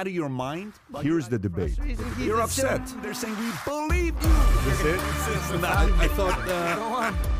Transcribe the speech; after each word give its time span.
out 0.00 0.06
of 0.06 0.14
your 0.14 0.30
mind? 0.30 0.72
Here's 1.02 1.28
the 1.28 1.38
debate. 1.38 1.78
You're 2.18 2.40
upset. 2.40 2.80
They're 3.02 3.12
saying 3.12 3.36
we 3.38 3.50
believe 3.66 4.14
you. 4.22 4.70
Is 4.72 4.80
it? 4.80 5.00
This 5.26 5.50
is 5.50 5.60
not- 5.60 5.76
I, 5.76 6.04
I 6.04 6.08
thought. 6.08 6.38
Uh, 6.48 7.12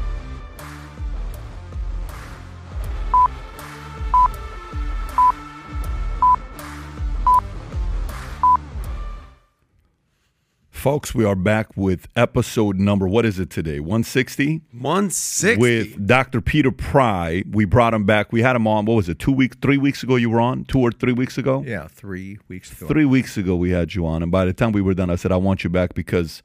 Folks, 10.81 11.15
we 11.15 11.27
are 11.27 11.35
back 11.35 11.77
with 11.77 12.09
episode 12.17 12.79
number, 12.79 13.07
what 13.07 13.27
is 13.27 13.39
it 13.39 13.51
today? 13.51 13.81
160? 13.81 14.63
160. 14.73 15.61
With 15.61 16.07
Dr. 16.07 16.41
Peter 16.41 16.73
Pry. 16.73 17.45
We 17.51 17.67
brought 17.67 17.93
him 17.93 18.07
back. 18.07 18.33
We 18.33 18.41
had 18.41 18.57
him 18.57 18.67
on, 18.67 18.87
what 18.87 18.95
was 18.95 19.07
it, 19.11 19.19
two 19.19 19.31
weeks, 19.31 19.59
three 19.61 19.77
weeks 19.77 20.03
ago 20.03 20.17
you 20.17 20.31
were 20.31 20.41
on? 20.41 20.64
Two 20.64 20.81
or 20.81 20.91
three 20.91 21.13
weeks 21.13 21.37
ago? 21.37 21.63
Yeah, 21.67 21.87
three 21.89 22.39
weeks 22.49 22.73
ago. 22.73 22.87
Three 22.87 23.05
weeks 23.05 23.37
ago 23.37 23.57
we 23.57 23.73
had 23.73 23.95
you 23.95 24.07
on. 24.07 24.23
And 24.23 24.32
by 24.32 24.46
the 24.46 24.54
time 24.54 24.73
we 24.73 24.81
were 24.81 24.95
done, 24.95 25.11
I 25.11 25.17
said, 25.17 25.32
I 25.32 25.37
want 25.37 25.64
you 25.64 25.68
back 25.68 25.93
because 25.93 26.43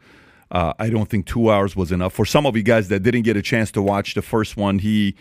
uh, 0.52 0.74
I 0.80 0.90
don't 0.90 1.08
think 1.10 1.28
two 1.28 1.50
hours 1.50 1.78
was 1.78 1.94
enough. 1.94 2.12
For 2.12 2.26
some 2.26 2.46
of 2.46 2.58
you 2.58 2.64
guys 2.64 2.90
that 2.90 3.04
didn't 3.04 3.22
get 3.22 3.38
a 3.38 3.42
chance 3.42 3.72
to 3.72 3.82
watch 3.82 4.16
the 4.16 4.22
first 4.22 4.58
one, 4.58 4.80
he 4.80 5.16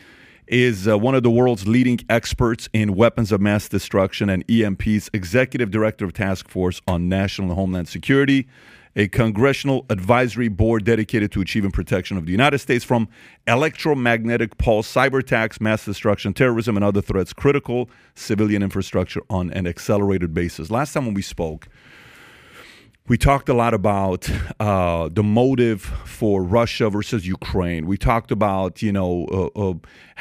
is 0.49 0.89
uh, 0.89 0.99
one 0.99 1.15
of 1.15 1.23
the 1.23 1.31
world's 1.31 1.69
leading 1.69 2.01
experts 2.11 2.69
in 2.73 2.97
weapons 2.97 3.31
of 3.31 3.41
mass 3.41 3.69
destruction 3.69 4.29
and 4.29 4.45
EMPs, 4.49 5.09
executive 5.13 5.71
director 5.71 6.05
of 6.05 6.15
task 6.15 6.49
force 6.49 6.83
on 6.89 7.09
national 7.09 7.51
and 7.51 7.57
homeland 7.57 7.87
security, 7.87 8.49
a 8.97 9.09
congressional 9.09 9.85
advisory 9.91 10.49
board 10.49 10.85
dedicated 10.85 11.33
to 11.33 11.41
achieving 11.41 11.71
protection 11.71 12.17
of 12.17 12.27
the 12.27 12.33
United 12.33 12.59
States 12.59 12.85
from 12.85 13.09
electromagnetic 13.47 14.57
pulse, 14.59 14.93
cyber 14.93 15.21
attacks, 15.21 15.61
mass 15.61 15.85
destruction, 15.85 16.33
terrorism, 16.33 16.77
and 16.77 16.85
other 16.85 17.03
threats, 17.03 17.33
critical 17.33 17.91
civilian 18.15 18.63
infrastructure 18.63 19.21
on 19.29 19.51
an 19.53 19.67
accelerated 19.67 20.33
basis. 20.33 20.71
Last 20.71 20.93
time 20.93 21.07
when 21.07 21.15
we 21.15 21.23
spoke, 21.23 21.69
we 23.07 23.19
talked 23.19 23.51
a 23.51 23.55
lot 23.55 23.75
about 23.75 24.31
uh, 24.59 25.11
the 25.13 25.23
motive 25.23 25.83
for 25.83 26.43
Russia 26.43 26.89
versus 26.89 27.27
Ukraine. 27.27 27.87
We 27.87 27.99
talked 27.99 28.31
about 28.31 28.81
you 28.81 28.93
know 28.93 29.51
uh, 29.55 29.73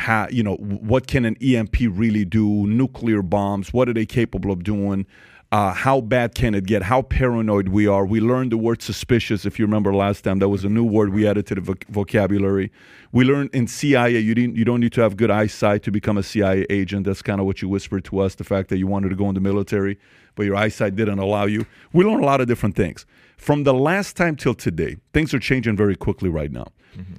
uh, 0.08 0.28
you 0.30 0.44
know 0.44 0.56
what 0.56 1.08
can 1.08 1.24
an 1.24 1.38
EMP 1.42 1.78
really 1.92 2.26
do? 2.26 2.68
Nuclear 2.68 3.22
bombs. 3.22 3.72
What 3.72 3.88
are 3.88 3.94
they 3.94 4.06
capable 4.06 4.52
of 4.52 4.64
doing? 4.66 5.06
Uh, 5.54 5.72
how 5.72 6.02
bad 6.02 6.34
can 6.34 6.56
it 6.56 6.66
get? 6.66 6.82
How 6.82 7.04
paranoid 7.04 7.68
we 7.68 7.86
are. 7.86 8.08
We 8.08 8.20
learned 8.20 8.52
the 8.52 8.58
word 8.58 8.82
suspicious. 8.82 9.46
If 9.46 9.60
you 9.60 9.66
remember 9.68 9.94
last 9.94 10.24
time, 10.24 10.40
that 10.40 10.50
was 10.50 10.64
a 10.64 10.68
new 10.68 10.84
word 10.84 11.14
we 11.14 11.28
added 11.28 11.46
to 11.46 11.54
the 11.54 11.62
voc- 11.62 11.88
vocabulary. 11.90 12.72
We 13.12 13.24
learned 13.24 13.52
in 13.54 13.68
CIA 13.68 14.18
you 14.18 14.34
didn't 14.34 14.56
you 14.56 14.66
don't 14.66 14.80
need 14.80 14.94
to 14.94 15.02
have 15.02 15.16
good 15.16 15.30
eyesight 15.30 15.84
to 15.84 15.92
become 15.92 16.18
a 16.18 16.24
CIA 16.24 16.66
agent. 16.72 17.06
That's 17.06 17.22
kind 17.22 17.40
of 17.40 17.46
what 17.46 17.62
you 17.62 17.70
whispered 17.70 18.04
to 18.06 18.18
us. 18.18 18.34
The 18.34 18.44
fact 18.44 18.70
that 18.70 18.80
you 18.80 18.88
wanted 18.88 19.10
to 19.10 19.16
go 19.16 19.30
in 19.30 19.36
the 19.36 19.42
military, 19.42 20.00
but 20.34 20.48
your 20.48 20.56
eyesight 20.56 20.96
didn't 20.96 21.20
allow 21.20 21.46
you. 21.46 21.68
We 21.94 22.04
learned 22.04 22.24
a 22.24 22.26
lot 22.26 22.42
of 22.42 22.48
different 22.48 22.76
things 22.76 23.06
from 23.38 23.64
the 23.64 23.76
last 23.76 24.18
time 24.18 24.36
till 24.36 24.56
today. 24.56 24.98
Things 25.14 25.36
are 25.36 25.40
changing 25.40 25.78
very 25.78 25.96
quickly 25.96 26.30
right 26.30 26.52
now. 26.52 26.70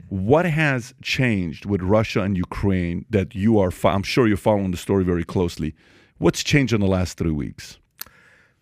What 0.08 0.44
has 0.44 0.92
changed 1.02 1.66
with 1.66 1.82
Russia 1.82 2.22
and 2.22 2.36
Ukraine 2.36 3.04
that 3.10 3.36
you 3.36 3.60
are? 3.60 3.70
Fo- 3.70 3.90
I'm 3.90 4.02
sure 4.02 4.26
you're 4.26 4.36
following 4.36 4.72
the 4.72 4.76
story 4.76 5.04
very 5.04 5.22
closely. 5.22 5.76
What's 6.18 6.42
changed 6.42 6.72
in 6.72 6.80
the 6.80 6.88
last 6.88 7.16
three 7.16 7.30
weeks? 7.30 7.78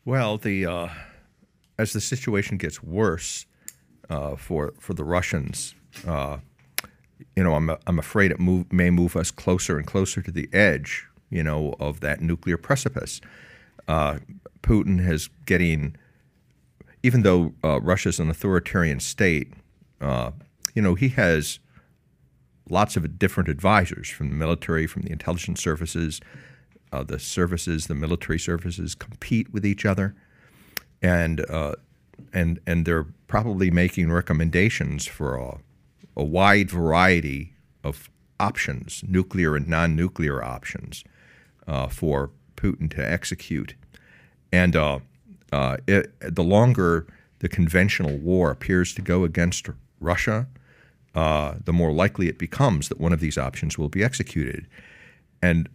Well, 0.05 0.37
the 0.37 0.67
uh, 0.67 0.89
as 1.79 1.93
the 1.93 2.01
situation 2.01 2.57
gets 2.57 2.83
worse 2.83 3.47
uh, 4.11 4.35
for 4.35 4.75
for 4.79 4.95
the 4.95 5.05
Russians, 5.05 5.75
uh, 6.07 6.39
you 7.37 7.45
know, 7.45 7.55
I'm 7.55 7.71
I'm 7.87 7.99
afraid 8.01 8.33
it 8.33 8.41
move, 8.41 8.73
may 8.73 8.91
move 8.91 9.15
us 9.17 9.31
closer 9.31 9.79
and 9.79 9.87
closer 9.87 10.21
to 10.21 10.33
the 10.33 10.49
edge, 10.53 11.07
you 11.31 11.45
know, 11.45 11.77
of 11.79 12.01
that 12.01 12.21
nuclear 12.21 12.57
precipice. 12.57 13.21
Uh, 13.87 14.19
Putin 14.63 15.05
has 15.05 15.29
getting, 15.47 15.97
even 17.05 17.23
though 17.23 17.55
uh, 17.63 17.81
Russia's 17.81 18.19
an 18.19 18.29
authoritarian 18.29 18.99
state, 18.99 19.53
uh, 20.01 20.33
you 20.75 20.83
know, 20.83 20.97
he 20.97 21.11
has 21.11 21.61
lots 22.69 22.97
of 22.97 23.19
different 23.21 23.49
advisors 23.49 24.09
from 24.09 24.31
the 24.31 24.35
military, 24.35 24.89
from 24.89 25.03
the 25.03 25.13
intelligence 25.13 25.63
services. 25.63 26.21
Uh, 26.93 27.03
the 27.03 27.19
services, 27.19 27.87
the 27.87 27.95
military 27.95 28.39
services, 28.39 28.95
compete 28.95 29.53
with 29.53 29.65
each 29.65 29.87
other, 29.87 30.15
and 31.01 31.49
uh, 31.51 31.75
and 32.33 32.61
and 32.67 32.85
they're 32.85 33.07
probably 33.27 33.71
making 33.71 34.13
recommendations 34.13 35.07
for 35.07 35.37
a, 35.37 35.59
a 36.17 36.23
wide 36.23 36.71
variety 36.71 37.55
of 37.83 38.11
options, 38.39 39.03
nuclear 39.09 39.57
and 39.57 39.69
non-nuclear 39.69 40.45
options, 40.45 41.03
uh, 41.67 41.89
for 41.89 42.31
Putin 42.57 42.91
to 42.91 43.11
execute. 43.11 43.75
And 44.53 44.77
uh, 44.77 44.99
uh, 45.51 45.79
it, 45.87 46.13
the 46.21 46.45
longer 46.45 47.07
the 47.39 47.49
conventional 47.49 48.19
war 48.19 48.51
appears 48.51 48.95
to 48.95 49.03
go 49.03 49.25
against 49.25 49.71
Russia, 50.01 50.47
uh, 51.15 51.55
the 51.65 51.73
more 51.73 51.93
likely 51.93 52.29
it 52.29 52.39
becomes 52.39 52.89
that 52.89 53.01
one 53.01 53.13
of 53.13 53.21
these 53.21 53.39
options 53.39 53.79
will 53.79 53.89
be 53.89 54.05
executed. 54.05 54.67
And 55.41 55.69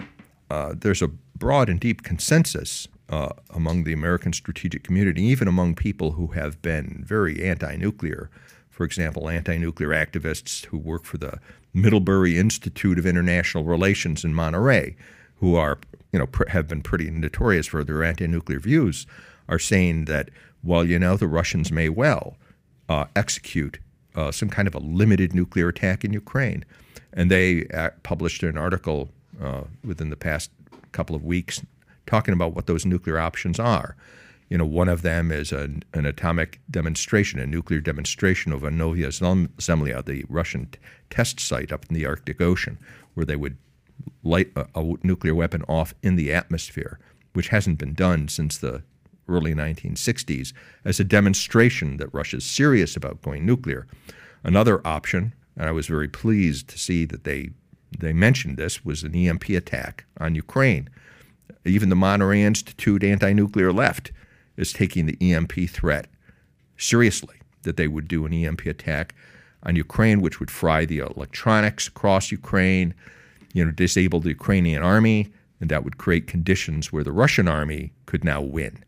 uh, 0.49 0.73
there's 0.77 1.01
a 1.01 1.07
broad 1.07 1.69
and 1.69 1.79
deep 1.79 2.03
consensus 2.03 2.87
uh, 3.09 3.29
among 3.51 3.83
the 3.83 3.93
American 3.93 4.33
strategic 4.33 4.83
community, 4.83 5.23
even 5.23 5.47
among 5.47 5.75
people 5.75 6.11
who 6.11 6.27
have 6.27 6.61
been 6.61 7.03
very 7.05 7.43
anti-nuclear. 7.43 8.29
For 8.69 8.83
example, 8.83 9.29
anti-nuclear 9.29 9.89
activists 9.89 10.65
who 10.65 10.77
work 10.77 11.03
for 11.03 11.17
the 11.17 11.39
Middlebury 11.73 12.37
Institute 12.37 12.99
of 12.99 13.05
International 13.05 13.63
Relations 13.63 14.23
in 14.23 14.33
Monterey, 14.33 14.95
who 15.35 15.55
are, 15.55 15.79
you 16.11 16.19
know, 16.19 16.27
pr- 16.27 16.49
have 16.49 16.67
been 16.67 16.81
pretty 16.81 17.09
notorious 17.09 17.67
for 17.67 17.83
their 17.83 18.03
anti-nuclear 18.03 18.59
views, 18.59 19.07
are 19.47 19.59
saying 19.59 20.05
that, 20.05 20.29
well, 20.63 20.83
you 20.83 20.99
know, 20.99 21.17
the 21.17 21.27
Russians 21.27 21.71
may 21.71 21.89
well 21.89 22.35
uh, 22.89 23.05
execute 23.15 23.79
uh, 24.15 24.31
some 24.31 24.49
kind 24.49 24.67
of 24.67 24.75
a 24.75 24.79
limited 24.79 25.33
nuclear 25.33 25.69
attack 25.69 26.03
in 26.03 26.11
Ukraine. 26.13 26.65
And 27.13 27.31
they 27.31 27.67
uh, 27.67 27.91
published 28.03 28.43
an 28.43 28.57
article 28.57 29.09
uh, 29.41 29.63
within 29.83 30.09
the 30.09 30.15
past 30.15 30.51
couple 30.91 31.15
of 31.15 31.23
weeks 31.23 31.61
talking 32.07 32.33
about 32.33 32.55
what 32.55 32.65
those 32.65 32.85
nuclear 32.85 33.19
options 33.19 33.59
are. 33.59 33.95
You 34.49 34.57
know, 34.57 34.65
one 34.65 34.87
of 34.87 35.01
them 35.01 35.31
is 35.31 35.51
an, 35.51 35.83
an 35.93 36.05
atomic 36.05 36.61
demonstration, 36.71 37.39
a 37.39 37.45
nuclear 37.45 37.81
demonstration 37.81 38.53
over 38.53 38.71
Novaya 38.71 39.11
Zem- 39.11 39.49
Zemlya, 39.57 40.05
the 40.05 40.23
Russian 40.29 40.67
t- 40.67 40.79
test 41.09 41.39
site 41.39 41.71
up 41.71 41.85
in 41.89 41.95
the 41.95 42.05
Arctic 42.05 42.41
Ocean, 42.41 42.79
where 43.13 43.25
they 43.25 43.35
would 43.35 43.57
light 44.23 44.51
a, 44.55 44.65
a 44.73 44.93
nuclear 45.03 45.35
weapon 45.35 45.63
off 45.67 45.93
in 46.01 46.15
the 46.15 46.31
atmosphere, 46.31 46.97
which 47.33 47.49
hasn't 47.49 47.77
been 47.77 47.93
done 47.93 48.29
since 48.29 48.57
the 48.57 48.83
early 49.27 49.53
1960s, 49.53 50.53
as 50.85 50.99
a 50.99 51.03
demonstration 51.03 51.97
that 51.97 52.13
Russia's 52.13 52.45
serious 52.45 52.95
about 52.95 53.21
going 53.21 53.45
nuclear. 53.45 53.85
Another 54.43 54.85
option, 54.87 55.33
and 55.57 55.67
I 55.67 55.71
was 55.71 55.87
very 55.87 56.07
pleased 56.07 56.69
to 56.69 56.79
see 56.79 57.03
that 57.03 57.25
they 57.25 57.49
they 57.97 58.13
mentioned 58.13 58.57
this, 58.57 58.83
was 58.83 59.03
an 59.03 59.15
EMP 59.15 59.49
attack 59.49 60.05
on 60.19 60.35
Ukraine. 60.35 60.89
Even 61.65 61.89
the 61.89 61.95
Monterey 61.95 62.41
Institute 62.41 63.03
anti-nuclear 63.03 63.71
left 63.71 64.11
is 64.55 64.73
taking 64.73 65.05
the 65.05 65.17
EMP 65.33 65.69
threat 65.69 66.07
seriously. 66.77 67.35
That 67.63 67.77
they 67.77 67.87
would 67.87 68.07
do 68.07 68.25
an 68.25 68.33
EMP 68.33 68.65
attack 68.65 69.13
on 69.63 69.75
Ukraine, 69.75 70.21
which 70.21 70.39
would 70.39 70.51
fry 70.51 70.85
the 70.85 70.99
electronics 70.99 71.87
across 71.87 72.31
Ukraine, 72.31 72.93
you 73.53 73.65
know, 73.65 73.71
disable 73.71 74.19
the 74.21 74.29
Ukrainian 74.29 74.83
army, 74.83 75.31
and 75.59 75.69
that 75.69 75.83
would 75.83 75.97
create 75.97 76.27
conditions 76.27 76.93
where 76.93 77.03
the 77.03 77.11
Russian 77.11 77.47
army 77.47 77.91
could 78.05 78.23
now 78.23 78.41
win. 78.41 78.83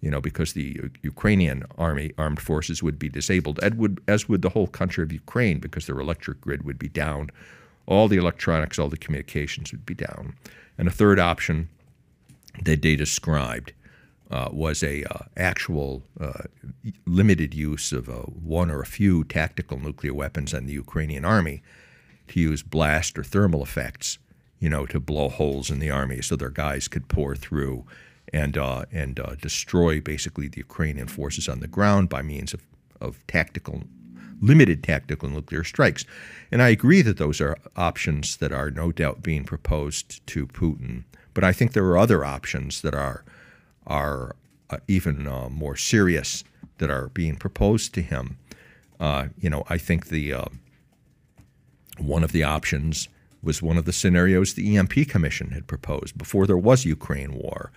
You 0.00 0.10
know, 0.10 0.20
because 0.20 0.52
the 0.52 0.90
Ukrainian 1.02 1.64
army 1.78 2.12
armed 2.18 2.40
forces 2.40 2.82
would 2.82 2.98
be 2.98 3.08
disabled, 3.08 3.60
as 3.60 3.74
would, 3.74 4.00
as 4.08 4.28
would 4.28 4.42
the 4.42 4.48
whole 4.48 4.66
country 4.66 5.04
of 5.04 5.12
Ukraine, 5.12 5.58
because 5.60 5.86
their 5.86 6.00
electric 6.00 6.40
grid 6.40 6.64
would 6.64 6.78
be 6.78 6.88
down, 6.88 7.30
all 7.86 8.08
the 8.08 8.16
electronics, 8.16 8.78
all 8.78 8.88
the 8.88 8.96
communications 8.96 9.72
would 9.72 9.86
be 9.86 9.94
down. 9.94 10.34
And 10.78 10.88
a 10.88 10.92
third 10.92 11.18
option 11.18 11.68
that 12.64 12.82
they 12.82 12.96
described 12.96 13.72
uh, 14.30 14.48
was 14.50 14.82
a 14.82 15.04
uh, 15.04 15.24
actual 15.36 16.02
uh, 16.18 16.44
limited 17.06 17.54
use 17.54 17.92
of 17.92 18.08
uh, 18.08 18.22
one 18.22 18.70
or 18.70 18.80
a 18.80 18.86
few 18.86 19.24
tactical 19.24 19.78
nuclear 19.78 20.14
weapons 20.14 20.54
on 20.54 20.64
the 20.66 20.72
Ukrainian 20.72 21.24
army 21.24 21.62
to 22.28 22.40
use 22.40 22.62
blast 22.62 23.18
or 23.18 23.24
thermal 23.24 23.62
effects, 23.62 24.18
you 24.58 24.70
know, 24.70 24.86
to 24.86 24.98
blow 24.98 25.28
holes 25.28 25.70
in 25.70 25.80
the 25.80 25.90
army 25.90 26.22
so 26.22 26.34
their 26.34 26.48
guys 26.48 26.88
could 26.88 27.08
pour 27.08 27.36
through 27.36 27.84
and 28.32 28.56
uh, 28.56 28.84
and 28.90 29.20
uh, 29.20 29.34
destroy 29.40 30.00
basically 30.00 30.48
the 30.48 30.58
Ukrainian 30.58 31.08
forces 31.08 31.48
on 31.48 31.60
the 31.60 31.68
ground 31.68 32.08
by 32.08 32.22
means 32.22 32.54
of, 32.54 32.62
of 33.00 33.26
tactical 33.26 33.82
limited 34.42 34.82
tactical 34.82 35.30
nuclear 35.30 35.64
strikes. 35.64 36.04
And 36.50 36.60
I 36.60 36.68
agree 36.68 37.00
that 37.02 37.16
those 37.16 37.40
are 37.40 37.56
options 37.76 38.36
that 38.38 38.52
are 38.52 38.70
no 38.70 38.92
doubt 38.92 39.22
being 39.22 39.44
proposed 39.44 40.26
to 40.26 40.46
Putin. 40.46 41.04
But 41.32 41.44
I 41.44 41.52
think 41.52 41.72
there 41.72 41.86
are 41.86 41.96
other 41.96 42.24
options 42.24 42.82
that 42.82 42.94
are 42.94 43.24
are 43.86 44.36
uh, 44.70 44.78
even 44.86 45.26
uh, 45.26 45.48
more 45.48 45.76
serious 45.76 46.44
that 46.78 46.90
are 46.90 47.08
being 47.08 47.36
proposed 47.36 47.94
to 47.94 48.02
him. 48.02 48.38
Uh, 49.00 49.28
you 49.38 49.50
know, 49.50 49.64
I 49.68 49.78
think 49.78 50.08
the 50.08 50.32
uh, 50.32 50.44
one 51.98 52.22
of 52.22 52.32
the 52.32 52.42
options 52.42 53.08
was 53.42 53.62
one 53.62 53.76
of 53.76 53.86
the 53.86 53.92
scenarios 53.92 54.54
the 54.54 54.76
EMP 54.76 55.08
Commission 55.08 55.50
had 55.50 55.66
proposed 55.66 56.16
before 56.16 56.46
there 56.46 56.56
was 56.56 56.84
Ukraine 56.84 57.34
war, 57.34 57.72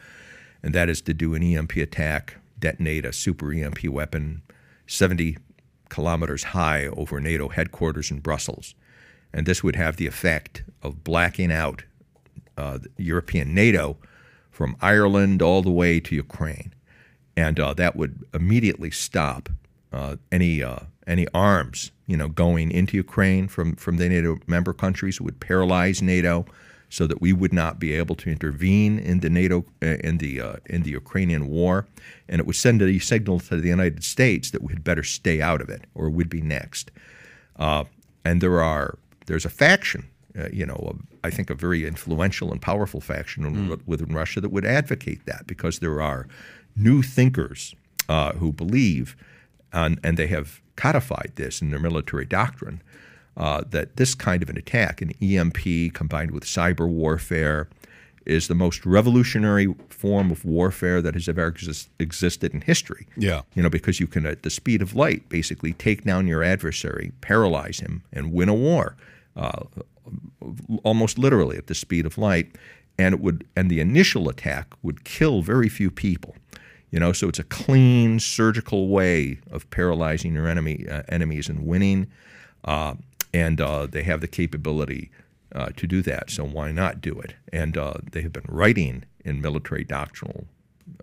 and 0.62 0.76
that 0.76 0.90
is 0.90 1.02
to 1.02 1.14
do 1.14 1.34
an 1.34 1.42
EMP 1.42 1.76
attack, 1.78 2.38
detonate 2.60 3.06
a 3.06 3.14
super 3.14 3.52
EMP 3.52 3.86
weapon 3.86 4.42
70 4.88 5.38
kilometers 5.90 6.44
high 6.44 6.88
over 6.88 7.20
NATO 7.20 7.50
headquarters 7.50 8.12
in 8.12 8.20
Brussels. 8.20 8.76
And 9.34 9.46
this 9.46 9.64
would 9.64 9.76
have 9.76 9.98
the 9.98 10.08
effect 10.08 10.64
of 10.82 11.04
blacking 11.04 11.52
out 11.52 11.84
uh, 12.58 12.80
European 12.98 13.54
NATO 13.54 13.98
from 14.50 14.78
Ireland 14.82 15.42
all 15.42 15.62
the 15.62 15.72
way 15.72 16.00
to 16.00 16.16
Ukraine. 16.16 16.74
And 17.36 17.60
uh, 17.60 17.74
that 17.74 17.96
would 17.96 18.24
immediately 18.34 18.92
stop 18.92 19.50
uh, 19.92 20.16
any 20.32 20.64
uh, 20.64 20.80
any 21.08 21.28
arms, 21.34 21.92
you 22.08 22.18
know, 22.18 22.28
going 22.28 22.72
into 22.72 22.98
Ukraine 22.98 23.48
from, 23.48 23.76
from 23.76 23.98
the 23.98 24.10
NATO 24.10 24.40
member 24.48 24.74
countries. 24.74 25.16
It 25.16 25.22
would 25.22 25.40
paralyze 25.40 26.02
NATO 26.02 26.46
so 26.96 27.06
that 27.06 27.20
we 27.20 27.34
would 27.34 27.52
not 27.52 27.78
be 27.78 27.92
able 27.92 28.16
to 28.16 28.30
intervene 28.30 28.98
in 28.98 29.20
the 29.20 29.30
NATO 29.30 29.66
uh, 29.84 29.98
in 30.08 30.18
the 30.20 30.40
uh, 30.40 30.56
in 30.68 30.84
the 30.84 30.92
Ukrainian 30.92 31.50
war, 31.50 31.86
and 32.30 32.40
it 32.40 32.46
would 32.48 32.56
send 32.56 32.82
a 32.82 33.00
signal 33.00 33.42
to 33.42 33.58
the 33.58 33.68
United 33.68 34.02
States 34.06 34.52
that 34.52 34.64
we 34.64 34.72
had 34.72 34.82
better 34.82 35.04
stay 35.04 35.42
out 35.42 35.62
of 35.62 35.68
it 35.70 35.82
or 35.94 36.10
we'd 36.10 36.30
be 36.30 36.42
next. 36.42 36.92
Uh, 37.58 37.84
and 38.24 38.40
there 38.40 38.64
are 38.64 38.98
there's 39.26 39.44
a 39.44 39.50
faction, 39.50 40.06
uh, 40.40 40.48
you 40.54 40.66
know, 40.66 40.80
a, 40.92 41.28
I 41.28 41.32
think 41.32 41.50
a 41.50 41.54
very 41.54 41.86
influential 41.86 42.54
and 42.54 42.62
powerful 42.62 43.02
faction 43.02 43.44
mm. 43.44 43.82
within 43.86 44.14
Russia 44.16 44.40
that 44.40 44.54
would 44.54 44.66
advocate 44.66 45.26
that 45.26 45.48
because 45.48 45.80
there 45.80 46.02
are 46.02 46.30
new 46.78 47.02
thinkers 47.02 47.76
uh, 48.08 48.32
who 48.40 48.54
believe, 48.54 49.18
and, 49.74 50.00
and 50.02 50.16
they 50.16 50.28
have 50.28 50.62
codified 50.78 51.34
this 51.36 51.62
in 51.62 51.72
their 51.72 51.80
military 51.90 52.26
doctrine 52.26 52.82
uh, 53.38 53.64
that 53.70 53.98
this 53.98 54.16
kind 54.16 54.42
of 54.42 54.50
an 54.50 54.58
attack, 54.58 55.02
an 55.02 55.12
EMP 55.22 55.94
combined 55.94 56.32
with 56.32 56.44
cyber 56.44 56.88
warfare, 56.88 57.68
is 58.26 58.48
the 58.48 58.56
most 58.56 58.86
revolutionary 58.86 59.74
form 59.90 60.32
of 60.32 60.44
warfare 60.46 61.02
that 61.02 61.14
has 61.14 61.30
ever 61.30 61.48
exist- 61.48 61.90
existed 62.00 62.54
in 62.54 62.62
history. 62.62 63.08
Yeah. 63.16 63.44
You 63.54 63.64
know, 63.64 63.70
because 63.70 64.00
you 64.00 64.08
can, 64.08 64.26
at 64.26 64.44
the 64.44 64.50
speed 64.50 64.82
of 64.82 64.96
light, 64.96 65.30
basically 65.30 65.74
take 65.74 66.04
down 66.04 66.28
your 66.28 66.44
adversary, 66.44 67.12
paralyze 67.22 67.80
him, 67.80 68.04
and 68.12 68.34
win 68.34 68.50
a 68.50 68.54
war, 68.54 68.96
uh, 69.36 69.64
almost 70.84 71.18
literally 71.18 71.58
at 71.58 71.68
the 71.68 71.76
speed 71.76 72.06
of 72.06 72.18
light. 72.18 72.56
And 72.98 73.14
it 73.14 73.22
would, 73.22 73.46
and 73.56 73.70
the 73.70 73.80
initial 73.80 74.30
attack 74.30 74.74
would 74.82 75.04
kill 75.04 75.42
very 75.42 75.70
few 75.70 75.92
people. 75.92 76.36
You 76.92 77.00
know, 77.00 77.12
so 77.12 77.28
it's 77.28 77.40
a 77.40 77.44
clean, 77.44 78.20
surgical 78.20 78.88
way 78.88 79.40
of 79.52 79.70
paralyzing 79.70 80.34
your 80.34 80.48
enemy 80.48 80.88
uh, 80.90 81.04
enemies 81.10 81.50
and 81.50 81.66
winning. 81.66 82.08
Uh, 82.64 82.96
and 83.36 83.60
uh, 83.60 83.86
they 83.86 84.04
have 84.04 84.22
the 84.22 84.30
capability 84.30 85.12
uh, 85.54 85.68
to 85.76 85.86
do 85.86 86.02
that. 86.02 86.30
So 86.30 86.46
why 86.46 86.72
not 86.72 87.02
do 87.02 87.20
it? 87.20 87.36
And 87.52 87.78
uh, 87.78 87.96
they 88.14 88.22
have 88.22 88.32
been 88.32 88.46
writing 88.48 89.04
in 89.26 89.42
military 89.42 89.84
doctrinal 89.84 90.48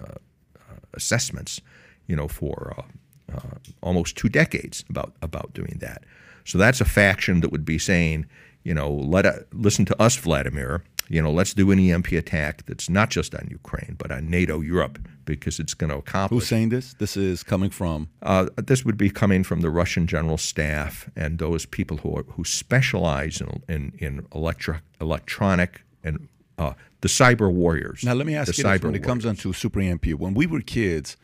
uh, 0.00 0.14
uh, 0.56 0.80
assessments, 0.94 1.60
you 2.06 2.16
know, 2.16 2.28
for 2.28 2.74
uh, 2.78 3.40
almost 3.82 4.16
two 4.16 4.30
decades 4.30 4.82
about 4.88 5.12
about 5.20 5.52
doing 5.52 5.76
that. 5.80 6.04
So 6.44 6.56
that's 6.56 6.80
a 6.80 6.86
faction 6.86 7.40
that 7.40 7.52
would 7.52 7.66
be 7.66 7.78
saying, 7.78 8.24
you 8.64 8.72
know, 8.72 8.90
let 8.90 9.24
listen 9.52 9.84
to 9.86 10.02
us, 10.02 10.16
Vladimir 10.16 10.82
you 11.12 11.20
know, 11.20 11.30
let's 11.30 11.52
do 11.52 11.70
an 11.70 11.78
EMP 11.78 12.12
attack 12.12 12.64
that's 12.64 12.88
not 12.88 13.10
just 13.10 13.34
on 13.34 13.46
Ukraine, 13.50 13.96
but 13.98 14.10
on 14.10 14.30
NATO 14.30 14.62
Europe, 14.62 14.98
because 15.26 15.60
it's 15.60 15.74
going 15.74 15.90
to 15.90 15.98
accomplish. 15.98 16.40
Who's 16.40 16.48
saying 16.48 16.70
this? 16.70 16.94
This 16.94 17.18
is 17.18 17.42
coming 17.42 17.68
from? 17.68 18.08
Uh, 18.22 18.46
this 18.56 18.82
would 18.86 18.96
be 18.96 19.10
coming 19.10 19.44
from 19.44 19.60
the 19.60 19.68
Russian 19.68 20.06
general 20.06 20.38
staff 20.38 21.10
and 21.14 21.38
those 21.38 21.66
people 21.66 21.98
who 21.98 22.16
are, 22.16 22.22
who 22.22 22.44
specialize 22.44 23.42
in 23.42 23.62
in, 23.68 23.92
in 23.98 24.26
electro, 24.34 24.78
electronic 25.02 25.82
and 26.02 26.28
uh, 26.56 26.72
the 27.02 27.08
cyber 27.08 27.52
warriors. 27.52 28.02
Now, 28.02 28.14
let 28.14 28.26
me 28.26 28.34
ask 28.34 28.56
you 28.56 28.64
this: 28.64 28.64
When 28.64 28.80
warriors. 28.80 29.04
it 29.04 29.06
comes 29.06 29.26
onto 29.26 29.52
Super 29.52 29.80
EMP, 29.80 30.06
when 30.14 30.32
we 30.32 30.46
were 30.46 30.62
kids, 30.62 31.18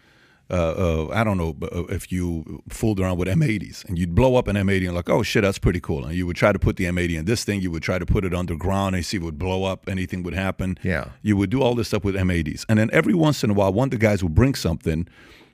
uh, 0.50 0.54
uh, 0.54 1.08
I 1.12 1.24
don't 1.24 1.36
know 1.36 1.56
uh, 1.60 1.84
if 1.84 2.10
you 2.10 2.62
fooled 2.70 3.00
around 3.00 3.18
with 3.18 3.28
M80s 3.28 3.84
and 3.84 3.98
you'd 3.98 4.14
blow 4.14 4.36
up 4.36 4.48
an 4.48 4.56
M80 4.56 4.86
and 4.86 4.94
like, 4.94 5.10
oh 5.10 5.22
shit, 5.22 5.42
that's 5.42 5.58
pretty 5.58 5.80
cool. 5.80 6.06
And 6.06 6.14
you 6.14 6.26
would 6.26 6.36
try 6.36 6.52
to 6.52 6.58
put 6.58 6.76
the 6.76 6.84
M80 6.84 7.18
in 7.18 7.24
this 7.26 7.44
thing. 7.44 7.60
You 7.60 7.70
would 7.70 7.82
try 7.82 7.98
to 7.98 8.06
put 8.06 8.24
it 8.24 8.32
underground 8.32 8.94
and 8.94 9.04
see 9.04 9.18
if 9.18 9.22
it 9.22 9.26
would 9.26 9.38
blow 9.38 9.64
up. 9.64 9.88
Anything 9.88 10.22
would 10.22 10.34
happen. 10.34 10.78
Yeah. 10.82 11.10
You 11.22 11.36
would 11.36 11.50
do 11.50 11.62
all 11.62 11.74
this 11.74 11.88
stuff 11.88 12.02
with 12.02 12.14
M80s, 12.14 12.64
and 12.68 12.78
then 12.78 12.88
every 12.92 13.14
once 13.14 13.44
in 13.44 13.50
a 13.50 13.54
while, 13.54 13.72
one 13.72 13.86
of 13.86 13.90
the 13.90 13.98
guys 13.98 14.22
would 14.22 14.34
bring 14.34 14.54
something 14.54 15.06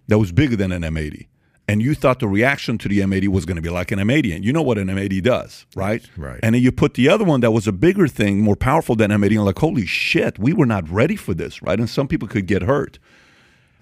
that 0.06 0.18
was 0.18 0.30
bigger 0.30 0.56
than 0.56 0.70
an 0.70 0.82
M80. 0.82 1.26
And 1.66 1.80
you 1.80 1.94
thought 1.94 2.20
the 2.20 2.28
reaction 2.28 2.76
to 2.78 2.88
the 2.88 3.00
M80 3.00 3.28
was 3.28 3.46
going 3.46 3.56
to 3.56 3.62
be 3.62 3.70
like 3.70 3.90
an 3.90 3.98
M80, 3.98 4.36
and 4.36 4.44
you 4.44 4.52
know 4.52 4.62
what 4.62 4.76
an 4.76 4.88
M80 4.88 5.22
does, 5.22 5.66
right? 5.74 6.08
Right. 6.16 6.38
And 6.42 6.54
then 6.54 6.62
you 6.62 6.70
put 6.70 6.94
the 6.94 7.08
other 7.08 7.24
one 7.24 7.40
that 7.40 7.52
was 7.52 7.66
a 7.66 7.72
bigger 7.72 8.06
thing, 8.06 8.42
more 8.42 8.54
powerful 8.54 8.94
than 8.94 9.10
M80, 9.10 9.30
and 9.36 9.44
like, 9.46 9.58
holy 9.58 9.86
shit, 9.86 10.38
we 10.38 10.52
were 10.52 10.66
not 10.66 10.88
ready 10.88 11.16
for 11.16 11.32
this, 11.32 11.62
right? 11.62 11.78
And 11.78 11.88
some 11.88 12.06
people 12.06 12.28
could 12.28 12.46
get 12.46 12.62
hurt 12.62 12.98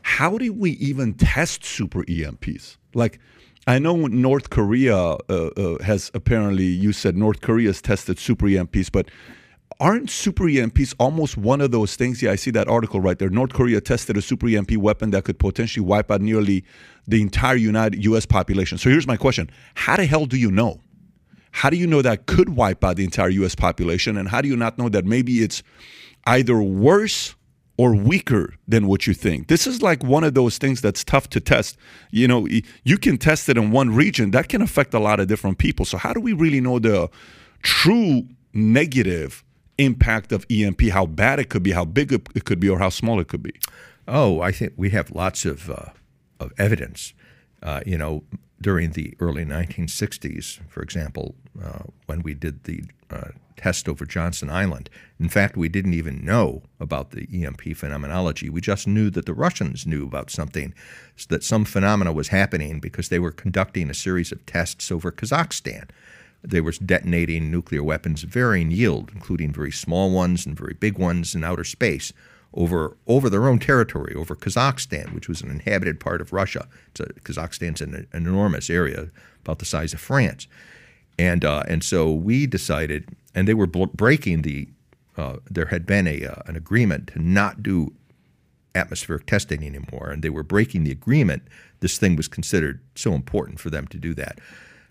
how 0.03 0.39
do 0.39 0.53
we 0.53 0.73
even 0.73 1.15
test 1.15 1.65
super 1.65 2.05
EMPs? 2.05 2.77
Like, 2.95 3.19
I 3.67 3.79
know 3.79 4.07
North 4.07 4.51
Korea 4.51 4.97
uh, 4.97 5.17
uh, 5.29 5.83
has 5.83 6.11
apparently, 6.15 6.65
you 6.65 6.93
said 6.93 7.17
North 7.17 7.41
Korea 7.41 7.69
has 7.69 7.81
tested 7.81 8.19
super 8.19 8.47
EMPs, 8.47 8.91
but 8.91 9.09
aren't 9.79 10.11
super 10.11 10.45
EMPs 10.45 10.95
almost 10.99 11.37
one 11.37 11.61
of 11.61 11.71
those 11.71 11.95
things? 11.95 12.23
Yeah, 12.23 12.33
I 12.33 12.37
see 12.37 12.51
that 12.53 12.69
article 12.69 13.01
right 13.01 13.19
there. 13.19 13.31
North 13.31 13.53
Korea 13.53 13.81
tested 13.81 14.17
a 14.17 14.23
super 14.23 14.49
EMP 14.49 14.77
weapon 14.79 15.11
that 15.11 15.25
could 15.25 15.39
potentially 15.39 15.85
wipe 15.85 16.11
out 16.11 16.21
nearly 16.21 16.65
the 17.07 17.23
entire 17.23 17.57
United 17.57 18.05
U.S. 18.05 18.27
population. 18.27 18.79
So 18.79 18.91
here's 18.91 19.07
my 19.07 19.17
question: 19.17 19.51
How 19.75 19.97
the 19.97 20.07
hell 20.07 20.27
do 20.27 20.37
you 20.37 20.51
know? 20.51 20.81
How 21.53 21.71
do 21.71 21.77
you 21.77 21.87
know 21.87 22.03
that 22.03 22.27
could 22.27 22.51
wipe 22.51 22.83
out 22.83 22.97
the 22.97 23.05
entire 23.05 23.29
U.S. 23.29 23.55
population, 23.55 24.17
and 24.17 24.29
how 24.29 24.41
do 24.41 24.49
you 24.49 24.57
not 24.57 24.79
know 24.79 24.89
that 24.89 25.05
maybe 25.05 25.43
it's 25.43 25.63
either 26.27 26.61
worse 26.61 27.35
or 27.77 27.95
weaker 27.95 28.55
than 28.69 28.87
what 28.87 29.07
you 29.07 29.15
think. 29.15 29.49
This 29.49 29.67
is 29.67 29.83
like 29.83 30.05
one 30.05 30.25
of 30.25 30.35
those 30.35 30.59
things 30.59 30.81
that's 30.81 31.03
tough 31.03 31.29
to 31.31 31.41
test. 31.41 31.77
You 32.11 32.29
know, 32.29 32.47
you 32.85 32.99
can 32.99 33.19
test 33.19 33.49
it 33.49 33.57
in 33.57 33.71
one 33.71 33.95
region, 33.95 34.31
that 34.33 34.49
can 34.49 34.63
affect 34.63 34.95
a 34.95 34.99
lot 34.99 35.21
of 35.21 35.27
different 35.27 35.59
people. 35.59 35.85
So, 35.85 35.99
how 35.99 36.13
do 36.13 36.21
we 36.21 36.33
really 36.33 36.61
know 36.61 36.79
the 36.79 37.09
true 37.63 38.27
negative 38.53 39.43
impact 39.79 40.33
of 40.33 40.45
EMP, 40.51 40.83
how 40.91 41.07
bad 41.07 41.39
it 41.39 41.49
could 41.49 41.63
be, 41.63 41.73
how 41.73 41.85
big 41.85 42.13
it 42.13 42.45
could 42.45 42.61
be, 42.61 42.69
or 42.69 42.79
how 42.79 42.91
small 42.91 43.21
it 43.21 43.29
could 43.29 43.43
be? 43.43 43.55
Oh, 44.07 44.41
I 44.41 44.53
think 44.53 44.75
we 44.77 44.91
have 44.91 45.11
lots 45.11 45.45
of, 45.45 45.71
uh, 45.71 45.87
of 46.39 46.53
evidence. 46.59 47.15
Uh, 47.63 47.81
you 47.87 47.97
know, 47.97 48.25
during 48.61 48.91
the 48.91 49.15
early 49.21 49.45
1960s, 49.45 50.61
for 50.69 50.83
example, 50.83 51.35
uh, 51.63 51.85
when 52.07 52.23
we 52.23 52.35
did 52.35 52.65
the 52.65 52.85
uh, 53.13 53.31
test 53.57 53.89
over 53.89 54.05
Johnston 54.05 54.51
Island. 54.51 54.91
In 55.21 55.29
fact, 55.29 55.57
we 55.57 55.69
didn't 55.69 55.95
even 55.95 56.25
know 56.25 56.63
about 56.81 57.11
the 57.11 57.29
EMP 57.33 57.77
phenomenology. 57.77 58.51
We 58.51 58.61
just 58.61 58.89
knew 58.89 59.09
that 59.11 59.27
the 59.27 59.35
Russians 59.35 59.87
knew 59.87 60.05
about 60.05 60.31
something, 60.31 60.75
that 61.29 61.45
some 61.45 61.65
phenomena 61.65 62.13
was 62.13 62.29
happening 62.29 62.81
because 62.81 63.09
they 63.09 63.21
were 63.21 63.31
conducting 63.31 63.89
a 63.89 63.95
series 63.95 64.33
of 64.33 64.45
tests 64.47 64.91
over 64.91 65.13
Kazakhstan. 65.13 65.89
They 66.43 66.61
were 66.61 66.73
detonating 66.73 67.51
nuclear 67.51 67.85
weapons 67.85 68.25
of 68.25 68.31
varying 68.31 68.73
yield, 68.73 69.11
including 69.15 69.53
very 69.53 69.71
small 69.71 70.11
ones 70.11 70.45
and 70.45 70.59
very 70.59 70.75
big 70.75 70.99
ones 70.99 71.35
in 71.35 71.45
outer 71.45 71.65
space, 71.65 72.13
over 72.55 72.97
over 73.07 73.31
their 73.31 73.49
own 73.49 73.59
territory, 73.59 74.15
over 74.15 74.35
Kazakhstan, 74.35 75.15
which 75.15 75.29
was 75.29 75.41
an 75.41 75.51
inhabited 75.51 76.01
part 76.01 76.21
of 76.21 76.33
Russia. 76.33 76.67
A, 76.99 77.05
Kazakhstan's 77.21 77.81
an, 77.81 77.95
an 78.13 78.27
enormous 78.27 78.69
area, 78.69 79.11
about 79.41 79.61
the 79.61 79.65
size 79.65 79.95
of 79.95 80.01
France. 80.01 80.49
And 81.23 81.45
uh, 81.45 81.63
and 81.69 81.85
so 81.85 82.13
we 82.13 82.49
decided, 82.49 83.09
and 83.33 83.47
they 83.47 83.55
were 83.55 83.69
breaking 83.69 84.43
the. 84.43 84.69
Uh, 85.17 85.37
there 85.49 85.67
had 85.67 85.87
been 85.87 86.09
a 86.09 86.27
uh, 86.27 86.43
an 86.47 86.57
agreement 86.57 87.11
to 87.13 87.23
not 87.23 87.63
do 87.63 87.93
atmospheric 88.75 89.25
testing 89.27 89.65
anymore, 89.65 90.11
and 90.11 90.23
they 90.23 90.31
were 90.31 90.43
breaking 90.43 90.83
the 90.83 90.91
agreement. 90.91 91.43
This 91.79 91.97
thing 91.97 92.17
was 92.17 92.27
considered 92.27 92.81
so 92.97 93.13
important 93.13 93.61
for 93.61 93.71
them 93.71 93.87
to 93.89 93.99
do 93.99 94.15
that, 94.15 94.41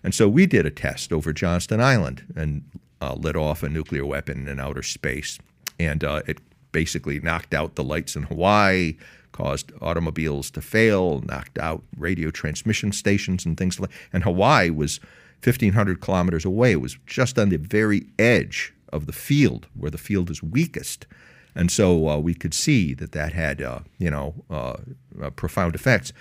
and 0.02 0.14
so 0.14 0.26
we 0.26 0.46
did 0.46 0.64
a 0.64 0.70
test 0.70 1.12
over 1.12 1.34
Johnston 1.34 1.82
Island 1.82 2.24
and 2.34 2.62
uh, 3.02 3.12
lit 3.12 3.36
off 3.36 3.62
a 3.62 3.68
nuclear 3.68 4.06
weapon 4.06 4.48
in 4.48 4.58
outer 4.58 4.82
space, 4.82 5.38
and 5.78 6.02
uh, 6.02 6.22
it 6.26 6.38
basically 6.70 7.20
knocked 7.20 7.52
out 7.52 7.74
the 7.74 7.84
lights 7.84 8.16
in 8.16 8.22
Hawaii, 8.22 8.96
caused 9.32 9.70
automobiles 9.82 10.50
to 10.52 10.62
fail, 10.62 11.20
knocked 11.26 11.58
out 11.58 11.82
radio 11.98 12.30
transmission 12.30 12.90
stations 12.90 13.44
and 13.44 13.58
things 13.58 13.78
like. 13.78 13.90
And 14.14 14.22
Hawaii 14.22 14.70
was 14.70 14.98
1,500 15.44 16.00
kilometers 16.00 16.44
away. 16.44 16.72
It 16.72 16.80
was 16.80 16.98
just 17.06 17.38
on 17.38 17.48
the 17.48 17.58
very 17.58 18.06
edge 18.18 18.72
of 18.92 19.06
the 19.06 19.12
field 19.12 19.66
where 19.74 19.90
the 19.90 19.98
field 19.98 20.30
is 20.30 20.42
weakest. 20.42 21.06
And 21.54 21.70
so 21.70 22.08
uh, 22.08 22.18
we 22.18 22.34
could 22.34 22.54
see 22.54 22.94
that 22.94 23.12
that 23.12 23.32
had, 23.32 23.60
uh, 23.60 23.80
you 23.98 24.10
know, 24.10 24.34
uh, 24.50 24.74
uh 25.20 25.30
profound 25.30 25.74
effects. 25.74 26.12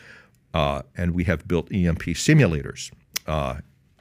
Uh, 0.54 0.82
and 0.98 1.14
we 1.14 1.24
have 1.26 1.48
built 1.48 1.72
EMP 1.72 2.02
simulators 2.02 2.92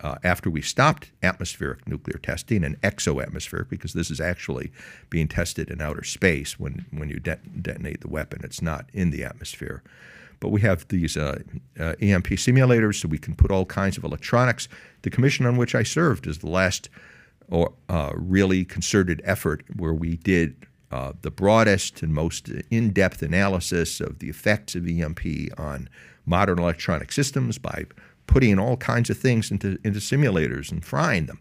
uh, 0.03 0.17
after 0.25 0.51
we 0.51 0.63
stopped 0.63 1.11
atmospheric 1.23 1.87
nuclear 1.87 2.19
testing 2.19 2.65
and 2.65 2.81
exoatmospheric, 2.81 3.69
because 3.69 3.93
this 3.93 4.11
is 4.11 4.21
actually 4.21 4.73
being 5.11 5.29
tested 5.29 5.71
in 5.71 5.81
outer 5.81 6.05
space 6.05 6.59
when, 6.59 6.87
when 6.91 7.09
you 7.09 7.21
de- 7.21 7.39
detonate 7.61 8.01
the 8.01 8.09
weapon. 8.09 8.41
It's 8.43 8.63
not 8.63 8.87
in 8.93 9.11
the 9.11 9.25
atmosphere. 9.25 9.83
But 10.41 10.49
we 10.49 10.63
have 10.63 10.89
these 10.89 11.17
uh, 11.17 11.41
uh, 11.79 11.95
EMP 12.01 12.29
simulators, 12.29 12.97
so 12.97 13.09
we 13.09 13.19
can 13.19 13.35
put 13.35 13.51
all 13.51 13.67
kinds 13.67 13.99
of 13.99 14.05
electronics. 14.05 14.69
The 15.03 15.11
commission 15.11 15.47
on 15.47 15.57
which 15.57 15.75
I 15.75 15.83
served 15.83 16.27
is 16.27 16.39
the 16.39 16.51
last 16.51 16.89
or 17.49 17.73
uh, 17.89 18.13
really 18.15 18.65
concerted 18.65 19.21
effort 19.25 19.65
where 19.77 19.93
we 19.93 20.17
did 20.17 20.67
uh, 20.91 21.13
the 21.23 21.31
broadest 21.31 22.03
and 22.03 22.13
most 22.15 22.49
in 22.71 22.91
depth 22.91 23.23
analysis 23.23 24.01
of 24.01 24.19
the 24.19 24.29
effects 24.29 24.75
of 24.75 24.87
EMP 24.87 25.21
on 25.59 25.89
modern 26.27 26.59
electronic 26.59 27.13
systems 27.13 27.59
by 27.59 27.85
putting 28.27 28.59
all 28.59 28.77
kinds 28.77 29.11
of 29.11 29.19
things 29.19 29.51
into, 29.51 29.79
into 29.85 29.99
simulators 29.99 30.71
and 30.71 30.85
frying 30.85 31.27
them. 31.27 31.41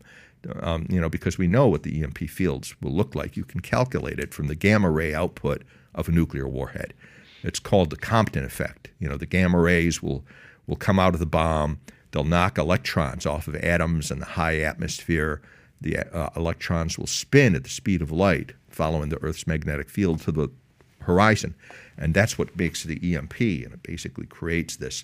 Um, 0.61 0.87
you 0.89 1.01
know, 1.01 1.09
because 1.09 1.37
we 1.37 1.47
know 1.47 1.67
what 1.67 1.83
the 1.83 2.01
EMP 2.01 2.29
fields 2.29 2.73
will 2.81 2.93
look 2.93 3.13
like. 3.13 3.35
You 3.35 3.43
can 3.43 3.59
calculate 3.59 4.19
it 4.19 4.33
from 4.33 4.47
the 4.47 4.55
gamma 4.55 4.89
ray 4.89 5.13
output 5.13 5.63
of 5.93 6.07
a 6.07 6.11
nuclear 6.11 6.47
warhead. 6.47 6.93
It's 7.43 7.59
called 7.59 7.89
the 7.89 7.95
Compton 7.97 8.43
effect. 8.43 8.89
You 8.99 9.09
know, 9.09 9.17
the 9.17 9.25
gamma 9.25 9.59
rays 9.59 10.01
will 10.01 10.23
will 10.67 10.75
come 10.75 10.99
out 10.99 11.13
of 11.13 11.19
the 11.19 11.25
bomb. 11.25 11.79
They'll 12.11 12.23
knock 12.23 12.57
electrons 12.57 13.25
off 13.25 13.47
of 13.47 13.55
atoms 13.55 14.11
in 14.11 14.19
the 14.19 14.25
high 14.25 14.59
atmosphere. 14.59 15.41
The 15.81 15.97
uh, 15.97 16.29
electrons 16.35 16.97
will 16.97 17.07
spin 17.07 17.55
at 17.55 17.63
the 17.63 17.69
speed 17.69 18.01
of 18.01 18.11
light, 18.11 18.53
following 18.69 19.09
the 19.09 19.21
Earth's 19.23 19.47
magnetic 19.47 19.89
field 19.89 20.21
to 20.21 20.31
the 20.31 20.49
horizon, 20.99 21.55
and 21.97 22.13
that's 22.13 22.37
what 22.37 22.55
makes 22.57 22.83
the 22.83 23.15
EMP. 23.15 23.39
And 23.39 23.73
it 23.73 23.83
basically 23.83 24.25
creates 24.25 24.75
this 24.75 25.03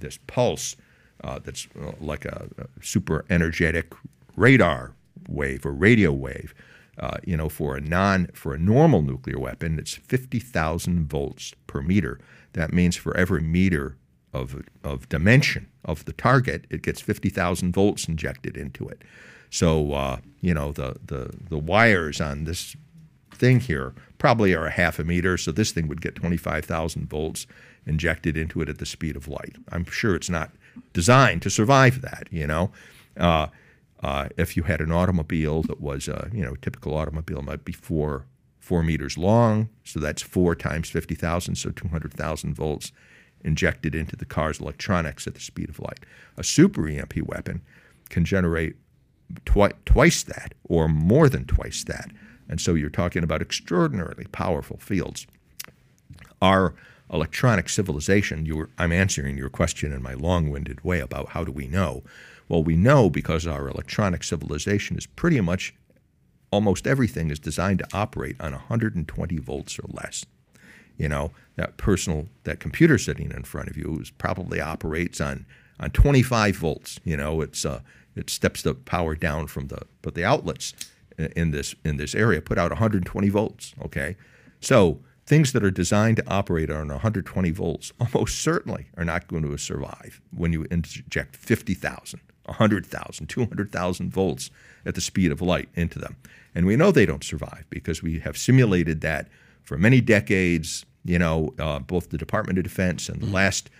this 0.00 0.18
pulse 0.26 0.76
uh, 1.22 1.38
that's 1.42 1.68
uh, 1.80 1.92
like 2.00 2.24
a, 2.24 2.48
a 2.58 2.84
super 2.84 3.24
energetic 3.30 3.92
radar 4.36 4.92
wave 5.28 5.64
or 5.64 5.72
radio 5.72 6.12
wave. 6.12 6.54
Uh, 6.98 7.18
you 7.24 7.36
know, 7.36 7.48
for 7.48 7.76
a 7.76 7.80
non 7.80 8.28
for 8.34 8.54
a 8.54 8.58
normal 8.58 9.02
nuclear 9.02 9.38
weapon, 9.38 9.78
it's 9.78 9.94
fifty 9.94 10.38
thousand 10.38 11.08
volts 11.08 11.54
per 11.66 11.82
meter. 11.82 12.20
That 12.52 12.72
means 12.72 12.96
for 12.96 13.16
every 13.16 13.42
meter 13.42 13.96
of 14.32 14.62
of 14.82 15.08
dimension 15.08 15.68
of 15.84 16.04
the 16.04 16.12
target, 16.12 16.66
it 16.70 16.82
gets 16.82 17.00
fifty 17.00 17.30
thousand 17.30 17.72
volts 17.72 18.08
injected 18.08 18.56
into 18.56 18.88
it. 18.88 19.02
So 19.50 19.92
uh, 19.92 20.18
you 20.40 20.54
know 20.54 20.72
the 20.72 20.96
the 21.04 21.30
the 21.48 21.58
wires 21.58 22.20
on 22.20 22.44
this 22.44 22.76
thing 23.32 23.60
here 23.60 23.94
probably 24.18 24.54
are 24.54 24.66
a 24.66 24.70
half 24.70 24.98
a 24.98 25.04
meter. 25.04 25.36
So 25.36 25.52
this 25.52 25.72
thing 25.72 25.88
would 25.88 26.00
get 26.00 26.14
twenty 26.14 26.36
five 26.36 26.64
thousand 26.64 27.08
volts 27.08 27.46
injected 27.86 28.36
into 28.36 28.60
it 28.60 28.68
at 28.68 28.78
the 28.78 28.86
speed 28.86 29.16
of 29.16 29.28
light. 29.28 29.56
I'm 29.70 29.84
sure 29.84 30.14
it's 30.14 30.30
not 30.30 30.50
designed 30.92 31.42
to 31.42 31.50
survive 31.50 32.02
that. 32.02 32.28
You 32.30 32.46
know. 32.46 32.70
Uh, 33.16 33.48
uh, 34.04 34.28
if 34.36 34.54
you 34.54 34.64
had 34.64 34.82
an 34.82 34.92
automobile 34.92 35.62
that 35.62 35.80
was, 35.80 36.10
uh, 36.10 36.28
you 36.30 36.44
know, 36.44 36.52
a 36.52 36.58
typical 36.58 36.94
automobile 36.94 37.40
might 37.40 37.64
be 37.64 37.72
four 37.72 38.26
four 38.60 38.82
meters 38.82 39.16
long, 39.16 39.70
so 39.82 39.98
that's 39.98 40.20
four 40.20 40.54
times 40.54 40.90
fifty 40.90 41.14
thousand, 41.14 41.54
so 41.54 41.70
two 41.70 41.88
hundred 41.88 42.12
thousand 42.12 42.52
volts 42.54 42.92
injected 43.42 43.94
into 43.94 44.14
the 44.14 44.26
car's 44.26 44.60
electronics 44.60 45.26
at 45.26 45.32
the 45.32 45.40
speed 45.40 45.70
of 45.70 45.80
light. 45.80 46.00
A 46.36 46.44
super 46.44 46.86
EMP 46.86 47.22
weapon 47.22 47.62
can 48.10 48.26
generate 48.26 48.76
twi- 49.46 49.72
twice 49.86 50.22
that 50.22 50.52
or 50.64 50.86
more 50.86 51.30
than 51.30 51.46
twice 51.46 51.82
that, 51.84 52.10
and 52.46 52.60
so 52.60 52.74
you're 52.74 52.90
talking 52.90 53.24
about 53.24 53.40
extraordinarily 53.40 54.26
powerful 54.32 54.76
fields. 54.76 55.26
Our 56.42 56.74
electronic 57.10 57.70
civilization. 57.70 58.68
I'm 58.76 58.92
answering 58.92 59.38
your 59.38 59.50
question 59.50 59.92
in 59.92 60.02
my 60.02 60.14
long-winded 60.14 60.84
way 60.84 61.00
about 61.00 61.30
how 61.30 61.44
do 61.44 61.52
we 61.52 61.66
know 61.66 62.02
well, 62.48 62.62
we 62.62 62.76
know 62.76 63.08
because 63.08 63.46
our 63.46 63.68
electronic 63.68 64.22
civilization 64.22 64.96
is 64.96 65.06
pretty 65.06 65.40
much 65.40 65.74
almost 66.50 66.86
everything 66.86 67.30
is 67.30 67.38
designed 67.38 67.80
to 67.80 67.88
operate 67.92 68.36
on 68.40 68.52
120 68.52 69.38
volts 69.38 69.78
or 69.78 69.86
less. 69.88 70.24
You 70.96 71.08
know, 71.08 71.32
that 71.56 71.76
personal, 71.76 72.28
that 72.44 72.60
computer 72.60 72.98
sitting 72.98 73.32
in 73.32 73.42
front 73.42 73.68
of 73.68 73.76
you 73.76 73.98
is 74.00 74.10
probably 74.10 74.60
operates 74.60 75.20
on, 75.20 75.46
on 75.80 75.90
25 75.90 76.56
volts. 76.56 77.00
You 77.02 77.16
know, 77.16 77.40
it's, 77.40 77.64
uh, 77.64 77.80
it 78.14 78.30
steps 78.30 78.62
the 78.62 78.74
power 78.74 79.16
down 79.16 79.48
from 79.48 79.66
the, 79.68 79.80
but 80.02 80.14
the 80.14 80.24
outlets 80.24 80.72
in 81.18 81.50
this, 81.50 81.74
in 81.84 81.96
this 81.96 82.14
area 82.14 82.40
put 82.40 82.58
out 82.58 82.70
120 82.70 83.28
volts. 83.28 83.74
Okay. 83.84 84.16
So 84.60 85.00
things 85.26 85.52
that 85.52 85.64
are 85.64 85.70
designed 85.70 86.18
to 86.18 86.28
operate 86.28 86.70
on 86.70 86.88
120 86.88 87.50
volts 87.50 87.92
almost 88.00 88.40
certainly 88.40 88.86
are 88.96 89.04
not 89.04 89.26
going 89.28 89.42
to 89.42 89.56
survive 89.56 90.20
when 90.34 90.52
you 90.52 90.66
inject 90.70 91.36
50,000 91.36 92.20
100,000, 92.46 93.26
200,000 93.26 94.12
volts 94.12 94.50
at 94.84 94.94
the 94.94 95.00
speed 95.00 95.32
of 95.32 95.40
light 95.40 95.68
into 95.74 95.98
them. 95.98 96.16
And 96.54 96.66
we 96.66 96.76
know 96.76 96.90
they 96.90 97.06
don't 97.06 97.24
survive 97.24 97.64
because 97.70 98.02
we 98.02 98.20
have 98.20 98.36
simulated 98.36 99.00
that 99.00 99.28
for 99.62 99.78
many 99.78 100.00
decades. 100.00 100.84
You 101.04 101.18
know, 101.18 101.54
uh, 101.58 101.80
both 101.80 102.10
the 102.10 102.18
Department 102.18 102.58
of 102.58 102.64
Defense 102.64 103.08
and 103.08 103.20
the 103.20 103.26
mm-hmm. 103.26 103.34
last, 103.34 103.70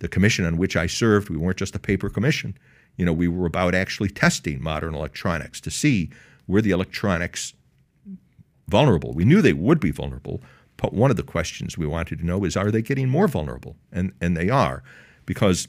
the 0.00 0.08
commission 0.08 0.44
on 0.44 0.58
which 0.58 0.76
I 0.76 0.86
served, 0.86 1.30
we 1.30 1.36
weren't 1.36 1.56
just 1.56 1.74
a 1.74 1.78
paper 1.78 2.10
commission. 2.10 2.56
You 2.96 3.06
know, 3.06 3.12
we 3.12 3.28
were 3.28 3.46
about 3.46 3.74
actually 3.74 4.10
testing 4.10 4.62
modern 4.62 4.94
electronics 4.94 5.60
to 5.62 5.70
see 5.70 6.10
were 6.46 6.60
the 6.60 6.72
electronics 6.72 7.54
vulnerable. 8.68 9.12
We 9.12 9.24
knew 9.24 9.40
they 9.40 9.52
would 9.52 9.80
be 9.80 9.90
vulnerable, 9.90 10.42
one 10.92 11.10
of 11.10 11.16
the 11.16 11.22
questions 11.22 11.78
we 11.78 11.86
wanted 11.86 12.18
to 12.18 12.26
know 12.26 12.44
is 12.44 12.56
are 12.56 12.70
they 12.70 12.82
getting 12.82 13.08
more 13.08 13.28
vulnerable? 13.28 13.76
And, 13.92 14.12
and 14.20 14.36
they 14.36 14.50
are 14.50 14.82
because 15.26 15.68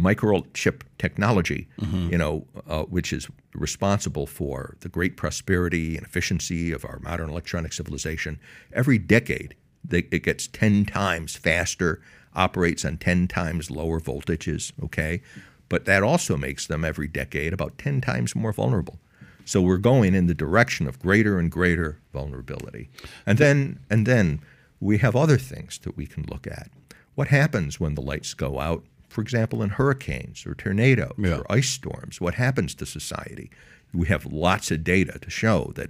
microchip 0.00 0.82
technology, 0.98 1.68
mm-hmm. 1.80 2.10
you 2.10 2.18
know, 2.18 2.46
uh, 2.68 2.82
which 2.84 3.12
is 3.12 3.28
responsible 3.54 4.26
for 4.26 4.76
the 4.80 4.88
great 4.88 5.16
prosperity 5.16 5.96
and 5.96 6.06
efficiency 6.06 6.72
of 6.72 6.84
our 6.84 6.98
modern 7.00 7.30
electronic 7.30 7.72
civilization. 7.72 8.38
Every 8.72 8.98
decade, 8.98 9.54
they, 9.84 10.00
it 10.10 10.22
gets 10.22 10.46
10 10.48 10.84
times 10.86 11.36
faster, 11.36 12.02
operates 12.34 12.84
on 12.84 12.98
10 12.98 13.28
times 13.28 13.70
lower 13.70 14.00
voltages, 14.00 14.72
okay? 14.82 15.22
But 15.68 15.86
that 15.86 16.02
also 16.02 16.36
makes 16.36 16.66
them 16.66 16.84
every 16.84 17.08
decade 17.08 17.52
about 17.52 17.78
10 17.78 18.00
times 18.00 18.36
more 18.36 18.52
vulnerable. 18.52 18.98
So 19.46 19.62
we're 19.62 19.78
going 19.78 20.14
in 20.14 20.26
the 20.26 20.34
direction 20.34 20.86
of 20.86 20.98
greater 20.98 21.38
and 21.38 21.50
greater 21.50 21.98
vulnerability. 22.12 22.90
And 23.24 23.38
then 23.38 23.78
and 23.88 24.06
then 24.06 24.40
we 24.80 24.98
have 24.98 25.16
other 25.16 25.38
things 25.38 25.78
that 25.78 25.96
we 25.96 26.06
can 26.06 26.24
look 26.24 26.46
at. 26.46 26.68
What 27.14 27.28
happens 27.28 27.80
when 27.80 27.94
the 27.94 28.02
lights 28.02 28.34
go 28.34 28.60
out 28.60 28.84
for 29.16 29.22
example, 29.22 29.62
in 29.62 29.70
hurricanes 29.70 30.44
or 30.44 30.54
tornadoes 30.54 31.14
yeah. 31.16 31.38
or 31.38 31.50
ice 31.50 31.70
storms, 31.70 32.20
what 32.20 32.34
happens 32.34 32.74
to 32.74 32.84
society? 32.84 33.50
We 33.94 34.08
have 34.08 34.26
lots 34.26 34.70
of 34.70 34.84
data 34.84 35.18
to 35.18 35.30
show 35.30 35.72
that 35.74 35.88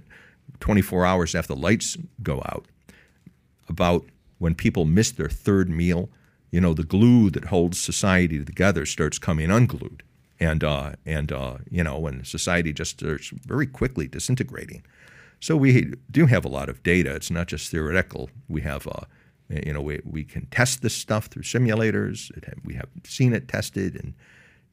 24 0.61 1.05
hours 1.05 1.35
after 1.35 1.53
the 1.53 1.59
lights 1.59 1.97
go 2.23 2.41
out, 2.45 2.67
about 3.67 4.05
when 4.37 4.55
people 4.55 4.85
miss 4.85 5.11
their 5.11 5.27
third 5.27 5.69
meal, 5.69 6.09
you 6.51 6.61
know, 6.61 6.73
the 6.73 6.83
glue 6.83 7.29
that 7.31 7.45
holds 7.45 7.77
society 7.77 8.41
together 8.45 8.85
starts 8.85 9.19
coming 9.19 9.51
unglued. 9.51 10.03
And, 10.39 10.63
uh, 10.63 10.93
and 11.05 11.31
uh, 11.31 11.57
you 11.69 11.83
know, 11.83 11.97
when 11.97 12.23
society 12.23 12.73
just 12.73 12.99
starts 12.99 13.29
very 13.29 13.65
quickly 13.65 14.07
disintegrating. 14.07 14.83
So 15.39 15.55
we 15.55 15.93
do 16.09 16.25
have 16.25 16.45
a 16.45 16.49
lot 16.49 16.69
of 16.69 16.83
data. 16.83 17.13
It's 17.15 17.31
not 17.31 17.47
just 17.47 17.69
theoretical. 17.69 18.29
We 18.47 18.61
have 18.61 18.87
uh, 18.87 19.05
you 19.49 19.73
know, 19.73 19.81
we, 19.81 20.01
we 20.03 20.23
can 20.23 20.45
test 20.47 20.81
this 20.81 20.93
stuff 20.93 21.27
through 21.27 21.43
simulators. 21.43 22.35
It, 22.37 22.55
we 22.63 22.73
have 22.75 22.89
seen 23.03 23.33
it 23.33 23.47
tested 23.47 23.95
in, 23.95 24.13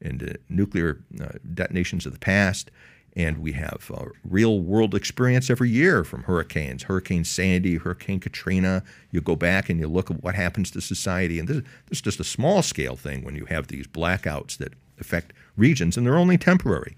in 0.01 0.37
nuclear 0.49 1.01
uh, 1.21 1.37
detonations 1.53 2.05
of 2.05 2.13
the 2.13 2.19
past. 2.19 2.71
And 3.17 3.37
we 3.37 3.53
have 3.53 3.89
uh, 3.93 4.07
real 4.25 4.59
world 4.59 4.93
experience 4.93 5.49
every 5.49 5.69
year 5.69 6.03
from 6.03 6.23
hurricanes, 6.23 6.83
Hurricane 6.83 7.23
Sandy, 7.23 7.77
Hurricane 7.77 8.19
Katrina. 8.19 8.83
You 9.11 9.21
go 9.21 9.37
back 9.37 9.69
and 9.69 9.79
you 9.79 9.87
look 9.87 10.11
at 10.11 10.21
what 10.21 10.35
happens 10.35 10.69
to 10.71 10.81
society. 10.81 11.39
And 11.39 11.47
this, 11.47 11.57
this 11.87 11.99
is 11.99 12.01
just 12.01 12.19
a 12.19 12.25
small 12.25 12.61
scale 12.61 12.97
thing 12.97 13.23
when 13.23 13.35
you 13.35 13.45
have 13.45 13.67
these 13.67 13.87
blackouts 13.87 14.57
that 14.57 14.73
affect 14.99 15.33
regions, 15.55 15.97
and 15.97 16.05
they're 16.05 16.17
only 16.17 16.37
temporary. 16.37 16.95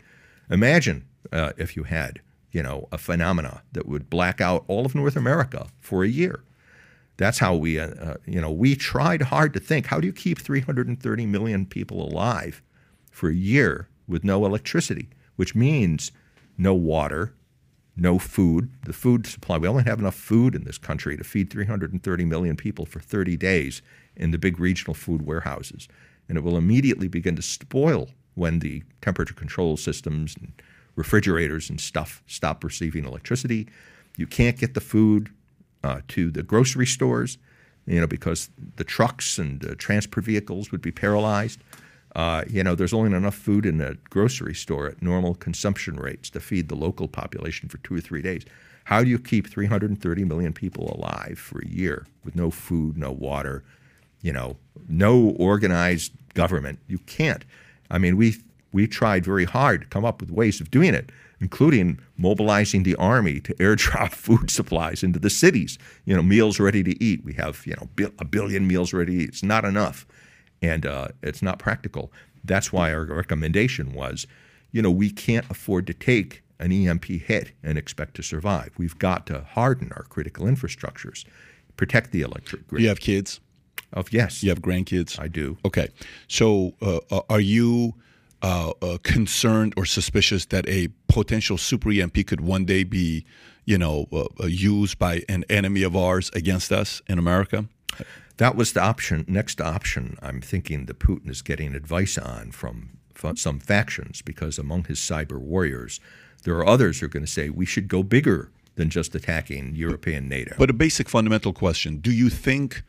Imagine 0.49 1.05
uh, 1.31 1.53
if 1.57 1.75
you 1.75 1.83
had, 1.83 2.21
you 2.51 2.63
know, 2.63 2.87
a 2.91 2.97
phenomena 2.97 3.61
that 3.73 3.87
would 3.87 4.09
black 4.09 4.39
out 4.41 4.63
all 4.67 4.85
of 4.85 4.95
North 4.95 5.15
America 5.15 5.67
for 5.79 6.03
a 6.03 6.07
year 6.07 6.41
that's 7.17 7.39
how 7.39 7.55
we, 7.55 7.79
uh, 7.79 7.87
uh, 7.87 8.17
you 8.25 8.39
know, 8.39 8.51
we 8.51 8.75
tried 8.75 9.23
hard 9.23 9.53
to 9.53 9.59
think 9.59 9.87
how 9.87 9.99
do 9.99 10.07
you 10.07 10.13
keep 10.13 10.39
330 10.39 11.25
million 11.25 11.65
people 11.65 12.07
alive 12.07 12.61
for 13.11 13.29
a 13.29 13.35
year 13.35 13.89
with 14.07 14.23
no 14.23 14.45
electricity, 14.45 15.09
which 15.35 15.55
means 15.55 16.11
no 16.57 16.73
water, 16.73 17.33
no 17.95 18.19
food. 18.19 18.69
The 18.85 18.93
food 18.93 19.25
supply, 19.25 19.57
we 19.57 19.67
only 19.67 19.83
have 19.83 19.99
enough 19.99 20.15
food 20.15 20.53
in 20.53 20.63
this 20.63 20.77
country 20.77 21.17
to 21.17 21.23
feed 21.23 21.49
330 21.49 22.25
million 22.25 22.55
people 22.55 22.85
for 22.85 22.99
30 22.99 23.35
days 23.35 23.81
in 24.15 24.31
the 24.31 24.37
big 24.37 24.59
regional 24.59 24.93
food 24.93 25.23
warehouses. 25.23 25.87
And 26.29 26.37
it 26.37 26.43
will 26.43 26.57
immediately 26.57 27.07
begin 27.07 27.35
to 27.35 27.41
spoil 27.41 28.09
when 28.35 28.59
the 28.59 28.83
temperature 29.01 29.33
control 29.33 29.77
systems 29.77 30.35
and 30.35 30.51
refrigerators 30.95 31.69
and 31.69 31.79
stuff 31.79 32.21
stop 32.27 32.63
receiving 32.63 33.05
electricity. 33.05 33.67
You 34.17 34.27
can't 34.27 34.57
get 34.57 34.73
the 34.73 34.81
food 34.81 35.29
uh, 35.83 36.01
to 36.09 36.29
the 36.29 36.43
grocery 36.43 36.85
stores, 36.85 37.37
you 37.85 38.01
know, 38.01 38.07
because 38.07 38.49
the 38.75 38.83
trucks 38.83 39.37
and 39.37 39.65
uh, 39.65 39.75
transport 39.77 40.25
vehicles 40.25 40.71
would 40.71 40.81
be 40.81 40.91
paralyzed. 40.91 41.59
Uh, 42.15 42.43
you 42.49 42.63
know, 42.63 42.73
there's 42.73 42.93
only 42.93 43.15
enough 43.15 43.35
food 43.35 43.65
in 43.65 43.79
a 43.79 43.93
grocery 44.09 44.55
store 44.55 44.87
at 44.87 45.01
normal 45.01 45.35
consumption 45.35 45.95
rates 45.95 46.29
to 46.31 46.39
feed 46.39 46.67
the 46.67 46.75
local 46.75 47.07
population 47.07 47.69
for 47.69 47.77
two 47.79 47.95
or 47.95 48.01
three 48.01 48.21
days. 48.21 48.43
How 48.85 49.03
do 49.03 49.09
you 49.09 49.19
keep 49.19 49.47
330 49.47 50.23
million 50.25 50.53
people 50.53 50.95
alive 50.97 51.37
for 51.37 51.59
a 51.59 51.67
year 51.67 52.07
with 52.23 52.35
no 52.35 52.49
food, 52.49 52.97
no 52.97 53.11
water, 53.11 53.63
you 54.21 54.31
know, 54.31 54.57
no 54.87 55.35
organized 55.37 56.11
government? 56.33 56.79
You 56.87 56.99
can't. 56.99 57.43
I 57.89 57.97
mean, 57.97 58.17
we 58.17 58.35
we 58.71 58.87
tried 58.87 59.25
very 59.25 59.45
hard 59.45 59.81
to 59.81 59.87
come 59.87 60.05
up 60.05 60.21
with 60.21 60.29
ways 60.29 60.59
of 60.61 60.69
doing 60.69 60.93
it, 60.93 61.11
including 61.39 61.99
mobilizing 62.17 62.83
the 62.83 62.95
army 62.95 63.39
to 63.41 63.53
airdrop 63.59 64.11
food 64.11 64.49
supplies 64.49 65.03
into 65.03 65.19
the 65.19 65.29
cities. 65.29 65.77
You 66.05 66.15
know, 66.15 66.23
meals 66.23 66.59
ready 66.59 66.83
to 66.83 67.03
eat. 67.03 67.23
We 67.23 67.33
have 67.33 67.65
you 67.65 67.75
know 67.75 68.09
a 68.19 68.25
billion 68.25 68.67
meals 68.67 68.93
ready 68.93 69.17
to 69.17 69.23
eat. 69.23 69.29
It's 69.29 69.43
not 69.43 69.65
enough, 69.65 70.05
and 70.61 70.85
uh, 70.85 71.09
it's 71.23 71.41
not 71.41 71.59
practical. 71.59 72.11
That's 72.43 72.71
why 72.71 72.93
our 72.93 73.05
recommendation 73.05 73.93
was, 73.93 74.25
you 74.71 74.81
know, 74.81 74.91
we 74.91 75.09
can't 75.09 75.45
afford 75.49 75.85
to 75.87 75.93
take 75.93 76.43
an 76.59 76.71
EMP 76.71 77.05
hit 77.05 77.51
and 77.63 77.77
expect 77.77 78.15
to 78.15 78.23
survive. 78.23 78.71
We've 78.77 78.97
got 78.97 79.25
to 79.27 79.41
harden 79.41 79.91
our 79.95 80.03
critical 80.03 80.45
infrastructures, 80.45 81.25
protect 81.75 82.11
the 82.11 82.21
electric 82.21 82.67
grid. 82.67 82.81
You 82.81 82.89
have 82.89 82.99
kids. 82.99 83.39
Of 83.93 84.11
yes, 84.11 84.43
You 84.43 84.49
have 84.49 84.61
grandkids. 84.61 85.19
I 85.19 85.27
do. 85.27 85.57
Okay, 85.65 85.89
so 86.27 86.73
uh, 86.81 86.99
uh, 87.09 87.21
are 87.29 87.39
you 87.39 87.93
uh, 88.41 88.71
uh, 88.81 88.97
concerned 89.03 89.73
or 89.77 89.85
suspicious 89.85 90.45
that 90.45 90.67
a 90.67 90.89
potential 91.07 91.57
super 91.57 91.91
EMP 91.91 92.27
could 92.27 92.41
one 92.41 92.65
day 92.65 92.83
be, 92.83 93.25
you 93.65 93.77
know, 93.77 94.07
uh, 94.11 94.25
uh, 94.41 94.45
used 94.45 94.99
by 94.99 95.23
an 95.27 95.43
enemy 95.49 95.83
of 95.83 95.95
ours 95.95 96.29
against 96.33 96.71
us 96.71 97.01
in 97.07 97.17
America? 97.17 97.65
That 98.37 98.55
was 98.55 98.73
the 98.73 98.81
option. 98.81 99.25
Next 99.27 99.59
option, 99.59 100.17
I'm 100.21 100.41
thinking 100.41 100.85
that 100.85 100.99
Putin 100.99 101.29
is 101.29 101.41
getting 101.41 101.73
advice 101.73 102.17
on 102.17 102.51
from, 102.51 102.99
from 103.15 103.35
some 103.35 103.59
factions 103.59 104.21
because 104.21 104.59
among 104.59 104.83
his 104.83 104.99
cyber 104.99 105.39
warriors, 105.39 105.99
there 106.43 106.55
are 106.57 106.67
others 106.67 106.99
who 106.99 107.07
are 107.07 107.09
going 107.09 107.25
to 107.25 107.31
say 107.31 107.49
we 107.49 107.65
should 107.65 107.87
go 107.87 108.03
bigger 108.03 108.51
than 108.75 108.91
just 108.91 109.15
attacking 109.15 109.75
European 109.75 110.29
NATO. 110.29 110.53
But 110.59 110.69
a 110.69 110.73
basic 110.73 111.09
fundamental 111.09 111.51
question: 111.51 111.97
Do 111.97 112.11
you 112.11 112.29
think? 112.29 112.83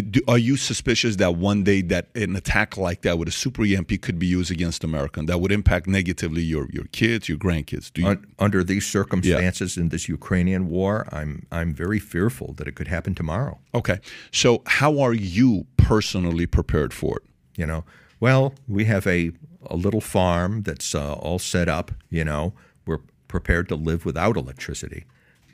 Do, 0.00 0.20
are 0.28 0.38
you 0.38 0.56
suspicious 0.56 1.16
that 1.16 1.36
one 1.36 1.62
day 1.64 1.80
that 1.82 2.08
an 2.14 2.36
attack 2.36 2.76
like 2.76 3.02
that 3.02 3.18
with 3.18 3.28
a 3.28 3.32
super 3.32 3.64
EMP 3.64 4.00
could 4.02 4.18
be 4.18 4.26
used 4.26 4.50
against 4.50 4.84
America 4.84 5.20
and 5.20 5.28
that 5.28 5.38
would 5.40 5.52
impact 5.52 5.86
negatively 5.86 6.42
your, 6.42 6.66
your 6.70 6.84
kids, 6.92 7.28
your 7.28 7.38
grandkids? 7.38 7.92
Do 7.92 8.02
you, 8.02 8.08
Un- 8.08 8.26
under 8.38 8.62
these 8.64 8.86
circumstances 8.86 9.76
in 9.76 9.88
this 9.90 10.08
Ukrainian 10.08 10.68
war, 10.68 11.06
I'm 11.12 11.46
I'm 11.50 11.72
very 11.74 11.98
fearful 11.98 12.52
that 12.54 12.66
it 12.68 12.74
could 12.74 12.88
happen 12.88 13.14
tomorrow. 13.14 13.58
okay, 13.74 13.98
so 14.32 14.62
how 14.66 14.98
are 15.00 15.14
you 15.14 15.66
personally 15.76 16.46
prepared 16.46 16.92
for 16.92 17.18
it? 17.18 17.24
You 17.56 17.66
know, 17.66 17.84
well, 18.20 18.54
we 18.68 18.84
have 18.86 19.06
a 19.06 19.32
a 19.68 19.76
little 19.76 20.00
farm 20.00 20.62
that's 20.62 20.94
uh, 20.94 21.14
all 21.14 21.38
set 21.38 21.68
up. 21.68 21.90
You 22.10 22.24
know, 22.24 22.52
we're 22.86 23.00
prepared 23.28 23.68
to 23.68 23.74
live 23.76 24.04
without 24.04 24.36
electricity. 24.36 25.04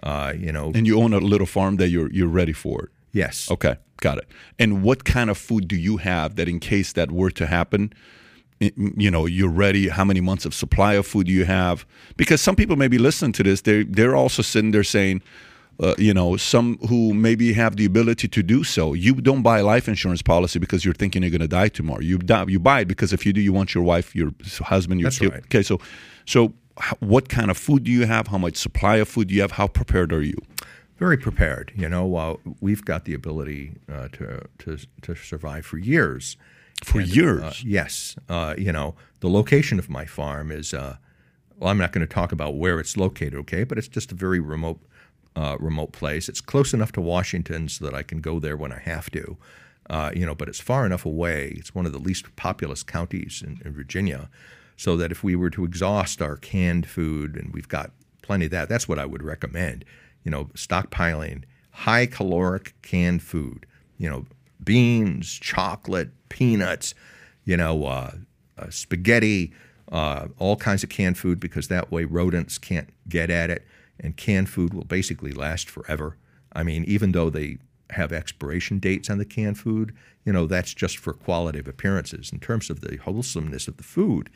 Uh, 0.03 0.33
you 0.37 0.51
know, 0.53 0.73
And 0.75 0.87
you 0.87 1.01
own 1.01 1.13
a 1.13 1.19
little 1.19 1.47
farm 1.47 1.77
that 1.77 1.89
you're 1.89 2.11
you're 2.11 2.35
ready 2.43 2.53
for 2.53 2.77
it. 2.85 2.91
Yes. 3.13 3.51
Okay, 3.51 3.77
got 4.01 4.19
it. 4.19 4.29
And 4.59 4.83
what 4.83 5.05
kind 5.05 5.31
of 5.31 5.39
food 5.39 5.69
do 5.69 5.77
you 5.77 5.99
have 5.99 6.37
that, 6.37 6.49
in 6.49 6.61
case 6.61 6.93
that 6.93 7.11
were 7.11 7.31
to 7.31 7.47
happen, 7.47 7.93
you 8.61 9.11
know, 9.11 9.27
you're 9.27 9.51
ready? 9.51 9.89
How 9.89 10.05
many 10.05 10.21
months 10.21 10.45
of 10.45 10.55
supply 10.55 10.95
of 10.95 11.07
food 11.07 11.27
do 11.27 11.33
you 11.33 11.45
have? 11.45 11.85
Because 12.17 12.41
some 12.41 12.57
people 12.57 12.77
may 12.77 12.89
be 12.89 12.99
listening 12.99 13.33
to 13.33 13.43
this. 13.43 13.63
They 13.63 13.85
they're 13.85 14.15
also 14.17 14.43
sitting 14.43 14.71
there 14.71 14.85
saying, 14.85 15.23
uh, 15.81 15.95
you 15.99 16.15
know, 16.15 16.37
some 16.37 16.79
who 16.89 17.13
maybe 17.13 17.53
have 17.55 17.77
the 17.77 17.85
ability 17.85 18.29
to 18.29 18.43
do 18.43 18.63
so. 18.63 18.95
You 18.95 19.15
don't 19.15 19.43
buy 19.43 19.59
a 19.59 19.65
life 19.65 19.89
insurance 19.89 20.23
policy 20.23 20.59
because 20.59 20.85
you're 20.85 20.95
thinking 20.95 21.23
you're 21.23 21.31
going 21.31 21.41
to 21.41 21.49
die 21.49 21.69
tomorrow. 21.69 22.01
You 22.01 22.19
die, 22.19 22.45
you 22.49 22.61
buy 22.61 22.81
it 22.81 22.89
because 22.89 23.13
if 23.13 23.27
you 23.27 23.33
do, 23.33 23.41
you 23.41 23.53
want 23.53 23.75
your 23.75 23.83
wife, 23.83 24.15
your 24.15 24.33
husband, 24.61 25.01
your 25.01 25.07
That's 25.07 25.19
kid. 25.19 25.33
right. 25.33 25.45
Okay, 25.45 25.63
so 25.63 25.81
so 26.25 26.53
what 27.01 27.29
kind 27.29 27.51
of 27.51 27.57
food 27.57 27.85
do 27.85 27.91
you 27.91 28.07
have? 28.07 28.29
How 28.29 28.39
much 28.39 28.57
supply 28.57 28.97
of 28.97 29.09
food 29.09 29.29
do 29.29 29.35
you 29.35 29.41
have? 29.41 29.53
How 29.53 29.67
prepared 29.67 30.13
are 30.13 30.23
you? 30.23 30.37
Very 31.03 31.17
prepared. 31.17 31.73
You 31.75 31.89
know, 31.89 32.15
uh, 32.15 32.37
we've 32.61 32.85
got 32.85 33.07
the 33.07 33.15
ability 33.15 33.73
uh, 33.93 34.07
to, 34.13 34.43
to 34.59 34.79
to 35.03 35.15
survive 35.17 35.67
for 35.67 35.79
years. 35.79 36.37
For 36.85 37.01
years. 37.01 37.43
Uh, 37.43 37.53
yes, 37.65 38.17
uh, 38.29 38.55
you 38.57 38.73
know, 38.73 38.95
the 39.19 39.29
location 39.29 39.79
of 39.81 39.91
my 39.91 40.05
farm 40.05 40.53
is. 40.53 40.73
Uh, 40.73 40.97
well, 41.59 41.71
I'm 41.71 41.79
not 41.79 41.93
going 41.93 42.07
to 42.07 42.13
talk 42.13 42.31
about 42.33 42.55
where 42.55 42.79
it's 42.79 42.97
located, 42.97 43.35
okay? 43.35 43.65
But 43.65 43.79
it's 43.79 43.89
just 43.89 44.13
a 44.13 44.15
very 44.15 44.41
remote, 44.41 44.81
uh, 45.35 45.57
remote 45.59 45.93
place. 45.93 46.29
It's 46.29 46.41
close 46.41 46.73
enough 46.73 46.93
to 46.93 47.01
Washington 47.01 47.69
so 47.69 47.85
that 47.85 47.95
I 47.95 48.03
can 48.03 48.21
go 48.21 48.41
there 48.41 48.57
when 48.57 48.73
I 48.73 48.79
have 48.79 49.11
to. 49.11 49.37
Uh, 49.91 50.11
you 50.15 50.25
know, 50.25 50.37
but 50.37 50.49
it's 50.49 50.61
far 50.61 50.87
enough 50.87 51.05
away. 51.05 51.55
It's 51.57 51.75
one 51.75 51.87
of 51.87 51.93
the 51.93 51.99
least 51.99 52.35
populous 52.37 52.83
counties 52.85 53.43
in, 53.45 53.61
in 53.65 53.73
Virginia, 53.73 54.29
so 54.77 54.97
that 54.97 55.11
if 55.11 55.25
we 55.25 55.35
were 55.35 55.51
to 55.51 55.65
exhaust 55.65 56.23
our 56.23 56.37
canned 56.37 56.87
food, 56.87 57.37
and 57.37 57.53
we've 57.53 57.69
got 57.69 57.91
plenty 58.23 58.45
of 58.45 58.53
that, 58.53 58.69
that's 58.69 58.89
what 58.89 59.01
I 59.01 59.07
would 59.07 59.25
recommend. 59.25 59.85
You 60.25 60.31
know, 60.31 60.45
stockpiling 60.55 61.45
high 61.73 62.07
caloric 62.07 62.75
canned 62.83 63.23
food. 63.23 63.67
You 63.99 64.11
know, 64.11 64.27
beans, 64.63 65.33
chocolate, 65.39 66.11
peanuts. 66.29 66.95
You 67.45 67.57
know, 67.57 67.85
uh, 67.87 68.13
uh, 68.57 68.71
spaghetti, 68.71 69.53
uh, 69.91 70.29
all 70.39 70.57
kinds 70.57 70.85
of 70.85 70.91
canned 70.91 71.19
food 71.19 71.41
because 71.41 71.69
that 71.69 71.91
way 71.91 72.05
rodents 72.05 72.59
can't 72.59 72.89
get 73.09 73.31
at 73.31 73.51
it, 73.51 73.67
and 73.99 74.17
canned 74.17 74.49
food 74.49 74.73
will 74.73 74.85
basically 74.85 75.33
last 75.33 75.69
forever. 75.69 76.17
I 76.53 76.63
mean, 76.63 76.85
even 76.85 77.13
though 77.13 77.31
they 77.31 77.59
have 77.91 78.13
expiration 78.13 78.79
dates 78.79 79.11
on 79.11 79.19
the 79.19 79.25
canned 79.25 79.59
food, 79.59 79.95
you 80.25 80.33
know, 80.33 80.47
that's 80.47 80.73
just 80.73 80.99
for 80.99 81.13
quality 81.13 81.59
of 81.59 81.67
appearances. 81.67 82.33
In 82.33 82.39
terms 82.39 82.71
of 82.71 82.81
the 82.81 82.97
wholesomeness 82.97 83.69
of 83.69 83.77
the 83.77 83.83
food, 83.83 84.31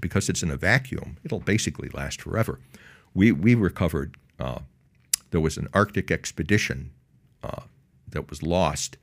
because 0.00 0.28
it's 0.28 0.42
in 0.42 0.50
a 0.50 0.56
vacuum, 0.56 1.16
it'll 1.22 1.40
basically 1.40 1.90
last 1.90 2.20
forever. 2.20 2.60
We 3.14 3.32
we 3.32 3.54
recovered. 3.54 4.16
Uh, 4.38 4.60
there 5.30 5.40
was 5.40 5.56
an 5.56 5.68
Arctic 5.72 6.10
expedition 6.10 6.90
uh, 7.42 7.62
that 8.08 8.30
was 8.30 8.42
lost 8.42 8.96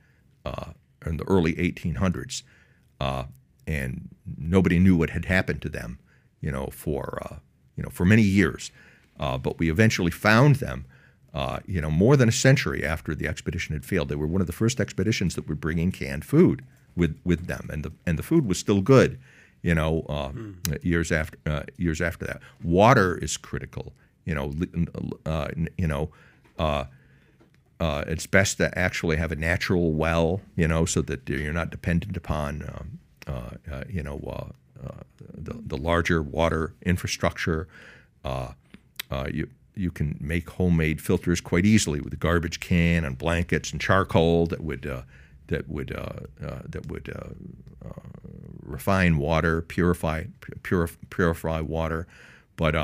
uh, 0.44 0.72
in 1.04 1.16
the 1.16 1.24
early 1.24 1.54
1800s, 1.54 2.42
uh, 3.00 3.24
and 3.66 4.08
nobody 4.38 4.78
knew 4.78 4.96
what 4.96 5.10
had 5.10 5.26
happened 5.26 5.62
to 5.62 5.68
them, 5.68 5.98
you 6.40 6.50
know, 6.50 6.68
for 6.72 7.18
uh, 7.24 7.36
you 7.76 7.82
know 7.82 7.90
for 7.90 8.04
many 8.04 8.22
years. 8.22 8.70
Uh, 9.18 9.38
but 9.38 9.58
we 9.58 9.70
eventually 9.70 10.10
found 10.10 10.56
them, 10.56 10.84
uh, 11.32 11.60
you 11.66 11.80
know, 11.80 11.90
more 11.90 12.16
than 12.16 12.28
a 12.28 12.32
century 12.32 12.84
after 12.84 13.14
the 13.14 13.26
expedition 13.26 13.74
had 13.74 13.84
failed. 13.84 14.08
They 14.08 14.14
were 14.14 14.26
one 14.26 14.40
of 14.40 14.46
the 14.46 14.52
first 14.52 14.78
expeditions 14.78 15.34
that 15.36 15.48
were 15.48 15.54
bringing 15.54 15.90
canned 15.90 16.24
food 16.24 16.64
with 16.96 17.18
with 17.24 17.46
them, 17.46 17.68
and 17.72 17.84
the 17.84 17.92
and 18.06 18.18
the 18.18 18.22
food 18.22 18.46
was 18.46 18.58
still 18.58 18.80
good, 18.80 19.18
you 19.62 19.74
know, 19.74 20.04
uh, 20.08 20.32
years 20.82 21.10
after 21.12 21.38
uh, 21.46 21.62
years 21.76 22.00
after 22.00 22.26
that. 22.26 22.40
Water 22.62 23.16
is 23.18 23.36
critical, 23.36 23.92
you 24.26 24.34
know, 24.34 24.52
uh, 25.24 25.48
you 25.78 25.86
know. 25.86 26.10
Uh, 26.58 26.84
uh, 27.78 28.04
it's 28.06 28.26
best 28.26 28.56
to 28.56 28.76
actually 28.78 29.16
have 29.16 29.30
a 29.32 29.36
natural 29.36 29.92
well, 29.92 30.40
you 30.56 30.66
know, 30.66 30.84
so 30.86 31.02
that 31.02 31.28
you're 31.28 31.52
not 31.52 31.70
dependent 31.70 32.16
upon, 32.16 32.62
um, 32.62 32.98
uh, 33.26 33.50
uh, 33.70 33.84
you 33.88 34.02
know, 34.02 34.18
uh, 34.82 34.92
the, 35.34 35.60
the 35.66 35.76
larger 35.76 36.22
water 36.22 36.74
infrastructure. 36.84 37.68
You 39.30 39.48
you 39.74 39.90
can 39.90 40.16
make 40.20 40.48
homemade 40.48 41.02
filters 41.02 41.40
quite 41.42 41.66
easily 41.66 42.00
with 42.00 42.12
a 42.14 42.16
garbage 42.16 42.60
can 42.60 43.04
and 43.04 43.18
blankets 43.18 43.72
and 43.72 43.80
charcoal 43.80 44.46
that 44.46 44.62
would 44.62 44.82
that 45.48 45.68
would 45.68 45.88
that 46.38 46.86
would 46.86 47.14
refine 48.62 49.18
water, 49.18 49.60
purify 49.60 50.24
purif- 50.62 50.96
purify 51.10 51.60
water. 51.60 52.06
But 52.56 52.74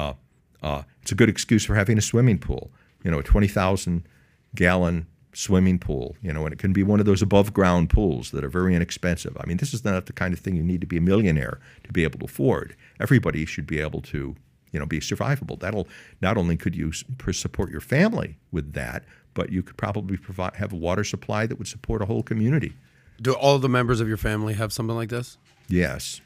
uh, 0.63 0.83
it's 1.03 1.13
a 1.13 1.15
good 1.15 1.29
excuse 1.29 1.65
for 1.65 1.75
having 1.75 1.99
a 1.99 2.03
swimming 2.03 2.39
pool. 2.39 2.71
You 3.05 3.11
know, 3.11 3.19
a 3.19 3.23
twenty 3.23 3.49
thousand 3.49 4.07
gallon 4.55 5.07
swimming 5.35 5.79
pool, 5.79 6.15
you 6.21 6.33
know, 6.33 6.45
and 6.45 6.53
it 6.53 6.59
can 6.59 6.73
be 6.73 6.83
one 6.83 7.01
of 7.01 7.07
those 7.07 7.23
above 7.23 7.55
ground 7.55 7.89
pools 7.89 8.33
that 8.33 8.45
are 8.45 8.51
very 8.51 8.75
inexpensive. 8.75 9.37
I 9.41 9.47
mean, 9.47 9.57
this 9.57 9.73
is 9.73 9.85
not 9.85 10.07
the 10.07 10.13
kind 10.13 10.35
of 10.35 10.41
thing 10.41 10.57
you 10.57 10.63
need 10.63 10.83
to 10.83 10.87
be 10.87 10.99
a 10.99 11.01
millionaire 11.01 11.59
to 11.85 11.93
be 11.93 12.05
able 12.05 12.19
to 12.21 12.27
afford. 12.27 12.77
Everybody 13.01 13.47
should 13.47 13.67
be 13.67 13.81
able 13.81 14.03
to, 14.03 14.37
you 14.73 14.79
know, 14.79 14.85
be 14.85 15.01
survivable. 15.01 15.59
That'll 15.59 15.89
not 16.21 16.37
only 16.37 16.57
could 16.57 16.77
you 16.77 16.93
support 16.93 17.71
your 17.71 17.81
family 17.81 18.37
with 18.51 18.75
that, 18.75 19.05
but 19.33 19.51
you 19.51 19.63
could 19.63 19.79
probably 19.79 20.19
provide 20.19 20.57
have 20.57 20.73
a 20.73 20.77
water 20.77 21.03
supply 21.03 21.47
that 21.47 21.59
would 21.59 21.69
support 21.69 22.03
a 22.03 22.05
whole 22.05 22.23
community. 22.23 22.75
Do 23.21 23.33
all 23.33 23.59
the 23.59 23.69
members 23.69 24.01
of 24.01 24.09
your 24.09 24.19
family 24.19 24.55
have 24.55 24.73
something 24.73 24.97
like 24.97 25.09
this? 25.09 25.39
Yes. 25.67 26.21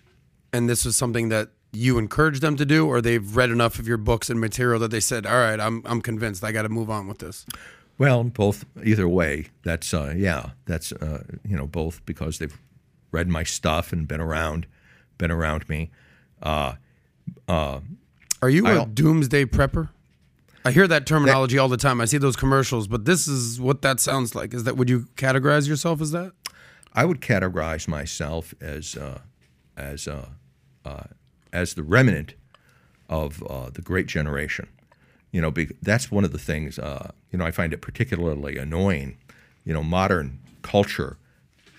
And 0.52 0.68
this 0.68 0.84
is 0.84 0.96
something 0.96 1.28
that 1.28 1.50
you 1.76 1.98
encourage 1.98 2.40
them 2.40 2.56
to 2.56 2.64
do, 2.64 2.86
or 2.86 3.00
they've 3.00 3.36
read 3.36 3.50
enough 3.50 3.78
of 3.78 3.86
your 3.86 3.96
books 3.96 4.30
and 4.30 4.40
material 4.40 4.80
that 4.80 4.90
they 4.90 5.00
said, 5.00 5.26
"All 5.26 5.38
right, 5.38 5.60
I'm 5.60 5.82
I'm 5.84 6.00
convinced. 6.00 6.42
I 6.44 6.52
got 6.52 6.62
to 6.62 6.68
move 6.68 6.90
on 6.90 7.06
with 7.06 7.18
this." 7.18 7.46
Well, 7.98 8.24
both 8.24 8.64
either 8.84 9.08
way. 9.08 9.46
That's 9.62 9.92
uh, 9.94 10.14
yeah. 10.16 10.50
That's 10.66 10.92
uh, 10.92 11.22
you 11.46 11.56
know 11.56 11.66
both 11.66 12.04
because 12.06 12.38
they've 12.38 12.56
read 13.12 13.28
my 13.28 13.42
stuff 13.42 13.92
and 13.92 14.06
been 14.08 14.20
around, 14.20 14.66
been 15.18 15.30
around 15.30 15.68
me. 15.68 15.90
Uh, 16.42 16.74
Are 17.48 18.50
you 18.50 18.66
I 18.66 18.82
a 18.82 18.86
doomsday 18.86 19.46
prepper? 19.46 19.88
I 20.66 20.72
hear 20.72 20.88
that 20.88 21.06
terminology 21.06 21.58
all 21.58 21.68
the 21.68 21.76
time. 21.76 22.00
I 22.00 22.06
see 22.06 22.18
those 22.18 22.34
commercials, 22.34 22.88
but 22.88 23.04
this 23.04 23.28
is 23.28 23.60
what 23.60 23.82
that 23.82 24.00
sounds 24.00 24.34
like. 24.34 24.52
Is 24.52 24.64
that 24.64 24.76
would 24.76 24.90
you 24.90 25.06
categorize 25.16 25.68
yourself 25.68 26.00
as 26.00 26.10
that? 26.10 26.32
I 26.92 27.04
would 27.04 27.20
categorize 27.20 27.86
myself 27.86 28.52
as 28.60 28.96
uh, 28.96 29.20
as 29.76 30.08
uh, 30.08 30.26
uh, 30.84 31.04
as 31.52 31.74
the 31.74 31.82
remnant 31.82 32.34
of 33.08 33.42
uh, 33.44 33.70
the 33.70 33.82
Great 33.82 34.06
Generation. 34.06 34.68
You 35.32 35.40
know, 35.40 35.50
be, 35.50 35.68
that's 35.82 36.10
one 36.10 36.24
of 36.24 36.32
the 36.32 36.38
things. 36.38 36.78
Uh, 36.78 37.10
you 37.30 37.38
know, 37.38 37.44
I 37.44 37.50
find 37.50 37.72
it 37.72 37.80
particularly 37.82 38.56
annoying. 38.56 39.18
You 39.64 39.74
know, 39.74 39.82
modern 39.82 40.38
culture 40.62 41.16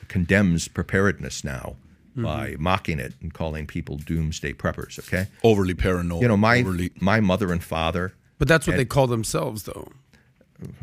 condemns 0.08 0.67
preparedness 0.67 1.43
now. 1.43 1.75
by 2.15 2.56
mocking 2.58 2.97
it 2.99 3.13
and 3.21 3.32
calling 3.32 3.67
people 3.67 3.95
doomsday 3.97 4.51
preppers. 4.53 4.97
Okay, 4.97 5.27
Overly 5.43 5.75
paranoid. 5.75 6.21
you 6.23 6.27
know 6.27 6.36
my 6.38 6.60
overly, 6.62 6.91
my 6.99 7.19
mother 7.19 7.51
and 7.51 7.63
father. 7.63 8.13
But 8.39 8.47
that's 8.47 8.65
what 8.65 8.75
they 8.75 8.86
call 8.86 9.06
themselves, 9.06 9.63
though. 9.63 9.88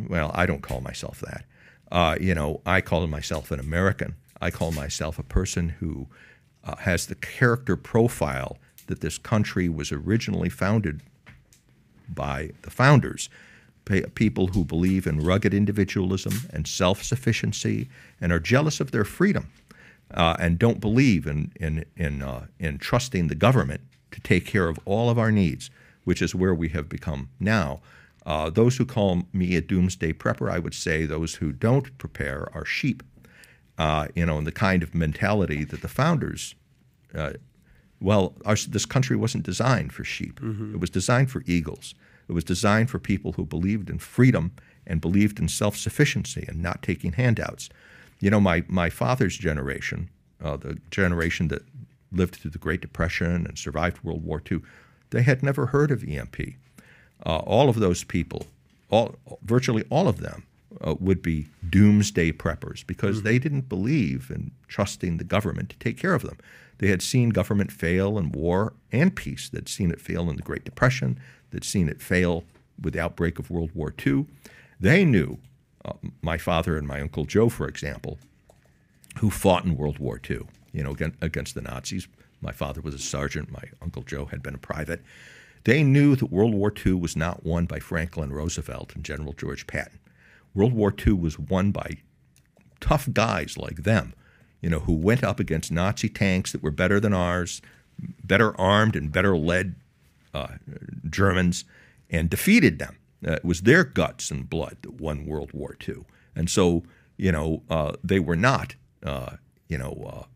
Well, 0.08 0.30
I 0.32 0.46
don't 0.46 0.62
call 0.62 0.80
myself 0.80 1.20
that. 1.20 1.44
Uh, 1.90 2.16
you 2.20 2.34
know, 2.36 2.60
I 2.64 2.80
call 2.80 3.04
myself 3.08 3.50
an 3.50 3.58
American. 3.58 4.14
I 4.40 4.50
call 4.52 4.70
myself 4.70 5.18
a 5.18 5.24
person 5.24 5.70
who 5.70 6.06
uh, 6.62 6.76
has 6.76 7.06
the 7.06 7.14
character 7.16 7.76
profile 7.76 8.58
that 8.86 9.00
this 9.00 9.18
country 9.18 9.68
was 9.68 9.92
originally 9.92 10.48
founded 10.48 11.00
by 12.08 12.50
the 12.62 12.70
founders. 12.70 13.28
People 14.14 14.48
who 14.48 14.64
believe 14.64 15.06
in 15.06 15.20
rugged 15.20 15.52
individualism 15.52 16.48
and 16.50 16.66
self 16.66 17.02
sufficiency 17.02 17.88
and 18.20 18.32
are 18.32 18.40
jealous 18.40 18.80
of 18.80 18.92
their 18.92 19.04
freedom 19.04 19.50
uh, 20.12 20.36
and 20.38 20.58
don't 20.58 20.80
believe 20.80 21.26
in, 21.26 21.52
in, 21.56 21.84
in, 21.96 22.22
uh, 22.22 22.46
in 22.58 22.78
trusting 22.78 23.28
the 23.28 23.34
government 23.34 23.82
to 24.10 24.20
take 24.20 24.46
care 24.46 24.68
of 24.68 24.78
all 24.84 25.10
of 25.10 25.18
our 25.18 25.30
needs, 25.30 25.70
which 26.04 26.22
is 26.22 26.34
where 26.34 26.54
we 26.54 26.68
have 26.70 26.88
become 26.88 27.28
now. 27.38 27.80
Uh, 28.24 28.48
those 28.48 28.76
who 28.78 28.86
call 28.86 29.24
me 29.32 29.54
a 29.54 29.60
doomsday 29.60 30.12
prepper, 30.12 30.50
I 30.50 30.58
would 30.58 30.72
say 30.72 31.04
those 31.04 31.36
who 31.36 31.52
don't 31.52 31.96
prepare 31.98 32.48
are 32.54 32.64
sheep. 32.64 33.02
Uh, 33.76 34.06
you 34.14 34.24
know, 34.24 34.38
and 34.38 34.46
the 34.46 34.52
kind 34.52 34.82
of 34.82 34.94
mentality 34.94 35.64
that 35.64 35.82
the 35.82 35.88
founders 35.88 36.54
uh, 37.14 37.32
well, 38.00 38.34
our, 38.44 38.56
this 38.56 38.86
country 38.86 39.16
wasn't 39.16 39.44
designed 39.44 39.92
for 39.92 40.04
sheep. 40.04 40.40
It 40.74 40.80
was 40.80 40.90
designed 40.90 41.30
for 41.30 41.42
eagles. 41.46 41.94
It 42.28 42.32
was 42.32 42.44
designed 42.44 42.90
for 42.90 42.98
people 42.98 43.32
who 43.32 43.44
believed 43.44 43.90
in 43.90 43.98
freedom 43.98 44.52
and 44.86 45.00
believed 45.00 45.38
in 45.38 45.48
self 45.48 45.76
sufficiency 45.76 46.44
and 46.48 46.62
not 46.62 46.82
taking 46.82 47.12
handouts. 47.12 47.68
You 48.20 48.30
know, 48.30 48.40
my, 48.40 48.64
my 48.68 48.90
father's 48.90 49.36
generation, 49.36 50.10
uh, 50.42 50.56
the 50.56 50.78
generation 50.90 51.48
that 51.48 51.62
lived 52.12 52.36
through 52.36 52.52
the 52.52 52.58
Great 52.58 52.80
Depression 52.80 53.46
and 53.46 53.58
survived 53.58 54.02
World 54.04 54.24
War 54.24 54.42
II, 54.50 54.60
they 55.10 55.22
had 55.22 55.42
never 55.42 55.66
heard 55.66 55.90
of 55.90 56.04
EMP. 56.04 56.36
Uh, 57.24 57.38
all 57.38 57.68
of 57.68 57.80
those 57.80 58.04
people, 58.04 58.46
all, 58.90 59.16
virtually 59.42 59.84
all 59.90 60.08
of 60.08 60.18
them, 60.18 60.44
uh, 60.80 60.94
would 60.98 61.22
be 61.22 61.46
doomsday 61.70 62.32
preppers 62.32 62.86
because 62.86 63.22
they 63.22 63.38
didn't 63.38 63.68
believe 63.68 64.30
in 64.30 64.50
trusting 64.68 65.18
the 65.18 65.24
government 65.24 65.70
to 65.70 65.76
take 65.78 65.96
care 65.96 66.14
of 66.14 66.22
them. 66.22 66.36
They 66.78 66.88
had 66.88 67.02
seen 67.02 67.30
government 67.30 67.72
fail 67.72 68.18
in 68.18 68.32
war 68.32 68.74
and 68.92 69.14
peace. 69.14 69.48
They'd 69.48 69.68
seen 69.68 69.90
it 69.90 70.00
fail 70.00 70.28
in 70.28 70.36
the 70.36 70.42
Great 70.42 70.64
Depression. 70.64 71.18
They'd 71.50 71.64
seen 71.64 71.88
it 71.88 72.02
fail 72.02 72.44
with 72.80 72.94
the 72.94 73.00
outbreak 73.00 73.38
of 73.38 73.50
World 73.50 73.70
War 73.74 73.94
II. 74.04 74.26
They 74.80 75.04
knew, 75.04 75.38
uh, 75.84 75.92
my 76.22 76.38
father 76.38 76.76
and 76.76 76.86
my 76.86 77.00
uncle 77.00 77.24
Joe, 77.24 77.48
for 77.48 77.68
example, 77.68 78.18
who 79.18 79.30
fought 79.30 79.64
in 79.64 79.76
World 79.76 79.98
War 79.98 80.20
II, 80.28 80.40
you 80.72 80.82
know, 80.82 80.90
against, 80.90 81.22
against 81.22 81.54
the 81.54 81.62
Nazis. 81.62 82.08
My 82.40 82.52
father 82.52 82.80
was 82.80 82.94
a 82.94 82.98
sergeant. 82.98 83.52
My 83.52 83.62
uncle 83.80 84.02
Joe 84.02 84.26
had 84.26 84.42
been 84.42 84.54
a 84.54 84.58
private. 84.58 85.02
They 85.64 85.82
knew 85.82 86.14
that 86.16 86.30
World 86.30 86.54
War 86.54 86.72
II 86.84 86.94
was 86.94 87.16
not 87.16 87.44
won 87.44 87.64
by 87.64 87.78
Franklin 87.78 88.32
Roosevelt 88.32 88.94
and 88.94 89.04
General 89.04 89.32
George 89.32 89.66
Patton. 89.66 89.98
World 90.54 90.74
War 90.74 90.94
II 90.94 91.14
was 91.14 91.38
won 91.38 91.70
by 91.70 91.98
tough 92.80 93.08
guys 93.12 93.56
like 93.56 93.84
them, 93.84 94.14
you 94.64 94.70
know, 94.70 94.80
who 94.80 94.94
went 94.94 95.22
up 95.22 95.38
against 95.38 95.70
Nazi 95.70 96.08
tanks 96.08 96.50
that 96.52 96.62
were 96.62 96.70
better 96.70 96.98
than 96.98 97.12
ours, 97.12 97.60
better 98.24 98.58
armed 98.58 98.96
and 98.96 99.12
better 99.12 99.36
led 99.36 99.74
uh, 100.32 100.54
Germans, 101.10 101.66
and 102.08 102.30
defeated 102.30 102.78
them. 102.78 102.96
Uh, 103.26 103.32
it 103.32 103.44
was 103.44 103.60
their 103.60 103.84
guts 103.84 104.30
and 104.30 104.48
blood 104.48 104.78
that 104.80 104.94
won 104.94 105.26
World 105.26 105.52
War 105.52 105.76
II. 105.86 106.06
And 106.34 106.48
so, 106.48 106.82
you 107.18 107.30
know, 107.30 107.62
uh, 107.68 107.92
they 108.02 108.18
were 108.18 108.36
not, 108.36 108.74
uh, 109.02 109.36
you 109.68 109.76
know, 109.76 110.26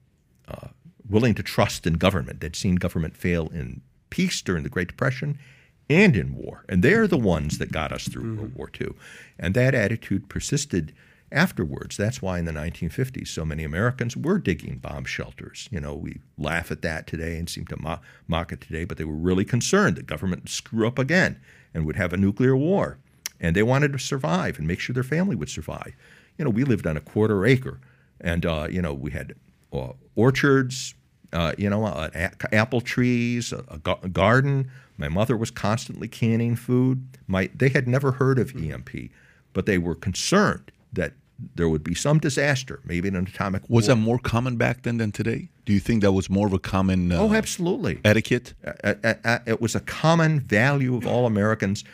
uh, 0.47 0.53
uh, 0.53 0.69
willing 1.09 1.35
to 1.35 1.43
trust 1.43 1.87
in 1.87 1.95
government. 1.95 2.41
They'd 2.41 2.55
seen 2.55 2.75
government 2.75 3.17
fail 3.17 3.49
in 3.49 3.81
peace 4.11 4.43
during 4.43 4.63
the 4.63 4.69
Great 4.69 4.89
Depression 4.89 5.39
and 5.89 6.15
in 6.15 6.35
war. 6.35 6.67
And 6.69 6.83
they're 6.83 7.09
the 7.09 7.17
ones 7.17 7.57
that 7.57 7.73
got 7.73 7.93
us 7.93 8.07
through 8.07 8.37
World 8.37 8.55
War 8.55 8.71
II. 8.79 8.91
And 9.39 9.55
that 9.55 9.75
attitude 9.75 10.29
persisted 10.29 10.93
afterwards. 11.31 11.97
That's 11.97 12.23
why 12.23 12.39
in 12.39 12.45
the 12.45 12.53
1950s, 12.53 13.29
so 13.29 13.45
many 13.45 13.65
Americans 13.65 14.17
were 14.17 14.39
digging 14.39 14.79
bomb 14.79 15.05
shelters. 15.05 15.69
You 15.71 15.81
know, 15.81 15.95
we 15.95 16.21
laugh 16.37 16.71
at 16.71 16.83
that 16.83 17.07
today 17.07 17.39
and 17.39 17.49
seem 17.49 17.67
to 17.67 17.77
mo- 17.81 18.01
mock 18.27 18.53
it 18.53 18.61
today, 18.61 18.85
but 18.85 18.99
they 18.99 19.05
were 19.05 19.15
really 19.15 19.45
concerned 19.45 19.97
that 19.97 20.07
government 20.07 20.43
would 20.43 20.51
screw 20.51 20.87
up 20.87 20.99
again 20.99 21.41
and 21.75 21.87
would 21.87 21.97
have 21.97 22.13
a 22.13 22.17
nuclear 22.17 22.57
war. 22.57 22.99
And 23.41 23.55
they 23.55 23.63
wanted 23.63 23.93
to 23.93 23.99
survive 23.99 24.59
and 24.59 24.67
make 24.67 24.81
sure 24.81 24.95
their 24.95 25.03
family 25.03 25.37
would 25.37 25.51
survive. 25.51 25.95
You 26.39 26.45
know, 26.45 26.51
we 26.51 26.65
lived 26.65 26.87
on 26.87 26.97
a 26.97 27.01
quarter 27.01 27.47
acre, 27.47 27.81
and 28.21 28.45
uh, 28.45 28.69
you 28.71 28.83
know 28.83 28.95
we 28.95 29.11
had 29.13 29.35
uh, 29.73 29.93
orchards, 30.17 30.95
uh, 31.33 31.53
you 31.57 31.71
know, 31.71 31.85
uh, 31.85 32.11
a- 32.15 32.55
apple 32.55 32.81
trees, 32.81 33.53
a, 33.53 33.65
a 34.03 34.09
garden. 34.09 34.71
My 34.97 35.09
mother 35.09 35.37
was 35.37 35.53
constantly 35.53 36.09
canning 36.09 36.57
food. 36.57 37.07
My 37.29 37.49
they 37.55 37.69
had 37.69 37.87
never 37.87 38.13
heard 38.13 38.39
of 38.41 38.57
EMP, 38.57 38.91
but 39.53 39.67
they 39.67 39.79
were 39.79 39.95
concerned 39.95 40.73
that 40.93 41.13
there 41.55 41.69
would 41.69 41.85
be 41.85 41.95
some 41.95 42.19
disaster, 42.19 42.81
maybe 42.85 43.07
an 43.09 43.15
atomic 43.17 43.63
was 43.69 43.87
that 43.87 43.97
more 43.97 44.19
common 44.19 44.57
back 44.57 44.83
then 44.83 44.97
than 44.99 45.13
today? 45.13 45.49
Do 45.67 45.73
you 45.73 45.81
think 45.81 46.03
that 46.03 46.13
was 46.13 46.29
more 46.29 46.47
of 46.47 46.53
a 46.53 46.59
common 46.59 47.13
uh, 47.13 47.19
Oh, 47.21 47.33
absolutely. 47.33 48.01
etiquette? 48.05 48.55
Uh, 48.65 48.95
uh, 49.05 49.15
uh, 49.25 49.39
it 49.47 49.61
was 49.61 49.75
a 49.77 49.81
common 49.81 50.41
value 50.41 50.97
of 50.97 51.07
all 51.07 51.27
Americans, 51.27 51.85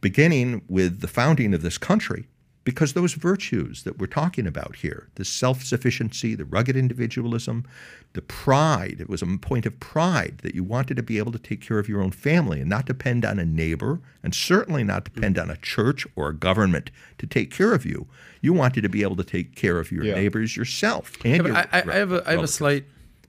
beginning 0.00 0.62
with 0.68 1.00
the 1.00 1.08
founding 1.08 1.54
of 1.54 1.62
this 1.62 1.78
country, 1.78 2.26
because 2.66 2.92
those 2.92 3.14
virtues 3.14 3.84
that 3.84 3.96
we're 3.98 4.06
talking 4.08 4.46
about 4.46 4.76
here 4.76 5.08
the 5.14 5.24
self 5.24 5.62
sufficiency, 5.62 6.34
the 6.34 6.44
rugged 6.44 6.76
individualism, 6.76 7.64
the 8.12 8.20
pride 8.20 8.96
it 9.00 9.08
was 9.08 9.22
a 9.22 9.26
point 9.38 9.64
of 9.64 9.78
pride 9.80 10.40
that 10.42 10.54
you 10.54 10.62
wanted 10.64 10.96
to 10.96 11.02
be 11.02 11.16
able 11.16 11.32
to 11.32 11.38
take 11.38 11.60
care 11.62 11.78
of 11.78 11.88
your 11.88 12.02
own 12.02 12.10
family 12.10 12.60
and 12.60 12.68
not 12.68 12.84
depend 12.84 13.24
on 13.24 13.38
a 13.38 13.46
neighbor, 13.46 14.00
and 14.22 14.34
certainly 14.34 14.84
not 14.84 15.04
depend 15.04 15.38
on 15.38 15.48
a 15.50 15.56
church 15.56 16.06
or 16.16 16.28
a 16.28 16.34
government 16.34 16.90
to 17.18 17.26
take 17.26 17.50
care 17.50 17.72
of 17.72 17.86
you. 17.86 18.06
You 18.42 18.52
wanted 18.52 18.82
to 18.82 18.88
be 18.90 19.02
able 19.02 19.16
to 19.16 19.24
take 19.24 19.54
care 19.54 19.78
of 19.78 19.90
your 19.92 20.04
Yeah. 20.04 20.14
neighbors 20.16 20.56
yourself. 20.56 21.12
And 21.24 21.42
But 21.42 21.48
your 21.48 21.56
I, 21.56 21.68
I, 21.72 21.82
I 21.88 21.94
have 21.94 22.12
a 22.12 22.22
I 22.28 22.32
have 22.32 22.42
a 22.42 22.48
slight 22.48 22.84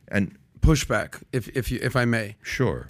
And 0.09 0.35
pushback, 0.61 1.21
if 1.31 1.47
if 1.55 1.71
you, 1.71 1.79
if 1.81 1.95
I 1.95 2.05
may. 2.05 2.35
sure. 2.41 2.89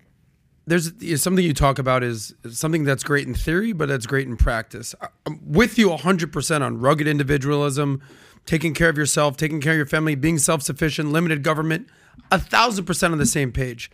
There's 0.67 1.21
something 1.21 1.43
you 1.43 1.53
talk 1.53 1.79
about 1.79 2.03
is 2.03 2.35
something 2.51 2.83
that's 2.83 3.03
great 3.03 3.25
in 3.25 3.33
theory, 3.33 3.71
but 3.71 3.87
that's 3.87 4.05
great 4.05 4.27
in 4.27 4.35
practice. 4.35 4.93
I'm 5.25 5.39
with 5.41 5.77
you 5.77 5.89
100% 5.89 6.61
on 6.61 6.79
rugged 6.79 7.07
individualism, 7.07 8.01
taking 8.45 8.73
care 8.73 8.89
of 8.89 8.97
yourself, 8.97 9.37
taking 9.37 9.61
care 9.61 9.71
of 9.71 9.77
your 9.77 9.85
family, 9.85 10.15
being 10.15 10.37
self 10.37 10.61
sufficient, 10.61 11.11
limited 11.13 11.41
government, 11.41 11.87
a 12.31 12.37
thousand 12.37 12.83
percent 12.83 13.13
on 13.13 13.17
the 13.17 13.25
same 13.25 13.53
page. 13.53 13.89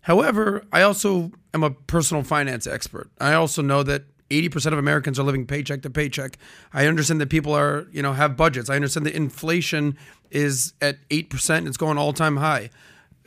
However, 0.00 0.64
I 0.72 0.80
also 0.80 1.30
am 1.52 1.62
a 1.62 1.70
personal 1.70 2.22
finance 2.22 2.66
expert. 2.66 3.10
I 3.20 3.34
also 3.34 3.60
know 3.60 3.82
that 3.82 4.04
80% 4.30 4.72
of 4.72 4.78
Americans 4.78 5.18
are 5.18 5.22
living 5.22 5.46
paycheck 5.46 5.82
to 5.82 5.90
paycheck. 5.90 6.38
I 6.72 6.86
understand 6.86 7.20
that 7.20 7.28
people 7.28 7.52
are, 7.52 7.86
you 7.92 8.02
know, 8.02 8.14
have 8.14 8.36
budgets. 8.36 8.70
I 8.70 8.76
understand 8.76 9.04
that 9.06 9.14
inflation 9.14 9.98
is 10.30 10.72
at 10.80 11.06
8%, 11.10 11.66
it's 11.66 11.76
going 11.76 11.98
all 11.98 12.12
time 12.14 12.38
high. 12.38 12.70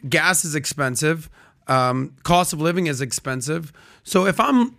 Gas 0.09 0.43
is 0.43 0.55
expensive. 0.55 1.29
Um, 1.67 2.15
cost 2.23 2.53
of 2.53 2.61
living 2.61 2.87
is 2.87 3.01
expensive. 3.01 3.73
So 4.03 4.25
if 4.25 4.39
I'm, 4.39 4.75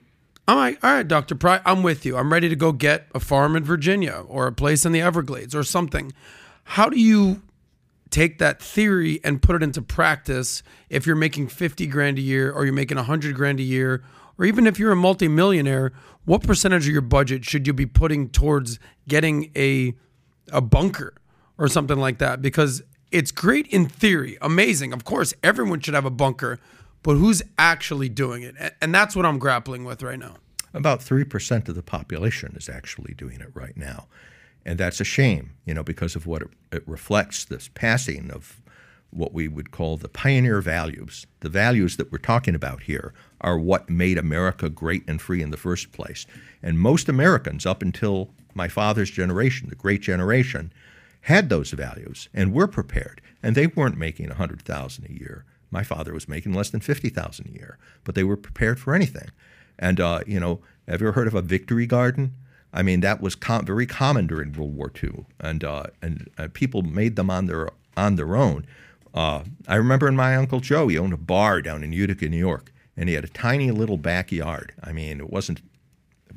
I'm 0.47 0.57
like, 0.57 0.83
all 0.83 0.93
right, 0.93 1.07
Dr. 1.07 1.35
Pry, 1.35 1.61
I'm 1.65 1.83
with 1.83 2.07
you. 2.07 2.17
I'm 2.17 2.33
ready 2.33 2.49
to 2.49 2.57
go 2.57 2.73
get 2.73 3.09
a 3.15 3.21
farm 3.21 3.57
in 3.57 3.65
Virginia 3.65 4.25
or 4.27 4.47
a 4.47 4.53
place 4.53 4.87
in 4.87 4.93
the 4.93 5.03
Everglades 5.03 5.55
or 5.55 5.63
something. 5.63 6.13
How 6.65 6.89
do 6.89 6.99
you 6.99 7.43
take 8.11 8.39
that 8.39 8.61
theory 8.61 9.21
and 9.25 9.43
put 9.43 9.57
it 9.57 9.63
into 9.63 9.83
practice 9.83 10.63
if 10.89 11.07
you're 11.07 11.17
making 11.17 11.49
50 11.49 11.87
grand 11.87 12.19
a 12.19 12.23
year 12.23 12.51
or 12.51 12.65
you're 12.65 12.75
making 12.75 12.97
100 12.97 13.35
grand 13.35 13.61
a 13.61 13.63
year 13.63 14.03
or 14.39 14.45
even 14.45 14.67
if 14.67 14.79
you're 14.79 14.93
a 14.93 14.97
multimillionaire 14.97 15.93
what 16.25 16.43
percentage 16.43 16.87
of 16.87 16.93
your 16.93 17.03
budget 17.03 17.45
should 17.45 17.67
you 17.67 17.73
be 17.73 17.87
putting 17.87 18.29
towards 18.29 18.79
getting 19.07 19.51
a 19.57 19.95
a 20.51 20.61
bunker 20.61 21.15
or 21.59 21.69
something 21.69 21.99
like 21.99 22.19
that 22.19 22.41
because 22.41 22.83
it's 23.11 23.31
great 23.31 23.67
in 23.67 23.87
theory 23.87 24.39
amazing 24.41 24.93
of 24.93 25.05
course 25.05 25.35
everyone 25.43 25.81
should 25.81 25.95
have 25.95 26.07
a 26.07 26.11
bunker 26.11 26.59
but 27.09 27.17
who's 27.17 27.43
actually 27.57 28.11
doing 28.11 28.43
it 28.43 28.55
and 28.83 28.95
that's 28.95 29.17
what 29.17 29.25
I'm 29.25 29.39
grappling 29.39 29.85
with 29.85 30.03
right 30.03 30.19
now 30.19 30.37
About 30.75 31.01
3% 31.01 31.69
of 31.69 31.75
the 31.75 31.83
population 31.83 32.55
is 32.55 32.69
actually 32.69 33.15
doing 33.15 33.41
it 33.41 33.49
right 33.55 33.77
now. 33.77 34.07
And 34.67 34.79
that's 34.79 35.01
a 35.01 35.05
shame, 35.05 35.53
you 35.65 35.73
know, 35.73 35.83
because 35.83 36.15
of 36.15 36.27
what 36.27 36.43
it, 36.43 36.49
it 36.71 36.83
reflects 36.87 37.47
this 37.47 37.71
passing 37.73 38.31
of 38.31 38.61
what 39.11 39.33
we 39.33 39.49
would 39.49 39.71
call 39.71 39.97
the 39.97 40.11
pioneer 40.11 40.61
values. 40.61 41.27
The 41.41 41.49
values 41.49 41.97
that 41.97 42.13
we're 42.13 42.19
talking 42.19 42.55
about 42.55 42.83
here 42.83 43.15
are 43.41 43.59
what 43.59 43.89
made 43.89 44.19
America 44.19 44.69
great 44.69 45.09
and 45.09 45.23
free 45.23 45.41
in 45.41 45.51
the 45.51 45.57
first 45.57 45.93
place. 45.93 46.27
And 46.63 46.79
most 46.79 47.09
Americans, 47.09 47.65
up 47.65 47.81
until 47.81 48.29
my 48.55 48.69
father's 48.69 49.11
generation, 49.11 49.71
the 49.71 49.75
great 49.75 50.03
generation, 50.03 50.71
had 51.23 51.49
those 51.49 51.71
values 51.71 52.29
and 52.35 52.53
were 52.53 52.69
prepared. 52.69 53.23
And 53.43 53.55
they 53.55 53.69
weren't 53.69 53.97
making 53.97 54.29
100000 54.29 55.07
a 55.07 55.13
year. 55.13 55.47
My 55.71 55.83
father 55.83 56.15
was 56.15 56.29
making 56.29 56.55
less 56.55 56.71
than 56.71 56.81
50000 56.81 57.47
a 57.47 57.51
year, 57.51 57.79
but 58.05 58.15
they 58.15 58.25
were 58.25 58.37
prepared 58.37 58.81
for 58.81 58.95
anything. 58.95 59.29
And 59.79 60.01
uh, 60.01 60.21
you 60.27 60.41
know, 60.41 60.61
have 60.87 61.01
you 61.01 61.09
ever 61.09 61.13
heard 61.13 61.29
of 61.29 61.35
a 61.35 61.43
victory 61.43 61.87
garden? 61.87 62.35
I 62.73 62.83
mean, 62.83 63.01
that 63.01 63.21
was 63.21 63.35
com- 63.35 63.65
very 63.65 63.87
common 63.87 64.27
during 64.27 64.53
World 64.53 64.77
War 64.77 64.93
II, 65.03 65.27
and 65.41 65.65
uh, 65.65 65.85
and 66.03 66.31
uh, 66.39 66.49
people 66.53 66.83
made 66.83 67.17
them 67.17 67.31
on 67.31 67.47
their 67.47 67.71
on 67.97 68.17
their 68.17 68.37
own. 68.37 68.67
Uh, 69.15 69.43
I 69.67 69.77
remember 69.77 70.07
in 70.07 70.17
my 70.17 70.37
uncle 70.37 70.61
Joe, 70.61 70.89
he 70.89 70.99
owned 70.99 71.13
a 71.13 71.19
bar 71.19 71.63
down 71.63 71.83
in 71.83 71.93
Utica, 71.93 72.29
New 72.29 72.37
York, 72.37 72.73
and 72.97 73.09
he 73.09 73.15
had 73.15 73.25
a 73.25 73.29
tiny 73.29 73.71
little 73.71 73.97
backyard. 73.97 74.73
I 74.83 74.93
mean, 74.93 75.19
it 75.19 75.31
wasn't, 75.31 75.63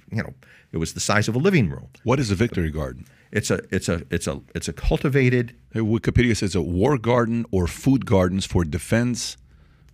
you 0.10 0.24
know, 0.24 0.34
it 0.72 0.78
was 0.78 0.94
the 0.94 1.00
size 1.00 1.28
of 1.28 1.36
a 1.36 1.40
living 1.40 1.70
room. 1.70 1.90
What 2.04 2.20
is 2.20 2.32
a 2.32 2.36
victory 2.36 2.72
garden? 2.72 3.06
It's 3.32 3.50
a 3.50 3.62
it's 3.72 3.88
a 3.88 4.04
it's 4.10 4.28
a 4.28 4.42
it's 4.54 4.68
a 4.68 4.74
cultivated 4.74 5.56
Wikipedia 5.74 6.36
says 6.36 6.54
a 6.56 6.62
war 6.62 6.98
garden 6.98 7.46
or 7.52 7.68
food 7.68 8.06
gardens 8.06 8.46
for 8.46 8.66
defense, 8.66 9.38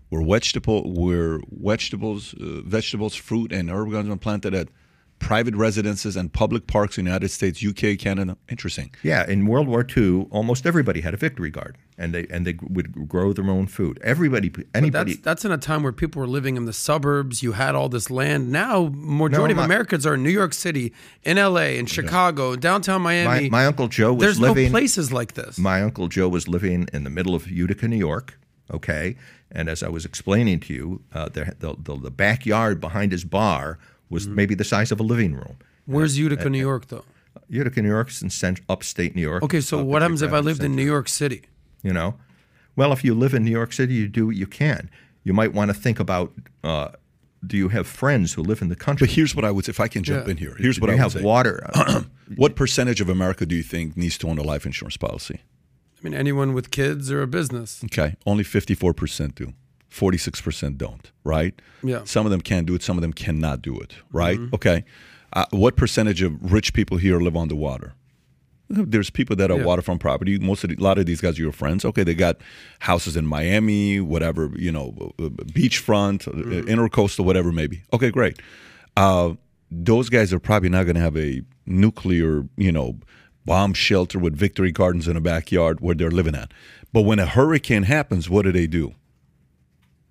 where 0.10 0.24
vegetable 0.24 0.92
where 0.92 1.40
vegetables, 1.52 2.34
uh, 2.34 2.62
vegetables, 2.66 3.16
fruit, 3.16 3.52
and 3.52 3.70
herb 3.70 3.92
gardens 3.92 4.14
are 4.14 4.18
planted 4.18 4.56
at 4.56 4.70
private 5.20 5.56
residences 5.56 6.16
and 6.16 6.32
public 6.32 6.68
parks 6.68 6.98
in 6.98 7.06
the 7.06 7.10
United 7.10 7.30
States, 7.30 7.64
UK, 7.66 7.98
Canada. 7.98 8.38
Interesting. 8.50 8.92
Yeah, 9.04 9.28
in 9.28 9.46
World 9.48 9.68
War 9.68 9.86
II, 9.96 10.28
almost 10.32 10.66
everybody 10.66 11.02
had 11.02 11.14
a 11.14 11.18
victory 11.18 11.50
garden, 11.50 11.78
and 11.98 12.14
they 12.14 12.28
and 12.30 12.46
they 12.46 12.56
would 12.62 13.08
grow 13.10 13.34
their 13.34 13.46
own 13.50 13.68
food. 13.68 14.00
Everybody, 14.04 14.52
anybody. 14.76 15.14
That's 15.14 15.24
that's 15.24 15.46
in 15.46 15.52
a 15.52 15.58
time 15.58 15.84
where 15.84 15.92
people 15.92 16.20
were 16.22 16.28
living 16.28 16.56
in 16.58 16.66
the 16.66 16.74
suburbs. 16.74 17.42
You 17.44 17.54
had 17.54 17.76
all 17.76 17.90
this 17.90 18.10
land. 18.10 18.52
Now, 18.52 18.90
majority 18.94 19.54
my- 19.54 19.62
of 19.64 19.66
Americans 19.66 20.06
are 20.06 20.14
in 20.14 20.24
New 20.24 20.30
York 20.30 20.54
City, 20.54 20.94
in 21.24 21.38
L.A., 21.38 21.78
in 21.78 21.86
Chicago, 21.88 22.56
downtown 22.56 23.02
Miami. 23.02 23.50
my 23.50 23.66
uncle 23.66 23.88
Joe 23.88 24.14
was 24.14 24.22
There's 24.22 24.40
living. 24.40 24.66
no 24.66 24.72
places 24.72 25.12
like 25.12 25.34
this. 25.34 25.58
My 25.58 25.82
uncle 25.82 26.08
Joe 26.08 26.30
was 26.30 26.48
living 26.48 26.88
in 26.94 27.04
the 27.04 27.10
middle 27.10 27.36
of 27.36 27.50
Utica, 27.50 27.88
New 27.88 27.98
York. 27.98 28.40
Okay, 28.70 29.16
and 29.52 29.70
as 29.70 29.82
I 29.82 29.88
was 29.88 30.04
explaining 30.06 30.60
to 30.62 30.74
you, 30.74 31.02
uh, 31.14 31.30
the, 31.30 31.56
the 31.60 31.76
the 31.82 31.96
the 31.98 32.12
backyard 32.12 32.80
behind 32.82 33.12
his 33.14 33.24
bar 33.24 33.80
was 34.10 34.26
Mm-hmm. 34.26 34.36
maybe 34.36 34.56
the 34.56 34.64
size 34.64 34.92
of 34.92 35.00
a 35.00 35.04
living 35.04 35.34
room. 35.34 35.58
Where's 35.86 36.18
Utica, 36.18 36.50
New 36.50 36.60
York, 36.60 36.88
though? 36.88 37.06
Utica, 37.50 37.82
New 37.82 37.90
York's 37.90 38.22
in 38.22 38.30
cent- 38.30 38.62
upstate 38.68 39.16
New 39.16 39.22
York. 39.22 39.44
Okay, 39.44 39.62
so 39.62 39.84
what 39.84 40.02
happens 40.02 40.22
if 40.22 40.34
I 40.34 40.40
lived 40.40 40.64
in 40.64 40.76
New 40.76 40.86
York 40.86 41.08
City? 41.10 41.42
you 41.84 41.94
know 41.94 42.16
well 42.76 42.92
if 42.92 43.04
you 43.04 43.14
live 43.14 43.34
in 43.36 43.44
new 43.46 43.52
york 43.52 43.72
city 43.72 43.94
you 43.94 44.08
do 44.08 44.26
what 44.26 44.36
you 44.36 44.48
can 44.48 44.90
you 45.24 45.32
might 45.32 45.54
want 45.54 45.70
to 45.70 45.76
think 45.76 46.00
about 46.00 46.34
uh, 46.64 46.90
do 47.46 47.56
you 47.56 47.70
have 47.70 47.86
friends 47.86 48.34
who 48.34 48.42
live 48.42 48.64
in 48.64 48.68
the 48.70 48.76
country 48.76 49.06
But 49.08 49.14
here's 49.16 49.36
what 49.36 49.46
I 49.46 49.52
would 49.52 49.66
say, 49.66 49.70
if 49.70 49.80
I 49.80 49.88
can 49.88 50.04
jump 50.04 50.26
Yeah. 50.26 50.32
in 50.32 50.38
here. 50.38 50.56
Here's 50.58 50.78
do 50.78 50.82
what 50.82 50.90
I 50.90 50.94
would 50.94 51.00
have 51.04 51.12
say. 51.14 51.22
water 51.22 51.62
Uh, 51.74 52.02
What 52.36 52.56
percentage 52.56 53.00
of 53.00 53.10
America 53.10 53.46
do 53.46 53.56
you 53.56 53.64
think 53.64 53.96
needs 53.96 54.18
to 54.18 54.28
own 54.28 54.38
a 54.40 54.44
life 54.44 54.66
insurance 54.66 54.98
policy? 54.98 55.38
I 55.98 56.00
mean, 56.04 56.14
anyone 56.16 56.54
with 56.54 56.72
kids 56.72 57.12
or 57.12 57.22
a 57.22 57.28
business. 57.28 57.84
Okay, 57.86 58.16
only 58.26 58.44
54% 58.44 59.36
do. 59.36 59.54
46% 59.92 60.78
don't, 60.78 61.12
right? 61.24 61.60
Yeah. 61.84 62.02
Some 62.04 62.26
of 62.26 62.32
them 62.32 62.42
can 62.42 62.66
do 62.66 62.76
it, 62.76 62.84
some 62.84 62.98
of 62.98 63.02
them 63.02 63.14
cannot 63.14 63.62
do 63.62 63.78
it, 63.80 63.94
right? 64.12 64.40
Okay. 64.54 64.84
Uh, 65.34 65.46
what 65.52 65.76
percentage 65.76 66.22
of 66.22 66.52
rich 66.52 66.74
people 66.74 66.98
here 66.98 67.20
live 67.20 67.36
on 67.36 67.48
the 67.48 67.56
water? 67.56 67.94
There's 68.70 69.10
people 69.10 69.36
that 69.38 69.50
are 69.50 69.60
Yeah. 69.60 69.66
waterfront 69.66 70.02
property. 70.02 70.38
Most 70.40 70.64
of 70.66 70.70
the, 70.70 70.76
a 70.76 70.84
lot 70.84 70.98
of 70.98 71.06
these 71.06 71.22
guys 71.22 71.40
are 71.40 71.42
your 71.42 71.54
friends. 71.54 71.86
Okay, 71.86 72.04
they 72.04 72.14
got 72.16 72.38
houses 72.80 73.16
in 73.16 73.26
Miami, 73.26 74.02
whatever, 74.02 74.52
you 74.58 74.72
know, 74.72 75.14
uh, 75.20 75.30
beachfront, 75.30 76.28
uh, 76.28 76.32
intercoastal, 76.66 77.24
whatever, 77.24 77.52
maybe. 77.54 77.84
Okay, 77.94 78.10
great. 78.12 78.42
Uh, 78.98 79.34
those 79.72 80.10
guys 80.10 80.34
are 80.34 80.40
probably 80.40 80.70
not 80.70 80.84
going 80.84 80.96
to 80.96 81.02
have 81.02 81.16
a 81.18 81.42
nuclear, 81.66 82.46
you 82.58 82.72
know, 82.72 82.98
bomb 83.46 83.74
shelter 83.74 84.20
with 84.20 84.36
victory 84.36 84.72
gardens 84.74 85.08
in 85.08 85.16
a 85.16 85.22
backyard 85.22 85.80
where 85.80 85.96
they're 85.96 86.12
living 86.12 86.36
at. 86.36 86.52
But 86.92 87.02
when 87.04 87.20
a 87.20 87.26
hurricane 87.26 87.84
happens, 87.84 88.30
what 88.30 88.44
do 88.44 88.52
they 88.52 88.68
do? 88.68 88.94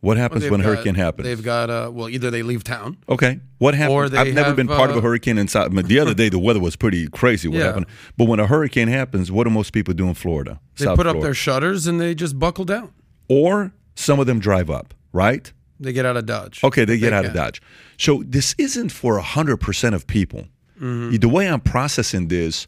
What 0.07 0.16
happens 0.19 0.42
They've 0.42 0.51
when 0.53 0.61
a 0.61 0.64
got- 0.64 0.75
hurricane 0.77 0.95
happens? 0.95 1.27
They've 1.27 1.42
got 1.42 1.69
uh, 1.69 1.90
well, 1.92 2.09
either 2.09 2.31
they 2.31 2.42
leave 2.45 2.62
town. 2.62 2.97
Okay. 3.09 3.40
What 3.59 3.75
Or 3.75 3.77
happened? 3.77 4.16
I've 4.16 4.35
never 4.35 4.49
have, 4.49 4.57
been 4.57 4.69
part 4.69 4.90
of 4.90 4.97
a 4.97 4.99
uh, 5.01 5.03
hurricane 5.03 5.37
inside. 5.37 5.75
but 5.75 5.87
The 5.88 5.99
other 5.99 6.14
day, 6.14 6.29
the 6.29 6.38
weather 6.38 6.61
was 6.61 6.77
pretty 6.77 7.09
crazy. 7.09 7.49
What 7.49 7.59
Yeah. 7.59 7.64
happened? 7.66 7.87
But 8.16 8.27
when 8.27 8.38
a 8.38 8.47
hurricane 8.47 8.87
happens, 8.87 9.33
what 9.33 9.45
do 9.45 9.51
most 9.51 9.73
people 9.73 9.95
do 9.95 10.07
in 10.07 10.14
Florida? 10.14 10.61
They 10.77 10.85
South 10.85 10.97
put 10.97 11.09
up 11.09 11.21
their 11.21 11.35
shutters 11.35 11.87
and 11.88 12.01
they 12.01 12.14
just 12.14 12.38
buckle 12.38 12.64
down. 12.64 12.92
or 13.29 13.73
some 13.97 14.21
of 14.21 14.27
them 14.27 14.38
drive 14.38 14.71
up, 14.71 14.95
right? 15.12 15.53
They 15.81 15.92
get 15.92 16.07
out 16.07 16.16
of 16.16 16.25
Dodge. 16.27 16.62
Okay, 16.62 16.85
they 16.85 16.99
get 16.99 17.12
out 17.12 17.25
of. 17.25 17.33
Dodge. 17.35 17.61
So 17.99 18.23
this 18.25 18.55
isn't 18.59 18.90
for 18.92 19.19
100% 19.21 19.95
of 19.95 20.07
people. 20.07 20.47
Mm-hmm. 20.81 21.16
The 21.16 21.29
way 21.29 21.49
I'm 21.49 21.61
processing 21.61 22.29
this, 22.29 22.66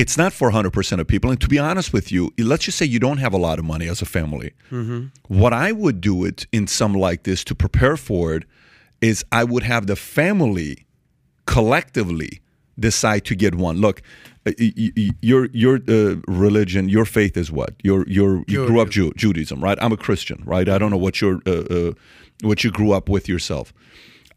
it's 0.00 0.16
not 0.16 0.32
for 0.32 0.50
100% 0.50 0.98
of 0.98 1.06
people. 1.06 1.30
And 1.30 1.38
to 1.42 1.48
be 1.48 1.58
honest 1.58 1.92
with 1.92 2.10
you, 2.10 2.32
let's 2.38 2.64
just 2.64 2.78
say 2.78 2.86
you 2.86 2.98
don't 2.98 3.18
have 3.18 3.34
a 3.34 3.36
lot 3.36 3.58
of 3.58 3.66
money 3.66 3.86
as 3.86 4.00
a 4.00 4.06
family. 4.06 4.54
Mm-hmm. 4.70 5.08
What 5.28 5.52
I 5.52 5.72
would 5.72 6.00
do 6.00 6.24
it 6.24 6.46
in 6.52 6.66
some 6.66 6.94
like 6.94 7.24
this 7.24 7.44
to 7.44 7.54
prepare 7.54 7.98
for 7.98 8.34
it 8.34 8.44
is 9.02 9.24
I 9.30 9.44
would 9.44 9.62
have 9.62 9.86
the 9.86 9.96
family 9.96 10.86
collectively 11.44 12.40
decide 12.78 13.26
to 13.26 13.34
get 13.34 13.54
one. 13.54 13.76
Look, 13.76 14.00
uh, 14.46 14.52
your 15.20 15.48
your 15.52 15.80
uh, 15.86 16.16
religion, 16.26 16.88
your 16.88 17.04
faith 17.04 17.36
is 17.36 17.52
what? 17.52 17.74
Your 17.82 18.06
your 18.08 18.42
you 18.48 18.66
grew 18.66 18.80
up 18.80 18.88
Ju- 18.88 19.12
Judaism, 19.16 19.62
right? 19.62 19.76
I'm 19.82 19.92
a 19.92 19.98
Christian, 19.98 20.42
right? 20.46 20.66
I 20.66 20.78
don't 20.78 20.90
know 20.90 20.96
what 20.96 21.20
your 21.20 21.42
uh, 21.46 21.50
uh, 21.50 21.92
what 22.42 22.64
you 22.64 22.70
grew 22.70 22.92
up 22.92 23.10
with 23.10 23.28
yourself. 23.28 23.74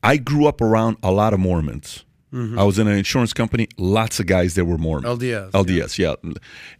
I 0.02 0.18
grew 0.18 0.46
up 0.46 0.60
around 0.60 0.98
a 1.02 1.12
lot 1.12 1.34
of 1.34 1.40
Mormons. 1.40 2.04
Mm-hmm. 2.34 2.58
I 2.58 2.64
was 2.64 2.80
in 2.80 2.88
an 2.88 2.98
insurance 2.98 3.32
company. 3.32 3.68
Lots 3.78 4.20
of 4.20 4.26
guys 4.26 4.56
that 4.56 4.66
were 4.66 4.78
Mormon. 4.78 5.10
LDS, 5.18 5.52
LDS, 5.52 5.98
yeah. 5.98 6.16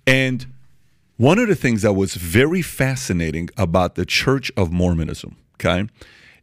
And 0.08 0.48
one 1.18 1.38
of 1.38 1.48
the 1.48 1.56
things 1.56 1.84
that 1.84 1.94
was 1.94 2.16
very 2.16 2.62
fascinating 2.62 3.50
about 3.56 3.96
the 3.96 4.06
Church 4.06 4.52
of 4.58 4.72
Mormonism, 4.72 5.36
okay, 5.56 5.88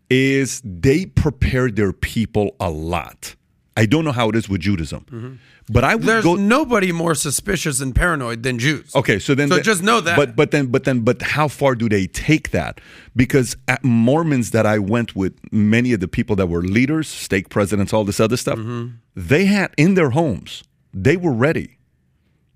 is 0.08 0.62
they 0.64 1.06
prepared 1.06 1.76
their 1.76 1.92
people 1.92 2.54
a 2.60 2.70
lot. 2.70 3.34
I 3.76 3.86
don't 3.86 4.04
know 4.04 4.12
how 4.12 4.28
it 4.28 4.36
is 4.36 4.48
with 4.48 4.60
Judaism, 4.60 5.04
mm-hmm. 5.10 5.34
But 5.72 5.84
I 5.84 5.94
would 5.94 6.04
There's 6.04 6.24
go. 6.24 6.34
nobody 6.34 6.90
more 6.92 7.14
suspicious 7.14 7.80
and 7.80 7.94
paranoid 7.94 8.42
than 8.42 8.58
Jews. 8.58 8.94
Okay, 8.94 9.18
so 9.18 9.34
then, 9.34 9.48
So 9.48 9.56
the- 9.56 9.62
just 9.62 9.82
know 9.82 10.00
that. 10.02 10.16
But 10.16 10.34
but 10.36 10.50
then 10.50 10.66
but 10.66 10.84
then 10.84 11.00
but 11.00 11.22
how 11.22 11.48
far 11.48 11.74
do 11.74 11.88
they 11.88 12.06
take 12.06 12.50
that? 12.50 12.80
Because 13.14 13.56
at 13.68 13.82
Mormons 13.84 14.50
that 14.50 14.66
I 14.66 14.78
went 14.78 15.14
with, 15.16 15.32
many 15.52 15.92
of 15.92 16.00
the 16.00 16.08
people 16.08 16.34
that 16.36 16.48
were 16.48 16.62
leaders, 16.62 17.08
stake 17.08 17.48
presidents, 17.48 17.92
all 17.94 18.04
this 18.04 18.20
other 18.20 18.36
stuff, 18.36 18.58
Mm-hmm. 18.58 18.88
they 19.16 19.44
had 19.46 19.70
in 19.76 19.94
their 19.94 20.10
homes, 20.10 20.62
they 20.92 21.16
were 21.16 21.32
ready. 21.32 21.76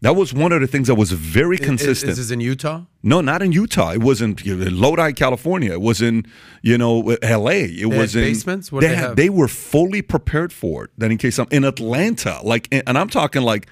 That 0.04 0.16
was 0.16 0.34
one 0.34 0.52
of 0.52 0.60
the 0.60 0.66
things 0.66 0.88
that 0.88 0.96
was 0.96 1.12
very 1.12 1.56
Is- 1.56 1.64
consistent. 1.66 2.10
Is, 2.12 2.18
this 2.18 2.30
in 2.30 2.40
Utah? 2.40 2.82
No, 3.02 3.20
not 3.22 3.40
in 3.42 3.52
Utah. 3.52 3.90
It 3.92 4.02
wasn't 4.02 4.44
you 4.44 4.54
Lodi, 4.56 5.12
California. 5.14 5.72
It 5.72 5.80
was 5.80 6.02
in 6.02 6.26
you 6.62 6.76
know 6.76 7.16
L.A. 7.22 7.64
It 7.64 7.88
They 7.90 7.98
was 8.00 8.14
in 8.14 8.22
basements? 8.22 8.70
What 8.70 8.80
they, 8.82 8.88
they 8.88 8.94
had- 8.96 9.16
they 9.16 9.30
were 9.30 9.48
fully 9.48 10.02
prepared 10.02 10.52
for 10.52 10.84
it. 10.84 10.90
That 10.98 11.10
in 11.10 11.16
case 11.18 11.38
I'm 11.38 11.48
in 11.50 11.64
Atlanta, 11.64 12.38
like, 12.42 12.68
and 12.70 12.98
I'm 12.98 13.08
talking 13.08 13.42
like 13.42 13.66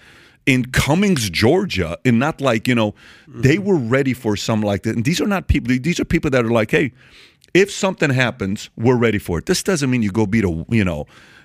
in 0.47 0.65
Cummings, 0.73 1.29
Georgia, 1.31 1.99
and 2.05 2.19
not 2.19 2.41
like 2.41 2.67
you 2.67 2.75
know 2.75 2.95
they 3.29 3.57
Mm-hmm. 3.57 3.65
were 3.69 3.77
ready 3.97 4.15
for 4.15 4.35
something 4.37 4.67
like 4.67 4.83
that. 4.85 4.97
And 4.97 5.05
these 5.05 5.21
are 5.21 5.29
not 5.29 5.49
people. 5.49 5.77
These 5.89 6.01
are 6.01 6.07
people 6.07 6.31
that 6.31 6.45
are 6.47 6.51
like, 6.61 6.71
hey, 6.71 6.93
if 7.53 7.71
something 7.71 8.11
happens, 8.11 8.71
we're 8.85 8.97
ready 9.07 9.19
for 9.19 9.39
it. 9.39 9.45
This 9.47 9.63
doesn't 9.63 9.91
mean 9.91 10.03
you 10.03 10.11
go 10.11 10.25
beat 10.27 10.45
a 10.45 10.65
you 10.71 10.85
know. 10.85 11.05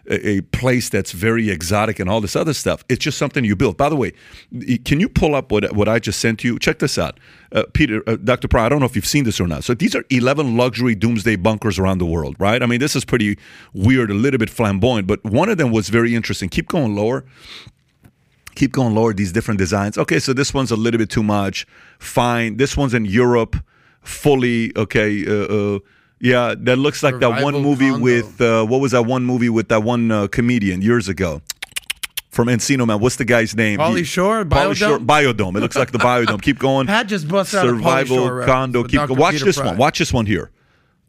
A 0.10 0.42
place 0.42 0.88
that's 0.90 1.12
very 1.12 1.50
exotic 1.50 2.00
and 2.00 2.10
all 2.10 2.22
this 2.22 2.36
other 2.36 2.54
stuff. 2.54 2.86
It's 2.88 3.04
just 3.04 3.18
something 3.18 3.44
you 3.44 3.56
build. 3.56 3.76
By 3.76 3.90
the 3.90 3.96
way, 3.96 4.14
can 4.86 5.00
you 5.02 5.10
pull 5.10 5.36
up 5.36 5.52
what 5.52 5.74
what 5.76 5.90
I 5.90 6.00
just 6.00 6.20
sent 6.20 6.44
you? 6.44 6.58
Check 6.60 6.80
this 6.80 6.98
out, 6.98 7.20
uh, 7.52 7.64
Peter, 7.74 8.04
uh, 8.08 8.16
Dr. 8.16 8.48
Pryor. 8.48 8.66
I 8.66 8.70
don't 8.70 8.80
know 8.80 8.86
if 8.86 8.96
you've 8.96 9.06
seen 9.06 9.26
this 9.26 9.42
or 9.42 9.48
not. 9.48 9.66
So 9.66 9.74
these 9.74 9.96
are 9.96 10.06
11 10.10 10.56
luxury 10.56 10.96
doomsday 10.96 11.36
bunkers 11.36 11.78
around 11.78 11.98
the 11.98 12.06
world, 12.06 12.36
right? 12.40 12.64
I 12.64 12.66
mean, 12.66 12.80
this 12.80 12.96
is 12.96 13.04
pretty 13.04 13.38
weird, 13.74 14.10
a 14.10 14.14
little 14.14 14.38
bit 14.38 14.50
flamboyant, 14.50 15.08
but 15.08 15.24
one 15.26 15.50
of 15.50 15.58
them 15.58 15.72
was 15.72 15.90
very 15.90 16.16
interesting. 16.16 16.50
Keep 16.50 16.70
going 16.70 16.96
lower 16.96 17.26
keep 18.56 18.72
going 18.72 18.96
lower 18.96 19.14
these 19.14 19.32
different 19.32 19.60
designs 19.60 20.00
okay 20.00 20.18
so 20.18 20.34
this 20.34 20.52
one's 20.52 20.72
a 20.72 20.76
little 20.76 20.98
bit 20.98 21.12
too 21.12 21.22
much 21.22 21.68
fine 22.00 22.58
this 22.58 22.76
one's 22.76 22.92
in 22.92 23.06
europe 23.06 23.56
fully 24.02 24.76
okay 24.76 25.24
uh, 25.28 25.76
uh, 25.76 25.80
yeah 26.20 26.56
that 26.58 26.78
looks 26.78 27.04
like 27.04 27.20
that 27.20 27.44
one 27.44 27.62
movie 27.62 27.92
with 27.92 28.40
uh, 28.42 28.66
what 28.66 28.82
was 28.82 28.92
that 28.92 29.04
one 29.04 29.24
movie 29.24 29.50
with 29.50 29.70
that 29.70 29.84
one 29.84 30.12
uh, 30.12 30.28
comedian 30.28 30.82
years 30.82 31.08
ago 31.08 31.42
from 32.38 32.50
Encino 32.50 32.86
Man. 32.86 33.00
What's 33.00 33.16
the 33.16 33.26
guy's 33.26 33.56
name? 33.56 33.80
Pauly 33.80 34.06
Shore? 34.06 34.46
Pauly 34.46 34.76
Shore- 34.76 35.00
Biodome? 35.00 35.34
Biodome. 35.34 35.58
It 35.58 35.60
looks 35.60 35.76
like 35.76 35.92
the 35.92 35.98
Biodome. 35.98 36.40
Keep 36.40 36.60
going. 36.60 36.86
Pat 36.96 37.08
just 37.08 37.28
busted 37.28 37.60
out 37.60 37.66
Survival 37.66 38.18
Shore 38.18 38.46
condo. 38.46 38.84
Keep 38.84 38.92
Dr. 38.92 39.08
going. 39.08 39.20
Watch 39.20 39.34
Peter 39.34 39.46
this 39.46 39.58
one. 39.58 39.76
Watch 39.76 39.98
this 39.98 40.14
one 40.14 40.28
here. 40.28 40.52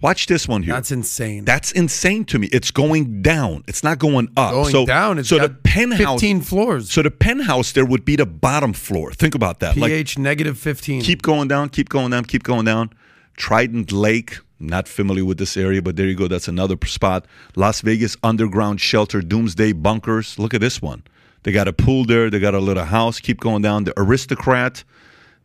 Watch 0.00 0.26
this 0.26 0.46
one 0.46 0.62
here. 0.62 0.74
That's 0.74 0.92
insane. 0.92 1.44
That's 1.44 1.72
insane 1.72 2.24
to 2.26 2.38
me. 2.38 2.48
It's 2.52 2.70
going 2.70 3.20
down. 3.20 3.64
It's 3.66 3.82
not 3.82 3.98
going 3.98 4.28
up. 4.36 4.52
Going 4.52 4.70
so, 4.70 4.86
down. 4.86 5.18
It's 5.18 5.28
so 5.28 5.38
the 5.38 5.48
penthouse, 5.48 6.20
15 6.20 6.40
floors. 6.42 6.90
So 6.90 7.02
the 7.02 7.10
penthouse 7.10 7.72
there 7.72 7.84
would 7.84 8.04
be 8.04 8.14
the 8.14 8.26
bottom 8.26 8.72
floor. 8.72 9.12
Think 9.12 9.34
about 9.34 9.58
that. 9.58 9.76
Like 9.76 9.90
pH 9.90 10.16
negative 10.16 10.56
15. 10.56 11.02
keep 11.02 11.22
going 11.22 11.48
down, 11.48 11.68
keep 11.68 11.88
going 11.88 12.12
down, 12.12 12.24
keep 12.24 12.44
going 12.44 12.64
down. 12.64 12.90
Trident 13.36 13.90
Lake. 13.90 14.38
Not 14.60 14.88
familiar 14.88 15.24
with 15.24 15.38
this 15.38 15.56
area, 15.56 15.80
but 15.80 15.96
there 15.96 16.06
you 16.06 16.16
go. 16.16 16.26
That's 16.26 16.48
another 16.48 16.76
spot. 16.84 17.26
Las 17.54 17.80
Vegas 17.80 18.16
underground 18.22 18.80
shelter, 18.80 19.20
doomsday 19.20 19.72
bunkers. 19.72 20.38
Look 20.38 20.52
at 20.52 20.60
this 20.60 20.82
one. 20.82 21.04
They 21.44 21.52
got 21.52 21.68
a 21.68 21.72
pool 21.72 22.04
there. 22.04 22.28
They 22.28 22.40
got 22.40 22.54
a 22.54 22.58
little 22.58 22.84
house. 22.84 23.20
Keep 23.20 23.40
going 23.40 23.62
down. 23.62 23.84
The 23.84 23.94
Aristocrat. 23.96 24.82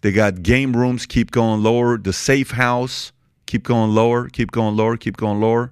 They 0.01 0.11
got 0.11 0.41
game 0.41 0.75
rooms. 0.75 1.05
Keep 1.05 1.31
going 1.31 1.61
lower. 1.61 1.97
The 1.97 2.11
Safe 2.11 2.51
House. 2.51 3.11
Keep 3.45 3.63
going 3.63 3.91
lower. 3.91 4.29
Keep 4.29 4.51
going 4.51 4.75
lower. 4.75 4.97
Keep 4.97 5.17
going 5.17 5.39
lower. 5.39 5.71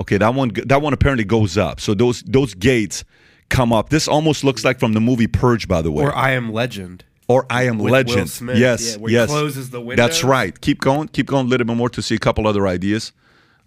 Okay, 0.00 0.18
that 0.18 0.34
one. 0.34 0.50
That 0.66 0.82
one 0.82 0.92
apparently 0.92 1.24
goes 1.24 1.56
up. 1.56 1.80
So 1.80 1.94
those 1.94 2.22
those 2.22 2.54
gates 2.54 3.04
come 3.50 3.72
up. 3.72 3.90
This 3.90 4.08
almost 4.08 4.42
looks 4.42 4.64
like 4.64 4.80
from 4.80 4.94
the 4.94 5.00
movie 5.00 5.28
Purge, 5.28 5.68
by 5.68 5.80
the 5.82 5.92
way. 5.92 6.04
Or 6.04 6.14
I 6.14 6.32
Am 6.32 6.52
Legend. 6.52 7.04
Or 7.30 7.46
I 7.48 7.62
Am 7.68 7.78
With 7.78 7.92
Legend. 7.92 8.28
Smith, 8.28 8.58
yes, 8.58 8.96
yeah, 9.00 9.06
yes. 9.08 9.28
closes 9.28 9.70
the 9.70 9.80
That's 9.94 10.24
right. 10.24 10.60
Keep 10.60 10.80
going. 10.80 11.06
Keep 11.06 11.26
going 11.26 11.46
a 11.46 11.48
little 11.48 11.64
bit 11.64 11.76
more 11.76 11.88
to 11.88 12.02
see 12.02 12.16
a 12.16 12.18
couple 12.18 12.48
other 12.48 12.66
ideas. 12.66 13.12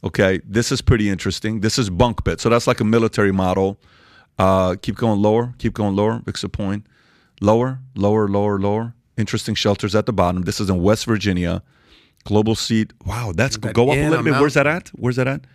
Okay, 0.03 0.41
this 0.43 0.69
is 0.69 0.81
pretty 0.81 1.09
interesting. 1.09 1.61
This 1.61 1.79
is 1.79 1.89
bunk 1.89 2.25
bed. 2.25 2.41
So 2.41 2.49
that's 2.49 2.67
like 2.67 2.81
a 2.81 2.83
military 2.83 3.31
model. 3.31 3.79
Uh, 4.37 4.75
keep 4.81 4.97
going 4.97 5.21
lower. 5.21 5.53
Keep 5.59 5.75
going 5.75 5.95
lower. 5.95 6.21
Fix 6.25 6.43
a 6.43 6.49
point. 6.49 6.85
Lower, 7.39 7.79
lower, 7.95 8.27
lower, 8.27 8.59
lower. 8.59 8.95
Interesting 9.15 9.55
shelters 9.55 9.95
at 9.95 10.07
the 10.07 10.13
bottom. 10.13 10.41
This 10.41 10.59
is 10.59 10.69
in 10.69 10.81
West 10.81 11.05
Virginia. 11.05 11.63
Global 12.25 12.55
Seed. 12.55 12.91
Wow, 13.05 13.31
that's 13.33 13.57
That 13.59 13.73
go 13.73 13.91
up 13.91 13.97
a 13.97 14.09
little 14.09 14.25
bit. 14.25 14.33
Where's 14.33 14.55
that 14.55 14.67
at? 14.67 14.89
Where's 14.89 15.15
that 15.15 15.27
at? 15.29 15.45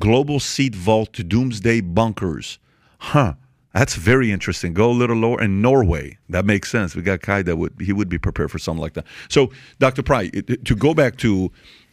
Global 0.00 0.40
Seed 0.40 0.74
Vault 0.74 1.12
to 1.12 1.22
Doomsday 1.22 1.82
Bunkers. 1.82 2.58
Huh. 2.98 3.34
That's 3.74 3.94
very 3.94 4.30
interesting. 4.30 4.74
Go 4.74 4.90
a 4.90 4.92
little 4.92 5.16
lower. 5.16 5.40
And 5.40 5.62
Norway. 5.62 6.18
That 6.28 6.44
makes 6.44 6.70
sense. 6.70 6.94
We 6.94 7.02
got 7.02 7.22
Kai 7.22 7.42
that 7.42 7.56
would 7.56 7.74
he 7.80 7.92
would 7.92 8.08
be 8.08 8.18
prepared 8.18 8.50
for 8.50 8.58
something 8.58 8.82
like 8.82 8.94
that. 8.94 9.06
So, 9.28 9.50
Dr. 9.78 10.02
Pry, 10.02 10.28
to 10.28 10.74
go 10.74 10.94
back 10.94 11.16
to 11.18 11.50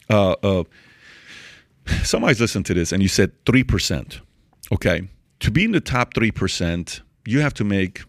uh, 0.09 0.35
uh, 0.43 0.63
somebody's 2.03 2.41
listened 2.41 2.65
to 2.67 2.73
this 2.73 2.91
and 2.91 3.01
you 3.01 3.07
said 3.07 3.31
3%. 3.45 4.19
Okay. 4.71 5.07
To 5.41 5.51
be 5.51 5.63
in 5.63 5.71
the 5.71 5.79
top 5.79 6.13
3%, 6.13 7.01
you 7.25 7.39
have 7.39 7.53
to 7.55 7.63
make 7.63 8.03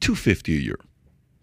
250 0.00 0.54
a 0.54 0.60
year, 0.60 0.78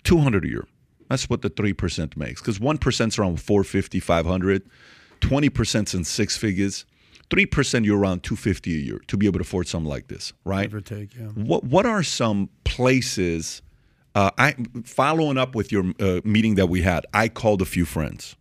200 0.03 0.45
a 0.45 0.47
year. 0.47 0.67
That's 1.09 1.29
what 1.29 1.41
the 1.41 1.49
3% 1.49 2.15
makes. 2.15 2.41
Because 2.41 2.59
1% 2.59 3.07
is 3.07 3.17
around 3.17 3.41
450, 3.41 3.99
500, 3.99 4.63
20% 5.21 5.93
in 5.93 6.03
six 6.03 6.37
figures. 6.37 6.85
3% 7.33 7.83
you're 7.83 7.97
around 7.97 8.21
250 8.21 8.75
a 8.75 8.77
year 8.77 9.01
to 9.07 9.17
be 9.17 9.25
able 9.25 9.39
to 9.39 9.41
afford 9.41 9.67
something 9.67 9.89
like 9.89 10.07
this, 10.07 10.33
right? 10.45 10.69
Give 10.69 10.75
or 10.75 10.81
take, 10.81 11.15
yeah. 11.15 11.27
What 11.29 11.63
what 11.63 11.85
are 11.85 12.03
some 12.03 12.49
places? 12.63 13.61
Uh, 14.13 14.29
I 14.37 14.55
following 14.85 15.39
up 15.39 15.55
with 15.55 15.71
your 15.71 15.85
uh, 15.99 16.21
meeting 16.23 16.55
that 16.55 16.67
we 16.67 16.83
had. 16.83 17.05
I 17.13 17.29
called 17.29 17.61
a 17.63 17.65
few 17.65 17.85
friends, 17.85 18.35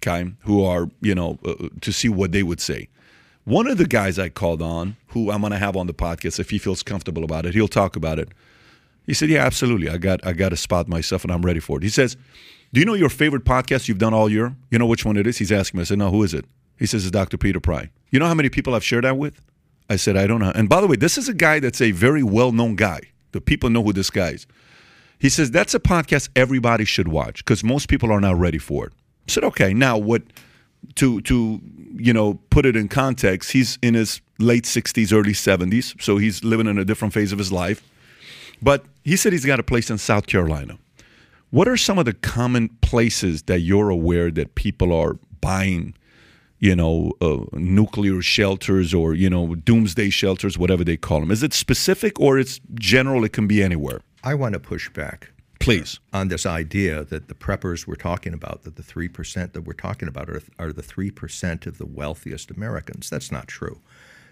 okay, 0.00 0.30
who 0.40 0.64
are 0.64 0.88
you 1.00 1.14
know 1.14 1.38
uh, 1.44 1.68
to 1.80 1.92
see 1.92 2.08
what 2.08 2.30
they 2.30 2.44
would 2.44 2.60
say. 2.60 2.88
One 3.42 3.66
of 3.66 3.78
the 3.78 3.86
guys 3.86 4.18
I 4.18 4.28
called 4.28 4.62
on, 4.62 4.96
who 5.08 5.30
I'm 5.30 5.40
going 5.40 5.52
to 5.52 5.58
have 5.58 5.76
on 5.76 5.86
the 5.86 5.92
podcast, 5.92 6.38
if 6.38 6.50
he 6.50 6.58
feels 6.58 6.82
comfortable 6.82 7.24
about 7.24 7.44
it, 7.44 7.54
he'll 7.54 7.68
talk 7.68 7.94
about 7.96 8.18
it. 8.20 8.28
He 9.06 9.14
said, 9.14 9.28
"Yeah, 9.28 9.44
absolutely. 9.44 9.88
I 9.88 9.96
got 9.96 10.24
I 10.24 10.32
got 10.34 10.52
a 10.52 10.56
spot 10.56 10.86
myself, 10.86 11.24
and 11.24 11.32
I'm 11.32 11.42
ready 11.42 11.60
for 11.60 11.78
it." 11.78 11.82
He 11.82 11.88
says, 11.88 12.16
"Do 12.72 12.78
you 12.78 12.86
know 12.86 12.94
your 12.94 13.10
favorite 13.10 13.44
podcast 13.44 13.88
you've 13.88 13.98
done 13.98 14.14
all 14.14 14.30
year? 14.30 14.54
You 14.70 14.78
know 14.78 14.86
which 14.86 15.04
one 15.04 15.16
it 15.16 15.26
is?" 15.26 15.38
He's 15.38 15.50
asking 15.50 15.78
me. 15.78 15.82
I 15.82 15.84
said, 15.84 15.98
"No, 15.98 16.10
who 16.12 16.22
is 16.22 16.32
it?" 16.32 16.44
He 16.78 16.86
says, 16.86 17.04
"It's 17.04 17.10
Dr. 17.10 17.36
Peter 17.36 17.60
Pry." 17.60 17.90
You 18.10 18.18
know 18.18 18.26
how 18.26 18.34
many 18.34 18.48
people 18.48 18.74
I've 18.74 18.84
shared 18.84 19.04
that 19.04 19.16
with? 19.16 19.40
I 19.88 19.96
said, 19.96 20.16
"I 20.16 20.26
don't 20.26 20.40
know." 20.40 20.52
And 20.54 20.68
by 20.68 20.80
the 20.80 20.86
way, 20.86 20.96
this 20.96 21.18
is 21.18 21.28
a 21.28 21.34
guy 21.34 21.60
that's 21.60 21.80
a 21.80 21.90
very 21.90 22.22
well-known 22.22 22.76
guy. 22.76 23.00
The 23.32 23.40
people 23.40 23.70
know 23.70 23.82
who 23.82 23.92
this 23.92 24.10
guy 24.10 24.30
is. 24.30 24.46
He 25.18 25.28
says 25.28 25.50
that's 25.50 25.74
a 25.74 25.80
podcast 25.80 26.28
everybody 26.36 26.84
should 26.84 27.08
watch 27.08 27.44
because 27.44 27.64
most 27.64 27.88
people 27.88 28.12
are 28.12 28.20
not 28.20 28.38
ready 28.38 28.58
for 28.58 28.86
it. 28.86 28.92
I 29.28 29.32
said, 29.32 29.44
"Okay, 29.44 29.74
now 29.74 29.98
what?" 29.98 30.22
To 30.96 31.20
to 31.22 31.62
you 31.96 32.12
know 32.12 32.34
put 32.50 32.66
it 32.66 32.76
in 32.76 32.88
context, 32.88 33.52
he's 33.52 33.78
in 33.80 33.94
his 33.94 34.20
late 34.38 34.66
60s, 34.66 35.12
early 35.12 35.32
70s, 35.32 35.94
so 35.98 36.18
he's 36.18 36.44
living 36.44 36.66
in 36.66 36.76
a 36.78 36.84
different 36.84 37.14
phase 37.14 37.32
of 37.32 37.38
his 37.38 37.50
life. 37.50 37.82
But 38.60 38.84
he 39.02 39.16
said 39.16 39.32
he's 39.32 39.46
got 39.46 39.60
a 39.60 39.62
place 39.62 39.90
in 39.90 39.98
South 39.98 40.26
Carolina. 40.26 40.78
What 41.50 41.68
are 41.68 41.76
some 41.76 41.98
of 41.98 42.04
the 42.04 42.12
common 42.12 42.68
places 42.80 43.42
that 43.44 43.60
you're 43.60 43.88
aware 43.88 44.30
that 44.32 44.56
people 44.56 44.92
are 44.92 45.16
buying, 45.40 45.94
you 46.64 46.74
know, 46.74 47.12
uh, 47.20 47.44
nuclear 47.52 48.22
shelters 48.22 48.94
or, 48.94 49.12
you 49.12 49.28
know, 49.28 49.54
doomsday 49.54 50.08
shelters, 50.08 50.56
whatever 50.56 50.82
they 50.82 50.96
call 50.96 51.20
them? 51.20 51.30
Is 51.30 51.42
it 51.42 51.52
specific 51.52 52.18
or 52.18 52.38
it's 52.38 52.58
general? 52.72 53.22
It 53.22 53.34
can 53.34 53.46
be 53.46 53.62
anywhere. 53.62 54.00
I 54.22 54.34
want 54.34 54.54
to 54.54 54.60
push 54.60 54.88
back 54.88 55.30
Please. 55.60 56.00
on 56.14 56.28
this 56.28 56.46
idea 56.46 57.04
that 57.04 57.28
the 57.28 57.34
preppers 57.34 57.86
we're 57.86 57.96
talking 57.96 58.32
about, 58.32 58.62
that 58.62 58.76
the 58.76 58.82
3% 58.82 59.52
that 59.52 59.60
we're 59.60 59.74
talking 59.74 60.08
about 60.08 60.30
are, 60.30 60.40
are 60.58 60.72
the 60.72 60.82
3% 60.82 61.66
of 61.66 61.76
the 61.76 61.84
wealthiest 61.84 62.50
Americans. 62.50 63.10
That's 63.10 63.30
not 63.30 63.46
true. 63.46 63.82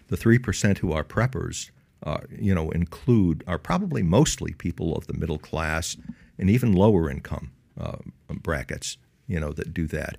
The 0.09 0.17
3% 0.17 0.79
who 0.79 0.91
are 0.91 1.05
preppers, 1.05 1.71
uh, 2.03 2.21
you 2.31 2.55
know, 2.55 2.71
include, 2.71 3.45
are 3.47 3.59
probably 3.59 4.03
mostly 4.03 4.55
people 4.55 4.97
of 4.97 5.07
the 5.07 5.13
middle 5.13 5.39
class 5.39 5.99
and 6.39 6.49
even 6.49 6.73
lower 6.73 7.11
income 7.11 7.53
uh, 7.79 7.99
brackets, 8.31 8.97
you 9.27 9.39
know, 9.39 9.53
that 9.53 9.75
do 9.75 9.87
that. 9.89 10.17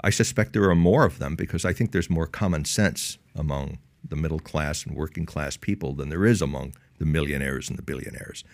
I 0.00 0.10
suspect 0.10 0.52
there 0.52 0.68
are 0.70 0.74
more 0.74 1.04
of 1.04 1.18
them 1.18 1.36
because 1.36 1.64
I 1.64 1.72
think 1.72 1.92
there's 1.92 2.10
more 2.10 2.26
common 2.26 2.64
sense 2.64 3.18
among 3.34 3.78
the 4.08 4.16
middle 4.16 4.38
class 4.38 4.84
and 4.84 4.94
working 4.94 5.26
class 5.26 5.56
people 5.56 5.94
than 5.94 6.08
there 6.08 6.24
is 6.24 6.40
among 6.42 6.74
the 6.98 7.06
millionaires 7.06 7.68
and 7.68 7.78
the 7.78 7.82
billionaires. 7.82 8.44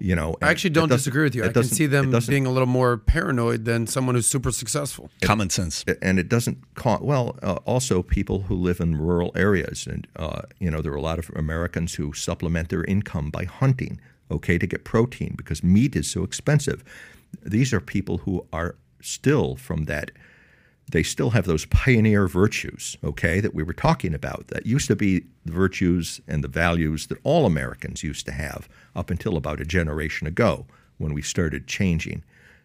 You 0.00 0.16
know, 0.16 0.36
I 0.42 0.50
actually 0.50 0.70
don't 0.70 0.88
disagree 0.88 1.22
with 1.22 1.36
you. 1.36 1.44
I 1.44 1.48
can 1.48 1.62
see 1.62 1.86
them 1.86 2.12
being 2.26 2.46
a 2.46 2.50
little 2.50 2.66
more 2.66 2.96
paranoid 2.98 3.64
than 3.64 3.86
someone 3.86 4.16
who's 4.16 4.26
super 4.26 4.50
successful. 4.50 5.08
Common 5.22 5.50
sense. 5.50 5.84
and 6.02 6.18
it 6.18 6.28
doesn't 6.28 6.74
cost 6.74 7.02
well 7.02 7.38
uh, 7.42 7.58
also 7.64 8.02
people 8.02 8.42
who 8.42 8.56
live 8.56 8.80
in 8.80 8.96
rural 8.96 9.30
areas 9.36 9.86
and 9.86 10.06
uh, 10.16 10.42
you 10.58 10.68
know 10.70 10.82
there 10.82 10.92
are 10.92 10.96
a 10.96 11.00
lot 11.00 11.18
of 11.18 11.30
americans 11.36 11.94
who 11.94 12.12
supplement 12.12 12.70
their 12.70 12.84
income 12.84 13.30
by 13.30 13.44
hunting 13.44 14.00
okay 14.30 14.58
to 14.58 14.66
get 14.66 14.84
protein 14.84 15.34
because 15.36 15.62
meat 15.62 15.94
is 15.94 16.10
so 16.10 16.24
expensive 16.24 16.82
these 17.44 17.72
are 17.72 17.80
people 17.80 18.18
who 18.18 18.44
are 18.52 18.74
still 19.00 19.54
from 19.54 19.84
that 19.84 20.10
they 20.90 21.02
still 21.02 21.30
have 21.30 21.46
those 21.46 21.64
pioneer 21.66 22.26
virtues, 22.26 22.96
okay, 23.02 23.40
that 23.40 23.54
we 23.54 23.62
were 23.62 23.72
talking 23.72 24.14
about. 24.14 24.48
That 24.48 24.66
used 24.66 24.86
to 24.88 24.96
be 24.96 25.24
the 25.44 25.52
virtues 25.52 26.20
and 26.28 26.44
the 26.44 26.48
values 26.48 27.06
that 27.06 27.18
all 27.24 27.46
Americans 27.46 28.02
used 28.02 28.26
to 28.26 28.32
have 28.32 28.68
up 28.94 29.10
until 29.10 29.36
about 29.36 29.60
a 29.60 29.64
generation 29.64 30.26
ago 30.26 30.66
when 30.98 31.14
we 31.14 31.22
started 31.22 31.66
changing 31.66 32.22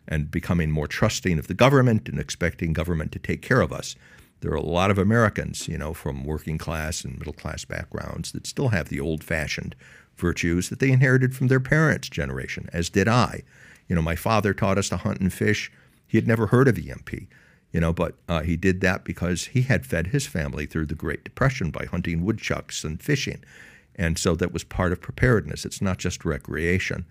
and 0.08 0.32
becoming 0.32 0.72
more 0.72 0.88
trusting 0.88 1.40
of 1.40 1.48
the 1.48 1.54
government 1.54 2.10
and 2.10 2.20
expecting 2.20 2.74
government 2.74 3.12
to 3.14 3.20
take 3.20 3.42
care 3.42 3.62
of 3.62 3.72
us. 3.72 3.96
There 4.42 4.52
are 4.52 4.56
a 4.56 4.62
lot 4.62 4.92
of 4.92 4.98
Americans, 4.98 5.68
you 5.68 5.78
know, 5.78 5.94
from 5.94 6.24
working 6.24 6.58
class 6.58 7.04
and 7.04 7.18
middle 7.18 7.34
class 7.34 7.66
backgrounds 7.66 8.32
that 8.32 8.48
still 8.48 8.70
have 8.70 8.90
the 8.90 9.00
old 9.00 9.24
fashioned 9.24 9.76
virtues 10.16 10.70
that 10.70 10.80
they 10.80 10.92
inherited 10.92 11.36
from 11.36 11.48
their 11.48 11.60
parents' 11.60 12.10
generation, 12.10 12.70
as 12.74 12.90
did 12.90 13.08
I. 13.08 13.44
You 13.88 13.96
know, 13.96 14.02
my 14.02 14.16
father 14.16 14.54
taught 14.54 14.78
us 14.78 14.90
to 14.90 14.98
hunt 14.98 15.20
and 15.20 15.32
fish. 15.32 15.72
He 16.08 16.18
had 16.18 16.28
never 16.28 16.48
heard 16.48 16.68
of 16.68 16.78
EMP 16.78 17.28
you 17.72 17.80
know, 17.80 17.94
but 17.94 18.16
uh, 18.28 18.42
he 18.42 18.58
did 18.58 18.82
that 18.82 19.04
because 19.04 19.46
he 19.46 19.62
had 19.62 19.86
fed 19.86 20.08
his 20.08 20.26
family 20.26 20.66
through 20.66 20.88
the 20.88 20.96
Great 20.96 21.24
Depression 21.24 21.70
by 21.70 21.86
hunting 21.86 22.26
woodchucks 22.26 22.84
and 22.84 23.02
fishing. 23.02 23.44
And 23.96 24.18
so 24.18 24.36
that 24.36 24.52
was 24.52 24.64
part 24.64 24.92
of 24.92 25.02
preparedness. 25.02 25.66
It's 25.66 25.82
not 25.82 25.98
just 25.98 26.26
recreation. 26.26 27.06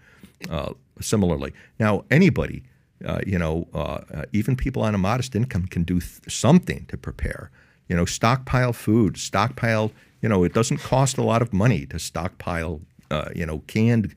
Uh, 0.51 0.73
similarly, 1.01 1.53
now 1.79 2.05
anybody, 2.11 2.65
uh, 3.05 3.21
you 3.27 3.39
know, 3.39 3.69
uh, 3.75 4.01
uh, 4.13 4.25
even 4.33 4.57
people 4.57 4.83
on 4.83 4.95
a 4.95 4.99
modest 4.99 5.37
income 5.37 5.67
can 5.67 5.85
do 5.85 6.01
th- 6.01 6.21
something 6.29 6.87
to 6.87 6.97
prepare. 6.97 7.51
You 7.89 7.97
know, 7.97 8.05
stockpile 8.05 8.73
food, 8.73 9.17
stockpile. 9.17 9.93
You 10.23 10.29
know, 10.29 10.43
it 10.45 10.55
doesn't 10.55 10.79
cost 10.79 11.19
a 11.19 11.23
lot 11.23 11.43
of 11.43 11.53
money 11.53 11.87
to 11.87 11.99
stockpile. 11.99 12.81
Uh, 13.11 13.29
you 13.35 13.47
know, 13.47 13.61
canned 13.67 14.15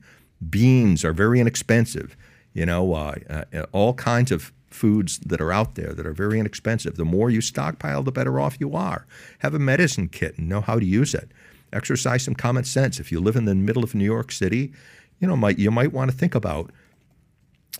beans 0.50 1.04
are 1.04 1.12
very 1.12 1.40
inexpensive. 1.40 2.16
You 2.52 2.66
know, 2.66 3.14
all 3.72 3.94
kinds 3.94 4.30
of 4.30 4.52
foods 4.72 5.18
that 5.18 5.40
are 5.40 5.52
out 5.52 5.74
there 5.74 5.92
that 5.92 6.06
are 6.06 6.12
very 6.12 6.38
inexpensive. 6.38 6.96
The 6.96 7.04
more 7.04 7.30
you 7.30 7.40
stockpile, 7.40 8.02
the 8.02 8.12
better 8.12 8.40
off 8.40 8.56
you 8.60 8.74
are. 8.74 9.06
Have 9.40 9.54
a 9.54 9.58
medicine 9.58 10.08
kit 10.08 10.38
and 10.38 10.48
know 10.48 10.60
how 10.60 10.78
to 10.78 10.84
use 10.84 11.14
it. 11.14 11.30
Exercise 11.72 12.24
some 12.24 12.34
common 12.34 12.64
sense. 12.64 13.00
If 13.00 13.10
you 13.10 13.20
live 13.20 13.36
in 13.36 13.44
the 13.44 13.54
middle 13.54 13.84
of 13.84 13.94
New 13.94 14.04
York 14.04 14.30
City, 14.32 14.72
you 15.20 15.28
know, 15.28 15.36
might 15.36 15.58
you 15.58 15.70
might 15.70 15.92
want 15.92 16.10
to 16.10 16.16
think 16.16 16.34
about, 16.34 16.70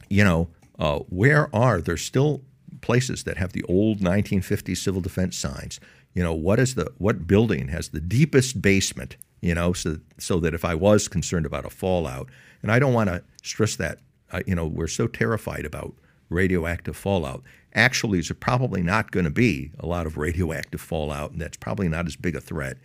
you 0.08 0.24
know, 0.24 0.48
uh, 0.78 1.00
where 1.08 1.54
are 1.54 1.80
there 1.80 1.96
still 1.96 2.42
places 2.80 3.24
that 3.24 3.36
have 3.36 3.52
the 3.52 3.64
old 3.64 4.00
1950s 4.00 4.78
civil 4.78 5.00
defense 5.00 5.36
signs? 5.36 5.78
You 6.14 6.22
know, 6.22 6.32
what 6.32 6.58
is 6.58 6.74
the 6.74 6.92
what 6.98 7.26
building 7.26 7.68
has 7.68 7.88
the 7.88 8.00
deepest 8.00 8.62
basement? 8.62 9.16
You 9.40 9.54
know, 9.54 9.72
so 9.72 9.98
so 10.18 10.38
that 10.40 10.54
if 10.54 10.64
I 10.64 10.74
was 10.74 11.08
concerned 11.08 11.46
about 11.46 11.66
a 11.66 11.70
fallout, 11.70 12.28
and 12.62 12.70
I 12.70 12.78
don't 12.78 12.94
want 12.94 13.10
to 13.10 13.22
stress 13.42 13.76
that, 13.76 13.98
uh, 14.30 14.40
you 14.46 14.54
know, 14.54 14.66
we're 14.66 14.86
so 14.86 15.06
terrified 15.06 15.66
about 15.66 15.94
radioactive 16.32 16.96
fallout. 16.96 17.42
Actually, 17.74 18.18
there's 18.18 18.32
probably 18.32 18.82
not 18.82 19.10
going 19.12 19.24
to 19.24 19.30
be 19.30 19.70
a 19.78 19.86
lot 19.86 20.06
of 20.06 20.16
radioactive 20.16 20.80
fallout, 20.80 21.32
and 21.32 21.40
that's 21.40 21.56
probably 21.56 21.88
not 21.88 22.06
as 22.06 22.16
big 22.16 22.36
a 22.36 22.40
threat 22.40 22.76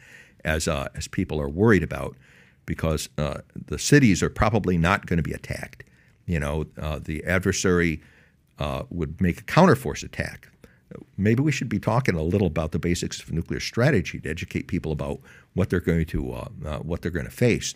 as 0.45 0.67
uh, 0.67 0.87
as 0.95 1.07
people 1.07 1.41
are 1.41 1.49
worried 1.49 1.83
about, 1.83 2.15
because 2.65 3.09
uh, 3.17 3.39
the 3.67 3.77
cities 3.77 4.23
are 4.23 4.29
probably 4.29 4.77
not 4.77 5.05
going 5.05 5.17
to 5.17 5.23
be 5.23 5.33
attacked. 5.33 5.83
You 6.25 6.39
know, 6.39 6.65
uh, 6.81 6.99
the 7.03 7.23
adversary 7.25 8.01
uh, 8.59 8.83
would 8.89 9.19
make 9.21 9.41
a 9.41 9.43
counterforce 9.43 10.03
attack. 10.03 10.49
Maybe 11.17 11.43
we 11.43 11.51
should 11.51 11.69
be 11.69 11.79
talking 11.79 12.15
a 12.15 12.23
little 12.23 12.47
about 12.47 12.71
the 12.71 12.79
basics 12.79 13.21
of 13.21 13.31
nuclear 13.31 13.59
strategy 13.59 14.19
to 14.21 14.29
educate 14.29 14.67
people 14.67 14.93
about 14.93 15.19
what 15.53 15.69
they're 15.69 15.81
going 15.81 16.05
to 16.05 16.31
uh, 16.31 16.47
uh, 16.65 16.77
what 16.79 17.01
they're 17.01 17.11
going 17.11 17.25
to 17.25 17.31
face. 17.31 17.73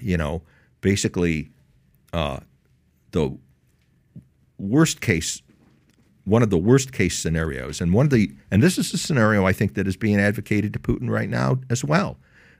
You 0.00 0.16
know, 0.16 0.42
basically, 0.82 1.50
the 2.12 3.36
worst 4.62 5.00
case, 5.00 5.42
one 6.24 6.42
of 6.42 6.50
the 6.50 6.58
worst 6.58 6.92
case 6.92 7.18
scenarios, 7.18 7.80
and 7.80 7.92
one 7.92 8.06
of 8.06 8.10
the, 8.10 8.32
and 8.50 8.62
this 8.62 8.78
is 8.78 8.94
a 8.94 8.98
scenario 8.98 9.44
I 9.44 9.52
think 9.52 9.74
that 9.74 9.86
is 9.86 9.96
being 9.96 10.20
advocated 10.20 10.72
to 10.72 10.78
Putin 10.78 11.10
right 11.10 11.28
now 11.28 11.58
as 11.68 11.84
well. 11.84 12.16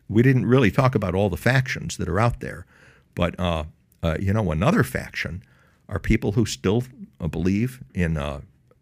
We 0.08 0.22
didn't 0.22 0.46
really 0.46 0.70
talk 0.70 0.94
about 0.94 1.14
all 1.14 1.30
the 1.30 1.36
factions 1.36 1.96
that 1.96 2.08
are 2.08 2.20
out 2.20 2.40
there, 2.40 2.66
but 3.14 3.38
uh, 3.38 3.64
uh, 4.02 4.16
you 4.20 4.32
know, 4.32 4.50
another 4.50 4.82
faction 4.82 5.42
are 5.88 5.98
people 5.98 6.32
who 6.32 6.44
still 6.44 6.82
uh, 7.20 7.28
believe 7.28 7.82
in 7.94 8.16
uh, 8.16 8.40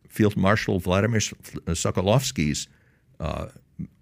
Field 0.09 0.37
Marshal 0.37 0.79
Vladimir 0.79 1.21
Sokolovsky's 1.21 2.69
uh, 3.21 3.49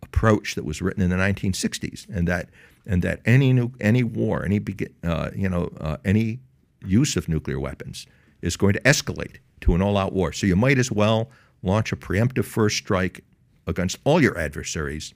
approach 0.03 0.55
that 0.55 0.65
was 0.65 0.81
written 0.81 1.03
in 1.03 1.11
the 1.11 1.17
1960s, 1.17 2.07
and 2.09 2.29
that 2.29 2.49
and 2.87 3.03
that 3.03 3.21
any 3.27 3.53
nu- 3.53 3.73
any 3.81 4.03
war, 4.03 4.45
any 4.45 4.65
uh, 5.03 5.31
you 5.35 5.49
know 5.49 5.71
uh, 5.81 5.97
any 6.05 6.39
use 6.87 7.17
of 7.17 7.29
nuclear 7.29 7.59
weapons 7.59 8.07
is 8.43 8.57
going 8.57 8.75
to 8.75 8.81
escalate 8.81 9.37
to 9.61 9.75
an 9.75 9.83
all-out 9.83 10.13
war. 10.13 10.33
So 10.33 10.47
you 10.47 10.57
might 10.57 10.79
as 10.79 10.93
well 10.93 11.31
launch 11.63 11.93
a 11.93 11.97
preemptive 11.97 12.45
first 12.45 12.77
strike 12.77 13.25
against 13.67 13.99
all 14.05 14.23
your 14.23 14.39
adversaries, 14.39 15.15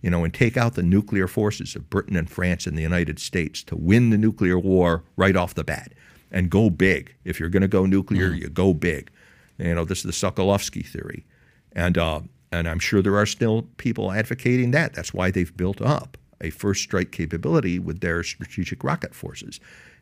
you 0.00 0.10
know, 0.10 0.24
and 0.24 0.32
take 0.32 0.56
out 0.56 0.74
the 0.74 0.82
nuclear 0.82 1.26
forces 1.26 1.76
of 1.76 1.90
Britain 1.90 2.16
and 2.16 2.30
France 2.30 2.66
and 2.66 2.76
the 2.78 2.82
United 2.82 3.18
States 3.18 3.62
to 3.64 3.76
win 3.76 4.10
the 4.10 4.18
nuclear 4.18 4.58
war 4.58 5.04
right 5.16 5.36
off 5.36 5.54
the 5.54 5.64
bat 5.64 5.92
and 6.30 6.48
go 6.48 6.70
big. 6.70 7.14
If 7.24 7.40
you're 7.40 7.48
going 7.48 7.62
to 7.62 7.68
go 7.68 7.86
nuclear, 7.86 8.32
you 8.32 8.48
go 8.48 8.72
big. 8.72 9.10
You 9.58 9.74
know, 9.74 9.84
this 9.84 10.04
is 10.04 10.20
the 10.20 10.30
Sokolovsky 10.30 10.86
theory, 10.86 11.26
and 11.72 11.98
uh, 11.98 12.20
and 12.50 12.66
I'm 12.66 12.78
sure 12.78 13.02
there 13.02 13.18
are 13.18 13.26
still 13.26 13.62
people 13.76 14.10
advocating 14.10 14.70
that. 14.70 14.94
That's 14.94 15.12
why 15.12 15.30
they've 15.30 15.54
built 15.54 15.82
up 15.82 16.16
a 16.40 16.48
first 16.48 16.82
strike 16.82 17.12
capability 17.12 17.78
with 17.78 18.00
their 18.00 18.22
strategic 18.22 18.82
rocket 18.82 19.14
forces. 19.14 19.60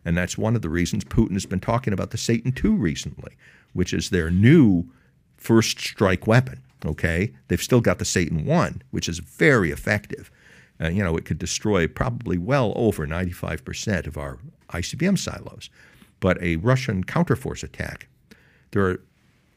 And 0.08 0.16
that's 0.16 0.38
one 0.38 0.56
of 0.56 0.62
the 0.62 0.70
reasons 0.70 1.04
Putin 1.04 1.34
has 1.34 1.44
been 1.44 1.60
talking 1.60 1.92
about 1.92 2.12
the 2.12 2.16
Satan 2.16 2.54
II 2.64 2.70
recently, 2.70 3.36
which 3.74 3.92
is 3.92 4.08
their 4.08 4.30
new 4.30 4.84
first 5.36 5.78
strike 5.78 6.26
weapon. 6.26 6.62
Okay, 6.86 7.34
they've 7.48 7.60
still 7.60 7.82
got 7.82 7.98
the 7.98 8.06
Satan 8.06 8.46
One, 8.46 8.80
which 8.90 9.06
is 9.06 9.18
very 9.18 9.70
effective. 9.70 10.30
Uh, 10.80 10.88
you 10.88 11.04
know, 11.04 11.14
it 11.18 11.26
could 11.26 11.38
destroy 11.38 11.86
probably 11.86 12.38
well 12.38 12.72
over 12.74 13.06
95% 13.06 14.06
of 14.06 14.16
our 14.16 14.38
ICBM 14.70 15.18
silos. 15.18 15.68
But 16.20 16.42
a 16.42 16.56
Russian 16.56 17.04
counterforce 17.04 17.62
attack, 17.62 18.08
there 18.70 18.86
are 18.86 19.02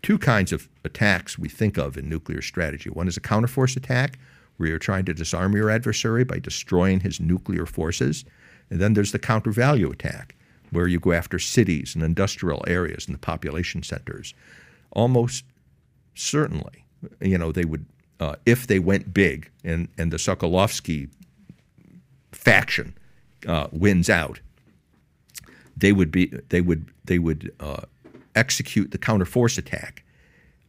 two 0.02 0.18
kinds 0.18 0.52
of 0.52 0.68
attacks 0.84 1.40
we 1.40 1.48
think 1.48 1.78
of 1.78 1.96
in 1.96 2.10
nuclear 2.10 2.42
strategy. 2.42 2.90
One 2.90 3.08
is 3.08 3.16
a 3.16 3.22
counterforce 3.22 3.78
attack, 3.78 4.20
where 4.58 4.68
you're 4.68 4.80
trying 4.80 5.06
to 5.06 5.14
disarm 5.14 5.56
your 5.56 5.70
adversary 5.70 6.26
by 6.26 6.40
destroying 6.40 7.00
his 7.00 7.22
nuclear 7.22 7.66
forces. 7.66 8.26
And 8.70 8.82
then 8.82 8.96
there's 8.96 9.14
the 9.14 9.20
counter-value 9.20 9.90
attack, 9.90 10.36
where 10.72 10.88
you 10.88 11.00
go 11.00 11.12
after 11.12 11.38
cities 11.38 11.96
and 11.96 12.04
industrial 12.04 12.64
areas 12.68 13.06
and 13.06 13.14
the 13.14 13.20
population 13.20 13.84
centers. 13.84 14.34
Almost 14.92 15.46
certainly, 16.16 16.86
you 17.20 17.38
know, 17.38 17.52
they 17.52 17.66
would, 17.66 17.86
uh, 18.20 18.36
if 18.46 18.68
they 18.68 18.80
went 18.80 19.14
big 19.14 19.50
and, 19.64 19.88
and 19.98 20.12
the 20.12 20.18
Sokolovsky 20.18 21.10
faction 22.32 22.96
uh, 23.48 23.68
wins 23.72 24.10
out, 24.10 24.40
they 25.78 25.92
would 25.92 26.12
be 26.12 26.28
they 26.50 26.62
would 26.62 26.86
they 27.06 27.18
would 27.18 27.52
uh, 27.60 27.82
execute 28.36 28.92
the 28.92 28.98
counterforce 28.98 29.58
attack. 29.58 30.04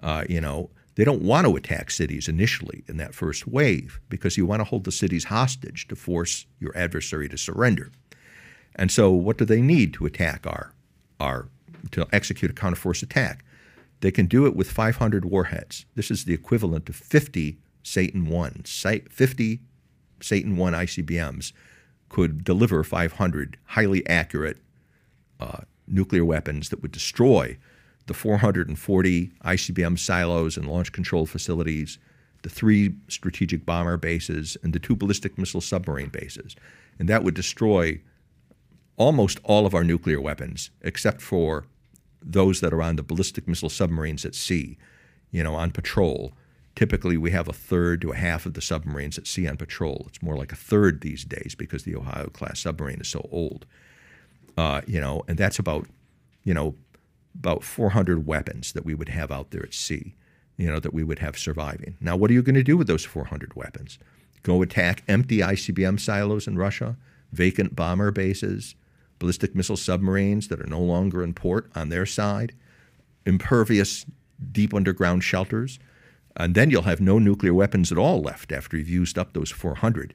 Uh, 0.00 0.24
you 0.28 0.40
know, 0.40 0.70
they 0.94 1.04
don't 1.04 1.22
want 1.22 1.46
to 1.46 1.56
attack 1.56 1.90
cities 1.90 2.28
initially 2.28 2.84
in 2.88 2.96
that 2.96 3.14
first 3.14 3.46
wave 3.46 4.00
because 4.08 4.36
you 4.36 4.46
want 4.46 4.60
to 4.60 4.64
hold 4.64 4.84
the 4.84 4.92
cities 4.92 5.24
hostage 5.24 5.88
to 5.88 5.96
force 5.96 6.46
your 6.60 6.76
adversary 6.76 7.28
to 7.28 7.38
surrender. 7.38 7.90
And 8.76 8.90
so, 8.90 9.10
what 9.10 9.38
do 9.38 9.44
they 9.44 9.60
need 9.60 9.92
to 9.94 10.06
attack 10.06 10.46
our 10.46 10.74
our 11.20 11.48
to 11.90 12.06
execute 12.12 12.50
a 12.50 12.54
counterforce 12.54 13.02
attack? 13.02 13.44
They 14.00 14.10
can 14.10 14.26
do 14.26 14.46
it 14.46 14.56
with 14.56 14.70
500 14.70 15.24
warheads. 15.24 15.86
This 15.94 16.10
is 16.10 16.24
the 16.24 16.34
equivalent 16.34 16.88
of 16.88 16.96
50 16.96 17.58
Satan 17.84 18.26
1, 18.26 18.62
50 18.64 19.60
Satan 20.20 20.56
1 20.56 20.72
ICBMs 20.72 21.52
could 22.08 22.44
deliver 22.44 22.84
500 22.84 23.56
highly 23.64 24.06
accurate 24.06 24.58
uh, 25.40 25.62
nuclear 25.86 26.24
weapons 26.24 26.68
that 26.68 26.82
would 26.82 26.92
destroy 26.92 27.56
the 28.06 28.14
440 28.14 29.32
ICBM 29.44 29.98
silos 29.98 30.56
and 30.56 30.68
launch 30.68 30.92
control 30.92 31.26
facilities, 31.26 31.98
the 32.42 32.50
three 32.50 32.94
strategic 33.08 33.64
bomber 33.64 33.96
bases, 33.96 34.56
and 34.62 34.72
the 34.72 34.78
two 34.78 34.96
ballistic 34.96 35.38
missile 35.38 35.60
submarine 35.60 36.08
bases. 36.08 36.56
And 36.98 37.08
that 37.08 37.24
would 37.24 37.34
destroy 37.34 38.00
almost 38.96 39.40
all 39.44 39.66
of 39.66 39.74
our 39.74 39.84
nuclear 39.84 40.20
weapons, 40.20 40.70
except 40.82 41.20
for 41.20 41.66
those 42.20 42.60
that 42.60 42.72
are 42.72 42.82
on 42.82 42.96
the 42.96 43.02
ballistic 43.02 43.48
missile 43.48 43.68
submarines 43.68 44.24
at 44.24 44.34
sea, 44.34 44.78
you 45.30 45.42
know, 45.42 45.54
on 45.54 45.70
patrol. 45.70 46.32
Typically, 46.74 47.16
we 47.16 47.30
have 47.30 47.48
a 47.48 47.52
third 47.52 48.00
to 48.00 48.12
a 48.12 48.16
half 48.16 48.46
of 48.46 48.54
the 48.54 48.60
submarines 48.60 49.18
at 49.18 49.26
sea 49.26 49.46
on 49.46 49.56
patrol. 49.56 50.06
It's 50.08 50.22
more 50.22 50.36
like 50.36 50.52
a 50.52 50.56
third 50.56 51.00
these 51.00 51.24
days 51.24 51.54
because 51.56 51.84
the 51.84 51.96
Ohio 51.96 52.28
class 52.28 52.60
submarine 52.60 53.00
is 53.00 53.08
so 53.08 53.28
old. 53.30 53.66
Uh, 54.56 54.80
you 54.86 55.00
know, 55.00 55.22
and 55.28 55.36
that's 55.36 55.58
about, 55.58 55.86
you 56.44 56.54
know, 56.54 56.74
about 57.34 57.62
400 57.64 58.26
weapons 58.26 58.72
that 58.72 58.84
we 58.84 58.94
would 58.94 59.08
have 59.08 59.30
out 59.30 59.50
there 59.50 59.62
at 59.62 59.74
sea, 59.74 60.14
you 60.56 60.70
know, 60.70 60.78
that 60.78 60.94
we 60.94 61.02
would 61.02 61.18
have 61.18 61.38
surviving. 61.38 61.96
Now, 62.00 62.16
what 62.16 62.30
are 62.30 62.34
you 62.34 62.42
going 62.42 62.54
to 62.54 62.62
do 62.62 62.76
with 62.76 62.86
those 62.86 63.04
400 63.04 63.54
weapons? 63.54 63.98
Go 64.42 64.62
attack 64.62 65.02
empty 65.08 65.38
ICBM 65.38 66.00
silos 66.00 66.46
in 66.46 66.58
Russia, 66.58 66.96
vacant 67.32 67.74
bomber 67.74 68.10
bases, 68.10 68.74
ballistic 69.22 69.54
missile 69.54 69.76
submarines 69.76 70.48
that 70.48 70.60
are 70.60 70.66
no 70.66 70.80
longer 70.80 71.22
in 71.22 71.32
port 71.32 71.70
on 71.76 71.90
their 71.90 72.04
side, 72.04 72.52
impervious 73.24 74.04
deep 74.50 74.74
underground 74.74 75.22
shelters, 75.22 75.78
and 76.36 76.56
then 76.56 76.70
you'll 76.70 76.82
have 76.82 77.00
no 77.00 77.20
nuclear 77.20 77.54
weapons 77.54 77.92
at 77.92 77.98
all 77.98 78.20
left 78.20 78.50
after 78.50 78.76
you've 78.76 78.88
used 78.88 79.16
up 79.16 79.32
those 79.32 79.52
400. 79.52 80.12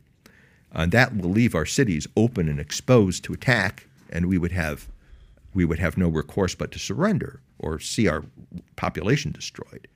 And 0.74 0.91
that 0.91 1.16
will 1.16 1.30
leave 1.30 1.55
our 1.55 1.66
cities 1.66 2.05
open 2.18 2.49
and 2.49 2.60
exposed 2.60 3.24
to 3.24 3.34
attack, 3.34 3.88
and 4.10 4.26
we 4.26 4.38
would 4.38 4.51
have 4.51 4.89
we 5.53 5.64
would 5.64 5.80
have 5.80 5.97
no 5.97 6.10
recourse 6.10 6.53
but 6.53 6.74
to 6.74 6.78
surrender 6.78 7.39
or 7.60 7.80
see 7.80 8.10
our 8.10 8.26
population 8.76 9.32
destroyed. 9.32 9.88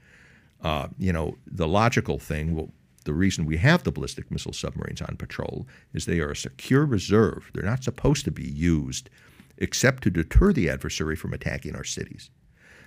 Uh, 0.63 0.87
you 0.97 1.11
know, 1.11 1.35
the 1.45 1.67
logical 1.67 2.17
thing, 2.17 2.55
well, 2.55 2.69
the 3.05 3.13
reason 3.13 3.45
we 3.45 3.57
have 3.57 3.83
the 3.83 3.91
ballistic 3.91 4.29
missile 4.31 4.53
submarines 4.53 5.01
on 5.01 5.15
patrol 5.17 5.67
is 5.93 6.05
they 6.05 6.19
are 6.19 6.31
a 6.31 6.35
secure 6.35 6.85
reserve. 6.85 7.49
They're 7.53 7.63
not 7.63 7.83
supposed 7.83 8.25
to 8.25 8.31
be 8.31 8.47
used 8.47 9.09
except 9.57 10.03
to 10.03 10.09
deter 10.09 10.53
the 10.53 10.69
adversary 10.69 11.15
from 11.15 11.33
attacking 11.33 11.75
our 11.75 11.83
cities. 11.83 12.29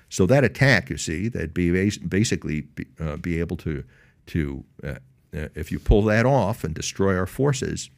So 0.09 0.27
that 0.27 0.45
attack, 0.45 0.91
you 0.91 0.99
see, 0.99 1.29
that'd 1.29 1.55
be 1.55 1.91
basically 1.99 2.63
be, 2.63 2.87
uh, 3.01 3.17
be 3.17 3.41
able 3.41 3.57
to 3.59 3.85
to 4.27 4.65
uh, 4.83 4.95
uh, 5.35 5.49
if 5.55 5.73
you 5.73 5.79
pull 5.79 6.03
that 6.03 6.27
off 6.27 6.65
and 6.65 6.75
destroy 6.75 7.17
our 7.17 7.27
forces, 7.27 7.91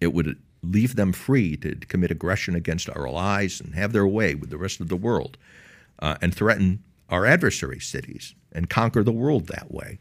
it 0.00 0.12
would 0.12 0.38
leave 0.62 0.96
them 0.96 1.12
free 1.12 1.56
to 1.56 1.74
commit 1.74 2.10
aggression 2.10 2.54
against 2.54 2.90
our 2.90 3.06
allies 3.06 3.60
and 3.60 3.74
have 3.74 3.92
their 3.92 4.06
way 4.06 4.34
with 4.34 4.50
the 4.50 4.58
rest 4.58 4.80
of 4.80 4.88
the 4.88 4.96
world 4.96 5.38
uh, 6.00 6.16
and 6.20 6.34
threaten 6.34 6.82
our 7.08 7.24
adversary 7.24 7.80
cities 7.80 8.34
and 8.52 8.68
conquer 8.68 9.02
the 9.02 9.12
world 9.12 9.46
that 9.46 9.72
way. 9.72 9.98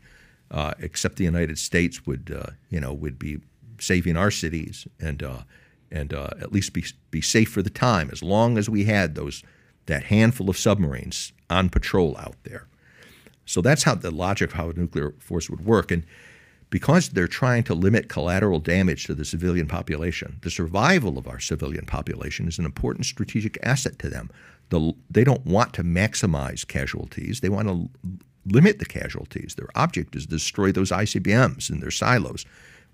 Uh, 0.52 0.74
except 0.80 1.18
the 1.18 1.24
United 1.24 1.60
States 1.60 2.08
would, 2.08 2.36
uh, 2.36 2.52
you 2.70 2.80
know, 2.80 2.92
would 2.92 3.20
be 3.20 3.40
saving 3.80 4.18
our 4.18 4.32
cities 4.32 4.88
and 5.00 5.22
uh, 5.22 5.44
and 5.92 6.14
uh, 6.14 6.30
at 6.40 6.52
least 6.52 6.74
be 6.74 6.84
be 7.12 7.22
safe 7.22 7.50
for 7.50 7.62
the 7.62 7.70
time 7.70 8.10
as 8.12 8.24
long 8.24 8.58
as 8.58 8.70
we 8.70 8.86
had 8.86 9.16
those 9.16 9.44
that 9.86 10.06
handful 10.06 10.50
of 10.50 10.58
submarines 10.58 11.34
on 11.50 11.70
patrol 11.70 12.16
out 12.18 12.36
there. 12.44 12.68
So 13.46 13.62
that's 13.62 13.84
how 13.84 13.96
the 13.96 14.12
logic 14.12 14.50
of 14.50 14.54
how 14.54 14.70
a 14.70 14.74
nuclear 14.74 15.16
force 15.20 15.50
would 15.50 15.66
work. 15.66 15.92
And 15.92 16.06
because 16.70 17.10
they're 17.10 17.28
trying 17.28 17.64
to 17.64 17.74
limit 17.74 18.08
collateral 18.08 18.60
damage 18.60 19.06
to 19.06 19.16
the 19.16 19.26
civilian 19.26 19.66
population, 19.66 20.38
the 20.44 20.52
survival 20.52 21.18
of 21.18 21.28
our 21.28 21.40
civilian 21.40 21.86
population 21.86 22.48
is 22.48 22.60
an 22.60 22.66
important 22.66 23.08
strategic 23.08 23.58
asset 23.64 23.98
to 24.00 24.10
them. 24.10 24.30
The, 24.70 24.94
they 25.10 25.24
don't 25.24 25.46
want 25.48 25.74
to 25.74 25.84
maximize 25.84 26.68
casualties, 26.68 27.40
they 27.40 27.50
want 27.50 27.68
to 27.68 27.90
limit 28.52 28.80
the 28.80 28.86
casualties. 28.86 29.56
Their 29.56 29.70
object 29.76 30.16
is 30.16 30.26
to 30.26 30.30
destroy 30.30 30.72
those 30.72 30.92
ICBMs 30.92 31.70
and 31.70 31.82
their 31.82 31.92
silos, 31.92 32.46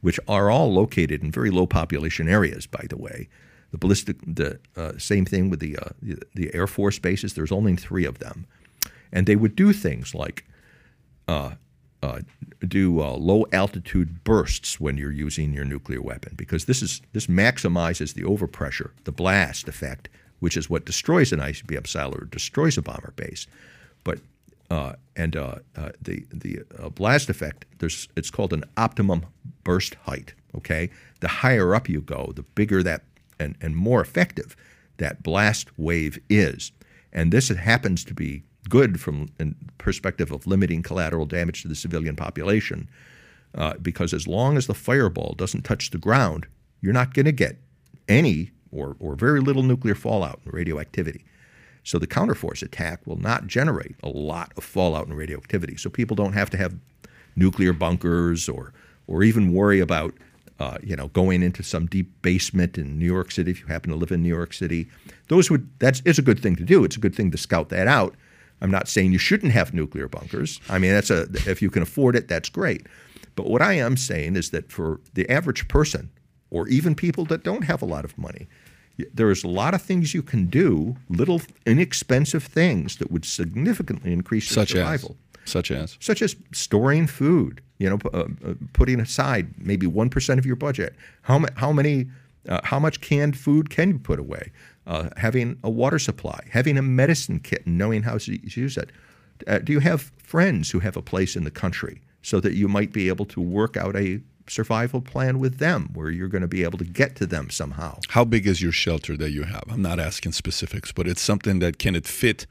which 0.02 0.20
are 0.28 0.50
all 0.50 0.72
located 0.72 1.24
in 1.24 1.32
very 1.32 1.50
low 1.50 1.66
population 1.66 2.28
areas, 2.28 2.68
by 2.68 2.86
the 2.90 2.98
way. 2.98 3.28
The 3.72 3.78
ballistic, 3.78 4.18
the 4.26 4.60
uh, 4.78 4.94
same 4.98 5.26
thing 5.26 5.50
with 5.50 5.60
the, 5.60 5.78
uh, 5.78 5.90
the, 6.02 6.22
the 6.34 6.54
Air 6.54 6.68
Force 6.68 7.00
bases. 7.00 7.34
There's 7.34 7.52
only 7.52 7.76
three 7.76 8.06
of 8.06 8.20
them, 8.20 8.46
and 9.12 9.28
they 9.28 9.36
would 9.36 9.56
do 9.56 9.74
things 9.74 10.16
like 10.16 10.46
uh, 11.28 11.56
uh, 12.06 12.20
do 12.68 13.02
uh, 13.02 13.14
low 13.14 13.46
altitude 13.52 14.24
bursts 14.24 14.80
when 14.80 14.98
you're 14.98 15.12
using 15.12 15.54
your 15.54 15.66
nuclear 15.66 16.02
weapon 16.02 16.34
because 16.36 16.66
this 16.66 16.82
is 16.82 17.02
this 17.14 17.28
maximizes 17.28 18.14
the 18.14 18.22
overpressure, 18.22 18.92
the 19.06 19.12
blast 19.12 19.68
effect, 19.68 20.08
which 20.40 20.56
is 20.56 20.70
what 20.70 20.86
destroys 20.86 21.32
an 21.32 21.40
ICBM 21.40 21.88
silo 21.88 22.18
or 22.18 22.26
destroys 22.26 22.78
a 22.78 22.82
bomber 22.82 23.14
base. 23.16 23.48
But 24.04 24.20
and 25.16 25.36
uh, 25.36 25.56
uh, 25.76 25.90
the 26.02 26.26
the 26.32 26.60
uh, 26.80 26.90
blast 26.90 27.30
effect, 27.30 27.66
there's 27.80 28.08
it's 28.16 28.30
called 28.30 28.54
an 28.54 28.64
optimum 28.78 29.26
burst 29.64 29.96
height. 30.04 30.34
Okay, 30.56 30.90
the 31.20 31.28
higher 31.28 31.76
up 31.76 31.90
you 31.90 32.02
go, 32.02 32.32
the 32.36 32.44
bigger 32.44 32.82
that 32.84 33.04
and, 33.40 33.56
and 33.62 33.76
more 33.76 34.02
effective 34.02 34.56
that 34.98 35.24
blast 35.24 35.78
wave 35.78 36.20
is. 36.30 36.72
And 37.12 37.32
this 37.32 37.50
happens 37.50 38.04
to 38.06 38.14
be 38.14 38.44
good 38.70 39.00
from 39.00 39.30
the 39.38 39.54
perspective 39.78 40.32
of 40.32 40.48
limiting 40.48 40.82
collateral 40.84 41.26
damage 41.26 41.62
to 41.62 41.68
the 41.68 41.76
civilian 41.76 42.16
population, 42.16 42.90
uh, 43.54 43.76
because 43.82 44.14
as 44.14 44.28
long 44.28 44.58
as 44.58 44.68
the 44.68 44.74
fireball 44.74 45.34
doesn't 45.38 45.64
touch 45.64 45.92
the 45.92 45.98
ground, 45.98 46.48
you're 46.82 46.94
not 46.94 47.14
going 47.14 47.26
to 47.26 47.32
get 47.32 47.58
any 48.08 48.52
or, 48.72 48.96
or 49.00 49.16
very 49.16 49.40
little 49.40 49.64
nuclear 49.64 49.96
fallout 49.96 50.40
and 50.44 50.54
radioactivity. 50.54 51.24
So 51.86 52.00
the 52.00 52.08
counterforce 52.08 52.64
attack 52.64 53.06
will 53.06 53.20
not 53.20 53.46
generate 53.46 53.96
a 54.04 54.10
lot 54.10 54.52
of 54.58 54.64
fallout 54.64 55.08
and 55.08 55.16
radioactivity. 55.16 55.78
So 55.78 55.90
people 55.90 56.16
don't 56.16 56.34
have 56.34 56.50
to 56.50 56.58
have 56.58 56.76
nuclear 57.36 57.72
bunkers 57.74 58.50
or 58.50 58.74
or 59.08 59.22
even 59.22 59.54
worry 59.54 59.80
about 59.80 60.16
uh, 60.60 60.80
you 60.82 60.96
know 60.96 61.10
going 61.10 61.44
into 61.44 61.62
some 61.62 61.86
deep 61.86 62.12
basement 62.24 62.78
in 62.78 62.98
New 62.98 63.06
York 63.06 63.32
City 63.32 63.52
if 63.52 63.62
you 63.62 63.68
happen 63.68 63.92
to 63.92 63.96
live 63.96 64.12
in 64.12 64.24
New 64.24 64.30
York 64.30 64.52
City. 64.52 64.88
Those 65.28 65.52
would 65.52 65.70
that's 65.80 66.02
it's 66.06 66.18
a 66.18 66.24
good 66.24 66.40
thing 66.40 66.56
to 66.56 66.64
do. 66.64 66.84
It's 66.84 66.98
a 66.98 67.00
good 67.00 67.14
thing 67.16 67.30
to 67.32 67.38
scout 67.38 67.70
that 67.70 67.88
out. 67.88 68.16
I'm 68.62 68.72
not 68.72 68.88
saying 68.88 69.12
you 69.12 69.20
shouldn't 69.20 69.52
have 69.52 69.74
nuclear 69.74 70.08
bunkers. 70.08 70.60
I 70.68 70.80
mean 70.80 70.92
that's 70.92 71.12
a 71.12 71.28
if 71.46 71.62
you 71.62 71.70
can 71.70 71.84
afford 71.84 72.16
it, 72.16 72.28
that's 72.28 72.50
great. 72.50 72.88
But 73.36 73.48
what 73.48 73.62
I 73.62 73.74
am 73.74 73.96
saying 73.96 74.38
is 74.38 74.50
that 74.50 74.72
for 74.72 75.02
the 75.14 75.30
average 75.30 75.68
person, 75.68 76.10
or 76.50 76.68
even 76.68 76.96
people 76.96 77.26
that 77.26 77.44
don't 77.44 77.66
have 77.66 77.84
a 77.84 77.86
lot 77.86 78.06
of 78.06 78.18
money, 78.18 78.48
there's 79.14 79.44
a 79.44 79.48
lot 79.48 79.74
of 79.74 79.82
things 79.82 80.14
you 80.14 80.22
can 80.24 80.48
do, 80.48 80.96
little 81.10 81.42
inexpensive 81.66 82.44
things 82.44 82.98
that 82.98 83.12
would 83.12 83.26
significantly 83.26 84.14
increase 84.14 84.50
your 84.50 84.66
Such 84.66 84.72
survival 84.72 85.18
as, 85.44 85.52
such 85.52 85.72
as. 85.72 85.98
such 86.00 86.22
as 86.22 86.36
storing 86.54 87.08
food, 87.08 87.62
you 87.78 87.90
know, 87.90 88.00
uh, 88.14 88.26
uh, 88.46 88.54
putting 88.74 89.00
aside 89.00 89.54
maybe 89.58 89.88
1% 89.88 90.38
of 90.38 90.46
your 90.46 90.56
budget. 90.56 90.96
How, 91.24 91.40
ma- 91.40 91.50
how 91.56 91.72
many, 91.72 92.08
uh, 92.48 92.62
how 92.64 92.80
much 92.80 93.02
canned 93.02 93.38
food 93.38 93.70
can 93.70 93.90
you 93.90 94.00
put 94.00 94.20
away? 94.20 94.52
Uh, 94.88 95.10
having 95.18 95.58
a 95.64 95.70
water 95.70 96.00
supply, 96.00 96.40
having 96.52 96.78
a 96.78 96.82
medicine 96.82 97.40
kit 97.40 97.66
and 97.66 97.78
knowing 97.78 98.04
how 98.04 98.18
to 98.18 98.40
use 98.60 98.78
it. 98.78 98.92
Uh, 99.48 99.60
do 99.60 99.74
you 99.74 99.80
have 99.80 100.12
friends 100.18 100.72
who 100.72 100.80
have 100.80 100.96
a 100.96 101.02
place 101.02 101.36
in 101.36 101.44
the 101.44 101.52
country 101.52 102.02
so 102.22 102.40
that 102.40 102.54
you 102.54 102.68
might 102.68 102.94
be 102.94 103.08
able 103.08 103.26
to 103.26 103.42
work 103.42 103.76
out 103.76 103.96
a 103.96 104.22
survival 104.48 105.02
plan 105.02 105.40
with 105.40 105.58
them 105.58 105.90
where 105.94 106.10
you're 106.10 106.28
going 106.28 106.42
to 106.42 106.48
be 106.48 106.64
able 106.64 106.78
to 106.78 106.86
get 106.86 107.16
to 107.18 107.26
them 107.26 107.50
somehow? 107.50 108.00
How 108.10 108.26
big 108.26 108.48
is 108.48 108.62
your 108.62 108.72
shelter 108.72 109.18
that 109.18 109.32
you 109.32 109.44
have? 109.44 109.64
I'm 109.70 109.82
not 109.82 110.00
asking 110.00 110.34
specifics, 110.34 110.92
but 110.92 111.08
it's 111.08 111.22
something 111.22 111.60
that 111.60 111.80
can 111.80 111.96
it 111.96 112.08
fit 112.08 112.46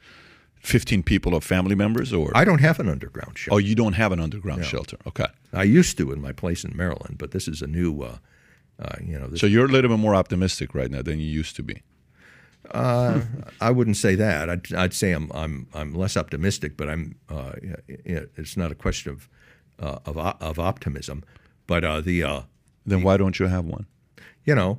15 0.59 1.03
people 1.03 1.33
or 1.33 1.41
family 1.41 1.75
members 1.75 2.11
or 2.11 2.31
I 2.35 2.43
don't 2.43 2.61
have 2.61 2.79
an 2.79 2.89
underground 2.89 3.37
shelter. 3.37 3.55
Oh, 3.55 3.57
you 3.57 3.75
don't 3.75 3.93
have 3.93 4.11
an 4.11 4.19
underground 4.19 4.65
shelter. 4.65 4.97
Okay. 5.05 5.27
I 5.53 5.63
used 5.63 5.97
to 5.97 6.11
in 6.11 6.21
my 6.21 6.31
place 6.31 6.63
in 6.63 6.75
Maryland, 6.75 7.17
but 7.17 7.31
this 7.31 7.47
is 7.47 7.61
a 7.61 7.67
new, 7.67 8.01
uh, 8.01 8.17
uh, 8.79 8.95
you 9.01 9.17
know, 9.17 9.33
So 9.35 9.45
you're 9.45 9.65
a 9.65 9.69
little 9.69 9.89
bit 9.89 9.99
more 9.99 10.15
optimistic 10.15 10.73
right 10.73 10.89
now 10.89 11.01
than 11.01 11.19
you 11.19 11.27
used 11.27 11.55
to 11.57 11.63
be. 11.63 11.83
I 12.73 13.71
wouldn't 13.71 13.97
say 13.97 14.15
that. 14.15 14.49
I'd, 14.49 14.73
I'd 14.73 14.93
say 14.93 15.11
I'm, 15.11 15.31
I'm, 15.33 15.67
I'm 15.73 15.93
less 15.93 16.17
optimistic, 16.17 16.77
but 16.77 16.89
I'm. 16.89 17.15
Uh, 17.29 17.53
it's 17.87 18.57
not 18.57 18.71
a 18.71 18.75
question 18.75 19.11
of, 19.11 19.29
uh, 19.79 19.99
of, 20.05 20.17
of 20.17 20.59
optimism, 20.59 21.23
but 21.67 21.83
uh, 21.83 22.01
the, 22.01 22.23
uh, 22.23 22.41
Then 22.85 23.01
why 23.03 23.17
don't 23.17 23.39
you 23.39 23.47
have 23.47 23.65
one? 23.65 23.85
you 24.43 24.53
know, 24.55 24.77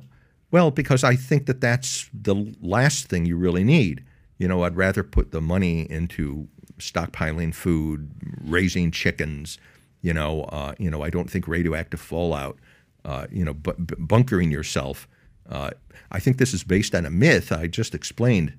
well, 0.51 0.71
because 0.71 1.03
I 1.03 1.15
think 1.17 1.45
that 1.47 1.59
that's 1.59 2.09
the 2.13 2.55
last 2.61 3.07
thing 3.09 3.25
you 3.25 3.35
really 3.35 3.65
need. 3.65 4.03
You 4.37 4.47
know, 4.47 4.63
I'd 4.63 4.77
rather 4.77 5.03
put 5.03 5.31
the 5.31 5.41
money 5.41 5.81
into 5.91 6.47
stockpiling 6.79 7.53
food, 7.53 8.09
raising 8.43 8.91
chickens. 8.91 9.57
You 10.01 10.13
know, 10.13 10.43
uh, 10.43 10.73
you 10.79 10.89
know, 10.89 11.01
I 11.03 11.09
don't 11.09 11.29
think 11.29 11.47
radioactive 11.47 11.99
fallout. 11.99 12.57
Uh, 13.03 13.27
you 13.31 13.43
know, 13.43 13.53
bu- 13.53 13.73
bu- 13.77 13.95
bunkering 14.05 14.51
yourself. 14.51 15.07
Uh, 15.49 15.71
I 16.11 16.19
think 16.19 16.37
this 16.37 16.53
is 16.53 16.63
based 16.63 16.93
on 16.95 17.05
a 17.05 17.09
myth. 17.09 17.51
I 17.51 17.67
just 17.67 17.93
explained 17.95 18.53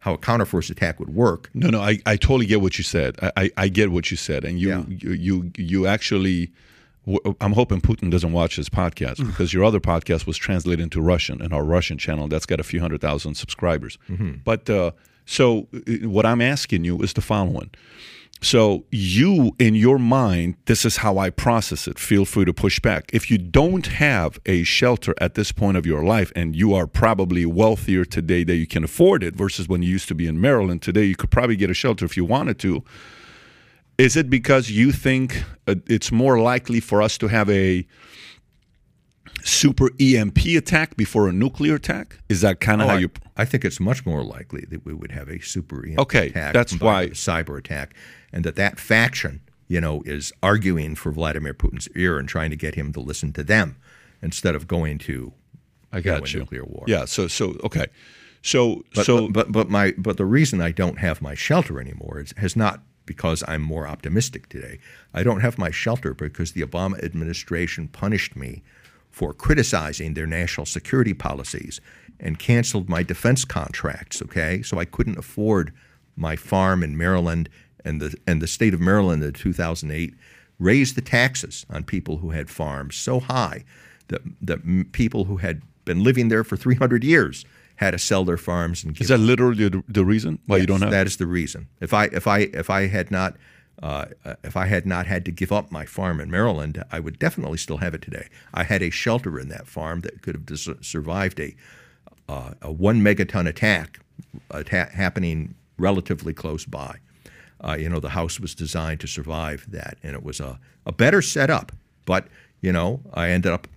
how 0.00 0.14
a 0.14 0.18
counterforce 0.18 0.70
attack 0.70 0.98
would 1.00 1.14
work. 1.14 1.50
No, 1.54 1.70
no, 1.70 1.80
I, 1.80 1.98
I 2.06 2.16
totally 2.16 2.46
get 2.46 2.60
what 2.60 2.78
you 2.78 2.84
said. 2.84 3.16
I, 3.22 3.32
I, 3.36 3.50
I 3.56 3.68
get 3.68 3.90
what 3.90 4.10
you 4.10 4.16
said, 4.16 4.44
and 4.44 4.60
you 4.60 4.68
Yeah. 4.68 4.84
you, 4.88 5.12
you 5.12 5.50
you 5.56 5.86
actually. 5.86 6.52
I'm 7.40 7.52
hoping 7.52 7.80
Putin 7.80 8.10
doesn't 8.10 8.32
watch 8.32 8.56
this 8.56 8.68
podcast 8.68 9.16
Mm. 9.16 9.26
because 9.28 9.52
your 9.52 9.64
other 9.64 9.80
podcast 9.80 10.26
was 10.26 10.36
translated 10.36 10.80
into 10.82 11.00
Russian 11.00 11.42
and 11.42 11.52
our 11.52 11.64
Russian 11.64 11.98
channel 11.98 12.28
that's 12.28 12.46
got 12.46 12.60
a 12.60 12.64
few 12.64 12.80
hundred 12.80 13.00
thousand 13.00 13.34
subscribers. 13.34 13.98
Mm-hmm. 14.08 14.32
But 14.44 14.70
uh, 14.70 14.92
so 15.26 15.66
uh, 15.74 16.08
what 16.08 16.24
I'm 16.26 16.40
asking 16.40 16.84
you 16.84 17.02
is 17.02 17.12
the 17.14 17.20
following. 17.20 17.70
So 18.40 18.84
you 18.90 19.54
in 19.60 19.74
your 19.76 19.98
mind, 19.98 20.56
this 20.66 20.84
is 20.84 20.96
how 20.98 21.18
I 21.18 21.30
process 21.30 21.86
it. 21.86 21.98
Feel 21.98 22.24
free 22.24 22.44
to 22.44 22.52
push 22.52 22.80
back. 22.80 23.10
If 23.12 23.30
you 23.30 23.38
don't 23.38 23.86
have 23.86 24.38
a 24.46 24.64
shelter 24.64 25.14
at 25.20 25.34
this 25.34 25.52
point 25.52 25.76
of 25.76 25.86
your 25.86 26.02
life 26.04 26.32
and 26.34 26.56
you 26.56 26.74
are 26.74 26.86
probably 26.88 27.46
wealthier 27.46 28.04
today 28.04 28.42
that 28.44 28.56
you 28.56 28.66
can 28.66 28.82
afford 28.84 29.22
it 29.22 29.36
versus 29.36 29.68
when 29.68 29.82
you 29.82 29.90
used 29.90 30.08
to 30.08 30.14
be 30.16 30.26
in 30.26 30.40
Maryland, 30.40 30.82
today 30.82 31.04
you 31.04 31.14
could 31.16 31.30
probably 31.30 31.54
get 31.56 31.70
a 31.70 31.74
shelter 31.74 32.04
if 32.04 32.16
you 32.16 32.24
wanted 32.24 32.58
to. 32.60 32.82
Is 33.98 34.16
it 34.16 34.28
because 34.30 34.70
you 34.70 34.90
think 34.92 35.44
uh, 35.66 35.74
it's 35.86 36.10
more 36.10 36.40
likely 36.40 36.80
for 36.80 37.02
us 37.02 37.18
to 37.18 37.28
have 37.28 37.48
a 37.50 37.86
super 39.44 39.90
EMP 40.00 40.38
attack 40.56 40.96
before 40.96 41.28
a 41.28 41.32
nuclear 41.32 41.76
attack? 41.76 42.18
Is 42.28 42.40
that 42.40 42.60
kind 42.60 42.80
of 42.80 42.88
how 42.88 42.94
Oh, 42.94 42.96
I, 42.96 43.00
you 43.00 43.10
I 43.36 43.44
think 43.44 43.64
it's 43.64 43.80
much 43.80 44.04
more 44.06 44.22
likely 44.22 44.64
that 44.70 44.84
we 44.84 44.92
would 44.92 45.12
have 45.12 45.28
a 45.28 45.40
super 45.40 45.86
EMP 45.86 45.98
Okay, 46.00 46.28
attack 46.28 46.54
that's 46.54 46.78
why- 46.80 47.08
cyber 47.08 47.58
attack, 47.58 47.94
and 48.32 48.44
that 48.44 48.56
that 48.56 48.78
faction, 48.78 49.40
you 49.68 49.80
know, 49.80 50.02
is 50.06 50.32
arguing 50.42 50.94
for 50.94 51.12
Vladimir 51.12 51.54
Putin's 51.54 51.88
ear 51.96 52.18
and 52.18 52.28
trying 52.28 52.50
to 52.50 52.56
get 52.56 52.74
him 52.74 52.92
to 52.92 53.00
listen 53.00 53.32
to 53.34 53.44
them 53.44 53.76
instead 54.22 54.54
of 54.54 54.66
going 54.66 54.98
to 54.98 55.32
I 55.92 55.98
you 55.98 56.04
know, 56.04 56.18
got 56.20 56.32
you. 56.32 56.40
nuclear 56.40 56.64
war. 56.64 56.84
Yeah. 56.88 57.04
So 57.04 57.28
so 57.28 57.56
okay. 57.64 57.86
So 58.42 58.82
But, 58.94 59.06
so 59.06 59.28
but, 59.28 59.32
but 59.32 59.52
but 59.52 59.70
my 59.70 59.92
but 59.98 60.16
the 60.16 60.24
reason 60.24 60.60
I 60.60 60.72
don't 60.72 60.98
have 60.98 61.20
my 61.22 61.34
shelter 61.34 61.80
anymore 61.80 62.20
is 62.20 62.32
has 62.38 62.56
not 62.56 62.80
because 63.06 63.42
I'm 63.48 63.62
more 63.62 63.86
optimistic 63.86 64.48
today. 64.48 64.78
I 65.12 65.22
don't 65.22 65.40
have 65.40 65.58
my 65.58 65.70
shelter 65.70 66.14
because 66.14 66.52
the 66.52 66.62
Obama 66.62 67.02
administration 67.02 67.88
punished 67.88 68.36
me 68.36 68.62
for 69.10 69.34
criticizing 69.34 70.14
their 70.14 70.26
national 70.26 70.66
security 70.66 71.14
policies 71.14 71.80
and 72.18 72.38
canceled 72.38 72.88
my 72.88 73.02
defense 73.02 73.44
contracts, 73.44 74.22
okay? 74.22 74.62
So 74.62 74.78
I 74.78 74.84
couldn't 74.84 75.18
afford 75.18 75.72
my 76.16 76.36
farm 76.36 76.82
in 76.82 76.96
Maryland 76.96 77.48
and 77.84 78.00
the 78.00 78.16
and 78.26 78.40
the 78.40 78.46
state 78.46 78.74
of 78.74 78.80
Maryland 78.80 79.22
in 79.22 79.32
2008 79.32 80.14
raised 80.58 80.94
the 80.94 81.00
taxes 81.00 81.66
on 81.68 81.82
people 81.82 82.18
who 82.18 82.30
had 82.30 82.48
farms 82.48 82.96
so 82.96 83.20
high 83.20 83.64
that 84.08 84.22
that 84.40 84.92
people 84.92 85.24
who 85.24 85.38
had 85.38 85.62
been 85.84 86.04
living 86.04 86.28
there 86.28 86.44
for 86.44 86.56
300 86.56 87.02
years 87.02 87.44
had 87.82 87.92
to 87.92 87.98
sell 87.98 88.24
their 88.24 88.36
farms 88.36 88.84
and 88.84 88.94
give 88.94 89.02
is 89.02 89.08
that 89.08 89.18
literally 89.18 89.68
the, 89.68 89.82
the 89.88 90.04
reason 90.04 90.38
why 90.46 90.58
you 90.58 90.66
don't 90.66 90.80
have? 90.80 90.90
that 90.90 91.06
is 91.06 91.16
the 91.16 91.26
reason. 91.26 91.68
If 91.80 91.92
I 91.92 92.04
if 92.06 92.26
I 92.26 92.38
if 92.38 92.70
I 92.70 92.86
had 92.86 93.10
not 93.10 93.36
uh, 93.82 94.06
if 94.44 94.56
I 94.56 94.66
had 94.66 94.86
not 94.86 95.06
had 95.06 95.24
to 95.24 95.30
give 95.32 95.50
up 95.50 95.72
my 95.72 95.84
farm 95.84 96.20
in 96.20 96.30
Maryland, 96.30 96.84
I 96.92 97.00
would 97.00 97.18
definitely 97.18 97.58
still 97.58 97.78
have 97.78 97.94
it 97.94 98.02
today. 98.02 98.28
I 98.54 98.62
had 98.64 98.82
a 98.82 98.90
shelter 98.90 99.38
in 99.40 99.48
that 99.48 99.66
farm 99.66 100.00
that 100.00 100.22
could 100.22 100.34
have 100.34 100.46
dis- 100.46 100.68
survived 100.80 101.40
a 101.40 101.54
uh, 102.28 102.52
a 102.62 102.70
one 102.70 103.00
megaton 103.02 103.48
attack 103.48 103.98
atta- 104.50 104.90
happening 104.92 105.54
relatively 105.78 106.32
close 106.32 106.64
by. 106.64 106.98
Uh, 107.64 107.76
you 107.78 107.88
know, 107.88 108.00
the 108.00 108.10
house 108.10 108.40
was 108.40 108.54
designed 108.54 109.00
to 109.00 109.06
survive 109.06 109.66
that, 109.68 109.96
and 110.02 110.14
it 110.14 110.22
was 110.22 110.40
a, 110.40 110.58
a 110.86 110.92
better 110.92 111.22
setup. 111.22 111.72
But 112.06 112.26
you 112.60 112.72
know, 112.72 113.00
I 113.14 113.30
ended 113.30 113.52
up 113.52 113.68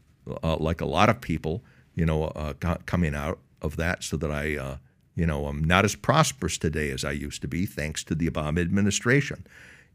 uh, 0.44 0.58
like 0.58 0.82
a 0.82 0.86
lot 0.86 1.10
of 1.10 1.22
people, 1.22 1.64
you 1.96 2.06
know, 2.06 2.26
uh, 2.26 2.54
coming 2.86 3.16
out 3.16 3.40
of 3.66 3.76
that, 3.78 4.04
so 4.04 4.18
that 4.18 4.32
I, 4.32 4.56
uh, 4.58 4.78
you 5.16 5.26
know, 5.26 5.48
I'm 5.48 5.64
not 5.64 5.86
as 5.86 5.96
prosperous 5.96 6.58
today 6.58 6.92
as 6.92 7.04
I 7.04 7.12
used 7.12 7.42
to 7.42 7.48
be, 7.48 7.66
thanks 7.66 8.04
to 8.06 8.16
the 8.16 8.30
Obama 8.30 8.62
administration, 8.62 9.46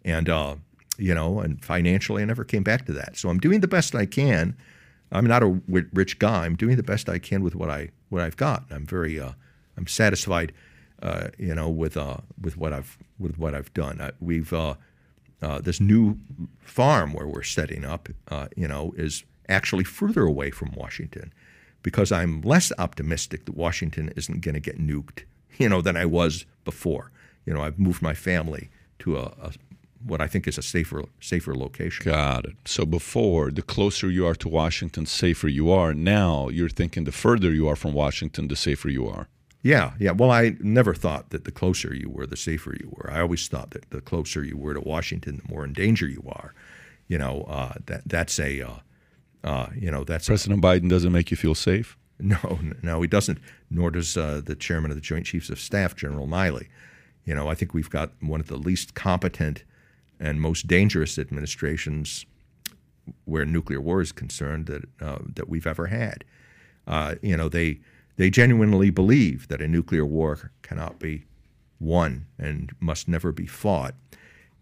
and 0.05 0.29
uh, 0.29 0.57
you 0.99 1.15
know, 1.15 1.41
and 1.41 1.65
financially, 1.65 2.23
I 2.23 2.27
never 2.27 2.45
came 2.45 2.63
back 2.63 2.87
to 2.87 2.93
that. 2.93 3.17
So 3.17 3.29
I'm 3.31 3.39
doing 3.39 3.61
the 3.61 3.69
best 3.69 3.95
I 3.95 4.07
can. 4.07 4.57
I'm 5.13 5.27
not 5.27 5.43
a 5.43 5.61
rich 5.69 6.19
guy. 6.19 6.45
I'm 6.45 6.57
doing 6.57 6.77
the 6.77 6.83
best 6.83 7.09
I 7.09 7.19
can 7.19 7.43
with 7.43 7.55
what 7.55 7.71
I 7.71 7.91
what 8.11 8.23
I've 8.23 8.37
got. 8.37 8.65
I'm 8.71 8.87
very 8.87 9.19
uh, 9.19 9.33
I'm 9.77 9.87
satisfied, 9.87 10.53
uh, 11.03 11.29
you 11.39 11.55
know, 11.55 11.69
with 11.69 11.97
uh, 11.97 12.19
with 12.41 12.57
what 12.57 12.73
I've 12.73 12.99
with 13.19 13.39
what 13.39 13.55
I've 13.55 13.73
done. 13.75 14.01
I, 14.01 14.13
we've 14.21 14.53
uh, 14.53 14.75
uh, 15.43 15.61
this 15.61 15.81
new 15.81 16.19
farm 16.61 17.13
where 17.13 17.27
we're 17.27 17.43
setting 17.43 17.85
up, 17.85 18.09
uh, 18.29 18.49
you 18.57 18.69
know, 18.69 18.93
is 18.97 19.25
actually 19.49 19.85
further 19.85 20.23
away 20.23 20.51
from 20.51 20.73
Washington, 20.73 21.33
because 21.83 22.13
I'm 22.13 22.41
less 22.43 22.73
optimistic 22.79 23.45
that 23.47 23.57
Washington 23.57 24.13
isn't 24.17 24.41
going 24.41 24.55
to 24.55 24.61
get 24.61 24.79
nuked, 24.79 25.25
you 25.59 25.69
know, 25.69 25.81
than 25.81 25.97
I 25.97 26.07
was 26.07 26.45
before. 26.65 27.11
You 27.47 27.55
know, 27.55 27.63
I've 27.63 27.79
moved 27.79 28.03
my 28.03 28.15
family 28.15 28.71
to 29.01 29.17
a, 29.17 29.33
a 29.43 29.53
what 30.05 30.21
I 30.21 30.27
think 30.27 30.49
is 30.49 30.57
a 30.57 30.63
safer 30.63 31.05
safer 31.21 31.55
location. 31.55 32.05
Got 32.05 32.47
it. 32.47 32.57
So 32.65 32.87
before, 32.87 33.51
the 33.51 33.63
closer 33.63 34.11
you 34.11 34.27
are 34.27 34.35
to 34.37 34.49
Washington, 34.49 35.07
safer 35.07 35.49
you 35.49 35.71
are. 35.71 35.93
Now 35.93 36.49
you're 36.49 36.69
thinking 36.69 37.05
the 37.05 37.13
further 37.13 37.53
you 37.53 37.69
are 37.69 37.77
from 37.77 37.93
Washington, 37.93 38.49
the 38.49 38.57
safer 38.57 38.89
you 38.89 39.07
are. 39.07 39.29
Yeah, 39.63 39.93
yeah. 39.99 40.13
Well, 40.13 40.31
I 40.31 40.57
never 40.61 40.95
thought 40.95 41.31
that 41.31 41.45
the 41.45 41.51
closer 41.51 41.95
you 41.95 42.09
were, 42.09 42.27
the 42.27 42.37
safer 42.37 42.75
you 42.81 42.89
were. 42.93 43.11
I 43.11 43.21
always 43.21 43.47
thought 43.47 43.71
that 43.73 43.91
the 43.91 44.01
closer 44.01 44.43
you 44.43 44.57
were 44.57 44.73
to 44.73 44.81
Washington, 44.81 45.43
the 45.45 45.53
more 45.53 45.65
in 45.65 45.75
danger 45.75 46.09
you 46.09 46.25
are. 46.27 46.55
You 47.09 47.19
know, 47.19 47.43
uh, 47.43 47.75
that 47.87 48.03
that's 48.07 48.39
a, 48.39 48.63
uh, 48.63 48.77
uh, 49.43 49.69
you 49.75 49.91
know, 49.91 50.05
that's 50.05 50.27
President 50.27 50.63
Biden 50.63 50.89
doesn't 50.89 51.13
make 51.13 51.31
you 51.31 51.37
feel 51.37 51.55
safe. 51.55 51.97
no, 52.19 52.59
no, 52.83 53.01
he 53.01 53.09
doesn't. 53.09 53.39
Nor 53.71 53.91
does 53.93 54.17
uh, 54.17 54.43
the 54.45 54.55
chairman 54.55 54.91
of 54.91 54.97
the 54.97 55.01
Joint 55.01 55.27
Chiefs 55.27 55.49
of 55.49 55.59
Staff, 55.59 55.97
General 55.97 56.27
Milley. 56.27 56.69
You 57.25 57.35
know, 57.35 57.49
I 57.49 57.55
think 57.55 57.73
we've 57.75 57.91
got 57.91 58.13
one 58.21 58.41
of 58.41 58.49
the 58.49 58.57
least 58.57 58.95
competent 58.95 59.65
and 60.19 60.41
most 60.41 60.67
dangerous 60.67 61.19
administrations 61.19 62.27
where 63.25 63.45
nuclear 63.45 63.81
war 63.81 64.01
is 64.01 64.13
concerned 64.13 64.67
that 64.67 64.85
uh, 65.01 65.19
that 65.35 65.49
we've 65.49 65.67
ever 65.67 65.87
had. 65.87 66.25
Uh, 66.87 67.15
you 67.23 67.37
know, 67.37 67.49
they 67.49 67.81
they 68.17 68.31
genuinely 68.31 68.91
believe 68.91 69.49
that 69.49 69.63
a 69.63 69.69
nuclear 69.69 70.05
war 70.05 70.53
cannot 70.63 70.99
be 70.99 71.25
won 71.79 72.27
and 72.39 72.73
must 72.79 73.09
never 73.09 73.33
be 73.33 73.47
fought. 73.47 73.95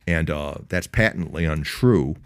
And 0.06 0.30
uh, 0.30 0.58
that's 0.68 0.86
patently 0.86 1.44
untrue, 1.44 2.16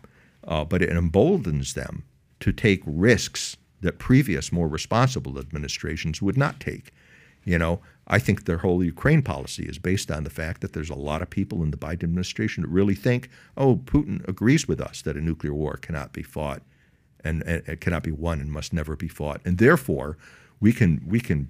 uh, 0.47 0.65
but 0.65 0.83
it 0.83 0.91
emboldens 0.91 1.75
them 1.75 2.05
to 2.43 2.53
take 2.53 2.83
risks 2.85 3.57
that 3.83 3.99
previous, 3.99 4.51
more 4.51 4.67
responsible 4.67 5.39
administrations 5.39 6.21
would 6.21 6.37
not 6.37 6.59
take. 6.59 6.93
You 7.45 7.57
know, 7.57 7.81
I 8.09 8.19
think 8.19 8.45
their 8.45 8.59
whole 8.59 8.83
Ukraine 8.83 9.23
policy 9.23 9.65
is 9.65 9.79
based 9.79 10.11
on 10.11 10.25
the 10.25 10.31
fact 10.31 10.61
that 10.61 10.73
there's 10.73 10.91
a 10.91 10.95
lot 10.95 11.23
of 11.23 11.31
people 11.31 11.63
in 11.63 11.71
the 11.71 11.77
Biden 11.77 12.05
administration 12.05 12.63
that 12.63 12.69
really 12.69 12.97
think, 12.97 13.29
oh, 13.57 13.77
Putin 13.77 14.27
agrees 14.29 14.67
with 14.67 14.81
us 14.81 15.03
that 15.03 15.17
a 15.17 15.21
nuclear 15.21 15.55
war 15.55 15.77
cannot 15.77 16.13
be 16.13 16.23
fought 16.23 16.63
and, 17.25 17.43
and 17.45 17.63
it 17.69 17.81
cannot 17.81 18.03
be 18.03 18.11
won 18.11 18.41
and 18.41 18.51
must 18.51 18.73
never 18.73 18.97
be 18.97 19.09
fought. 19.09 19.41
And 19.45 19.59
therefore, 19.59 20.19
we 20.61 20.73
can 20.73 21.01
we 21.07 21.21
can 21.21 21.49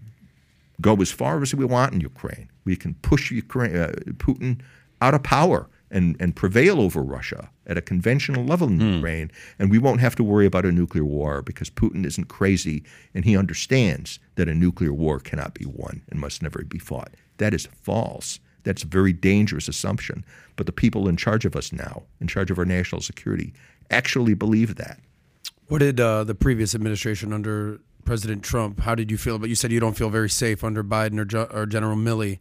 go 0.80 0.94
as 0.96 1.10
far 1.10 1.40
as 1.40 1.54
we 1.54 1.64
want 1.64 1.94
in 1.94 2.00
Ukraine. 2.00 2.50
We 2.64 2.76
can 2.76 2.94
push 2.96 3.30
Ukraine, 3.30 3.76
uh, 3.76 3.92
Putin 4.26 4.60
out 5.00 5.14
of 5.14 5.22
power 5.22 5.70
and, 5.90 6.16
and 6.20 6.36
prevail 6.36 6.80
over 6.80 7.02
Russia 7.02 7.50
at 7.66 7.78
a 7.78 7.82
conventional 7.82 8.44
level 8.44 8.68
in 8.68 8.80
Ukraine, 8.80 9.30
and 9.58 9.70
we 9.70 9.78
won't 9.78 10.00
have 10.00 10.16
to 10.16 10.24
worry 10.24 10.46
about 10.46 10.66
a 10.66 10.72
nuclear 10.72 11.04
war 11.04 11.42
because 11.42 11.70
Putin 11.70 12.04
isn't 12.04 12.28
crazy 12.28 12.82
and 13.14 13.24
he 13.24 13.36
understands 13.36 14.18
that 14.34 14.48
a 14.48 14.54
nuclear 14.54 14.92
war 14.92 15.20
cannot 15.20 15.54
be 15.54 15.64
won 15.64 16.02
and 16.10 16.20
must 16.20 16.42
never 16.42 16.64
be 16.64 16.78
fought. 16.78 17.14
That 17.38 17.54
is 17.54 17.68
false. 17.82 18.40
That's 18.64 18.82
a 18.82 18.86
very 18.86 19.12
dangerous 19.12 19.68
assumption. 19.68 20.24
But 20.56 20.66
the 20.66 20.72
people 20.72 21.08
in 21.08 21.16
charge 21.16 21.44
of 21.44 21.56
us 21.56 21.72
now, 21.72 22.02
in 22.20 22.26
charge 22.26 22.50
of 22.50 22.58
our 22.58 22.64
national 22.64 23.00
security, 23.00 23.52
actually 23.90 24.34
believe 24.34 24.76
that. 24.76 24.98
What 25.68 25.78
did 25.78 26.00
uh, 26.00 26.24
the 26.24 26.34
previous 26.34 26.74
administration 26.74 27.32
under 27.32 27.80
President 28.04 28.42
Trump? 28.42 28.80
How 28.80 28.94
did 28.94 29.10
you 29.10 29.16
feel? 29.16 29.38
But 29.38 29.48
you 29.48 29.54
said 29.54 29.72
you 29.72 29.80
don't 29.80 29.96
feel 29.96 30.10
very 30.10 30.30
safe 30.30 30.62
under 30.62 30.84
Biden 30.84 31.18
or, 31.18 31.52
or 31.52 31.66
General 31.66 31.96
Milley 31.96 32.40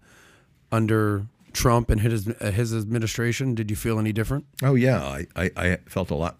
under 0.71 1.27
Trump 1.53 1.89
and 1.89 2.01
his 2.01 2.27
uh, 2.27 2.51
his 2.51 2.73
administration. 2.73 3.55
Did 3.55 3.69
you 3.69 3.75
feel 3.75 3.99
any 3.99 4.11
different? 4.11 4.45
Oh 4.63 4.75
yeah, 4.75 5.01
I, 5.01 5.27
I, 5.35 5.51
I 5.55 5.77
felt 5.87 6.09
a 6.09 6.15
lot 6.15 6.37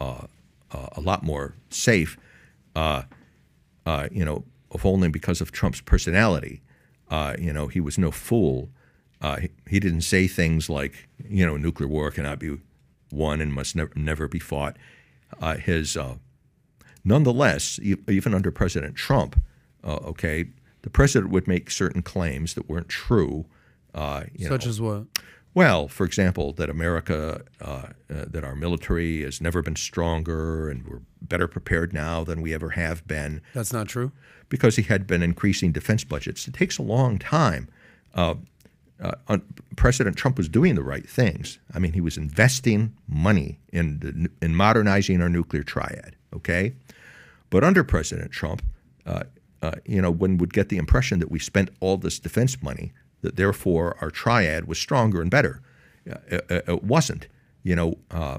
uh, 0.00 0.26
uh, 0.70 0.88
a 0.92 1.00
lot 1.00 1.22
more 1.22 1.54
safe, 1.70 2.16
uh, 2.76 3.02
uh, 3.86 4.08
you 4.12 4.24
know, 4.24 4.44
if 4.74 4.84
only 4.84 5.08
because 5.08 5.40
of 5.40 5.50
Trump's 5.52 5.80
personality. 5.80 6.62
Uh, 7.10 7.34
you 7.38 7.52
know, 7.52 7.68
he 7.68 7.80
was 7.80 7.96
no 7.96 8.10
fool. 8.10 8.68
He, 9.40 9.48
he 9.66 9.80
didn't 9.80 10.02
say 10.02 10.28
things 10.28 10.68
like, 10.68 11.08
you 11.28 11.44
know, 11.44 11.56
nuclear 11.56 11.88
war 11.88 12.10
cannot 12.10 12.38
be 12.38 12.58
won 13.10 13.40
and 13.40 13.52
must 13.52 13.74
never, 13.74 13.90
never 13.96 14.28
be 14.28 14.38
fought. 14.38 14.76
His, 15.60 15.96
nonetheless, 17.02 17.80
even 17.82 18.34
under 18.34 18.50
President 18.50 18.94
Trump, 18.94 19.40
okay, 19.82 20.50
the 20.82 20.90
president 20.90 21.32
would 21.32 21.48
make 21.48 21.70
certain 21.70 22.02
claims 22.02 22.54
that 22.54 22.68
weren't 22.68 22.88
true. 22.88 23.46
Uh, 23.98 24.24
you 24.34 24.46
Such 24.48 24.64
know, 24.64 24.70
as 24.70 24.80
what? 24.80 25.04
well, 25.54 25.88
for 25.88 26.04
example, 26.06 26.52
that 26.52 26.70
America, 26.70 27.42
uh, 27.60 27.64
uh, 27.64 27.88
that 28.08 28.44
our 28.44 28.54
military 28.54 29.22
has 29.22 29.40
never 29.40 29.60
been 29.62 29.76
stronger 29.76 30.70
and 30.70 30.86
we're 30.86 31.00
better 31.20 31.48
prepared 31.48 31.92
now 31.92 32.22
than 32.22 32.40
we 32.40 32.54
ever 32.54 32.70
have 32.70 33.06
been, 33.08 33.40
That's 33.54 33.72
not 33.72 33.88
true. 33.88 34.12
because 34.48 34.76
he 34.76 34.82
had 34.82 35.06
been 35.06 35.22
increasing 35.22 35.72
defense 35.72 36.04
budgets. 36.04 36.46
It 36.46 36.54
takes 36.54 36.78
a 36.78 36.82
long 36.82 37.18
time. 37.18 37.68
Uh, 38.14 38.34
uh, 39.00 39.38
President 39.76 40.16
Trump 40.16 40.36
was 40.38 40.48
doing 40.48 40.74
the 40.74 40.82
right 40.82 41.08
things. 41.08 41.58
I 41.74 41.78
mean, 41.78 41.92
he 41.92 42.00
was 42.00 42.16
investing 42.16 42.94
money 43.08 43.58
in 43.72 43.98
the, 44.00 44.30
in 44.44 44.54
modernizing 44.54 45.20
our 45.22 45.28
nuclear 45.28 45.62
triad. 45.62 46.14
Okay, 46.34 46.74
but 47.50 47.64
under 47.64 47.82
President 47.82 48.30
Trump, 48.32 48.62
uh, 49.06 49.22
uh, 49.62 49.72
you 49.86 50.02
know, 50.02 50.10
one 50.10 50.36
would 50.38 50.52
get 50.52 50.68
the 50.68 50.76
impression 50.76 51.18
that 51.20 51.30
we 51.30 51.38
spent 51.38 51.70
all 51.80 51.96
this 51.96 52.18
defense 52.18 52.62
money, 52.62 52.92
that 53.22 53.36
therefore 53.36 53.96
our 54.00 54.10
triad 54.10 54.66
was 54.66 54.78
stronger 54.78 55.20
and 55.20 55.30
better. 55.30 55.60
Uh, 56.10 56.16
it, 56.28 56.64
it 56.68 56.84
wasn't. 56.84 57.28
You 57.62 57.76
know, 57.76 57.98
uh, 58.10 58.38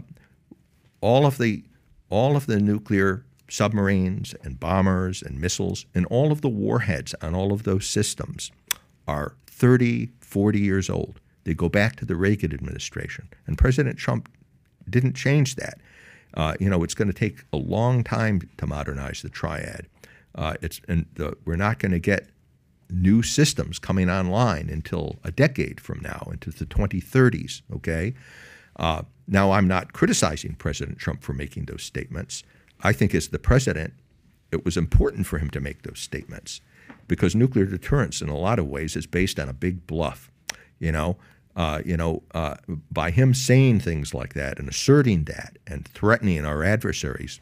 all 1.01 1.25
of 1.25 1.37
the 1.37 1.63
all 2.09 2.35
of 2.35 2.47
the 2.47 2.59
nuclear 2.59 3.23
submarines 3.49 4.33
and 4.43 4.59
bombers 4.59 5.21
and 5.21 5.39
missiles 5.39 5.85
and 5.93 6.05
all 6.07 6.31
of 6.31 6.41
the 6.41 6.49
warheads 6.49 7.13
on 7.21 7.35
all 7.35 7.51
of 7.51 7.63
those 7.63 7.85
systems 7.85 8.51
are 9.07 9.35
30, 9.47 10.09
40 10.21 10.59
years 10.59 10.89
old. 10.89 11.19
They 11.43 11.53
go 11.53 11.69
back 11.69 11.95
to 11.97 12.05
the 12.05 12.15
Reagan 12.15 12.53
administration, 12.53 13.27
and 13.47 13.57
President 13.57 13.97
Trump 13.97 14.29
didn't 14.89 15.13
change 15.13 15.55
that. 15.55 15.79
Uh, 16.35 16.53
you 16.59 16.69
know, 16.69 16.83
it's 16.83 16.93
going 16.93 17.07
to 17.07 17.13
take 17.13 17.43
a 17.51 17.57
long 17.57 18.03
time 18.03 18.41
to 18.57 18.67
modernize 18.67 19.21
the 19.21 19.29
triad. 19.29 19.87
Uh, 20.35 20.53
it's 20.61 20.79
and 20.87 21.05
the, 21.15 21.35
we're 21.45 21.55
not 21.55 21.79
going 21.79 21.91
to 21.91 21.99
get 21.99 22.29
new 22.89 23.21
systems 23.21 23.79
coming 23.79 24.09
online 24.09 24.69
until 24.69 25.17
a 25.23 25.31
decade 25.31 25.79
from 25.79 25.99
now, 26.01 26.27
into 26.31 26.49
the 26.51 26.65
2030s. 26.65 27.61
Okay. 27.75 28.13
Uh, 28.75 29.03
now, 29.27 29.51
I'm 29.51 29.67
not 29.67 29.93
criticizing 29.93 30.55
President 30.55 30.97
Trump 30.97 31.21
for 31.21 31.33
making 31.33 31.65
those 31.65 31.83
statements. 31.83 32.43
I 32.81 32.93
think 32.93 33.13
as 33.13 33.27
the 33.27 33.39
president, 33.39 33.93
it 34.51 34.65
was 34.65 34.77
important 34.77 35.27
for 35.27 35.37
him 35.37 35.49
to 35.51 35.59
make 35.59 35.83
those 35.83 35.99
statements 35.99 36.61
because 37.07 37.35
nuclear 37.35 37.65
deterrence, 37.65 38.21
in 38.21 38.29
a 38.29 38.37
lot 38.37 38.59
of 38.59 38.67
ways, 38.67 38.95
is 38.95 39.05
based 39.05 39.39
on 39.39 39.49
a 39.49 39.53
big 39.53 39.85
bluff. 39.85 40.31
You 40.79 40.91
know, 40.93 41.17
uh, 41.55 41.81
you 41.85 41.97
know, 41.97 42.23
uh, 42.33 42.55
by 42.89 43.11
him 43.11 43.33
saying 43.33 43.81
things 43.81 44.13
like 44.13 44.33
that 44.33 44.59
and 44.59 44.69
asserting 44.69 45.25
that 45.25 45.57
and 45.67 45.85
threatening 45.87 46.45
our 46.45 46.63
adversaries, 46.63 47.41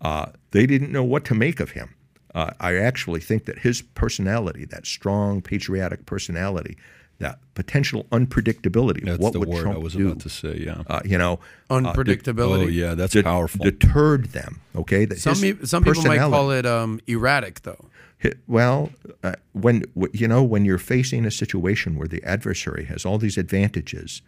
uh, 0.00 0.26
they 0.52 0.66
didn't 0.66 0.92
know 0.92 1.04
what 1.04 1.24
to 1.26 1.34
make 1.34 1.60
of 1.60 1.72
him. 1.72 1.94
Uh, 2.34 2.50
I 2.60 2.76
actually 2.76 3.20
think 3.20 3.44
that 3.44 3.58
his 3.60 3.82
personality, 3.82 4.64
that 4.66 4.86
strong 4.86 5.40
patriotic 5.40 6.04
personality, 6.06 6.76
that 7.18 7.38
potential 7.54 8.04
unpredictability, 8.10 9.02
of 9.02 9.04
That's 9.06 9.18
what 9.20 9.32
the 9.34 9.38
would 9.40 9.48
word 9.48 9.62
Trump 9.62 9.76
I 9.76 9.78
was 9.78 9.94
do, 9.94 10.08
about 10.08 10.20
to 10.22 10.28
say. 10.28 10.56
Yeah. 10.66 10.82
uh, 10.88 11.00
you 11.04 11.16
know, 11.16 11.38
Unpredictability. 11.70 12.64
oh 12.64 12.68
yeah, 12.68 12.94
that's 12.94 13.12
de- 13.12 13.22
powerful. 13.22 13.64
deterred 13.64 14.26
them. 14.32 14.60
Okay, 14.74 15.04
that 15.04 15.18
Some 15.20 15.36
his 15.36 15.70
some 15.70 15.84
people 15.84 16.02
might 16.04 16.18
call 16.18 16.50
it 16.50 16.66
um, 16.66 17.00
erratic, 17.06 17.62
though. 17.62 17.86
Hi- 18.22 18.32
Well, 18.48 18.90
uh, 19.22 19.34
when 19.52 19.84
you 20.12 20.26
know 20.26 20.42
when 20.42 20.64
you're 20.64 20.78
facing 20.78 21.24
a 21.24 21.30
situation 21.30 21.94
where 21.96 22.08
the 22.08 22.22
adversary 22.24 22.84
has 22.86 23.04
all 23.04 23.18
these 23.18 23.38
advantages, 23.38 24.20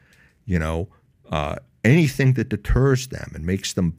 you 0.45 0.59
know, 0.61 0.89
uh, 1.31 1.57
anything 1.85 2.35
that 2.35 2.49
deters 2.51 3.09
them 3.09 3.33
and 3.35 3.45
makes 3.45 3.73
them 3.73 3.95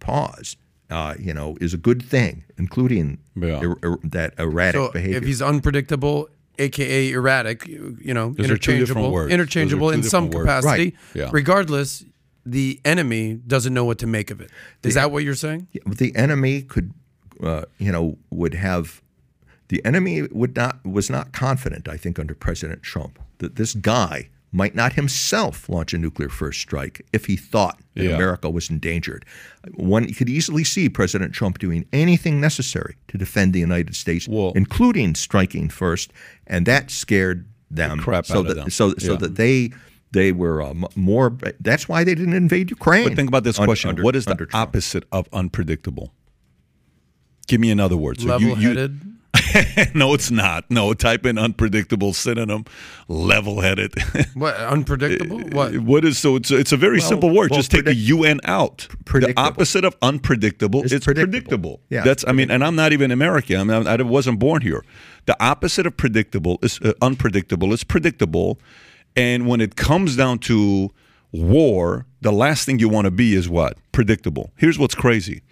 pause, 0.00 0.56
uh, 0.92 1.14
you 1.18 1.32
know, 1.34 1.56
is 1.60 1.72
a 1.74 1.78
good 1.88 2.02
thing, 2.02 2.44
including 2.58 3.18
Yeah. 3.34 3.60
er- 3.64 3.78
er- 3.82 3.98
that 4.04 4.34
erratic 4.38 4.80
So 4.80 4.92
behavior. 4.92 5.18
if 5.18 5.24
he's 5.24 5.42
unpredictable, 5.42 6.28
aka 6.58 7.10
erratic, 7.12 7.66
you, 7.66 7.96
you 8.00 8.14
know, 8.14 8.26
Those 8.36 8.50
are 8.50 8.58
two 8.58 8.78
different 8.78 8.80
interchangeable, 8.80 9.12
words. 9.12 9.26
Those 9.28 9.32
are 9.32 9.34
interchangeable 9.40 9.90
in 9.90 10.02
some 10.02 10.24
words. 10.30 10.44
capacity. 10.46 10.84
Right. 10.84 10.94
Yeah. 11.14 11.30
Regardless, 11.32 12.04
the 12.44 12.80
enemy 12.84 13.24
doesn't 13.46 13.72
know 13.72 13.84
what 13.84 13.98
to 13.98 14.06
make 14.06 14.30
of 14.30 14.40
it. 14.40 14.50
Is 14.82 14.94
that 14.94 15.10
what 15.12 15.24
you're 15.24 15.34
saying? 15.46 15.68
Yeah, 15.72 15.82
the 15.86 16.14
enemy 16.16 16.62
could, 16.62 16.92
uh, 17.42 17.62
you 17.78 17.90
know, 17.92 18.18
would 18.30 18.54
have. 18.54 19.00
The 19.68 19.80
enemy 19.84 20.22
would 20.40 20.54
not 20.54 20.84
was 20.84 21.08
not 21.08 21.32
confident. 21.32 21.88
I 21.88 21.96
think 21.96 22.18
under 22.18 22.34
President 22.34 22.82
Trump 22.82 23.18
that 23.38 23.56
this 23.56 23.72
guy 23.74 24.28
might 24.52 24.74
not 24.74 24.92
himself 24.92 25.68
launch 25.68 25.94
a 25.94 25.98
nuclear 25.98 26.28
first 26.28 26.60
strike 26.60 27.04
if 27.12 27.24
he 27.26 27.36
thought 27.36 27.80
that 27.94 28.04
Yeah. 28.04 28.10
America 28.16 28.50
was 28.50 28.68
endangered. 28.70 29.24
One 29.74 30.06
could 30.12 30.28
easily 30.28 30.62
see 30.64 30.88
President 30.88 31.32
Trump 31.32 31.58
doing 31.58 31.86
anything 31.92 32.40
necessary 32.40 32.96
to 33.08 33.16
defend 33.18 33.54
the 33.54 33.60
United 33.60 33.96
States, 33.96 34.28
Well- 34.28 34.52
including 34.54 35.14
striking 35.14 35.68
first, 35.70 36.12
and 36.46 36.66
that 36.66 36.90
scared 36.90 37.46
them. 37.70 37.98
crap 37.98 38.26
so 38.26 38.34
out 38.34 38.40
of 38.40 38.46
that 38.48 38.54
them. 38.56 38.70
so 38.70 38.94
so 38.98 39.12
Yeah. 39.12 39.18
that 39.18 39.34
they. 39.36 39.70
They 40.14 40.30
were 40.30 40.60
uh, 40.60 40.74
more. 40.94 41.34
That's 41.58 41.88
why 41.88 42.04
they 42.04 42.14
didn't 42.14 42.34
invade 42.34 42.68
Ukraine. 42.68 43.04
But 43.08 43.16
think 43.16 43.30
about 43.30 43.44
this 43.44 43.58
un- 43.58 43.64
question: 43.64 43.88
under- 43.88 44.02
What 44.02 44.14
is 44.14 44.26
the 44.26 44.34
Trump. 44.34 44.54
opposite 44.54 45.04
of 45.10 45.26
unpredictable? 45.32 46.12
Give 47.48 47.62
me 47.62 47.70
another 47.70 47.96
word. 47.96 48.20
So 48.20 48.26
you- 48.36 48.48
you- 48.48 48.52
Level-headed. 48.54 49.00
no, 49.94 50.12
it's 50.14 50.30
not. 50.30 50.70
No, 50.70 50.92
type 50.94 51.24
in 51.24 51.38
unpredictable 51.38 52.12
synonym, 52.12 52.64
level-headed. 53.08 53.94
what 54.34 54.54
unpredictable? 54.56 55.40
What? 55.50 55.78
what 55.78 56.04
is 56.04 56.18
so? 56.18 56.36
It's 56.36 56.50
a, 56.50 56.56
it's 56.58 56.72
a 56.72 56.76
very 56.76 56.98
Well- 56.98 57.08
simple 57.08 57.30
word. 57.30 57.50
well, 57.50 57.58
Just 57.58 57.70
take 57.70 57.84
the 57.84 57.94
UN 57.94 58.40
out. 58.44 58.88
The 59.06 59.32
opposite 59.36 59.84
of 59.84 59.96
unpredictable 60.02 60.82
It's 60.82 60.92
is 60.92 61.04
predictable. 61.04 61.32
predictable. 61.32 61.80
Yeah, 61.88 62.02
that's. 62.02 62.24
I 62.26 62.32
mean, 62.32 62.50
and 62.50 62.62
I'm 62.62 62.76
not 62.76 62.92
even 62.92 63.10
American. 63.10 63.70
I 63.70 63.78
mean, 63.78 63.86
I 63.86 63.96
wasn't 64.02 64.38
born 64.38 64.62
here. 64.62 64.84
The 65.26 65.36
opposite 65.42 65.86
of 65.86 65.96
predictable 65.96 66.58
is 66.62 66.78
uh, 66.82 66.92
unpredictable. 67.00 67.72
Is 67.72 67.84
predictable, 67.84 68.58
and 69.16 69.46
when 69.46 69.60
it 69.60 69.76
comes 69.76 70.16
down 70.16 70.40
to 70.40 70.90
war, 71.32 72.06
the 72.20 72.32
last 72.32 72.66
thing 72.66 72.78
you 72.78 72.88
want 72.88 73.06
to 73.06 73.10
be 73.10 73.34
is 73.34 73.48
what 73.48 73.78
predictable. 73.92 74.50
Here's 74.56 74.78
what's 74.78 74.94
crazy. 74.94 75.42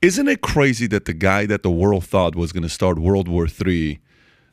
Isn't 0.00 0.28
it 0.28 0.42
crazy 0.42 0.86
that 0.88 1.06
the 1.06 1.12
guy 1.12 1.44
that 1.46 1.64
the 1.64 1.70
world 1.70 2.04
thought 2.04 2.36
was 2.36 2.52
going 2.52 2.62
to 2.62 2.68
start 2.68 3.00
World 3.00 3.26
War 3.26 3.48
III, 3.48 4.00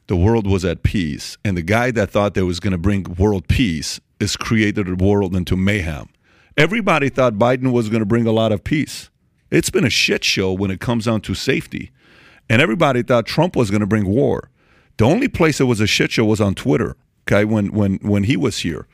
the 0.07 0.15
world 0.15 0.47
was 0.47 0.65
at 0.65 0.81
peace, 0.81 1.37
and 1.45 1.55
the 1.55 1.61
guy 1.61 1.91
that 1.91 2.09
thought 2.09 2.33
that 2.33 2.45
was 2.45 2.59
going 2.59 2.71
to 2.71 2.79
bring 2.79 3.03
world 3.17 3.47
peace 3.47 3.99
is 4.19 4.35
created 4.35 4.87
a 4.87 4.95
world 4.95 5.35
into 5.35 5.55
mayhem. 5.55 6.09
Everybody 6.57 7.09
thought 7.09 7.35
Biden 7.35 7.71
was 7.71 7.89
going 7.89 7.99
to 7.99 8.07
bring 8.07 8.25
a 8.25 8.31
lot 8.31 8.51
of 8.51 8.63
peace. 8.63 9.11
It's 9.51 9.69
been 9.69 9.85
a 9.85 9.89
shit 9.89 10.23
show 10.23 10.51
when 10.51 10.71
it 10.71 10.79
comes 10.79 11.05
down 11.05 11.21
to 11.21 11.35
safety, 11.35 11.91
and 12.49 12.59
everybody 12.59 13.03
thought 13.03 13.27
Trump 13.27 13.55
was 13.55 13.69
going 13.69 13.81
to 13.81 13.87
bring 13.87 14.07
war. 14.07 14.49
The 14.97 15.05
only 15.05 15.27
place 15.27 15.59
it 15.59 15.65
was 15.65 15.79
a 15.79 15.87
shit 15.87 16.11
show 16.11 16.25
was 16.25 16.41
on 16.41 16.55
Twitter. 16.55 16.95
Okay, 17.27 17.45
when 17.45 17.71
when 17.71 17.97
when 17.97 18.23
he 18.23 18.35
was 18.35 18.59
here, 18.59 18.87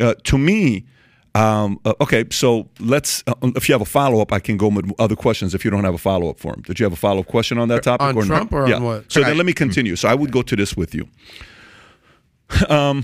uh, 0.00 0.14
to 0.24 0.38
me. 0.38 0.86
Um, 1.34 1.80
uh, 1.84 1.94
okay, 2.00 2.24
so 2.30 2.68
let's. 2.78 3.24
Uh, 3.26 3.34
if 3.56 3.68
you 3.68 3.74
have 3.74 3.82
a 3.82 3.86
follow 3.86 4.20
up, 4.20 4.32
I 4.32 4.38
can 4.38 4.56
go 4.56 4.68
with 4.68 4.92
other 4.98 5.16
questions. 5.16 5.54
If 5.54 5.64
you 5.64 5.70
don't 5.70 5.84
have 5.84 5.94
a 5.94 5.98
follow 5.98 6.30
up 6.30 6.38
for 6.38 6.54
him, 6.54 6.62
did 6.62 6.78
you 6.78 6.84
have 6.84 6.92
a 6.92 6.96
follow 6.96 7.20
up 7.20 7.26
question 7.26 7.58
on 7.58 7.68
that 7.68 7.82
topic? 7.82 8.06
On 8.06 8.16
or 8.16 8.24
Trump 8.24 8.52
not? 8.52 8.58
or 8.70 8.74
on 8.74 8.82
what? 8.82 9.12
So 9.12 9.20
then 9.22 9.36
let 9.36 9.46
me 9.46 9.52
continue. 9.52 9.96
So 9.96 10.08
I 10.08 10.14
would 10.14 10.30
go 10.30 10.42
to 10.42 10.56
this 10.56 10.76
with 10.76 10.94
you. 10.94 11.08
Um, 12.68 13.02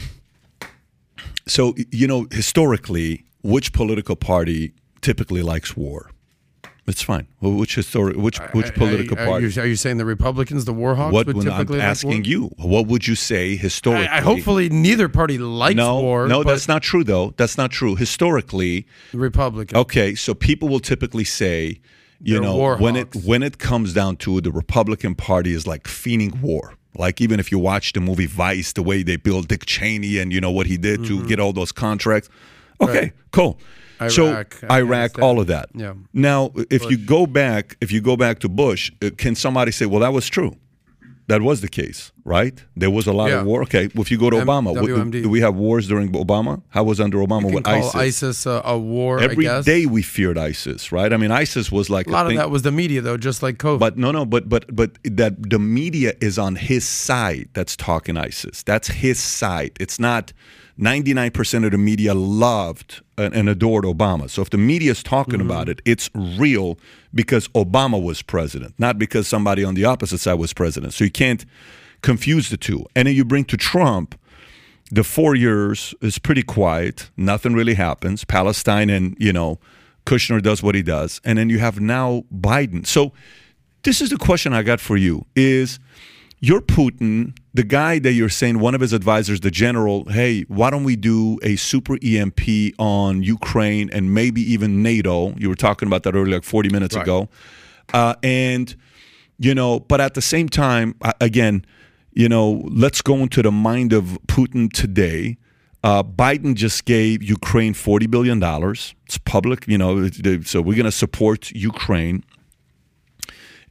so 1.49 1.75
you 1.91 2.07
know, 2.07 2.27
historically, 2.31 3.25
which 3.43 3.73
political 3.73 4.15
party 4.15 4.75
typically 5.01 5.43
likes 5.43 5.77
war? 5.77 6.10
It's 6.91 7.03
fine. 7.03 7.29
Well, 7.41 7.53
which 7.53 7.77
historic, 7.77 8.17
which 8.17 8.39
which 8.53 8.75
political 8.75 9.17
are, 9.17 9.25
party? 9.25 9.47
You, 9.49 9.63
are 9.63 9.67
you 9.67 9.77
saying 9.77 9.99
the 9.99 10.05
Republicans, 10.05 10.65
the 10.65 10.75
Warhawks, 10.75 11.13
what 11.13 11.27
would 11.29 11.37
when 11.37 11.49
I'm 11.49 11.81
asking 11.81 12.25
you? 12.25 12.47
What 12.57 12.89
would 12.89 13.07
you 13.07 13.15
say 13.15 13.55
historically? 13.55 14.09
I, 14.09 14.19
I 14.19 14.21
hopefully 14.21 14.69
neither 14.69 15.09
party 15.09 15.39
likes 15.39 15.77
no, 15.77 16.01
war. 16.01 16.27
no, 16.27 16.43
that's 16.43 16.67
not 16.67 16.83
true 16.83 17.05
though. 17.05 17.33
That's 17.37 17.57
not 17.57 17.71
true. 17.71 17.95
Historically, 17.95 18.87
the 19.13 19.19
Republican. 19.19 19.77
okay, 19.79 20.15
so 20.17 20.35
people 20.35 20.69
will 20.69 20.81
typically 20.81 21.25
say, 21.25 21.81
you 22.21 22.35
They're 22.35 22.43
know, 22.43 22.77
when 22.77 22.97
it 22.97 23.15
when 23.15 23.43
it 23.45 23.59
comes 23.59 23.95
down 23.95 24.17
to 24.25 24.39
it, 24.39 24.45
the 24.45 24.53
Republican 24.53 25.15
Party 25.15 25.53
is 25.53 25.67
like 25.67 25.85
fiending 25.85 26.41
war. 26.41 26.75
Like 26.97 27.21
even 27.21 27.39
if 27.39 27.53
you 27.53 27.59
watch 27.61 27.93
the 27.93 28.01
movie 28.01 28.27
Vice, 28.27 28.73
the 28.73 28.83
way 28.83 29.05
they 29.05 29.17
build 29.17 29.47
Dick 29.47 29.65
Cheney 29.65 30.19
and 30.19 30.33
you 30.33 30.41
know 30.41 30.51
what 30.51 30.67
he 30.67 30.77
did 30.77 31.05
to 31.05 31.25
get 31.29 31.39
all 31.39 31.53
those 31.53 31.71
contracts. 31.73 32.29
Okay, 32.29 32.93
Mm-hmm. 32.93 32.99
Right. 32.99 33.13
cool. 33.31 33.59
So 34.09 34.27
Iraq, 34.29 34.65
Iraq, 34.71 35.19
all 35.21 35.41
of 35.41 35.47
that. 35.49 35.69
Yeah. 35.75 35.95
Now, 36.13 36.53
if 36.71 36.89
you 36.91 36.97
go 36.97 37.27
back, 37.27 37.77
if 37.81 37.93
you 37.93 38.01
go 38.01 38.17
back 38.17 38.39
to 38.41 38.49
Bush, 38.49 38.91
uh, 39.03 39.11
can 39.17 39.35
somebody 39.35 39.73
say, 39.73 39.87
well, 39.87 40.01
that 40.01 40.13
was 40.13 40.29
true? 40.29 40.57
That 41.27 41.43
was 41.43 41.61
the 41.61 41.69
case, 41.69 42.11
right? 42.25 42.61
There 42.75 42.91
was 42.91 43.07
a 43.07 43.13
lot 43.13 43.31
Yeah. 43.31 43.41
of 43.43 43.47
war. 43.47 43.63
Okay, 43.63 43.89
well, 43.95 44.03
if 44.03 44.11
you 44.11 44.19
go 44.19 44.31
to 44.31 44.39
M- 44.39 44.49
Obama, 44.49 45.13
do 45.13 45.29
we 45.31 45.41
have 45.41 45.55
wars 45.55 45.87
during 45.87 46.11
Obama? 46.11 46.61
How 46.71 46.83
was 46.83 46.99
under 46.99 47.19
Obama 47.19 47.49
You 47.49 47.55
with 47.55 47.65
call 47.65 47.75
ISIS? 47.75 47.95
ISIS, 47.95 48.47
a, 48.47 48.61
a 48.65 48.77
war. 48.77 49.21
Every 49.21 49.47
I 49.47 49.59
guess. 49.59 49.65
day 49.65 49.87
we 49.87 50.03
feared 50.03 50.37
ISIS, 50.37 50.91
right? 50.91 51.13
I 51.13 51.17
mean, 51.17 51.31
ISIS 51.31 51.71
was 51.71 51.89
like 51.89 52.09
a 52.09 52.11
lot 52.11 52.27
of 52.27 52.31
thing, 52.31 52.39
that 52.39 52.51
was 52.51 52.63
the 52.63 52.73
media, 52.73 53.01
though, 53.01 53.17
just 53.17 53.45
like 53.45 53.59
COVID. 53.59 53.79
but 53.79 53.97
no, 53.97 54.11
no, 54.11 54.25
but 54.25 54.49
but 54.49 54.65
but 54.75 54.99
that 55.05 55.51
the 55.51 55.61
media 55.61 56.15
is 56.21 56.37
on 56.37 56.57
his 56.57 56.85
side. 56.85 57.49
That's 57.53 57.77
talking 57.77 58.17
ISIS. 58.17 58.65
That's 58.65 58.89
his 58.89 59.21
side. 59.21 59.73
It's 59.79 60.01
not. 60.01 60.33
Ninety 60.81 61.13
nine 61.15 61.31
percent 61.31 61.65
of 61.67 61.73
the 61.73 61.79
media 61.79 62.15
loved 62.15 63.03
and, 63.19 63.35
and 63.35 63.49
adored 63.49 63.85
Obama. 63.85 64.31
So 64.31 64.41
if 64.43 64.51
the 64.51 64.59
media 64.59 64.91
is 64.93 65.03
talking 65.03 65.35
Mm-hmm. 65.41 65.51
about 65.51 65.69
it, 65.69 65.83
it's 65.85 66.09
real 66.15 66.79
because 67.15 67.49
Obama 67.49 68.03
was 68.03 68.23
president, 68.23 68.75
not 68.79 68.99
because 68.99 69.29
somebody 69.29 69.63
on 69.63 69.75
the 69.75 69.85
opposite 69.85 70.19
side 70.19 70.39
was 70.39 70.53
president. 70.55 70.95
So 70.95 71.05
you 71.05 71.11
can't 71.11 71.45
confuse 72.03 72.49
the 72.49 72.57
two. 72.57 72.87
And 72.97 73.07
then 73.07 73.15
you 73.15 73.25
bring 73.25 73.45
to 73.45 73.57
Trump 73.57 74.19
the 74.91 75.05
four 75.05 75.35
years 75.37 75.95
is 76.01 76.19
pretty 76.19 76.43
quiet. 76.43 77.11
Nothing 77.17 77.53
really 77.53 77.75
happens. 77.75 78.25
Palestine 78.25 78.91
and, 78.91 79.17
you 79.21 79.33
know, 79.33 79.59
Kushner 80.07 80.43
does 80.43 80.63
what 80.63 80.75
he 80.75 80.83
does. 80.83 81.21
And 81.25 81.39
then 81.39 81.51
you 81.51 81.59
have 81.59 81.79
now 81.79 82.25
Biden. 82.35 82.87
So 82.87 83.13
this 83.83 84.01
is 84.01 84.11
the 84.11 84.17
question 84.17 84.53
I 84.53 84.63
got 84.63 84.81
for 84.81 84.97
you 84.97 85.27
is 85.37 85.79
you're 86.41 86.61
Putin, 86.63 87.37
the 87.53 87.63
guy 87.63 87.99
that 87.99 88.13
you're 88.13 88.31
saying, 88.31 88.59
one 88.61 88.75
of 88.75 88.81
his 88.81 88.93
advisors, 88.95 89.41
the 89.41 89.51
general, 89.51 90.05
hey, 90.09 90.43
why 90.49 90.71
don't 90.71 90.85
we 90.85 90.97
do 90.97 91.39
a 91.43 91.57
super 91.57 91.99
EMP 92.03 92.41
on 92.79 93.23
Ukraine 93.23 93.91
and 93.93 94.15
maybe 94.15 94.41
even 94.53 94.83
NATO? 94.83 95.35
You 95.37 95.51
were 95.51 95.55
talking 95.55 95.87
about 95.87 96.03
that 96.05 96.15
earlier, 96.15 96.37
like 96.37 96.45
40 96.45 96.71
minutes 96.71 96.97
Right. 96.97 97.03
ago. 97.03 97.29
Uh, 97.93 98.15
and, 98.23 98.75
you 99.39 99.55
know, 99.55 99.81
but 99.81 100.01
at 100.01 100.15
the 100.15 100.23
same 100.23 100.49
time, 100.49 100.95
again, 101.21 101.65
you 102.15 102.29
know, 102.29 102.63
let's 102.71 103.03
go 103.03 103.17
into 103.17 103.43
the 103.43 103.53
mind 103.53 103.93
of 103.93 104.19
Putin 104.27 104.73
today. 104.73 105.37
Uh, 105.83 106.03
Biden 106.03 106.55
just 106.55 106.85
gave 106.85 107.23
Ukraine 107.23 107.75
$40 107.75 108.11
billion. 108.11 108.43
It's 109.07 109.19
public, 109.19 109.67
you 109.67 109.79
know, 109.79 110.09
so 110.45 110.61
we're 110.63 110.75
going 110.77 110.85
to 110.85 110.93
support 110.93 111.51
Ukraine 111.53 112.25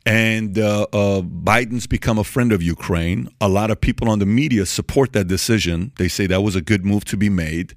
and 0.05 0.57
uh, 0.57 0.87
uh, 0.93 1.21
Biden's 1.21 1.87
become 1.87 2.17
a 2.17 2.23
friend 2.23 2.51
of 2.51 2.61
Ukraine. 2.61 3.29
A 3.41 3.49
lot 3.49 3.69
of 3.69 3.79
people 3.81 4.09
on 4.09 4.19
the 4.19 4.25
media 4.25 4.65
support 4.65 5.13
that 5.13 5.27
decision. 5.27 5.91
They 5.97 6.07
say 6.07 6.27
that 6.27 6.41
was 6.41 6.55
a 6.55 6.61
good 6.61 6.85
move 6.85 7.05
to 7.05 7.17
be 7.17 7.29
made. 7.29 7.75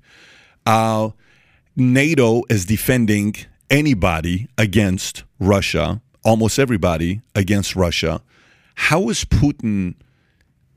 Uh, 0.64 1.10
NATO 1.76 2.42
is 2.48 2.64
defending 2.66 3.34
anybody 3.70 4.48
against 4.56 5.24
Russia, 5.38 6.00
almost 6.24 6.58
everybody 6.58 7.22
against 7.34 7.74
Russia. 7.74 8.22
How 8.74 9.08
is 9.08 9.24
Putin 9.24 9.94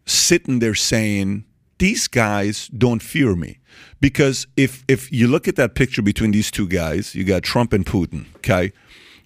sitting 0.06 0.60
there 0.60 0.76
saying, 0.76 1.46
these 1.78 2.08
guys 2.08 2.68
don't 2.70 3.02
fear 3.02 3.36
me? 3.36 3.60
Because 4.00 4.48
if 4.56 4.84
if 4.88 5.12
you 5.12 5.28
look 5.28 5.48
at 5.48 5.56
that 5.58 5.76
picture 5.76 6.02
between 6.02 6.32
these 6.32 6.50
two 6.50 6.68
guys, 6.68 7.14
you 7.16 7.24
got 7.24 7.44
Trump 7.44 7.74
and 7.74 7.86
Putin, 7.86 8.26
okay? 8.38 8.72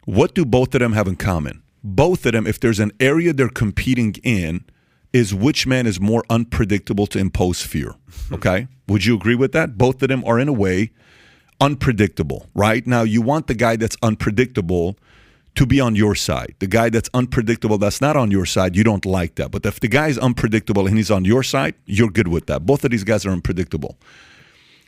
What 0.06 0.34
do 0.34 0.46
both 0.46 0.74
of 0.74 0.80
them 0.80 0.94
have 0.94 1.08
in 1.08 1.16
common? 1.16 1.62
Both 1.84 2.26
of 2.26 2.34
them, 2.34 2.46
if 2.46 2.60
there's 2.60 2.80
an 2.80 2.92
area 3.00 3.34
they're 3.34 3.50
competing 3.50 4.16
in, 4.24 4.66
is 5.14 5.34
which 5.34 5.66
man 5.66 5.88
is 5.88 6.00
more 6.00 6.24
unpredictable 6.30 7.08
to 7.08 7.20
impose 7.20 7.62
fear. 7.62 7.96
Hmm. 8.28 8.36
Okay? 8.36 8.68
Would 8.88 9.06
you 9.06 9.16
agree 9.16 9.36
with 9.36 9.52
that? 9.54 9.78
Both 9.78 10.02
of 10.02 10.10
them 10.10 10.24
are 10.26 10.40
in 10.40 10.48
a 10.48 10.54
way 10.54 10.92
unpredictable, 11.62 12.48
right? 12.54 12.86
Now 12.88 13.04
you 13.04 13.22
want 13.22 13.48
the 13.48 13.54
guy 13.54 13.76
that's 13.76 13.98
unpredictable 14.02 14.98
to 15.56 15.66
be 15.66 15.82
on 15.82 15.96
your 15.96 16.16
side. 16.16 16.56
The 16.60 16.68
guy 16.68 16.90
that's 16.90 17.10
unpredictable 17.14 17.78
that's 17.78 18.00
not 18.00 18.16
on 18.16 18.32
your 18.32 18.46
side, 18.46 18.76
you 18.76 18.84
don't 18.84 19.06
like 19.06 19.36
that. 19.36 19.52
But 19.52 19.66
if 19.66 19.80
the 19.80 19.88
guy 19.88 20.08
is 20.08 20.18
unpredictable 20.18 20.88
and 20.88 20.96
he's 20.96 21.12
on 21.12 21.26
your 21.26 21.44
side, 21.44 21.76
you're 21.86 22.10
good 22.10 22.28
with 22.28 22.46
that. 22.48 22.66
Both 22.66 22.86
of 22.86 22.92
these 22.92 23.04
guys 23.04 23.26
are 23.26 23.32
unpredictable. 23.32 23.98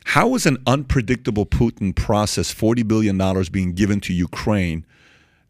How 0.04 0.34
is 0.34 0.46
an 0.46 0.58
unpredictable 0.66 1.46
Putin 1.46 1.94
process 1.94 2.52
$40 2.54 2.86
billion 2.88 3.18
being 3.52 3.74
given 3.74 4.00
to 4.00 4.12
Ukraine 4.12 4.84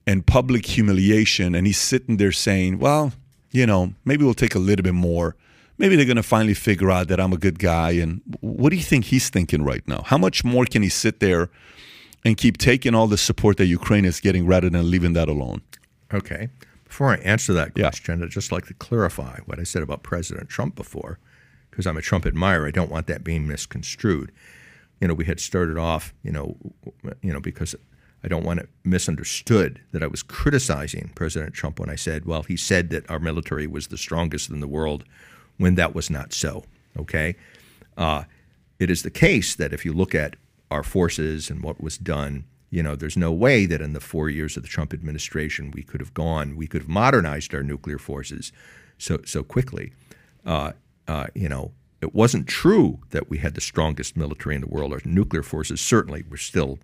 and 0.07 0.27
public 0.27 0.67
humiliation? 0.67 1.55
And 1.55 1.67
he's 1.67 1.79
sitting 1.81 2.17
there 2.17 2.33
saying, 2.33 2.79
well, 2.79 3.13
you 3.51 3.67
know, 3.67 3.95
maybe 4.05 4.25
we'll 4.25 4.35
take 4.35 4.55
a 4.55 4.59
little 4.59 4.83
bit 4.83 4.95
more. 4.95 5.37
Maybe 5.79 5.97
they're 5.97 6.05
going 6.05 6.17
to 6.17 6.23
finally 6.23 6.55
figure 6.55 6.91
out 6.91 7.09
that 7.09 7.19
I'm 7.21 7.33
a 7.33 7.37
good 7.39 7.59
guy. 7.59 7.93
And 7.93 8.21
what 8.41 8.71
do 8.71 8.77
you 8.77 8.83
think 8.83 9.07
he's 9.07 9.31
thinking 9.31 9.63
right 9.63 9.87
now? 9.89 10.03
How 10.07 10.19
much 10.19 10.45
more 10.45 10.65
can 10.65 10.83
he 10.83 10.89
sit 10.89 11.21
there 11.21 11.51
and 12.25 12.37
keep 12.37 12.57
taking 12.59 12.95
all 12.95 13.09
the 13.09 13.19
support 13.19 13.57
that 13.57 13.67
Ukraine 13.67 14.05
is 14.05 14.21
getting 14.21 14.47
rather 14.47 14.71
than 14.71 14.91
leaving 14.91 15.13
that 15.15 15.29
alone? 15.29 15.63
Okay. 16.15 16.49
Before 16.85 17.09
I 17.09 17.17
answer 17.17 17.53
that 17.55 17.73
Yeah. 17.75 17.89
question, 17.89 18.23
I'd 18.23 18.31
just 18.31 18.53
like 18.53 18.67
to 18.67 18.75
clarify 18.75 19.39
what 19.47 19.59
I 19.59 19.63
said 19.65 19.83
about 19.83 20.03
President 20.03 20.49
Trump 20.49 20.77
before, 20.77 21.19
because 21.71 21.87
I'm 21.87 21.97
a 21.97 22.03
Trump 22.03 22.27
admirer. 22.27 22.67
I 22.67 22.71
don't 22.71 22.91
want 22.91 23.07
that 23.07 23.25
being 23.25 23.47
misconstrued. 23.49 24.31
You 25.01 25.09
know, 25.09 25.15
we 25.15 25.25
had 25.25 25.41
started 25.41 25.79
off, 25.79 26.13
you 26.23 26.31
know, 26.31 26.57
you 27.23 27.33
know, 27.33 27.41
because 27.41 27.75
I 28.25 28.29
don't 28.29 28.45
want 28.45 28.61
it 28.61 28.69
misunderstood 28.85 29.81
that 29.91 30.03
I 30.03 30.07
was 30.07 30.23
criticizing 30.23 31.11
President 31.15 31.55
Trump 31.55 31.81
when 31.81 31.91
I 31.91 31.97
said, 31.97 32.25
well, 32.25 32.43
he 32.43 32.57
said 32.57 32.91
that 32.91 33.11
our 33.11 33.19
military 33.19 33.67
was 33.67 33.89
the 33.89 33.99
strongest 33.99 34.51
in 34.51 34.61
the 34.61 34.69
world, 34.69 35.05
when 35.57 35.75
that 35.75 35.95
was 35.95 36.09
not 36.11 36.33
so. 36.33 36.65
Okay. 36.97 37.37
Uh, 37.97 38.25
it 38.79 38.91
is 38.91 39.03
the 39.03 39.11
case 39.11 39.55
that 39.55 39.73
if 39.73 39.85
you 39.85 39.93
look 39.93 40.15
at 40.15 40.37
our 40.71 40.83
forces 40.83 41.51
and 41.51 41.63
what 41.63 41.81
was 41.81 41.99
done, 41.99 42.45
you 42.71 42.83
know, 42.83 42.97
there's 42.97 43.17
no 43.17 43.33
way 43.33 43.67
that 43.67 43.81
in 43.81 43.93
the 43.93 44.01
four 44.01 44.31
years 44.31 44.57
of 44.57 44.63
the 44.63 44.69
Trump 44.69 44.95
administration 44.95 45.71
we 45.73 45.83
could 45.83 46.01
have 46.01 46.15
gone, 46.15 46.57
we 46.57 46.67
could 46.67 46.83
have 46.83 46.89
modernized 46.89 47.55
our 47.55 47.63
nuclear 47.63 47.99
forces 47.99 48.51
so 48.99 49.19
so 49.25 49.43
quickly. 49.43 49.93
Uh, 50.47 50.73
uh, 51.07 51.27
you 51.35 51.49
know, 51.49 51.73
it 52.01 52.15
wasn't 52.15 52.49
true 52.49 53.01
that 53.11 53.29
we 53.29 53.39
had 53.39 53.55
the 53.55 53.61
strongest 53.61 54.17
military 54.17 54.55
in 54.55 54.63
the 54.63 54.69
world. 54.69 54.93
Our 54.93 55.01
nuclear 55.05 55.43
forces 55.43 55.81
certainly 55.81 56.25
were 56.29 56.37
still 56.37 56.79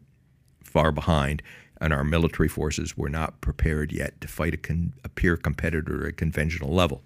far 0.68 0.92
behind, 0.92 1.42
and 1.80 1.92
our 1.92 2.04
military 2.04 2.48
forces 2.48 2.96
were 2.96 3.08
not 3.08 3.40
prepared 3.40 3.92
yet 3.92 4.20
to 4.20 4.28
fight 4.28 4.54
a, 4.54 4.56
con- 4.56 4.92
a 5.04 5.08
peer 5.08 5.36
competitor 5.36 6.04
at 6.04 6.10
a 6.10 6.12
conventional 6.12 6.70
level. 6.72 7.02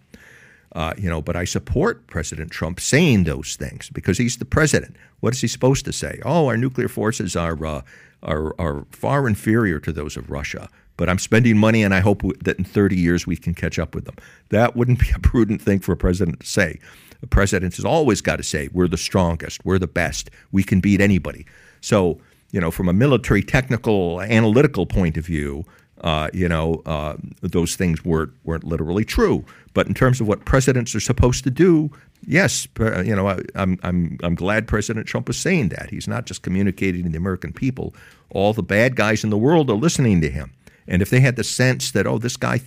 Uh, 0.74 0.94
you 0.96 1.08
know, 1.08 1.20
but 1.20 1.36
I 1.36 1.44
support 1.44 2.06
President 2.06 2.50
Trump 2.50 2.80
saying 2.80 3.24
those 3.24 3.56
things 3.56 3.90
because 3.90 4.16
he's 4.16 4.38
the 4.38 4.46
president. 4.46 4.96
What 5.20 5.34
is 5.34 5.40
he 5.42 5.48
supposed 5.48 5.84
to 5.84 5.92
say? 5.92 6.20
Oh, 6.24 6.46
our 6.46 6.56
nuclear 6.56 6.88
forces 6.88 7.36
are 7.36 7.64
uh, 7.64 7.82
are 8.22 8.58
are 8.58 8.86
far 8.90 9.28
inferior 9.28 9.78
to 9.80 9.92
those 9.92 10.16
of 10.16 10.30
Russia. 10.30 10.68
But 10.96 11.08
I'm 11.08 11.18
spending 11.18 11.58
money, 11.58 11.82
and 11.82 11.94
I 11.94 12.00
hope 12.00 12.22
that 12.44 12.58
in 12.58 12.64
30 12.64 12.96
years 12.96 13.26
we 13.26 13.36
can 13.36 13.54
catch 13.54 13.78
up 13.78 13.94
with 13.94 14.04
them. 14.04 14.16
That 14.50 14.76
wouldn't 14.76 14.98
be 15.06 15.10
a 15.14 15.18
prudent 15.18 15.60
thing 15.60 15.80
for 15.80 15.92
a 15.92 15.96
president 15.96 16.40
to 16.40 16.46
say. 16.46 16.78
A 17.22 17.26
president 17.26 17.76
has 17.76 17.84
always 17.84 18.20
got 18.22 18.36
to 18.36 18.42
say, 18.42 18.70
"We're 18.72 18.88
the 18.88 18.96
strongest. 18.96 19.64
We're 19.64 19.78
the 19.78 19.86
best. 19.86 20.30
We 20.52 20.62
can 20.62 20.80
beat 20.80 21.02
anybody." 21.02 21.44
So, 21.82 22.18
you 22.53 22.61
know, 22.61 22.70
from 22.70 22.88
a 22.88 22.92
military, 22.92 23.42
technical, 23.42 24.20
analytical 24.20 24.86
point 24.86 25.16
of 25.16 25.26
view, 25.26 25.64
uh, 26.03 26.28
you 26.32 26.48
know, 26.48 26.82
uh, 26.86 27.16
those 27.40 27.76
things 27.76 28.05
weren't 28.05 28.32
weren't 28.44 28.64
literally 28.64 29.05
true. 29.05 29.44
But 29.74 29.86
in 29.86 29.94
terms 29.94 30.20
of 30.20 30.28
what 30.28 30.44
presidents 30.44 30.94
are 30.94 31.00
supposed 31.00 31.44
to 31.44 31.50
do, 31.50 31.90
yes, 32.26 32.68
you 32.78 33.16
know, 33.16 33.28
I, 33.28 33.40
I'm 33.55 33.78
I'm 33.82 34.18
I'm 34.22 34.34
glad 34.34 34.68
President 34.68 35.07
Trump 35.07 35.28
is 35.28 35.36
saying 35.36 35.70
that. 35.70 35.90
He's 35.90 36.09
not 36.09 36.26
just 36.26 36.42
communicating 36.42 37.05
to 37.05 37.09
the 37.09 37.18
American 37.18 37.53
people. 37.53 37.94
All 38.30 38.53
the 38.53 38.62
bad 38.62 38.96
guys 38.96 39.24
in 39.24 39.30
the 39.30 39.38
world 39.38 39.70
are 39.70 39.74
listening 39.74 40.20
to 40.20 40.30
him. 40.30 40.53
And 40.86 41.03
if 41.03 41.11
they 41.11 41.20
had 41.20 41.36
the 41.36 41.44
sense 41.44 41.92
that 41.92 42.07
oh, 42.07 42.18
this 42.18 42.36
guy 42.36 42.61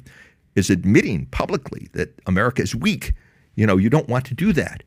is 0.56 0.70
admitting 0.70 1.26
publicly 1.28 1.90
that 1.94 2.18
America 2.26 2.62
is 2.62 2.74
weak, 2.74 3.14
you 3.56 3.68
know, 3.68 3.78
you 3.78 3.90
don't 3.90 4.08
want 4.08 4.26
to 4.26 4.34
do 4.34 4.54
that. 4.54 4.84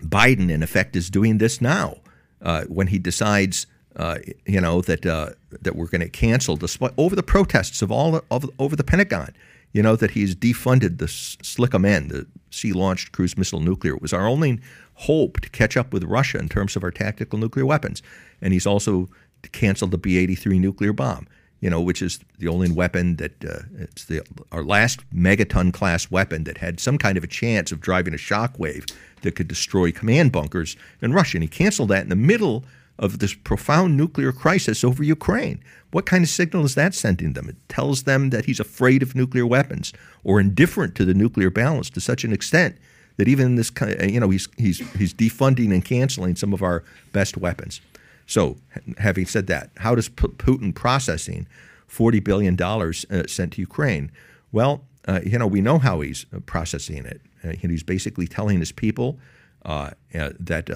Biden, 0.00 0.50
in 0.50 0.62
effect, 0.62 0.96
is 0.96 1.10
doing 1.10 1.38
this 1.38 1.60
now 1.60 1.96
uh, 2.40 2.64
when 2.64 2.86
he 2.86 2.98
decides, 2.98 3.66
uh, 3.96 4.18
you 4.46 4.60
know, 4.60 4.80
that 4.82 5.04
uh, 5.06 5.30
that 5.62 5.76
we're 5.76 5.88
going 5.88 6.00
to 6.00 6.08
cancel 6.08 6.56
despite 6.56 6.92
over 6.96 7.16
the 7.16 7.22
protests 7.22 7.82
of 7.82 7.90
all 7.90 8.22
of, 8.30 8.50
over 8.58 8.76
the 8.76 8.84
Pentagon. 8.84 9.34
You 9.72 9.82
know 9.84 9.94
that 9.96 10.10
he's 10.12 10.34
defunded 10.34 10.98
the 10.98 11.06
SLCM-N, 11.06 12.08
the 12.08 12.26
sea-launched 12.50 13.12
cruise 13.12 13.38
missile 13.38 13.60
nuclear. 13.60 13.94
It 13.94 14.02
was 14.02 14.12
our 14.12 14.26
only 14.26 14.58
hope 14.94 15.40
to 15.40 15.48
catch 15.48 15.76
up 15.76 15.92
with 15.92 16.02
Russia 16.02 16.38
in 16.38 16.48
terms 16.48 16.74
of 16.74 16.82
our 16.82 16.90
tactical 16.90 17.38
nuclear 17.38 17.64
weapons, 17.64 18.02
and 18.42 18.52
he's 18.52 18.66
also 18.66 19.08
canceled 19.52 19.92
the 19.92 19.98
B-83 19.98 20.58
nuclear 20.60 20.92
bomb 20.92 21.28
you 21.60 21.68
know, 21.68 21.80
which 21.80 22.00
is 22.00 22.18
the 22.38 22.48
only 22.48 22.70
weapon 22.70 23.16
that 23.16 23.44
uh, 23.44 23.60
it's 23.78 24.06
the 24.06 24.22
our 24.50 24.64
last 24.64 25.08
megaton 25.14 25.72
class 25.72 26.10
weapon 26.10 26.44
that 26.44 26.58
had 26.58 26.80
some 26.80 26.96
kind 26.96 27.18
of 27.18 27.24
a 27.24 27.26
chance 27.26 27.70
of 27.70 27.80
driving 27.80 28.14
a 28.14 28.16
shockwave 28.16 28.90
that 29.22 29.36
could 29.36 29.48
destroy 29.48 29.92
command 29.92 30.32
bunkers 30.32 30.76
in 31.02 31.12
Russia. 31.12 31.36
And 31.36 31.44
he 31.44 31.48
canceled 31.48 31.90
that 31.90 32.02
in 32.02 32.08
the 32.08 32.16
middle 32.16 32.64
of 33.00 33.18
this 33.18 33.34
profound 33.34 33.96
nuclear 33.96 34.30
crisis 34.30 34.84
over 34.84 35.02
Ukraine. 35.02 35.64
What 35.90 36.06
kind 36.06 36.22
of 36.22 36.30
signal 36.30 36.64
is 36.64 36.76
that 36.76 36.94
sending 36.94 37.32
them? 37.32 37.48
It 37.48 37.56
tells 37.68 38.04
them 38.04 38.30
that 38.30 38.44
he's 38.44 38.60
afraid 38.60 39.02
of 39.02 39.16
nuclear 39.16 39.46
weapons 39.46 39.92
or 40.22 40.38
indifferent 40.38 40.94
to 40.96 41.04
the 41.04 41.14
nuclear 41.14 41.50
balance 41.50 41.90
to 41.90 42.00
such 42.00 42.22
an 42.22 42.32
extent 42.32 42.76
that 43.16 43.26
even 43.26 43.56
this 43.56 43.70
kind, 43.70 44.10
you 44.10 44.20
know, 44.20 44.30
he's 44.30 44.48
he's 44.56 44.78
he's 44.96 45.12
defunding 45.12 45.72
and 45.72 45.84
canceling 45.84 46.36
some 46.36 46.52
of 46.52 46.62
our 46.62 46.84
best 47.12 47.36
weapons. 47.36 47.80
So, 48.26 48.58
having 48.98 49.26
said 49.26 49.48
that, 49.48 49.70
how 49.78 49.96
does 49.96 50.08
Putin 50.08 50.72
processing 50.72 51.48
$40 51.90 52.22
billion 52.22 52.62
uh, 52.62 53.26
sent 53.26 53.54
to 53.54 53.60
Ukraine? 53.60 54.12
Well, 54.52 54.84
uh, 55.08 55.20
you 55.24 55.36
know, 55.36 55.48
we 55.48 55.60
know 55.60 55.78
how 55.80 56.00
he's 56.00 56.26
uh, 56.32 56.38
processing 56.40 57.06
it. 57.06 57.20
Uh, 57.42 57.54
he's 57.60 57.82
basically 57.82 58.28
telling 58.28 58.60
his 58.60 58.70
people 58.70 59.18
uh, 59.64 59.90
uh, 60.14 60.30
that 60.38 60.70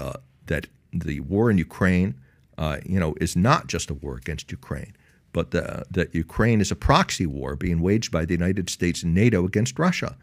that 0.47 0.67
the 0.95 1.21
war 1.21 1.51
in 1.51 1.59
Ukraine, 1.59 2.15
you 2.85 3.01
know, 3.01 3.15
is 3.21 3.37
not 3.37 3.67
just 3.67 3.91
a 3.91 3.95
war 3.95 4.17
against 4.17 4.51
Ukraine, 4.51 4.95
but 5.33 5.51
the, 5.51 5.85
that 5.91 6.15
Ukraine 6.15 6.61
is 6.61 6.71
a 6.71 6.77
proxy 6.77 7.27
war 7.27 7.57
being 7.57 7.81
waged 7.81 8.11
by 8.13 8.25
the 8.25 8.35
United 8.35 8.71
States 8.71 9.03
and 9.03 9.15
NATO 9.15 9.45
against 9.45 9.79
Russia. 9.79 10.17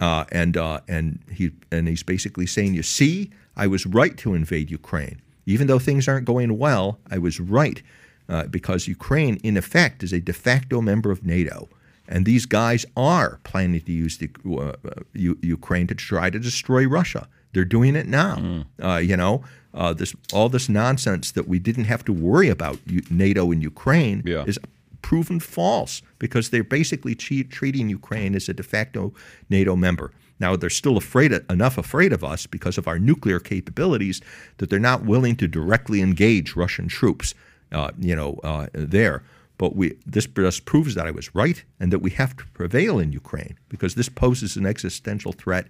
and 0.00 0.56
and 0.88 1.18
he 1.30 1.52
and 1.70 1.88
he's 1.88 2.02
basically 2.02 2.46
saying, 2.46 2.74
you 2.74 2.82
see, 2.82 3.30
I 3.56 3.66
was 3.66 3.86
right 3.86 4.16
to 4.18 4.34
invade 4.34 4.70
Ukraine. 4.70 5.20
Even 5.46 5.66
though 5.66 5.78
things 5.78 6.08
aren't 6.08 6.24
going 6.24 6.58
well, 6.58 6.98
I 7.10 7.18
was 7.18 7.38
right 7.38 7.82
uh, 8.28 8.44
because 8.44 8.88
Ukraine, 8.88 9.36
in 9.42 9.56
effect, 9.56 10.02
is 10.02 10.12
a 10.12 10.20
de 10.20 10.32
facto 10.32 10.80
member 10.80 11.10
of 11.10 11.24
NATO. 11.24 11.68
And 12.08 12.26
these 12.26 12.46
guys 12.46 12.84
are 12.96 13.40
planning 13.44 13.80
to 13.80 13.92
use 13.92 14.18
the, 14.18 14.30
uh, 14.46 15.00
U- 15.14 15.38
Ukraine 15.42 15.86
to 15.86 15.94
try 15.94 16.30
to 16.30 16.38
destroy 16.38 16.86
Russia. 16.86 17.28
They're 17.52 17.64
doing 17.64 17.96
it 17.96 18.06
now. 18.06 18.36
Mm. 18.36 18.64
Uh, 18.82 18.96
you 18.98 19.16
know, 19.16 19.42
uh, 19.74 19.92
this 19.92 20.14
all 20.32 20.48
this 20.48 20.68
nonsense 20.68 21.32
that 21.32 21.48
we 21.48 21.58
didn't 21.58 21.84
have 21.84 22.04
to 22.04 22.12
worry 22.12 22.48
about 22.48 22.78
NATO 23.10 23.50
and 23.50 23.62
Ukraine 23.62 24.22
yeah. 24.24 24.44
is 24.46 24.58
proven 25.02 25.38
false 25.38 26.00
because 26.18 26.50
they're 26.50 26.64
basically 26.64 27.14
treating 27.14 27.90
Ukraine 27.90 28.34
as 28.34 28.48
a 28.48 28.54
de 28.54 28.62
facto 28.62 29.12
NATO 29.50 29.76
member. 29.76 30.12
Now 30.40 30.56
they're 30.56 30.70
still 30.70 30.96
afraid 30.96 31.32
of, 31.32 31.48
enough 31.50 31.76
afraid 31.76 32.12
of 32.12 32.24
us 32.24 32.46
because 32.46 32.78
of 32.78 32.88
our 32.88 32.98
nuclear 32.98 33.38
capabilities 33.38 34.20
that 34.58 34.70
they're 34.70 34.78
not 34.78 35.04
willing 35.04 35.36
to 35.36 35.46
directly 35.46 36.00
engage 36.00 36.56
Russian 36.56 36.88
troops, 36.88 37.34
uh, 37.70 37.90
you 37.98 38.16
know, 38.16 38.40
uh, 38.42 38.66
there. 38.72 39.22
But 39.58 39.76
we, 39.76 39.96
this 40.06 40.26
just 40.26 40.64
proves 40.64 40.94
that 40.96 41.06
I 41.06 41.12
was 41.12 41.34
right 41.34 41.62
and 41.78 41.92
that 41.92 42.00
we 42.00 42.10
have 42.12 42.36
to 42.38 42.44
prevail 42.46 42.98
in 42.98 43.12
Ukraine 43.12 43.56
because 43.68 43.94
this 43.94 44.08
poses 44.08 44.56
an 44.56 44.66
existential 44.66 45.32
threat. 45.32 45.66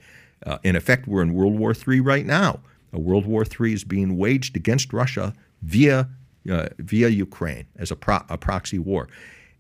Uh, 0.47 0.59
in 0.63 0.77
effect, 0.77 1.07
we're 1.07 1.23
in 1.23 1.35
World 1.35 1.59
War 1.59 1.75
III 1.75 2.01
right 2.01 2.25
now. 2.25 2.61
A 2.95 2.99
World 2.99 3.27
War 3.27 3.45
III 3.45 3.75
is 3.75 3.85
being 3.85 4.17
waged 4.17 4.57
against 4.57 4.93
Russia 4.93 5.35
via 5.61 6.09
uh, 6.51 6.69
via 6.79 7.09
Ukraine 7.09 7.67
as 7.77 7.91
a, 7.91 7.97
pro- 7.97 8.25
a 8.29 8.39
proxy 8.39 8.79
war, 8.79 9.09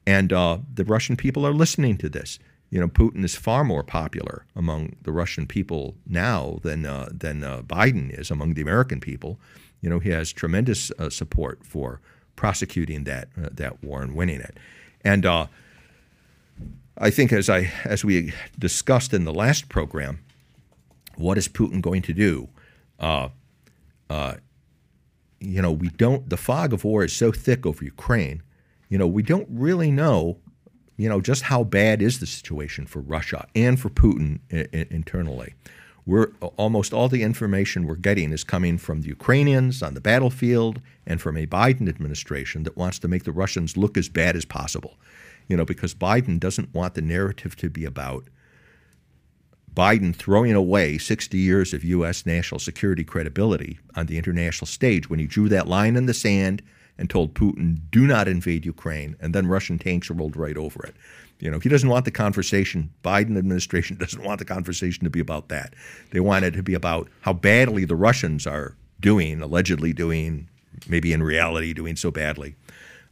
and 0.06 0.32
uh, 0.32 0.58
the 0.72 0.84
Russian 0.84 1.16
people 1.16 1.46
are 1.46 1.52
listening 1.52 1.98
to 1.98 2.08
this 2.08 2.38
you 2.74 2.80
know, 2.80 2.88
Putin 2.88 3.24
is 3.24 3.36
far 3.36 3.62
more 3.62 3.84
popular 3.84 4.46
among 4.56 4.96
the 5.02 5.12
Russian 5.12 5.46
people 5.46 5.94
now 6.08 6.58
than 6.62 6.84
uh, 6.84 7.08
than 7.12 7.44
uh, 7.44 7.62
Biden 7.62 8.10
is 8.18 8.32
among 8.32 8.54
the 8.54 8.62
American 8.62 8.98
people. 8.98 9.38
You 9.80 9.88
know, 9.88 10.00
he 10.00 10.10
has 10.10 10.32
tremendous 10.32 10.90
uh, 10.98 11.08
support 11.08 11.64
for 11.64 12.00
prosecuting 12.34 13.04
that 13.04 13.28
uh, 13.40 13.50
that 13.52 13.84
war 13.84 14.02
and 14.02 14.16
winning 14.16 14.40
it. 14.40 14.56
And 15.04 15.24
I 16.98 17.10
think, 17.10 17.32
as 17.32 17.48
I 17.48 17.70
as 17.84 18.04
we 18.04 18.32
discussed 18.58 19.14
in 19.14 19.24
the 19.24 19.32
last 19.32 19.68
program, 19.68 20.18
what 21.14 21.38
is 21.38 21.46
Putin 21.46 21.80
going 21.80 22.02
to 22.02 22.12
do? 22.12 22.48
Uh, 24.10 24.34
you 25.40 25.60
know, 25.60 25.72
we 25.72 25.88
don't. 25.90 26.28
The 26.30 26.36
fog 26.36 26.72
of 26.72 26.84
war 26.84 27.04
is 27.04 27.12
so 27.12 27.30
thick 27.32 27.66
over 27.66 27.84
Ukraine. 27.84 28.42
You 28.88 28.98
know, 28.98 29.06
we 29.06 29.22
don't 29.22 29.48
really 29.50 29.90
know 29.90 30.38
you 30.96 31.08
know, 31.08 31.20
just 31.20 31.42
how 31.42 31.64
bad 31.64 32.00
is 32.00 32.20
the 32.20 32.26
situation 32.26 32.86
for 32.86 33.00
Russia 33.00 33.46
and 33.54 33.78
for 33.80 33.90
Putin 33.90 34.40
I- 34.52 34.68
I- 34.72 34.86
internally. 34.90 35.54
We're 36.06 36.28
almost 36.56 36.92
all 36.92 37.08
the 37.08 37.22
information 37.22 37.86
we're 37.86 37.96
getting 37.96 38.30
is 38.32 38.44
coming 38.44 38.76
from 38.76 39.00
the 39.00 39.08
Ukrainians 39.08 39.82
on 39.82 39.94
the 39.94 40.02
battlefield 40.02 40.80
and 41.06 41.20
from 41.20 41.36
a 41.36 41.46
Biden 41.46 41.88
administration 41.88 42.62
that 42.64 42.76
wants 42.76 42.98
to 43.00 43.08
make 43.08 43.24
the 43.24 43.32
Russians 43.32 43.76
look 43.76 43.96
as 43.96 44.08
bad 44.10 44.36
as 44.36 44.44
possible. 44.44 44.98
You 45.48 45.56
know, 45.56 45.64
because 45.64 45.94
Biden 45.94 46.38
doesn't 46.38 46.74
want 46.74 46.94
the 46.94 47.02
narrative 47.02 47.56
to 47.56 47.70
be 47.70 47.84
about 47.84 48.28
Biden 49.74 50.14
throwing 50.14 50.52
away 50.52 50.98
60 50.98 51.36
years 51.36 51.72
of 51.72 51.84
U.S. 51.84 52.26
national 52.26 52.60
security 52.60 53.02
credibility 53.04 53.78
on 53.96 54.06
the 54.06 54.18
international 54.18 54.66
stage 54.66 55.10
when 55.10 55.18
he 55.18 55.26
drew 55.26 55.48
that 55.48 55.66
line 55.66 55.96
in 55.96 56.06
the 56.06 56.14
sand 56.14 56.62
and 56.96 57.10
told 57.10 57.34
Putin, 57.34 57.80
do 57.90 58.06
not 58.06 58.28
invade 58.28 58.64
Ukraine, 58.64 59.16
and 59.20 59.34
then 59.34 59.48
Russian 59.48 59.78
tanks 59.78 60.10
rolled 60.10 60.36
right 60.36 60.56
over 60.56 60.84
it. 60.86 60.94
You 61.40 61.50
know, 61.50 61.58
he 61.58 61.68
doesn't 61.68 61.88
want 61.88 62.04
the 62.04 62.12
conversation, 62.12 62.90
Biden 63.02 63.36
administration 63.36 63.96
doesn't 64.00 64.22
want 64.22 64.38
the 64.38 64.44
conversation 64.44 65.02
to 65.04 65.10
be 65.10 65.20
about 65.20 65.48
that. 65.48 65.74
They 66.10 66.20
want 66.20 66.44
it 66.44 66.52
to 66.52 66.62
be 66.62 66.74
about 66.74 67.08
how 67.22 67.32
badly 67.32 67.84
the 67.84 67.96
Russians 67.96 68.46
are 68.46 68.76
doing, 69.00 69.42
allegedly 69.42 69.92
doing, 69.92 70.48
maybe 70.88 71.12
in 71.12 71.22
reality 71.22 71.72
doing 71.72 71.96
so 71.96 72.12
badly, 72.12 72.54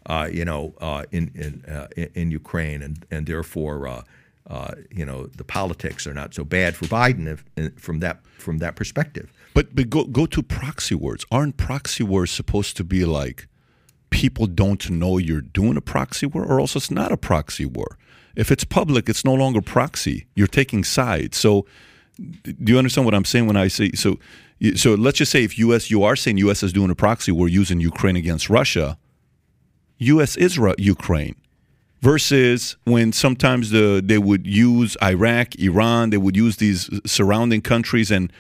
uh, 0.06 0.28
you 0.32 0.44
know, 0.44 0.74
uh, 0.80 1.04
in 1.10 1.32
in, 1.34 1.72
uh, 1.72 1.88
in 2.14 2.30
Ukraine, 2.30 2.82
and 2.82 3.04
and 3.10 3.26
therefore, 3.26 4.04
uh, 4.46 4.72
you 4.90 5.06
know, 5.06 5.26
the 5.26 5.44
politics 5.44 6.06
are 6.06 6.14
not 6.14 6.34
so 6.34 6.44
bad 6.44 6.76
for 6.76 6.86
Biden 6.86 7.26
if, 7.26 7.78
from 7.78 8.00
that 8.00 8.24
from 8.38 8.58
that 8.58 8.76
perspective. 8.76 9.32
But 9.54 9.74
but 9.74 9.88
go 9.88 10.04
go 10.04 10.26
to 10.26 10.42
proxy 10.42 10.94
wars. 10.94 11.24
Aren't 11.30 11.56
proxy 11.56 12.02
wars 12.02 12.30
supposed 12.30 12.76
to 12.78 12.84
be 12.84 13.04
like 13.04 13.46
people 14.10 14.46
don't 14.46 14.90
know 14.90 15.18
you're 15.18 15.40
doing 15.40 15.76
a 15.76 15.80
proxy 15.80 16.26
war, 16.26 16.44
or 16.44 16.60
also 16.60 16.78
it's 16.78 16.90
not 16.90 17.12
a 17.12 17.16
proxy 17.16 17.64
war. 17.64 17.98
If 18.34 18.50
it's 18.50 18.64
public, 18.64 19.08
it's 19.08 19.24
no 19.24 19.34
longer 19.34 19.60
proxy. 19.60 20.26
You're 20.34 20.46
taking 20.46 20.84
sides. 20.84 21.36
So, 21.36 21.66
do 22.16 22.72
you 22.72 22.78
understand 22.78 23.04
what 23.04 23.14
I'm 23.14 23.24
saying 23.24 23.46
when 23.46 23.56
I 23.56 23.68
say 23.68 23.92
so? 23.92 24.18
So 24.76 24.94
let's 24.94 25.18
just 25.18 25.32
say 25.32 25.42
if 25.42 25.58
U.S. 25.58 25.90
you 25.90 26.04
are 26.04 26.14
saying 26.14 26.38
U.S. 26.38 26.62
is 26.62 26.72
doing 26.72 26.90
a 26.90 26.94
proxy 26.94 27.32
war 27.32 27.48
using 27.48 27.80
Ukraine 27.80 28.14
against 28.14 28.48
Russia, 28.48 28.96
U.S. 29.98 30.36
is 30.36 30.56
Ukraine. 30.78 31.34
Versus 32.02 32.76
when 32.82 33.12
sometimes 33.12 33.70
the 33.70 34.02
they 34.04 34.18
would 34.18 34.44
use 34.44 34.96
Iraq, 35.00 35.54
Iran, 35.54 36.10
they 36.10 36.16
would 36.18 36.36
use 36.36 36.56
these 36.56 36.90
surrounding 37.06 37.62
countries 37.62 38.10
and 38.10 38.32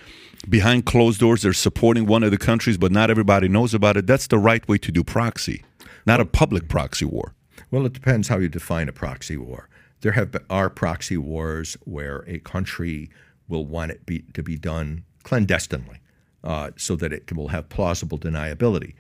behind 0.48 0.84
closed 0.84 1.20
doors 1.20 1.42
they're 1.42 1.52
supporting 1.52 2.04
one 2.04 2.24
of 2.24 2.32
the 2.32 2.38
countries 2.38 2.76
but 2.76 2.90
not 2.90 3.08
everybody 3.08 3.46
knows 3.46 3.72
about 3.72 3.96
it. 3.96 4.06
That's 4.06 4.26
the 4.26 4.38
right 4.38 4.66
way 4.68 4.78
to 4.78 4.90
do 4.90 5.04
proxy 5.04 5.62
not 6.06 6.20
a 6.20 6.24
public 6.24 6.68
proxy 6.68 7.04
war. 7.04 7.34
Well 7.70 7.86
it 7.86 7.92
depends 7.92 8.28
how 8.28 8.38
you 8.38 8.48
define 8.48 8.88
a 8.88 8.92
proxy 8.92 9.36
war. 9.36 9.68
There 10.00 10.12
have 10.12 10.32
been, 10.32 10.44
are 10.50 10.68
proxy 10.68 11.16
wars 11.16 11.76
where 11.84 12.24
a 12.26 12.40
country 12.40 13.10
will 13.48 13.64
want 13.64 13.92
it 13.92 14.04
be, 14.04 14.24
to 14.34 14.42
be 14.42 14.56
done 14.56 15.04
clandestinely 15.22 16.00
uh, 16.42 16.72
so 16.76 16.96
that 16.96 17.12
it 17.12 17.32
will 17.32 17.48
have 17.48 17.68
plausible 17.68 18.18
deniability 18.18 18.94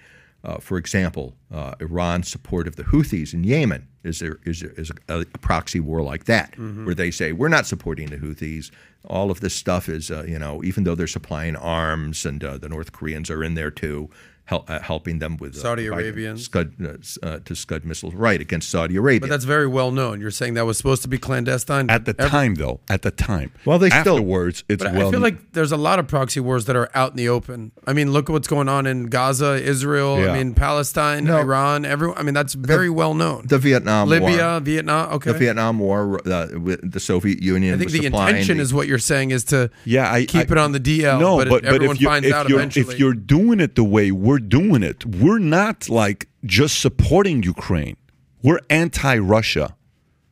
uh, 0.44 0.58
for 0.58 0.76
example, 0.76 1.34
uh, 1.52 1.74
Iran's 1.80 2.28
support 2.28 2.66
of 2.66 2.76
the 2.76 2.84
Houthis 2.84 3.32
in 3.32 3.44
Yemen 3.44 3.86
is, 4.02 4.18
there, 4.18 4.38
is, 4.44 4.62
is 4.62 4.90
a, 5.08 5.20
a, 5.20 5.24
proxy 5.38 5.78
war 5.78 6.02
like 6.02 6.24
that, 6.24 6.52
mm-hmm. 6.52 6.84
where 6.84 6.94
they 6.94 7.12
say, 7.12 7.32
we're 7.32 7.48
not 7.48 7.66
supporting 7.66 8.10
the 8.10 8.16
Houthis. 8.16 8.70
All 9.06 9.30
of 9.30 9.40
this 9.40 9.54
stuff 9.54 9.88
is, 9.88 10.10
uh, 10.10 10.24
you 10.26 10.38
know, 10.38 10.62
even 10.64 10.82
though 10.82 10.96
they're 10.96 11.06
supplying 11.06 11.54
arms 11.54 12.26
and 12.26 12.42
uh, 12.42 12.58
the 12.58 12.68
North 12.68 12.90
Koreans 12.90 13.30
are 13.30 13.44
in 13.44 13.54
there 13.54 13.70
too, 13.70 14.10
hel- 14.44 14.64
uh, 14.68 14.78
helping 14.80 15.18
them 15.18 15.36
with 15.38 15.54
uh, 15.56 15.60
Saudi 15.60 15.86
providing 15.86 16.06
Arabian. 16.10 16.38
Scud 16.38 16.74
uh, 16.82 17.26
uh, 17.26 17.38
to 17.44 17.54
Scud 17.54 17.84
missiles, 17.84 18.14
right 18.14 18.40
against 18.40 18.68
Saudi 18.70 18.96
Arabia. 18.96 19.20
But 19.20 19.30
that's 19.30 19.44
very 19.44 19.66
well 19.66 19.90
known. 19.90 20.20
You're 20.20 20.30
saying 20.30 20.54
that 20.54 20.66
was 20.66 20.76
supposed 20.76 21.02
to 21.02 21.08
be 21.08 21.18
clandestine 21.18 21.88
At 21.90 22.04
the 22.04 22.14
Every- 22.18 22.30
time, 22.30 22.54
though, 22.56 22.80
at 22.88 23.02
the 23.02 23.10
time. 23.10 23.52
Well, 23.64 23.78
they 23.78 23.88
still- 23.90 24.16
afterwards 24.16 24.64
it's 24.68 24.82
But 24.82 24.94
well. 24.94 25.08
I 25.08 25.10
feel 25.10 25.20
like 25.20 25.52
there's 25.52 25.72
a 25.72 25.76
lot 25.76 25.98
of 25.98 26.06
proxy 26.08 26.40
wars 26.40 26.64
that 26.66 26.76
are 26.76 26.90
out 26.94 27.10
in 27.12 27.16
the 27.16 27.28
open. 27.28 27.72
I 27.86 27.92
mean, 27.92 28.12
look 28.12 28.28
at 28.28 28.32
what's 28.32 28.48
going 28.48 28.68
on 28.68 28.86
in 28.86 29.06
Gaza, 29.06 29.54
Israel. 29.62 30.18
Yeah. 30.20 30.32
I 30.32 30.38
mean, 30.38 30.54
Palestine, 30.54 31.24
No. 31.24 31.38
Iran. 31.38 31.84
Everyone. 31.84 32.16
I 32.18 32.22
mean, 32.22 32.34
that's 32.34 32.54
very 32.54 32.90
well 32.90 33.14
known. 33.14 33.46
the 33.46 33.58
Vietnam 33.58 34.08
Libya, 34.08 34.36
War. 34.52 34.60
Vietnam. 34.60 35.12
Okay. 35.14 35.32
The 35.32 35.38
Vietnam 35.38 35.78
War, 35.78 36.20
uh, 36.26 36.48
with 36.58 36.90
the 36.92 37.00
Soviet 37.00 37.42
Union. 37.42 37.74
I 37.74 37.78
think 37.78 37.90
was 37.90 38.00
the 38.00 38.06
intention 38.06 38.56
the- 38.58 38.62
is 38.62 38.74
what 38.74 38.86
you're 38.88 38.98
saying 38.98 39.30
is 39.30 39.44
to 39.44 39.70
yeah, 39.84 40.12
I 40.12 40.24
keep 40.24 40.50
I- 40.50 40.52
it 40.54 40.58
on 40.58 40.72
the 40.72 40.80
DL. 40.80 41.18
No, 41.20 41.36
but, 41.36 41.48
but, 41.48 41.62
but 41.62 41.74
everyone 41.74 41.96
if, 41.96 42.02
you, 42.02 42.08
finds 42.08 42.26
if 42.28 42.34
out 42.34 42.48
you're 42.48 42.58
eventually. 42.58 42.94
if 42.94 43.00
you're 43.00 43.14
doing 43.14 43.60
it 43.60 43.74
the 43.74 43.84
way 43.84 44.10
we're 44.10 44.31
doing 44.38 44.82
it, 44.82 45.04
we're 45.06 45.38
not 45.38 45.88
like 45.88 46.28
just 46.44 46.80
supporting 46.80 47.42
Ukraine. 47.42 47.96
We're 48.42 48.60
anti-Russia. 48.70 49.76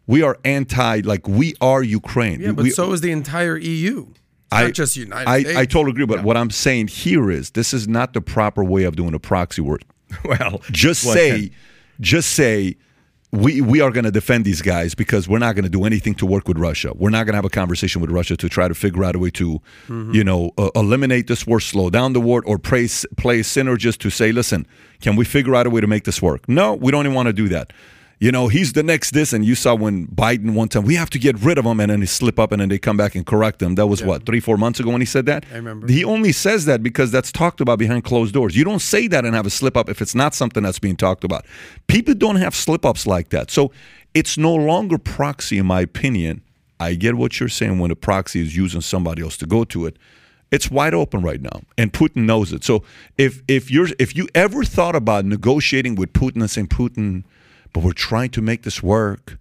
We 0.06 0.22
are 0.22 0.38
anti 0.44 1.00
like 1.04 1.28
we 1.28 1.54
are 1.60 1.82
Ukraine. 1.82 2.40
yeah, 2.40 2.52
but 2.52 2.64
we- 2.64 2.70
so 2.70 2.92
is 2.92 3.00
the 3.00 3.12
entire 3.12 3.56
EU. 3.56 4.06
I, 4.52 4.64
not 4.64 4.72
just 4.72 4.96
United 4.96 5.28
I, 5.28 5.42
States. 5.42 5.58
I 5.58 5.64
totally 5.64 5.92
agree, 5.92 6.06
but 6.06 6.24
what 6.24 6.36
I'm 6.36 6.50
saying 6.50 6.88
here 6.88 7.30
is 7.30 7.50
this 7.52 7.72
is 7.72 7.86
not 7.86 8.14
the 8.14 8.20
proper 8.20 8.64
way 8.64 8.82
of 8.82 8.96
doing 8.96 9.14
a 9.14 9.20
proxy 9.20 9.62
war. 9.62 9.78
well, 10.24 10.60
Just 10.72 11.02
say, 11.04 11.52
just 12.00 12.32
say, 12.32 12.76
we 13.32 13.60
we 13.60 13.80
are 13.80 13.90
going 13.90 14.04
to 14.04 14.10
defend 14.10 14.44
these 14.44 14.60
guys 14.60 14.94
because 14.94 15.28
we're 15.28 15.38
not 15.38 15.54
going 15.54 15.64
to 15.64 15.70
do 15.70 15.84
anything 15.84 16.14
to 16.16 16.26
work 16.26 16.48
with 16.48 16.58
Russia. 16.58 16.92
We're 16.96 17.10
not 17.10 17.26
going 17.26 17.34
to 17.34 17.36
have 17.36 17.44
a 17.44 17.50
conversation 17.50 18.00
with 18.00 18.10
Russia 18.10 18.36
to 18.36 18.48
try 18.48 18.66
to 18.66 18.74
figure 18.74 19.04
out 19.04 19.14
a 19.14 19.18
way 19.18 19.30
to, 19.30 19.60
you 19.88 20.24
know, 20.24 20.50
uh, 20.58 20.70
eliminate 20.74 21.28
this 21.28 21.46
war, 21.46 21.60
slow 21.60 21.90
down 21.90 22.12
the 22.12 22.20
war, 22.20 22.42
or 22.44 22.58
play 22.58 22.88
play 23.16 23.40
synergist 23.40 23.98
to 23.98 24.10
say, 24.10 24.32
listen, 24.32 24.66
can 25.00 25.14
we 25.16 25.24
figure 25.24 25.54
out 25.54 25.66
a 25.66 25.70
way 25.70 25.80
to 25.80 25.86
make 25.86 26.04
this 26.04 26.20
work? 26.20 26.48
No, 26.48 26.74
we 26.74 26.90
don't 26.90 27.06
even 27.06 27.14
want 27.14 27.28
to 27.28 27.32
do 27.32 27.48
that. 27.48 27.72
You 28.20 28.30
know, 28.30 28.48
he's 28.48 28.74
the 28.74 28.82
next 28.82 29.12
this, 29.12 29.32
and 29.32 29.46
you 29.46 29.54
saw 29.54 29.74
when 29.74 30.06
Biden 30.08 30.52
one 30.52 30.68
time 30.68 30.84
we 30.84 30.94
have 30.94 31.08
to 31.08 31.18
get 31.18 31.40
rid 31.40 31.56
of 31.56 31.64
him, 31.64 31.80
and 31.80 31.90
then 31.90 32.00
he 32.02 32.06
slip 32.06 32.38
up, 32.38 32.52
and 32.52 32.60
then 32.60 32.68
they 32.68 32.78
come 32.78 32.98
back 32.98 33.14
and 33.14 33.24
correct 33.24 33.62
him. 33.62 33.76
That 33.76 33.86
was 33.86 34.02
what 34.02 34.26
three, 34.26 34.40
four 34.40 34.58
months 34.58 34.78
ago 34.78 34.90
when 34.90 35.00
he 35.00 35.06
said 35.06 35.24
that. 35.24 35.46
I 35.50 35.56
remember. 35.56 35.90
He 35.90 36.04
only 36.04 36.32
says 36.32 36.66
that 36.66 36.82
because 36.82 37.10
that's 37.10 37.32
talked 37.32 37.62
about 37.62 37.78
behind 37.78 38.04
closed 38.04 38.34
doors. 38.34 38.54
You 38.54 38.62
don't 38.62 38.82
say 38.82 39.08
that 39.08 39.24
and 39.24 39.34
have 39.34 39.46
a 39.46 39.50
slip 39.50 39.74
up 39.74 39.88
if 39.88 40.02
it's 40.02 40.14
not 40.14 40.34
something 40.34 40.62
that's 40.62 40.78
being 40.78 40.96
talked 40.96 41.24
about. 41.24 41.46
People 41.86 42.12
don't 42.12 42.36
have 42.36 42.54
slip 42.54 42.84
ups 42.84 43.06
like 43.06 43.30
that. 43.30 43.50
So 43.50 43.72
it's 44.12 44.36
no 44.36 44.54
longer 44.54 44.98
proxy, 44.98 45.56
in 45.56 45.64
my 45.64 45.80
opinion. 45.80 46.42
I 46.78 46.94
get 46.94 47.14
what 47.14 47.40
you're 47.40 47.48
saying 47.48 47.78
when 47.78 47.90
a 47.90 47.96
proxy 47.96 48.42
is 48.42 48.54
using 48.54 48.82
somebody 48.82 49.22
else 49.22 49.38
to 49.38 49.46
go 49.46 49.64
to 49.64 49.86
it. 49.86 49.96
It's 50.50 50.70
wide 50.70 50.92
open 50.92 51.22
right 51.22 51.40
now, 51.40 51.62
and 51.78 51.90
Putin 51.90 52.26
knows 52.26 52.52
it. 52.52 52.64
So 52.64 52.82
if 53.16 53.42
if 53.48 53.70
you're 53.70 53.88
if 53.98 54.14
you 54.14 54.28
ever 54.34 54.64
thought 54.64 54.96
about 54.96 55.24
negotiating 55.24 55.94
with 55.94 56.12
Putin 56.12 56.40
and 56.40 56.50
saying 56.50 56.66
Putin, 56.66 57.24
but 57.72 57.82
we're 57.82 57.92
trying 57.92 58.30
to 58.30 58.42
make 58.42 58.62
this 58.62 58.82
work, 58.82 59.38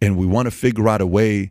and 0.00 0.16
we 0.16 0.26
want 0.26 0.46
to 0.46 0.50
figure 0.50 0.88
out 0.88 1.00
a 1.00 1.06
way 1.06 1.50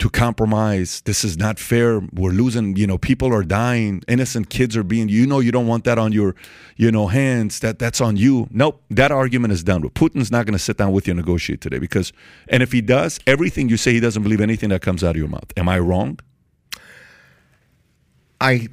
to 0.00 0.08
compromise. 0.08 1.02
This 1.02 1.24
is 1.24 1.36
not 1.36 1.58
fair. 1.58 2.00
We're 2.12 2.30
losing, 2.30 2.74
you 2.76 2.86
know, 2.86 2.96
people 2.96 3.34
are 3.34 3.42
dying, 3.42 4.02
innocent 4.08 4.48
kids 4.48 4.76
are 4.76 4.82
being 4.82 5.08
you 5.10 5.26
know 5.26 5.40
you 5.40 5.52
don't 5.52 5.66
want 5.66 5.84
that 5.84 5.98
on 5.98 6.12
your, 6.12 6.34
you 6.76 6.90
know, 6.90 7.06
hands. 7.08 7.60
That 7.60 7.78
that's 7.78 8.00
on 8.00 8.16
you. 8.16 8.48
Nope. 8.50 8.82
That 8.90 9.12
argument 9.12 9.52
is 9.52 9.62
done. 9.62 9.82
Putin's 9.82 10.30
not 10.30 10.46
going 10.46 10.54
to 10.54 10.58
sit 10.58 10.78
down 10.78 10.92
with 10.92 11.06
you 11.06 11.12
and 11.12 11.18
negotiate 11.18 11.60
today 11.60 11.78
because 11.78 12.12
and 12.48 12.62
if 12.62 12.72
he 12.72 12.80
does, 12.80 13.20
everything 13.26 13.68
you 13.68 13.76
say 13.76 13.92
he 13.92 14.00
doesn't 14.00 14.22
believe 14.22 14.40
anything 14.40 14.70
that 14.70 14.80
comes 14.80 15.04
out 15.04 15.10
of 15.10 15.16
your 15.16 15.28
mouth. 15.28 15.52
Am 15.56 15.68
I 15.68 15.78
wrong? 15.78 16.18
I, 18.40 18.68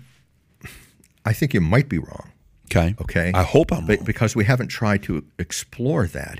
I 1.25 1.33
think 1.33 1.53
you 1.53 1.59
might 1.59 1.89
be 1.89 1.97
wrong. 1.97 2.31
Okay. 2.71 2.95
Okay. 3.01 3.31
I 3.33 3.43
hope 3.43 3.71
I'm 3.71 3.85
wrong. 3.85 3.99
because 4.05 4.35
we 4.35 4.45
haven't 4.45 4.69
tried 4.69 5.03
to 5.03 5.25
explore 5.37 6.07
that. 6.07 6.39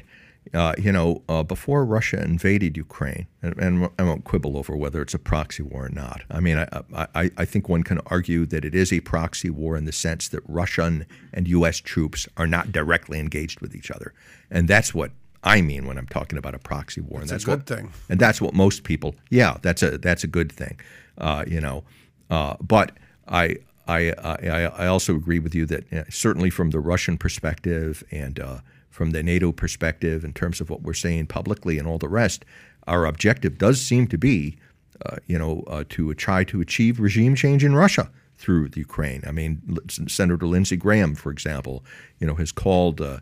Uh, 0.53 0.73
you 0.77 0.91
know, 0.91 1.21
uh, 1.27 1.43
before 1.43 1.83
Russia 1.85 2.21
invaded 2.23 2.77
Ukraine, 2.77 3.27
and, 3.41 3.57
and 3.57 3.89
I 3.99 4.03
won't 4.03 4.23
quibble 4.23 4.57
over 4.57 4.75
whether 4.75 5.01
it's 5.01 5.13
a 5.13 5.19
proxy 5.19 5.63
war 5.63 5.85
or 5.85 5.89
not. 5.89 6.21
I 6.29 6.39
mean, 6.39 6.57
I, 6.57 6.67
I, 7.15 7.31
I 7.37 7.45
think 7.45 7.67
one 7.69 7.83
can 7.83 7.99
argue 8.07 8.45
that 8.47 8.63
it 8.63 8.73
is 8.75 8.93
a 8.93 8.99
proxy 9.01 9.49
war 9.49 9.77
in 9.77 9.85
the 9.85 9.91
sense 9.91 10.27
that 10.29 10.41
Russian 10.47 11.05
and 11.33 11.47
U.S. 11.47 11.77
troops 11.77 12.27
are 12.37 12.47
not 12.47 12.71
directly 12.71 13.19
engaged 13.19 13.59
with 13.61 13.75
each 13.75 13.91
other, 13.91 14.13
and 14.49 14.67
that's 14.67 14.93
what 14.93 15.11
I 15.43 15.61
mean 15.61 15.85
when 15.87 15.97
I'm 15.97 16.07
talking 16.07 16.37
about 16.37 16.55
a 16.55 16.59
proxy 16.59 17.01
war. 17.01 17.21
and 17.21 17.29
That's 17.29 17.43
that's 17.43 17.47
a 17.47 17.49
what, 17.51 17.65
good 17.65 17.75
thing. 17.77 17.93
and 18.09 18.19
that's 18.19 18.41
what 18.41 18.53
most 18.53 18.83
people. 18.83 19.15
Yeah, 19.29 19.57
that's 19.61 19.83
a 19.83 19.97
that's 19.97 20.23
a 20.23 20.27
good 20.27 20.51
thing. 20.51 20.79
Uh, 21.17 21.43
you 21.47 21.61
know, 21.61 21.83
uh, 22.29 22.55
but 22.61 22.91
I. 23.27 23.57
I, 23.89 24.11
I, 24.21 24.69
I 24.83 24.87
also 24.87 25.15
agree 25.15 25.39
with 25.39 25.55
you 25.55 25.65
that 25.67 25.93
uh, 25.93 26.03
certainly 26.09 26.49
from 26.49 26.71
the 26.71 26.79
Russian 26.81 27.17
perspective 27.17 28.03
and 28.11 28.37
uh, 28.37 28.57
from 28.97 29.11
the 29.11 29.21
NATO 29.21 29.51
perspective, 29.51 30.25
in 30.25 30.33
terms 30.33 30.59
of 30.59 30.71
what 30.71 30.81
we're 30.81 30.95
saying 30.95 31.27
publicly 31.27 31.77
and 31.77 31.87
all 31.87 31.99
the 31.99 32.09
rest, 32.09 32.43
our 32.87 33.05
objective 33.05 33.59
does 33.59 33.79
seem 33.79 34.07
to 34.07 34.17
be, 34.17 34.57
uh, 35.05 35.17
you 35.27 35.37
know, 35.37 35.63
uh, 35.67 35.83
to 35.89 36.11
try 36.15 36.43
to 36.45 36.61
achieve 36.61 36.99
regime 36.99 37.35
change 37.35 37.63
in 37.63 37.75
Russia 37.75 38.09
through 38.39 38.69
the 38.69 38.79
Ukraine. 38.79 39.23
I 39.27 39.31
mean, 39.31 39.61
Senator 40.07 40.47
Lindsey 40.47 40.77
Graham, 40.77 41.13
for 41.13 41.31
example, 41.31 41.85
you 42.19 42.25
know, 42.25 42.33
has 42.33 42.51
called, 42.51 42.99
uh, 42.99 43.19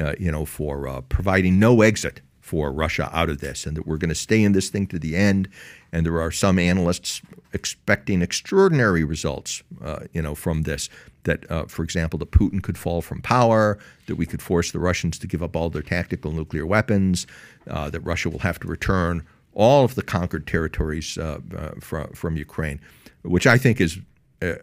uh, 0.00 0.14
you 0.16 0.30
know, 0.30 0.44
for 0.44 0.86
uh, 0.86 1.00
providing 1.00 1.58
no 1.58 1.82
exit 1.82 2.20
for 2.40 2.72
Russia 2.72 3.10
out 3.12 3.28
of 3.28 3.40
this, 3.40 3.66
and 3.66 3.76
that 3.76 3.84
we're 3.84 3.96
going 3.96 4.08
to 4.10 4.14
stay 4.14 4.44
in 4.44 4.52
this 4.52 4.68
thing 4.70 4.86
to 4.86 4.98
the 5.00 5.16
end. 5.16 5.48
And 5.92 6.04
there 6.04 6.20
are 6.20 6.30
some 6.30 6.58
analysts 6.58 7.22
expecting 7.52 8.22
extraordinary 8.22 9.04
results, 9.04 9.62
uh, 9.82 10.00
you 10.12 10.22
know, 10.22 10.34
from 10.34 10.62
this. 10.62 10.88
That, 11.24 11.50
uh, 11.50 11.64
for 11.66 11.82
example, 11.82 12.18
that 12.20 12.30
Putin 12.30 12.62
could 12.62 12.78
fall 12.78 13.02
from 13.02 13.20
power, 13.20 13.78
that 14.06 14.14
we 14.14 14.26
could 14.26 14.40
force 14.40 14.70
the 14.70 14.78
Russians 14.78 15.18
to 15.18 15.26
give 15.26 15.42
up 15.42 15.56
all 15.56 15.70
their 15.70 15.82
tactical 15.82 16.30
nuclear 16.30 16.64
weapons, 16.64 17.26
uh, 17.68 17.90
that 17.90 18.00
Russia 18.00 18.30
will 18.30 18.38
have 18.40 18.60
to 18.60 18.68
return 18.68 19.26
all 19.52 19.84
of 19.84 19.94
the 19.94 20.02
conquered 20.02 20.46
territories 20.46 21.18
uh, 21.18 21.40
uh, 21.56 21.70
from 21.80 22.12
from 22.12 22.36
Ukraine, 22.36 22.78
which 23.22 23.46
I 23.46 23.58
think 23.58 23.80
is 23.80 23.98
uh, 24.42 24.56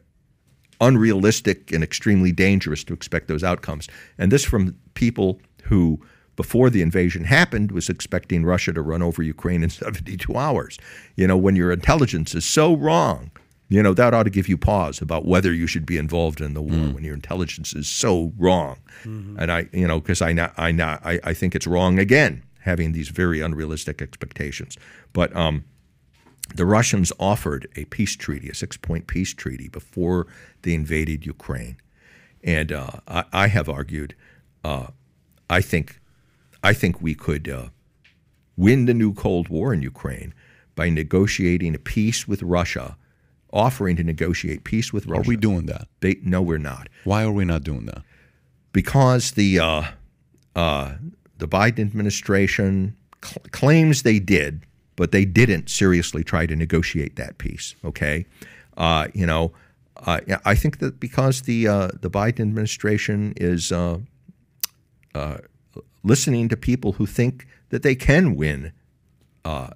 unrealistic 0.80 1.72
and 1.72 1.84
extremely 1.84 2.32
dangerous 2.32 2.84
to 2.86 2.94
expect 2.94 3.28
those 3.28 3.44
outcomes. 3.44 3.88
And 4.18 4.32
this 4.32 4.46
from 4.46 4.76
people 4.94 5.40
who, 5.64 6.00
before 6.36 6.70
the 6.70 6.82
invasion 6.82 7.26
happened, 7.26 7.72
was 7.72 7.90
expecting 7.90 8.44
Russia 8.46 8.74
to 8.74 8.82
run 8.82 9.02
over 9.02 9.22
Ukraine 9.22 9.64
in 9.64 9.70
72 9.84 10.36
hours. 10.36 10.78
You 11.16 11.28
know, 11.28 11.38
when 11.38 11.56
your 11.56 11.72
intelligence 11.72 12.34
is 12.36 12.46
so 12.46 12.76
wrong, 12.76 13.32
you 13.70 13.82
know, 13.82 13.94
that 13.94 14.14
ought 14.14 14.24
to 14.24 14.30
give 14.30 14.48
you 14.48 14.58
pause 14.58 15.02
about 15.02 15.26
whether 15.26 15.52
you 15.54 15.68
should 15.68 15.86
be 15.86 15.98
involved 15.98 16.42
in 16.42 16.54
the 16.54 16.62
war 16.62 16.94
when 16.94 17.04
your 17.04 17.16
intelligence 17.16 17.74
is 17.74 17.88
so 17.88 18.32
wrong. 18.38 18.78
And 19.40 19.52
I, 19.52 19.68
you 19.72 19.88
know, 19.88 20.00
because 20.00 20.22
I, 20.22 20.32
not, 20.34 20.54
I, 20.58 20.72
not, 20.72 21.04
I, 21.04 21.20
I 21.24 21.34
think 21.34 21.56
it's 21.56 21.66
wrong 21.66 21.98
again, 21.98 22.44
having 22.60 22.92
these 22.92 23.10
very 23.10 23.42
unrealistic 23.42 24.02
expectations. 24.02 24.78
But, 25.12 25.36
um, 25.36 25.64
the 26.56 26.66
Russians 26.66 27.12
offered 27.20 27.68
a 27.76 27.86
peace 27.86 28.16
treaty, 28.16 28.50
a 28.50 28.54
six 28.54 28.78
point 28.78 29.08
peace 29.08 29.34
treaty, 29.34 29.70
before 29.70 30.28
they 30.62 30.74
invaded 30.74 31.26
Ukraine. 31.26 31.78
And 32.44 32.72
uh, 32.72 32.92
I, 33.08 33.24
I 33.34 33.48
have 33.48 33.70
argued, 33.70 34.16
uh, 34.64 34.88
I 35.50 35.62
think, 35.62 36.00
I 36.64 36.74
think 36.74 37.02
we 37.02 37.14
could 37.14 37.50
uh, 37.50 37.68
win 38.56 38.86
the 38.86 38.94
new 38.94 39.14
Cold 39.14 39.50
War 39.50 39.74
in 39.74 39.82
Ukraine 39.82 40.34
by 40.76 40.90
negotiating 40.90 41.76
a 41.76 41.80
peace 41.80 42.28
with 42.28 42.42
Russia, 42.42 42.98
offering 43.52 43.96
to 43.98 44.04
negotiate 44.04 44.64
peace 44.64 44.92
with 44.94 45.06
Russia. 45.06 45.22
Are 45.22 45.28
we 45.28 45.36
doing 45.36 45.66
that? 45.68 45.88
They, 46.00 46.16
no, 46.24 46.42
we're 46.42 46.58
not 46.58 46.88
Why 47.04 47.24
are 47.24 47.32
we 47.32 47.46
not 47.46 47.64
doing 47.64 47.86
that? 47.86 48.04
because 48.72 49.32
the 49.32 49.60
uh, 49.60 49.84
uh, 50.56 50.94
the 51.38 51.48
Biden 51.48 51.80
administration 51.80 52.96
cl- 53.24 53.44
claims 53.52 54.02
they 54.04 54.20
did, 54.20 54.66
but 54.96 55.12
they 55.12 55.26
didn't 55.26 55.70
seriously 55.70 56.24
try 56.24 56.46
to 56.46 56.56
negotiate 56.56 57.16
that 57.18 57.38
peace. 57.38 57.76
Okay, 57.86 58.26
uh, 58.78 59.08
you 59.14 59.26
know, 59.26 59.54
uh, 60.08 60.20
I 60.44 60.56
think 60.56 60.80
that 60.80 61.00
because 61.00 61.44
the 61.44 61.68
uh, 61.68 61.90
the 62.02 62.10
Biden 62.10 62.42
administration 62.42 63.34
is 63.38 63.72
uh, 63.72 64.00
uh, 65.14 65.38
listening 66.04 66.50
to 66.50 66.58
people 66.58 66.94
who 66.94 67.06
think 67.06 67.48
that 67.70 67.84
they 67.84 67.96
can 67.96 68.36
win 68.36 68.72
uh, 69.46 69.70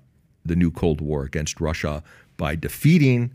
the 0.46 0.56
new 0.56 0.72
Cold 0.72 1.02
War 1.02 1.24
against 1.24 1.60
Russia 1.60 2.04
by 2.38 2.56
defeating 2.56 3.34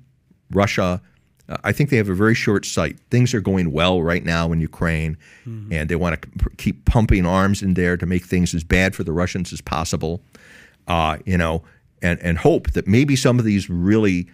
Russia. 0.51 1.01
Uh, 1.49 1.57
I 1.65 1.73
think 1.73 1.91
they 1.91 1.97
have 1.97 2.09
a 2.09 2.15
very 2.15 2.35
short 2.35 2.65
sight. 2.65 2.99
Things 3.11 3.35
are 3.35 3.41
going 3.41 3.73
well 3.73 4.03
right 4.03 4.25
now 4.25 4.53
in 4.53 4.61
Ukraine, 4.61 5.17
and 5.73 5.89
they 5.89 5.97
want 5.97 6.23
to 6.23 6.51
keep 6.57 6.85
pumping 6.85 7.27
arms 7.27 7.63
in 7.63 7.75
there 7.75 7.97
to 7.97 8.07
make 8.07 8.25
things 8.25 8.55
as 8.55 8.65
bad 8.65 8.95
for 8.95 9.05
the 9.05 9.13
Russians 9.13 9.53
as 9.53 9.61
possible. 9.61 10.23
Uh, 10.87 11.19
you 11.25 11.39
know, 11.39 11.63
and 12.01 12.19
and 12.21 12.39
hope 12.39 12.73
that 12.73 12.87
maybe 12.87 13.17
some 13.17 13.39
of 13.39 13.45
these 13.45 13.69
really 13.71 14.29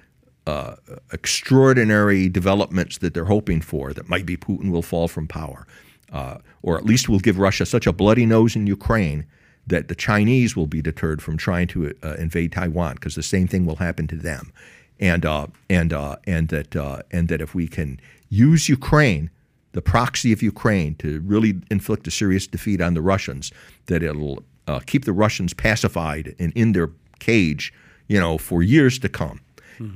uh, 0.46 0.76
extraordinary 1.12 2.28
developments 2.28 2.98
that 2.98 3.12
they're 3.12 3.26
hoping 3.26 3.60
for, 3.60 3.92
that 3.92 4.08
might 4.08 4.24
be 4.24 4.36
Putin 4.36 4.70
will 4.70 4.82
fall 4.82 5.06
from 5.06 5.28
power, 5.28 5.66
uh, 6.10 6.38
or 6.62 6.76
at 6.76 6.84
least 6.84 7.08
will 7.08 7.18
give 7.18 7.38
Russia 7.38 7.66
such 7.66 7.86
a 7.86 7.92
bloody 7.92 8.26
nose 8.26 8.56
in 8.56 8.66
Ukraine 8.66 9.26
that 9.66 9.88
the 9.88 9.94
Chinese 9.94 10.56
will 10.56 10.66
be 10.66 10.80
deterred 10.80 11.20
from 11.20 11.36
trying 11.36 11.66
to 11.68 11.94
uh, 12.02 12.14
invade 12.14 12.52
Taiwan 12.52 12.94
because 12.94 13.14
the 13.14 13.22
same 13.22 13.46
thing 13.46 13.66
will 13.66 13.76
happen 13.76 14.06
to 14.08 14.16
them, 14.16 14.52
and 14.98 15.26
uh, 15.26 15.46
and 15.68 15.92
uh, 15.92 16.16
and 16.24 16.48
that 16.48 16.74
uh, 16.74 17.02
and 17.10 17.28
that 17.28 17.40
if 17.40 17.54
we 17.54 17.68
can 17.68 18.00
use 18.30 18.68
Ukraine 18.68 19.30
the 19.72 19.82
proxy 19.82 20.32
of 20.32 20.42
Ukraine 20.42 20.94
to 20.96 21.20
really 21.20 21.60
inflict 21.70 22.06
a 22.08 22.10
serious 22.10 22.46
defeat 22.46 22.80
on 22.80 22.94
the 22.94 23.02
Russians, 23.02 23.52
that 23.86 24.02
it'll 24.02 24.42
uh, 24.66 24.80
keep 24.86 25.04
the 25.04 25.12
Russians 25.12 25.54
pacified 25.54 26.34
and 26.38 26.52
in 26.54 26.72
their 26.72 26.90
cage, 27.18 27.72
you 28.08 28.18
know, 28.18 28.38
for 28.38 28.62
years 28.62 28.98
to 29.00 29.08
come. 29.08 29.40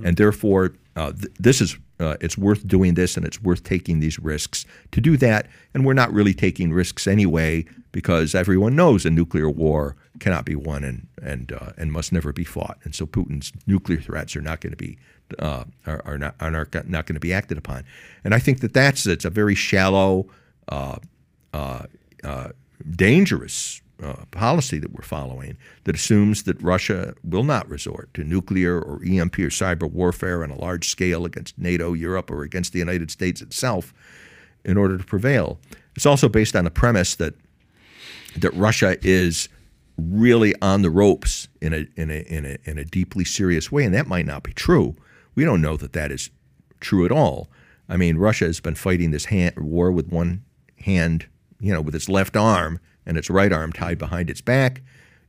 And 0.06 0.16
therefore, 0.16 0.74
uh, 0.94 1.12
th- 1.12 1.34
this 1.40 1.60
is 1.60 1.76
uh, 2.02 2.16
it's 2.20 2.36
worth 2.36 2.66
doing 2.66 2.94
this, 2.94 3.16
and 3.16 3.26
it's 3.26 3.42
worth 3.42 3.62
taking 3.62 4.00
these 4.00 4.18
risks 4.18 4.66
to 4.90 5.00
do 5.00 5.16
that. 5.18 5.46
And 5.72 5.84
we're 5.84 5.94
not 5.94 6.12
really 6.12 6.34
taking 6.34 6.72
risks 6.72 7.06
anyway, 7.06 7.64
because 7.92 8.34
everyone 8.34 8.74
knows 8.74 9.06
a 9.06 9.10
nuclear 9.10 9.48
war 9.48 9.96
cannot 10.18 10.44
be 10.44 10.56
won 10.56 10.82
and 10.84 11.06
and 11.22 11.52
uh, 11.52 11.72
and 11.76 11.92
must 11.92 12.12
never 12.12 12.32
be 12.32 12.44
fought. 12.44 12.78
And 12.84 12.94
so 12.94 13.06
Putin's 13.06 13.52
nuclear 13.66 14.00
threats 14.00 14.34
are 14.34 14.42
not 14.42 14.60
going 14.60 14.72
to 14.72 14.76
be 14.76 14.98
uh, 15.38 15.64
are, 15.86 16.02
are 16.04 16.18
not 16.18 16.34
are 16.40 16.50
not, 16.50 16.70
going 16.70 17.14
to 17.14 17.20
be 17.20 17.32
acted 17.32 17.58
upon. 17.58 17.84
And 18.24 18.34
I 18.34 18.38
think 18.38 18.60
that 18.60 18.72
that's 18.72 19.06
it's 19.06 19.24
a 19.24 19.30
very 19.30 19.54
shallow, 19.54 20.26
uh, 20.68 20.96
uh, 21.52 21.84
uh, 22.24 22.48
dangerous 22.90 23.81
uh, 24.02 24.24
policy 24.30 24.78
that 24.78 24.92
we're 24.92 25.02
following 25.02 25.56
that 25.84 25.94
assumes 25.94 26.42
that 26.44 26.60
Russia 26.62 27.14
will 27.22 27.44
not 27.44 27.68
resort 27.68 28.12
to 28.14 28.24
nuclear 28.24 28.80
or 28.80 29.00
EMP 29.04 29.38
or 29.38 29.48
cyber 29.48 29.90
warfare 29.90 30.42
on 30.42 30.50
a 30.50 30.60
large 30.60 30.88
scale 30.88 31.24
against 31.24 31.56
NATO, 31.58 31.92
Europe, 31.92 32.30
or 32.30 32.42
against 32.42 32.72
the 32.72 32.78
United 32.78 33.10
States 33.10 33.40
itself 33.40 33.94
in 34.64 34.76
order 34.76 34.98
to 34.98 35.04
prevail. 35.04 35.58
It's 35.94 36.06
also 36.06 36.28
based 36.28 36.56
on 36.56 36.64
the 36.64 36.70
premise 36.70 37.14
that 37.16 37.34
that 38.36 38.52
Russia 38.54 38.96
is 39.02 39.48
really 39.98 40.54
on 40.62 40.82
the 40.82 40.90
ropes 40.90 41.48
in 41.60 41.72
a 41.72 41.86
in 41.96 42.10
a 42.10 42.22
in 42.22 42.44
a 42.44 42.58
in 42.64 42.78
a 42.78 42.84
deeply 42.84 43.24
serious 43.24 43.70
way, 43.70 43.84
and 43.84 43.94
that 43.94 44.06
might 44.06 44.26
not 44.26 44.42
be 44.42 44.52
true. 44.52 44.96
We 45.34 45.44
don't 45.44 45.62
know 45.62 45.76
that 45.76 45.92
that 45.92 46.10
is 46.10 46.30
true 46.80 47.04
at 47.04 47.12
all. 47.12 47.50
I 47.88 47.96
mean, 47.96 48.16
Russia 48.16 48.46
has 48.46 48.60
been 48.60 48.74
fighting 48.74 49.10
this 49.10 49.26
hand, 49.26 49.56
war 49.58 49.92
with 49.92 50.08
one 50.08 50.44
hand, 50.78 51.26
you 51.60 51.72
know, 51.72 51.80
with 51.80 51.94
its 51.94 52.08
left 52.08 52.36
arm 52.36 52.80
and 53.06 53.16
its 53.16 53.30
right 53.30 53.52
arm 53.52 53.72
tied 53.72 53.98
behind 53.98 54.30
its 54.30 54.40
back. 54.40 54.82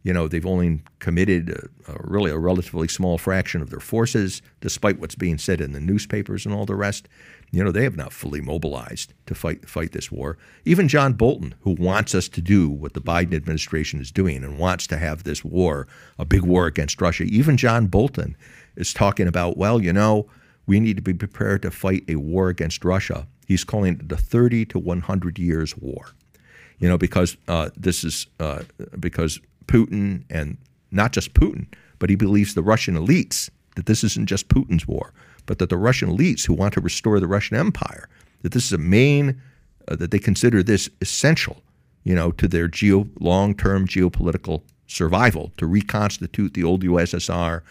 You 0.03 0.11
know, 0.11 0.27
they've 0.27 0.45
only 0.45 0.81
committed 0.99 1.49
a, 1.49 1.93
a 1.93 1.97
really 2.01 2.29
a 2.29 2.37
relatively 2.37 2.89
small 2.89 3.17
fraction 3.17 3.61
of 3.61 3.69
their 3.69 3.79
forces, 3.79 4.41
despite 4.59 4.99
what's 4.99 5.15
being 5.15 5.37
said 5.37 5.61
in 5.61 5.71
the 5.71 5.79
newspapers 5.79 6.45
and 6.45 6.53
all 6.53 6.65
the 6.65 6.75
rest. 6.75 7.07
You 7.51 7.63
know, 7.63 7.71
they 7.71 7.83
have 7.83 7.95
not 7.95 8.11
fully 8.11 8.41
mobilized 8.41 9.13
to 9.27 9.35
fight 9.35 9.67
fight 9.69 9.93
this 9.93 10.11
war. 10.11 10.37
Even 10.65 10.89
John 10.89 11.13
Bolton, 11.13 11.55
who 11.61 11.75
wants 11.79 12.13
us 12.13 12.27
to 12.29 12.41
do 12.41 12.69
what 12.69 12.93
the 12.93 13.01
Biden 13.01 13.33
administration 13.33 14.01
is 14.01 14.11
doing 14.11 14.43
and 14.43 14.59
wants 14.59 14.87
to 14.87 14.97
have 14.97 15.23
this 15.23 15.45
war, 15.45 15.87
a 16.19 16.25
big 16.25 16.41
war 16.41 16.67
against 16.67 16.99
Russia, 16.99 17.23
even 17.23 17.55
John 17.55 17.87
Bolton 17.87 18.35
is 18.75 18.93
talking 18.93 19.27
about, 19.27 19.55
well, 19.55 19.81
you 19.81 19.93
know, 19.93 20.27
we 20.65 20.79
need 20.79 20.97
to 20.97 21.01
be 21.01 21.13
prepared 21.13 21.61
to 21.61 21.71
fight 21.71 22.03
a 22.09 22.15
war 22.15 22.49
against 22.49 22.83
Russia. 22.83 23.27
He's 23.47 23.63
calling 23.63 23.93
it 23.93 24.09
the 24.09 24.17
30 24.17 24.65
to 24.67 24.79
100 24.79 25.39
years 25.39 25.77
war 25.77 26.07
you 26.83 26.89
know, 26.89 26.97
because 26.97 27.37
uh, 27.47 27.69
this 27.77 28.03
is 28.03 28.27
uh, 28.41 28.61
because 28.99 29.39
Putin 29.67 30.25
and 30.29 30.57
not 30.91 31.13
just 31.13 31.33
Putin, 31.33 31.65
but 31.97 32.09
he 32.09 32.17
believes 32.17 32.55
the 32.55 32.61
Russian 32.61 32.95
elites 32.97 33.49
that 33.77 33.85
this 33.85 34.03
isn't 34.03 34.27
just 34.27 34.49
Putin's 34.49 34.85
war, 34.85 35.13
but 35.45 35.59
that 35.59 35.69
the 35.69 35.77
Russian 35.77 36.09
elites 36.09 36.45
who 36.45 36.53
want 36.53 36.73
to 36.73 36.81
restore 36.81 37.21
the 37.21 37.27
Russian 37.27 37.55
Empire, 37.55 38.09
that 38.41 38.51
this 38.51 38.65
is 38.65 38.73
a 38.73 38.77
main, 38.77 39.41
uh, 39.87 39.95
that 39.95 40.11
they 40.11 40.19
consider 40.19 40.61
this 40.61 40.89
essential, 40.99 41.61
you 42.03 42.13
know, 42.13 42.31
to 42.31 42.49
their 42.49 42.67
geo 42.67 43.07
long-term 43.17 43.87
geopolitical 43.87 44.61
survival 44.87 45.53
to 45.55 45.65
reconstitute 45.65 46.53
the 46.53 46.65
old 46.65 46.83
USSR, 46.83 47.61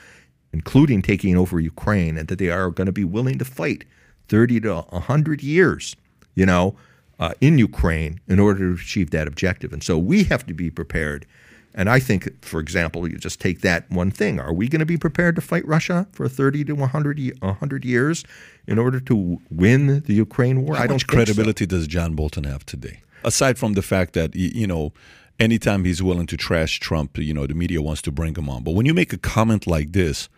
including 0.55 1.03
taking 1.03 1.37
over 1.37 1.61
Ukraine, 1.61 2.17
and 2.17 2.29
that 2.29 2.39
they 2.39 2.49
are 2.49 2.71
going 2.71 2.87
to 2.87 2.93
be 2.93 3.05
willing 3.05 3.37
to 3.37 3.45
fight 3.45 3.85
30 4.29 4.61
to 4.61 4.75
100 4.89 5.43
years, 5.43 5.97
you 6.35 6.47
know, 6.47 6.77
uh, 7.19 7.33
in 7.41 7.59
Ukraine 7.59 8.21
in 8.29 8.39
order 8.39 8.75
to 8.75 8.81
achieve 8.81 9.11
that 9.11 9.27
objective. 9.29 9.73
And 9.73 9.83
so 9.83 9.99
we 9.99 10.25
have 10.25 10.47
to 10.47 10.55
be 10.55 10.71
prepared. 10.71 11.27
And 11.75 11.89
I 11.89 12.01
think, 12.01 12.45
for 12.45 12.61
example, 12.61 13.09
you 13.09 13.17
just 13.17 13.41
take 13.41 13.63
that 13.63 13.91
one 13.91 14.11
thing. 14.11 14.39
Are 14.39 14.53
we 14.53 14.69
going 14.69 14.81
to 14.81 14.87
be 14.87 14.99
prepared 14.99 15.37
to 15.37 15.41
fight 15.41 15.67
Russia 15.67 16.07
for 16.13 16.29
30 16.29 16.65
to 16.65 16.73
100, 16.75 17.19
ye- 17.19 17.33
100 17.41 17.85
years 17.85 18.25
in 18.67 18.79
order 18.79 19.01
to 19.01 19.41
win 19.51 20.01
the 20.01 20.13
Ukraine 20.15 20.63
war? 20.67 20.77
How 20.77 20.83
I 20.83 20.87
don't 20.87 20.97
much 20.97 21.03
think 21.03 21.11
so. 21.13 21.17
credibility 21.17 21.65
does 21.67 21.87
John 21.87 22.15
Bolton 22.15 22.45
have 22.45 22.67
today? 22.67 23.01
Aside 23.25 23.57
from 23.59 23.73
the 23.73 23.83
fact 23.83 24.13
that 24.15 24.35
you 24.35 24.67
know, 24.67 24.93
anytime 25.39 25.85
he's 25.85 26.03
willing 26.03 26.27
to 26.27 26.37
trash 26.37 26.79
Trump, 26.81 27.17
you 27.17 27.33
know, 27.33 27.47
the 27.47 27.55
media 27.55 27.81
wants 27.81 28.03
to 28.03 28.13
bring 28.13 28.35
him 28.35 28.51
on. 28.51 28.65
But 28.65 28.73
when 28.75 28.85
you 28.85 28.93
make 28.93 29.13
a 29.13 29.19
comment 29.19 29.67
like 29.67 29.93
this, 29.93 30.29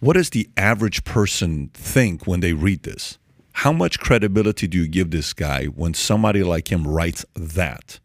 what 0.00 0.14
does 0.14 0.30
the 0.30 0.48
average 0.56 1.04
person 1.04 1.70
think 1.72 2.26
when 2.26 2.40
they 2.40 2.52
read 2.52 2.82
this? 2.82 3.18
How 3.60 3.72
much 3.72 3.98
credibility 3.98 4.66
do 4.66 4.76
you 4.76 4.86
give 4.86 5.10
this 5.10 5.32
guy 5.32 5.64
when 5.64 5.94
somebody 5.94 6.42
like 6.42 6.70
him 6.70 6.86
writes 6.86 7.24
that? 7.34 8.00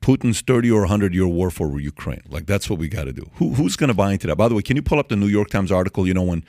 Putin's 0.00 0.42
30 0.42 0.70
or 0.70 0.82
100 0.82 1.12
year 1.12 1.26
war 1.26 1.50
for 1.50 1.80
Ukraine. 1.80 2.22
Like, 2.28 2.46
that's 2.46 2.70
what 2.70 2.78
we 2.78 2.86
got 2.86 3.04
to 3.04 3.12
do. 3.12 3.28
Who, 3.34 3.54
who's 3.54 3.74
going 3.74 3.88
to 3.88 3.94
buy 3.94 4.12
into 4.12 4.28
that? 4.28 4.36
By 4.36 4.46
the 4.46 4.54
way, 4.54 4.62
can 4.62 4.76
you 4.76 4.82
pull 4.82 5.00
up 5.00 5.08
the 5.08 5.16
New 5.16 5.26
York 5.26 5.50
Times 5.50 5.72
article? 5.72 6.06
You 6.06 6.14
know, 6.14 6.22
when, 6.22 6.44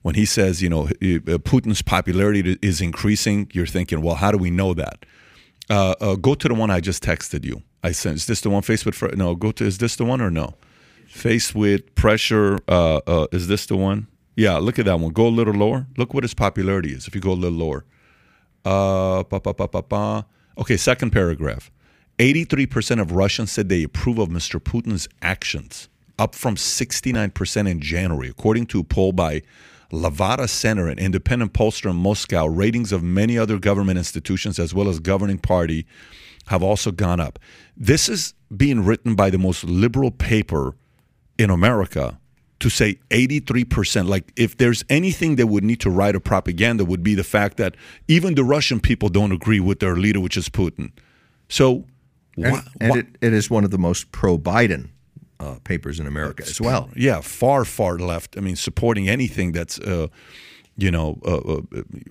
when 0.00 0.14
he 0.14 0.24
says, 0.24 0.62
you 0.62 0.70
know, 0.70 0.84
uh, 0.84 1.36
Putin's 1.44 1.82
popularity 1.82 2.58
is 2.62 2.80
increasing, 2.80 3.50
you're 3.52 3.66
thinking, 3.66 4.00
well, 4.00 4.14
how 4.14 4.32
do 4.32 4.38
we 4.38 4.50
know 4.50 4.72
that? 4.72 5.04
Uh, 5.68 5.94
uh, 6.00 6.16
go 6.16 6.34
to 6.34 6.48
the 6.48 6.54
one 6.54 6.70
I 6.70 6.80
just 6.80 7.02
texted 7.02 7.44
you. 7.44 7.62
I 7.84 7.92
sent. 7.92 8.16
Is 8.16 8.24
this 8.24 8.40
the 8.40 8.48
one 8.48 8.62
faced 8.62 8.86
with? 8.86 9.02
No, 9.18 9.34
go 9.34 9.52
to. 9.52 9.64
Is 9.66 9.76
this 9.76 9.96
the 9.96 10.06
one 10.06 10.22
or 10.22 10.30
no? 10.30 10.54
Faced 11.08 11.54
with 11.54 11.94
pressure. 11.94 12.58
Uh, 12.66 13.02
uh, 13.06 13.26
is 13.32 13.48
this 13.48 13.66
the 13.66 13.76
one? 13.76 14.06
Yeah. 14.36 14.58
Look 14.58 14.78
at 14.78 14.84
that 14.84 15.00
one. 15.00 15.12
Go 15.12 15.26
a 15.26 15.28
little 15.28 15.54
lower. 15.54 15.86
Look 15.96 16.14
what 16.14 16.22
his 16.22 16.34
popularity 16.34 16.92
is. 16.92 17.08
If 17.08 17.14
you 17.14 17.20
go 17.20 17.32
a 17.32 17.34
little 17.34 17.58
lower. 17.58 17.84
Uh, 18.64 19.22
pa, 19.24 19.38
pa, 19.38 19.52
pa. 19.52 20.24
Okay, 20.58 20.76
second 20.76 21.10
paragraph. 21.10 21.70
83% 22.18 23.00
of 23.00 23.12
Russians 23.12 23.52
said 23.52 23.68
they 23.68 23.82
approve 23.82 24.18
of 24.18 24.28
Mr. 24.28 24.58
Putin's 24.58 25.06
actions, 25.20 25.88
up 26.18 26.34
from 26.34 26.56
69% 26.56 27.70
in 27.70 27.80
January, 27.80 28.28
according 28.28 28.66
to 28.66 28.80
a 28.80 28.84
poll 28.84 29.12
by 29.12 29.42
Levada 29.92 30.48
Center, 30.48 30.88
an 30.88 30.98
independent 30.98 31.52
pollster 31.52 31.90
in 31.90 31.96
Moscow. 31.96 32.46
Ratings 32.46 32.90
of 32.90 33.02
many 33.02 33.36
other 33.38 33.58
government 33.58 33.98
institutions, 33.98 34.58
as 34.58 34.74
well 34.74 34.88
as 34.88 34.98
governing 34.98 35.38
party, 35.38 35.86
have 36.46 36.62
also 36.62 36.90
gone 36.90 37.20
up. 37.20 37.38
This 37.76 38.08
is 38.08 38.34
being 38.56 38.84
written 38.84 39.14
by 39.14 39.30
the 39.30 39.38
most 39.38 39.64
liberal 39.64 40.10
paper 40.10 40.74
in 41.38 41.50
America 41.50 42.18
to 42.60 42.70
say 42.70 42.98
83% 43.10 44.08
like 44.08 44.32
if 44.36 44.56
there's 44.56 44.82
anything 44.88 45.36
they 45.36 45.44
would 45.44 45.62
need 45.64 45.80
to 45.80 45.90
write 45.90 46.16
a 46.16 46.20
propaganda 46.20 46.84
would 46.84 47.02
be 47.02 47.14
the 47.14 47.24
fact 47.24 47.56
that 47.58 47.74
even 48.08 48.34
the 48.34 48.44
russian 48.44 48.80
people 48.80 49.08
don't 49.10 49.32
agree 49.32 49.60
with 49.60 49.78
their 49.80 49.96
leader 49.96 50.20
which 50.20 50.36
is 50.36 50.48
putin. 50.48 50.90
So 51.48 51.84
And, 52.36 52.52
wha- 52.52 52.62
and 52.80 52.90
wha- 52.90 52.98
it, 52.98 53.06
it 53.20 53.32
is 53.32 53.50
one 53.50 53.64
of 53.64 53.70
the 53.70 53.78
most 53.78 54.10
pro 54.10 54.38
Biden 54.38 54.88
uh, 55.38 55.56
papers 55.64 56.00
in 56.00 56.06
America 56.06 56.42
as 56.46 56.60
well. 56.60 56.88
yeah 56.96 57.20
far 57.22 57.64
far 57.64 57.98
left. 57.98 58.36
I 58.38 58.40
mean 58.40 58.56
supporting 58.56 59.06
anything 59.08 59.52
that's 59.52 59.78
uh, 59.78 60.06
you 60.78 60.90
know 60.90 61.18
uh, 61.26 61.36
uh, 61.36 61.60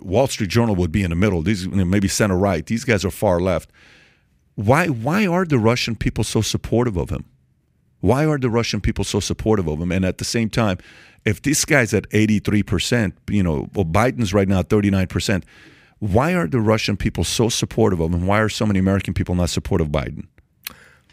wall 0.02 0.28
street 0.28 0.50
journal 0.52 0.76
would 0.76 0.92
be 0.92 1.02
in 1.04 1.10
the 1.10 1.16
middle. 1.16 1.42
These 1.42 1.66
you 1.66 1.76
know, 1.76 1.86
maybe 1.86 2.08
center 2.08 2.38
right. 2.38 2.64
These 2.66 2.84
guys 2.86 3.04
are 3.04 3.12
far 3.12 3.40
left. 3.42 3.70
Why 4.56 4.88
why 4.88 5.26
are 5.28 5.46
the 5.46 5.58
russian 5.58 5.96
people 5.96 6.24
so 6.24 6.42
supportive 6.42 6.98
of 6.98 7.10
him 7.10 7.24
why 8.02 8.26
are 8.26 8.38
the 8.38 8.50
Russian 8.50 8.82
people 8.82 9.04
so 9.04 9.20
supportive 9.20 9.68
of 9.68 9.80
him? 9.80 9.92
And 9.92 10.06
at 10.06 10.18
the 10.18 10.26
same 10.26 10.50
time, 10.50 10.78
if 11.26 11.42
this 11.42 11.66
guy's 11.66 11.94
at 11.94 12.10
83%, 12.10 13.14
you 13.30 13.42
know, 13.42 13.70
well, 13.74 13.86
Biden's 13.86 14.34
right 14.34 14.48
now 14.48 14.60
at 14.60 14.70
39%, 14.70 15.44
why 16.00 16.34
are 16.34 16.48
the 16.48 16.60
Russian 16.60 16.98
people 16.98 17.24
so 17.24 17.50
supportive 17.50 18.00
of 18.00 18.14
him? 18.14 18.28
Why 18.28 18.40
are 18.40 18.50
so 18.50 18.66
many 18.66 18.80
American 18.80 19.14
people 19.14 19.34
not 19.34 19.50
supportive 19.50 19.88
of 19.88 19.94
Biden? 19.94 20.28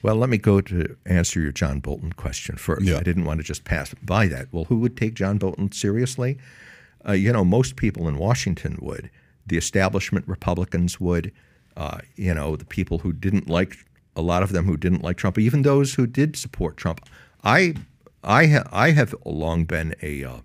Well, 0.03 0.16
let 0.16 0.28
me 0.28 0.37
go 0.37 0.61
to 0.61 0.97
answer 1.07 1.41
your 1.41 1.53
John 1.53 1.78
Bolton 1.78 2.12
question 2.12 2.57
first. 2.57 2.83
Yeah. 2.83 2.99
I 2.99 3.03
didn't 3.03 3.25
want 3.25 3.38
to 3.38 3.45
just 3.45 3.64
pass 3.64 3.95
by 4.03 4.26
that. 4.26 4.49
Well, 4.53 4.64
who 4.64 4.79
would 4.80 4.96
take 4.96 5.14
John 5.14 5.38
Bolton 5.38 5.71
seriously? 5.71 6.38
Uh, 7.07 7.13
you 7.13 7.33
know, 7.33 7.45
most 7.45 7.76
people 7.76 8.09
in 8.09 8.18
Washington 8.18 8.79
would. 8.83 9.11
The 9.46 9.57
establishment 9.57 10.26
Republicans 10.26 11.00
would. 11.00 11.33
Uh, 11.76 12.00
you 12.17 12.34
know, 12.34 12.57
the 12.57 12.64
people 12.64 12.99
who 12.99 13.13
didn't 13.13 13.49
like 13.49 13.79
a 14.17 14.22
lot 14.22 14.43
of 14.43 14.53
them 14.53 14.67
who 14.67 14.76
didn't 14.76 15.03
like 15.03 15.17
Trump, 15.17 15.39
even 15.39 15.63
those 15.63 15.95
who 15.95 16.07
did 16.07 16.37
support 16.37 16.76
Trump. 16.76 17.01
I, 17.43 17.75
I, 18.22 18.47
ha- 18.47 18.68
I 18.71 18.91
have 18.93 19.14
long 19.25 19.64
been 19.64 19.95
a 20.03 20.25
uh, 20.25 20.39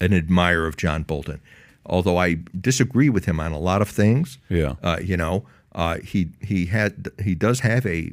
an 0.00 0.12
admirer 0.12 0.66
of 0.66 0.76
John 0.76 1.04
Bolton, 1.04 1.40
although 1.86 2.16
I 2.16 2.38
disagree 2.60 3.08
with 3.08 3.24
him 3.24 3.40
on 3.40 3.52
a 3.52 3.58
lot 3.58 3.80
of 3.80 3.88
things. 3.88 4.38
Yeah. 4.48 4.74
Uh, 4.82 4.98
you 5.02 5.16
know, 5.16 5.46
uh, 5.74 5.98
he 5.98 6.30
he 6.40 6.66
had 6.66 7.10
he 7.22 7.34
does 7.34 7.60
have 7.60 7.86
a 7.86 8.12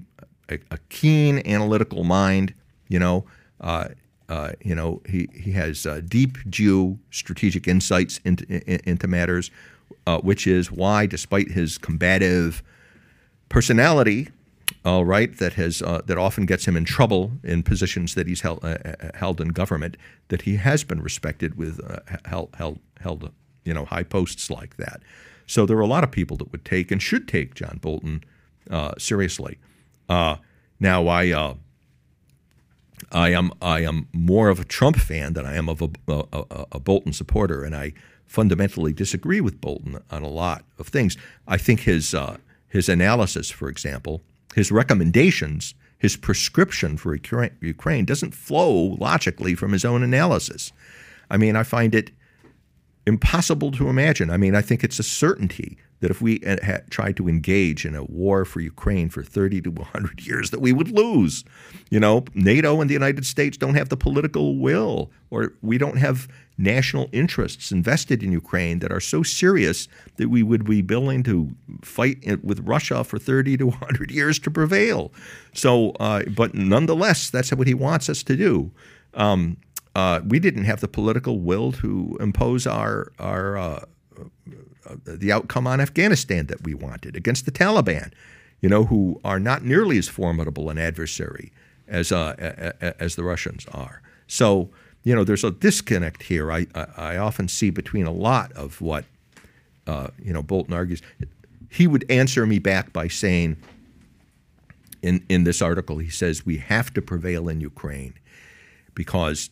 a, 0.49 0.59
a 0.71 0.77
keen 0.89 1.39
analytical 1.45 2.03
mind. 2.03 2.53
You 2.87 2.99
know, 2.99 3.25
uh, 3.61 3.89
uh, 4.29 4.51
you 4.63 4.75
know 4.75 5.01
he 5.07 5.27
he 5.33 5.51
has 5.51 5.85
uh, 5.85 6.01
deep 6.07 6.37
geostrategic 6.49 7.67
insights 7.67 8.19
into 8.23 8.45
in, 8.47 8.79
into 8.85 9.07
matters, 9.07 9.51
uh, 10.07 10.19
which 10.19 10.47
is 10.47 10.71
why, 10.71 11.05
despite 11.05 11.51
his 11.51 11.77
combative 11.77 12.63
personality, 13.49 14.29
all 14.85 15.03
right, 15.03 15.35
that 15.37 15.53
has 15.53 15.81
uh, 15.81 16.01
that 16.05 16.17
often 16.17 16.45
gets 16.45 16.65
him 16.65 16.77
in 16.77 16.85
trouble 16.85 17.33
in 17.43 17.63
positions 17.63 18.15
that 18.15 18.27
he's 18.27 18.41
held 18.41 18.63
uh, 18.63 18.77
uh, 18.85 19.11
held 19.15 19.41
in 19.41 19.49
government, 19.49 19.97
that 20.29 20.43
he 20.43 20.55
has 20.55 20.83
been 20.83 21.01
respected 21.01 21.57
with 21.57 21.81
uh, 21.85 21.99
held 22.25 22.55
held 22.57 22.79
held 23.01 23.31
you 23.65 23.73
know 23.73 23.85
high 23.85 24.03
posts 24.03 24.49
like 24.49 24.77
that. 24.77 25.01
So 25.45 25.65
there 25.65 25.77
are 25.77 25.81
a 25.81 25.87
lot 25.87 26.03
of 26.03 26.11
people 26.11 26.37
that 26.37 26.51
would 26.51 26.63
take 26.63 26.91
and 26.91 27.01
should 27.01 27.27
take 27.27 27.55
John 27.55 27.79
Bolton 27.81 28.23
uh, 28.69 28.93
seriously. 28.97 29.57
Uh, 30.07 30.37
now 30.79 31.07
I 31.07 31.31
uh, 31.31 31.55
I 33.11 33.29
am 33.29 33.51
I 33.61 33.81
am 33.81 34.07
more 34.13 34.49
of 34.49 34.59
a 34.59 34.65
Trump 34.65 34.97
fan 34.97 35.33
than 35.33 35.45
I 35.45 35.55
am 35.55 35.67
of 35.67 35.81
a, 35.81 35.89
a, 36.07 36.65
a, 36.71 36.79
Bolton 36.79 37.13
supporter, 37.13 37.63
and 37.63 37.75
I 37.75 37.93
fundamentally 38.25 38.93
disagree 38.93 39.41
with 39.41 39.59
Bolton 39.59 39.99
on 40.11 40.23
a 40.23 40.27
lot 40.27 40.63
of 40.77 40.87
things. 40.87 41.17
I 41.47 41.57
think 41.57 41.81
his 41.81 42.13
uh, 42.13 42.37
his 42.67 42.87
analysis, 42.87 43.49
for 43.49 43.69
example, 43.69 44.21
his 44.55 44.71
recommendations, 44.71 45.73
his 45.97 46.15
prescription 46.15 46.97
for 46.97 47.17
Ukraine 47.61 48.05
doesn't 48.05 48.33
flow 48.33 48.95
logically 48.99 49.55
from 49.55 49.71
his 49.71 49.85
own 49.85 50.03
analysis. 50.03 50.71
I 51.29 51.37
mean, 51.37 51.55
I 51.55 51.63
find 51.63 51.93
it 51.93 52.11
impossible 53.05 53.71
to 53.73 53.89
imagine. 53.89 54.29
I 54.29 54.37
mean, 54.37 54.55
I 54.55 54.61
think 54.61 54.83
it's 54.83 54.99
a 54.99 55.03
certainty 55.03 55.77
that 55.99 56.11
if 56.11 56.21
we 56.21 56.41
had 56.43 56.89
tried 56.89 57.17
to 57.17 57.27
engage 57.27 57.85
in 57.85 57.95
a 57.95 58.03
war 58.03 58.45
for 58.45 58.61
Ukraine 58.61 59.09
for 59.09 59.23
30 59.23 59.61
to 59.61 59.71
100 59.71 60.25
years, 60.25 60.49
that 60.51 60.61
we 60.61 60.71
would 60.71 60.91
lose. 60.91 61.43
You 61.89 61.99
know, 61.99 62.23
NATO 62.33 62.79
and 62.81 62.89
the 62.89 62.93
United 62.93 63.25
States 63.25 63.57
don't 63.57 63.75
have 63.75 63.89
the 63.89 63.97
political 63.97 64.57
will, 64.57 65.11
or 65.29 65.53
we 65.61 65.77
don't 65.77 65.97
have 65.97 66.27
national 66.57 67.09
interests 67.11 67.71
invested 67.71 68.21
in 68.21 68.31
Ukraine 68.31 68.79
that 68.79 68.91
are 68.91 68.99
so 68.99 69.23
serious 69.23 69.87
that 70.17 70.29
we 70.29 70.43
would 70.43 70.65
be 70.65 70.81
willing 70.81 71.23
to 71.23 71.51
fight 71.81 72.17
with 72.43 72.59
Russia 72.67 73.03
for 73.03 73.17
30 73.17 73.57
to 73.57 73.67
100 73.67 74.11
years 74.11 74.39
to 74.39 74.51
prevail. 74.51 75.11
So, 75.53 75.91
uh, 75.91 76.23
but 76.35 76.53
nonetheless, 76.53 77.29
that's 77.29 77.51
what 77.53 77.67
he 77.67 77.73
wants 77.73 78.09
us 78.09 78.23
to 78.23 78.35
do. 78.35 78.71
Um, 79.13 79.57
uh, 79.95 80.21
we 80.25 80.39
didn't 80.39 80.65
have 80.65 80.81
the 80.81 80.87
political 80.87 81.39
will 81.39 81.71
to 81.71 82.15
impose 82.19 82.67
our 82.67 83.11
our 83.19 83.57
uh, 83.57 83.85
the 85.05 85.31
outcome 85.31 85.67
on 85.67 85.79
Afghanistan 85.79 86.47
that 86.47 86.63
we 86.63 86.73
wanted 86.73 87.15
against 87.15 87.45
the 87.45 87.51
Taliban, 87.51 88.11
you 88.61 88.69
know, 88.69 88.85
who 88.85 89.19
are 89.23 89.39
not 89.39 89.63
nearly 89.63 89.97
as 89.97 90.07
formidable 90.07 90.69
an 90.69 90.77
adversary 90.77 91.51
as 91.87 92.11
uh, 92.11 92.73
as 92.99 93.15
the 93.15 93.23
Russians 93.23 93.65
are. 93.73 94.01
So 94.27 94.69
you 95.03 95.15
know, 95.15 95.23
there's 95.23 95.43
a 95.43 95.51
disconnect 95.51 96.23
here. 96.23 96.51
I 96.51 96.67
I, 96.75 96.87
I 96.97 97.17
often 97.17 97.47
see 97.47 97.69
between 97.69 98.05
a 98.05 98.11
lot 98.11 98.51
of 98.53 98.81
what 98.81 99.05
uh, 99.87 100.07
you 100.23 100.33
know 100.33 100.43
Bolton 100.43 100.73
argues. 100.73 101.01
He 101.69 101.87
would 101.87 102.05
answer 102.09 102.45
me 102.45 102.59
back 102.59 102.93
by 102.93 103.07
saying, 103.07 103.57
in 105.01 105.23
in 105.29 105.43
this 105.43 105.61
article, 105.61 105.97
he 105.97 106.09
says 106.09 106.45
we 106.45 106.57
have 106.57 106.93
to 106.93 107.01
prevail 107.01 107.47
in 107.49 107.61
Ukraine 107.61 108.13
because 108.93 109.49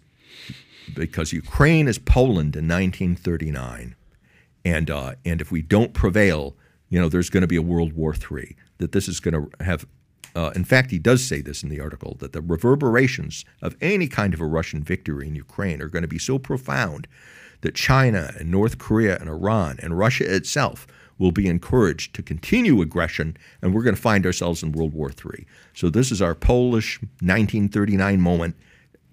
because 0.95 1.34
Ukraine 1.34 1.88
is 1.88 1.99
Poland 1.99 2.55
in 2.55 2.68
1939 2.68 3.95
and 4.68 4.91
uh, 4.91 5.14
and 5.23 5.39
if 5.39 5.49
we 5.49 5.61
don't 5.61 5.94
prevail, 5.94 6.56
you 6.89 6.99
know, 6.99 7.07
there's 7.07 7.30
going 7.30 7.41
to 7.41 7.48
be 7.48 7.56
a 7.56 7.61
World 7.61 7.94
War 7.94 8.14
III. 8.14 8.56
That 8.80 8.91
this 8.91 9.07
is 9.07 9.19
going 9.19 9.34
to 9.34 9.64
have. 9.64 9.88
Uh, 10.35 10.52
in 10.56 10.65
fact, 10.65 10.91
he 10.91 10.99
does 10.99 11.26
say 11.26 11.41
this 11.41 11.64
in 11.64 11.69
the 11.69 11.80
article 11.80 12.15
that 12.19 12.34
the 12.34 12.41
reverberations 12.41 13.44
of 13.61 13.76
any 13.81 14.07
kind 14.07 14.34
of 14.35 14.41
a 14.41 14.45
Russian 14.45 14.84
victory 14.84 15.27
in 15.27 15.35
Ukraine 15.35 15.81
are 15.81 15.88
going 15.88 16.03
to 16.03 16.07
be 16.07 16.19
so 16.19 16.38
profound 16.38 17.07
that 17.61 17.73
China 17.73 18.31
and 18.38 18.52
North 18.52 18.77
Korea 18.77 19.18
and 19.18 19.30
Iran 19.30 19.80
and 19.81 19.98
Russia 19.98 20.31
itself 20.35 20.85
will 21.18 21.31
be 21.31 21.48
encouraged 21.48 22.14
to 22.14 22.22
continue 22.22 22.81
aggression, 22.81 23.35
and 23.61 23.73
we're 23.73 23.81
going 23.81 23.95
to 23.95 24.02
find 24.02 24.26
ourselves 24.27 24.61
in 24.61 24.73
World 24.73 24.94
War 24.94 25.10
III. 25.10 25.48
So 25.73 25.89
this 25.89 26.11
is 26.11 26.22
our 26.22 26.35
Polish 26.35 27.02
1939 27.02 28.22
moment. 28.22 28.56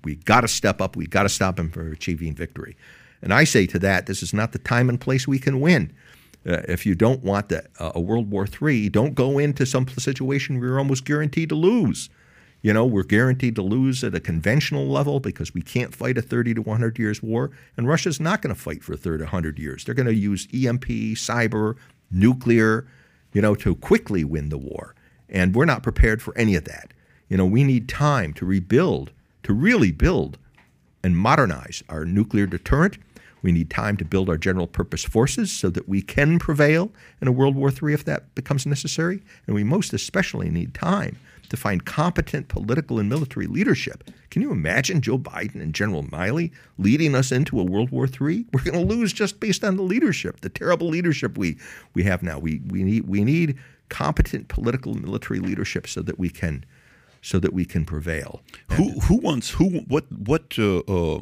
We 0.03 0.17
got 0.17 0.43
to 0.43 0.49
step 0.49 0.83
up. 0.83 0.97
We 0.97 1.07
got 1.07 1.23
to 1.23 1.31
stop 1.31 1.59
him 1.59 1.71
from 1.71 1.91
achieving 1.91 2.35
victory. 2.35 2.77
And 3.25 3.33
I 3.33 3.45
say 3.45 3.67
to 3.69 3.79
that, 3.79 4.05
this 4.05 4.23
is 4.23 4.35
not 4.35 4.53
the 4.53 4.59
time 4.59 4.91
and 4.91 5.01
place 5.01 5.27
we 5.27 5.39
can 5.39 5.59
win. 5.59 5.91
Uh, 6.47 6.61
if 6.69 6.85
you 6.85 6.95
don't 6.95 7.25
want 7.25 7.49
the, 7.49 7.65
uh, 7.81 7.93
a 7.95 8.01
World 8.01 8.31
War 8.31 8.47
III, 8.47 8.91
don't 8.91 9.15
go 9.15 9.39
into 9.39 9.65
some 9.65 9.89
situation 9.89 10.61
where 10.61 10.69
you're 10.69 10.79
almost 10.79 11.07
guaranteed 11.07 11.49
to 11.49 11.55
lose. 11.55 12.11
You 12.61 12.75
know, 12.75 12.85
we're 12.85 13.03
guaranteed 13.03 13.55
to 13.55 13.63
lose 13.63 14.05
at 14.05 14.15
a 14.15 14.21
conventional 14.21 14.87
level 14.87 15.21
because 15.21 15.55
we 15.55 15.63
can't 15.63 15.95
fight 15.95 16.19
a 16.19 16.23
30 16.23 16.53
to 16.55 16.63
100 16.63 16.99
years 16.99 17.23
war, 17.23 17.51
and 17.79 17.89
Russia's 17.89 18.21
not 18.21 18.43
going 18.43 18.55
to 18.55 18.61
fight 18.61 18.85
for 18.85 18.95
30 18.95 19.19
to 19.19 19.25
100 19.25 19.59
years. 19.59 19.85
They're 19.85 19.95
going 19.95 20.07
to 20.07 20.15
use 20.15 20.47
EMP, 20.53 20.85
cyber, 21.17 21.77
nuclear, 22.11 22.87
you 23.33 23.41
know, 23.41 23.55
to 23.55 23.75
quickly 23.75 24.23
win 24.23 24.51
the 24.51 24.59
war. 24.59 24.95
And 25.31 25.55
we're 25.55 25.65
not 25.65 25.83
prepared 25.83 26.21
for 26.21 26.37
any 26.37 26.57
of 26.57 26.65
that. 26.65 26.93
You 27.31 27.39
know, 27.39 27.47
we 27.47 27.65
need 27.65 27.89
time 27.89 28.35
to 28.35 28.45
rebuild, 28.45 29.13
to 29.45 29.55
really 29.55 29.93
build 29.93 30.37
and 31.03 31.17
modernize 31.17 31.83
our 31.89 32.05
nuclear 32.05 32.47
deterrent 32.47 32.99
we 33.45 33.53
need 33.53 33.69
time 33.69 33.99
to 33.99 34.07
build 34.07 34.31
our 34.31 34.39
general 34.39 34.67
purpose 34.67 35.05
forces 35.05 35.53
so 35.53 35.69
that 35.69 35.87
we 35.87 36.01
can 36.01 36.39
prevail 36.39 36.91
in 37.21 37.29
a 37.29 37.33
World 37.33 37.55
War 37.55 37.71
III 37.71 37.93
if 37.93 38.05
that 38.07 38.35
becomes 38.35 38.65
necessary. 38.65 39.23
And 39.47 39.55
we 39.55 39.63
most 39.63 39.93
especially 39.93 40.49
need 40.49 40.73
time 40.73 41.19
to 41.51 41.57
find 41.59 41.85
competent 41.85 42.49
political 42.49 42.99
and 42.99 43.07
military 43.07 43.47
leadership. 43.47 44.11
Can 44.31 44.41
you 44.41 44.51
imagine 44.51 45.03
Joe 45.03 45.19
Biden 45.19 45.61
and 45.61 45.75
General 45.75 46.05
Milley 46.05 46.53
leading 46.79 47.15
us 47.15 47.31
into 47.31 47.61
a 47.61 47.65
World 47.65 47.91
War 47.91 48.07
III? 48.07 48.47
We're 48.55 48.65
going 48.65 48.89
to 48.89 48.95
lose 48.95 49.13
just 49.13 49.41
based 49.41 49.63
on 49.63 49.77
the 49.77 49.83
leadership, 49.83 50.41
the 50.41 50.49
terrible 50.49 50.89
leadership 50.89 51.37
we, 51.37 51.59
we 51.93 52.03
have 52.05 52.23
now. 52.23 52.39
We, 52.39 52.63
we, 52.71 52.83
need, 52.83 53.07
we 53.07 53.25
need 53.25 53.59
competent 53.91 54.49
political 54.49 54.93
and 54.93 55.03
military 55.03 55.41
leadership 55.41 55.87
so 55.87 56.01
that 56.01 56.19
we 56.19 56.31
can 56.31 56.65
so 57.21 57.39
that 57.39 57.55
we 57.55 57.65
can 57.65 57.87
prevail. 57.87 58.43
Who 58.73 59.01
who 59.01 59.17
wants 59.17 59.51
who 59.53 59.81
what 59.89 60.05
what 60.13 60.59
uh, 60.59 60.81
uh 60.81 61.21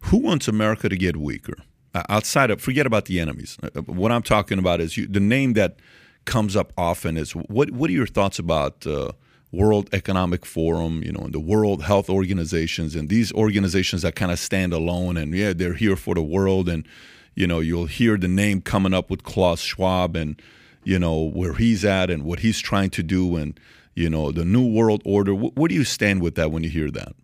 who 0.00 0.18
wants 0.18 0.48
America 0.48 0.88
to 0.88 0.96
get 0.96 1.16
weaker? 1.16 1.56
Uh, 1.94 2.02
outside 2.08 2.50
of 2.50 2.60
forget 2.60 2.86
about 2.86 3.06
the 3.06 3.18
enemies. 3.20 3.56
Uh, 3.62 3.68
uh, 3.74 3.80
what 3.82 4.12
I'm 4.12 4.22
talking 4.22 4.58
about 4.58 4.80
is 4.80 4.96
you, 4.96 5.06
the 5.06 5.20
name 5.20 5.54
that 5.54 5.78
comes 6.26 6.54
up 6.56 6.72
often 6.76 7.16
is 7.16 7.32
what 7.32 7.70
what 7.70 7.88
are 7.88 7.94
your 7.94 8.06
thoughts 8.06 8.38
about 8.38 8.86
uh, 8.86 9.12
World 9.52 9.88
Economic 9.92 10.44
Forum, 10.44 11.02
you 11.02 11.12
know, 11.12 11.20
and 11.20 11.32
the 11.32 11.40
World 11.40 11.84
Health 11.84 12.10
Organizations 12.10 12.94
and 12.94 13.08
these 13.08 13.32
organizations 13.32 14.02
that 14.02 14.14
kind 14.14 14.30
of 14.30 14.38
stand 14.38 14.72
alone 14.72 15.16
and 15.16 15.34
yeah, 15.34 15.52
they're 15.52 15.74
here 15.74 15.96
for 15.96 16.14
the 16.14 16.22
world 16.22 16.68
and 16.68 16.86
you 17.34 17.46
know, 17.46 17.60
you'll 17.60 17.86
hear 17.86 18.16
the 18.16 18.28
name 18.28 18.62
coming 18.62 18.94
up 18.94 19.10
with 19.10 19.22
Klaus 19.22 19.60
Schwab 19.60 20.16
and 20.16 20.40
you 20.84 20.98
know 20.98 21.30
where 21.34 21.54
he's 21.54 21.84
at 21.84 22.10
and 22.10 22.24
what 22.24 22.40
he's 22.40 22.58
trying 22.60 22.90
to 22.90 23.02
do 23.02 23.36
and 23.36 23.58
you 23.94 24.10
know 24.10 24.32
the 24.32 24.44
new 24.44 24.66
world 24.66 25.02
order. 25.04 25.32
Where 25.34 25.68
do 25.68 25.74
you 25.74 25.84
stand 25.84 26.22
with 26.22 26.34
that 26.34 26.50
when 26.50 26.62
you 26.62 26.70
hear 26.70 26.90
that? 26.90 27.14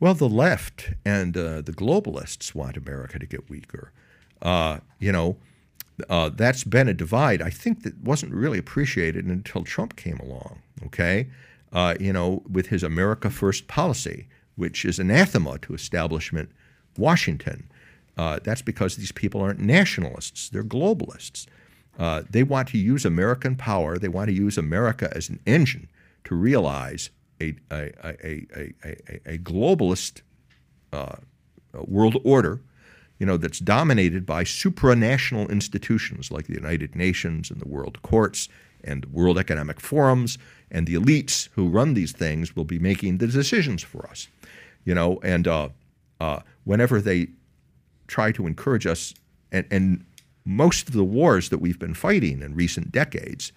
Well, 0.00 0.14
the 0.14 0.28
left 0.28 0.92
and 1.04 1.36
uh, 1.36 1.60
the 1.60 1.72
globalists 1.72 2.54
want 2.54 2.76
America 2.76 3.18
to 3.18 3.26
get 3.26 3.48
weaker. 3.48 3.92
Uh, 4.42 4.80
you 4.98 5.12
know, 5.12 5.36
uh, 6.08 6.30
that's 6.30 6.64
been 6.64 6.88
a 6.88 6.94
divide. 6.94 7.40
I 7.40 7.50
think 7.50 7.82
that 7.84 7.98
wasn't 8.02 8.32
really 8.32 8.58
appreciated 8.58 9.24
until 9.24 9.62
Trump 9.62 9.96
came 9.96 10.18
along. 10.18 10.60
Okay, 10.86 11.28
uh, 11.72 11.94
you 12.00 12.12
know, 12.12 12.42
with 12.50 12.66
his 12.66 12.82
America 12.82 13.30
First 13.30 13.68
policy, 13.68 14.26
which 14.56 14.84
is 14.84 14.98
anathema 14.98 15.58
to 15.58 15.74
establishment 15.74 16.50
Washington. 16.98 17.68
Uh, 18.16 18.38
that's 18.42 18.62
because 18.62 18.96
these 18.96 19.12
people 19.12 19.40
aren't 19.40 19.60
nationalists; 19.60 20.48
they're 20.48 20.64
globalists. 20.64 21.46
Uh, 21.98 22.22
they 22.28 22.42
want 22.42 22.68
to 22.68 22.78
use 22.78 23.04
American 23.04 23.54
power. 23.54 23.98
They 23.98 24.08
want 24.08 24.28
to 24.28 24.34
use 24.34 24.58
America 24.58 25.12
as 25.14 25.28
an 25.28 25.38
engine 25.46 25.88
to 26.24 26.34
realize 26.34 27.10
a, 27.40 27.54
a, 27.70 27.92
a, 28.04 28.74
a, 29.26 29.38
globalist 29.38 30.22
uh, 30.92 31.16
world 31.72 32.16
order, 32.24 32.60
you 33.18 33.26
know, 33.26 33.36
that's 33.36 33.58
dominated 33.58 34.24
by 34.26 34.44
supranational 34.44 35.48
institutions 35.50 36.30
like 36.30 36.46
the 36.46 36.54
United 36.54 36.94
Nations 36.94 37.50
and 37.50 37.60
the 37.60 37.68
World 37.68 38.00
Courts 38.02 38.48
and 38.82 39.06
World 39.06 39.38
Economic 39.38 39.80
Forums 39.80 40.38
and 40.70 40.86
the 40.86 40.94
elites 40.94 41.48
who 41.52 41.68
run 41.68 41.94
these 41.94 42.12
things 42.12 42.54
will 42.56 42.64
be 42.64 42.78
making 42.78 43.18
the 43.18 43.26
decisions 43.26 43.82
for 43.82 44.06
us, 44.08 44.28
you 44.84 44.94
know, 44.94 45.18
and 45.22 45.46
uh, 45.48 45.68
uh, 46.20 46.40
whenever 46.64 47.00
they 47.00 47.28
try 48.06 48.32
to 48.32 48.46
encourage 48.46 48.86
us, 48.86 49.14
and, 49.52 49.66
and 49.70 50.04
most 50.44 50.88
of 50.88 50.94
the 50.94 51.04
wars 51.04 51.48
that 51.48 51.58
we've 51.58 51.78
been 51.78 51.94
fighting 51.94 52.42
in 52.42 52.54
recent 52.54 52.92
decades 52.92 53.52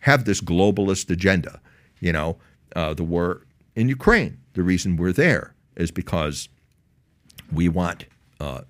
have 0.00 0.24
this 0.24 0.40
globalist 0.40 1.10
agenda, 1.10 1.60
you 2.00 2.12
know, 2.12 2.36
uh, 2.76 2.94
the 2.94 3.04
war 3.04 3.46
in 3.74 3.88
Ukraine. 3.88 4.38
The 4.54 4.62
reason 4.62 4.96
we're 4.96 5.12
there 5.12 5.54
is 5.76 5.90
because 5.90 6.48
we 7.52 7.68
want 7.68 8.06
uh, 8.40 8.62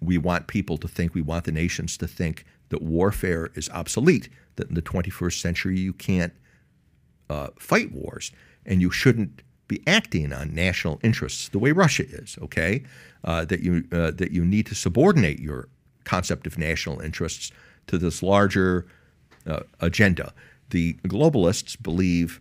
we 0.00 0.16
want 0.16 0.46
people 0.46 0.78
to 0.78 0.88
think, 0.88 1.14
we 1.14 1.22
want 1.22 1.44
the 1.44 1.52
nations 1.52 1.98
to 1.98 2.06
think 2.06 2.46
that 2.70 2.80
warfare 2.80 3.50
is 3.54 3.68
obsolete. 3.70 4.28
That 4.56 4.68
in 4.68 4.74
the 4.74 4.82
21st 4.82 5.40
century 5.40 5.78
you 5.78 5.92
can't 5.92 6.32
uh, 7.28 7.48
fight 7.58 7.92
wars, 7.92 8.32
and 8.66 8.80
you 8.80 8.90
shouldn't 8.90 9.42
be 9.68 9.82
acting 9.86 10.32
on 10.32 10.54
national 10.54 10.98
interests 11.02 11.48
the 11.48 11.58
way 11.58 11.72
Russia 11.72 12.04
is. 12.08 12.36
Okay, 12.42 12.82
uh, 13.24 13.44
that 13.46 13.60
you 13.60 13.84
uh, 13.92 14.10
that 14.12 14.32
you 14.32 14.44
need 14.44 14.66
to 14.66 14.74
subordinate 14.74 15.40
your 15.40 15.68
concept 16.04 16.46
of 16.46 16.58
national 16.58 17.00
interests 17.00 17.52
to 17.86 17.98
this 17.98 18.22
larger 18.22 18.86
uh, 19.46 19.60
agenda. 19.80 20.32
The 20.70 20.94
globalists 21.04 21.80
believe 21.80 22.40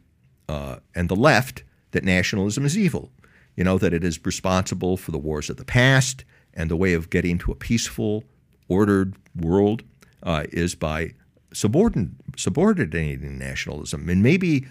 uh, 0.49 0.79
and 0.95 1.07
the 1.07 1.15
left 1.15 1.63
that 1.91 2.03
nationalism 2.03 2.65
is 2.65 2.77
evil. 2.77 3.11
You 3.55 3.63
know, 3.63 3.77
that 3.77 3.93
it 3.93 4.03
is 4.03 4.25
responsible 4.25 4.97
for 4.97 5.11
the 5.11 5.17
wars 5.17 5.49
of 5.49 5.57
the 5.57 5.65
past 5.65 6.25
and 6.53 6.69
the 6.69 6.75
way 6.75 6.93
of 6.93 7.09
getting 7.09 7.37
to 7.39 7.51
a 7.51 7.55
peaceful, 7.55 8.23
ordered 8.67 9.15
world 9.35 9.83
uh, 10.23 10.45
is 10.51 10.75
by 10.75 11.13
subordin- 11.53 12.13
subordinating 12.35 13.37
nationalism 13.37 14.09
and 14.09 14.23
maybe 14.23 14.65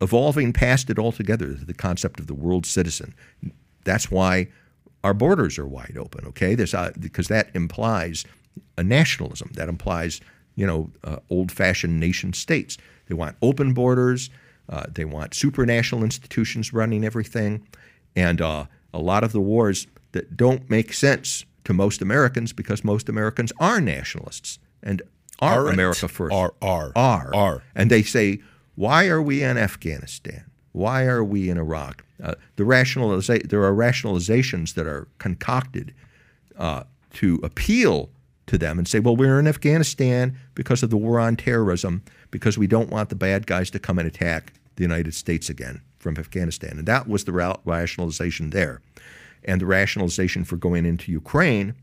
evolving 0.00 0.52
past 0.52 0.90
it 0.90 0.98
altogether 0.98 1.54
to 1.54 1.64
the 1.64 1.74
concept 1.74 2.20
of 2.20 2.26
the 2.26 2.34
world 2.34 2.66
citizen. 2.66 3.14
That's 3.84 4.10
why 4.10 4.48
our 5.04 5.14
borders 5.14 5.58
are 5.58 5.66
wide 5.66 5.96
open. 5.98 6.26
Okay, 6.26 6.54
There's, 6.54 6.74
uh, 6.74 6.92
because 6.98 7.28
that 7.28 7.50
implies 7.54 8.24
a 8.76 8.82
nationalism. 8.82 9.50
That 9.54 9.68
implies 9.68 10.20
you 10.56 10.66
know 10.66 10.90
uh, 11.04 11.16
old-fashioned 11.30 11.98
nation 11.98 12.32
states. 12.32 12.76
They 13.10 13.14
want 13.16 13.36
open 13.42 13.74
borders. 13.74 14.30
Uh, 14.68 14.84
they 14.88 15.04
want 15.04 15.32
supranational 15.32 16.02
institutions 16.02 16.72
running 16.72 17.04
everything, 17.04 17.66
and 18.14 18.40
uh, 18.40 18.66
a 18.94 18.98
lot 19.00 19.24
of 19.24 19.32
the 19.32 19.40
wars 19.40 19.88
that 20.12 20.36
don't 20.36 20.70
make 20.70 20.92
sense 20.92 21.44
to 21.64 21.72
most 21.72 22.00
Americans 22.00 22.52
because 22.52 22.84
most 22.84 23.08
Americans 23.08 23.52
are 23.58 23.80
nationalists 23.80 24.58
and 24.82 25.02
are 25.40 25.64
Aren't. 25.64 25.74
America 25.74 26.08
first. 26.08 26.32
Are, 26.32 26.54
are. 26.62 26.92
Are. 26.94 27.34
Are. 27.34 27.62
And 27.74 27.90
they 27.90 28.02
say, 28.02 28.40
why 28.76 29.08
are 29.08 29.20
we 29.20 29.42
in 29.42 29.58
Afghanistan? 29.58 30.44
Why 30.72 31.04
are 31.04 31.24
we 31.24 31.50
in 31.50 31.58
Iraq? 31.58 32.04
Uh, 32.22 32.34
the 32.56 32.64
rationaliza- 32.64 33.48
there 33.48 33.64
are 33.64 33.74
rationalizations 33.74 34.74
that 34.74 34.86
are 34.86 35.08
concocted 35.18 35.92
uh, 36.56 36.84
to 37.14 37.40
appeal 37.42 38.10
to 38.46 38.58
them 38.58 38.78
and 38.78 38.86
say, 38.86 39.00
well, 39.00 39.16
we're 39.16 39.40
in 39.40 39.48
Afghanistan 39.48 40.36
because 40.54 40.82
of 40.82 40.90
the 40.90 40.96
war 40.96 41.18
on 41.18 41.36
terrorism, 41.36 42.02
because 42.30 42.58
we 42.58 42.66
don't 42.66 42.90
want 42.90 43.08
the 43.08 43.14
bad 43.14 43.46
guys 43.46 43.70
to 43.70 43.78
come 43.78 43.98
and 43.98 44.06
attack 44.06 44.52
the 44.76 44.82
United 44.82 45.14
States 45.14 45.48
again 45.48 45.80
from 45.98 46.16
Afghanistan. 46.16 46.78
And 46.78 46.86
that 46.86 47.08
was 47.08 47.24
the 47.24 47.32
ra- 47.32 47.56
rationalization 47.64 48.50
there. 48.50 48.80
And 49.44 49.60
the 49.60 49.66
rationalization 49.66 50.44
for 50.44 50.56
going 50.56 50.86
into 50.86 51.12
Ukraine, 51.12 51.74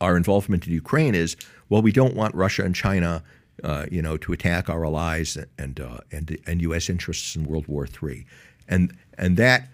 our 0.00 0.16
involvement 0.16 0.66
in 0.66 0.72
Ukraine 0.72 1.14
is, 1.14 1.36
well, 1.68 1.82
we 1.82 1.92
don't 1.92 2.14
want 2.14 2.34
Russia 2.34 2.64
and 2.64 2.74
China, 2.74 3.22
uh, 3.64 3.86
you 3.90 4.02
know, 4.02 4.16
to 4.18 4.32
attack 4.32 4.68
our 4.68 4.84
allies 4.84 5.38
and 5.58 5.80
uh, 5.80 5.98
and 6.12 6.36
and 6.46 6.62
U.S. 6.62 6.88
interests 6.88 7.34
in 7.34 7.44
World 7.44 7.66
War 7.66 7.86
III, 7.86 8.26
and 8.68 8.96
and 9.18 9.36
that 9.36 9.68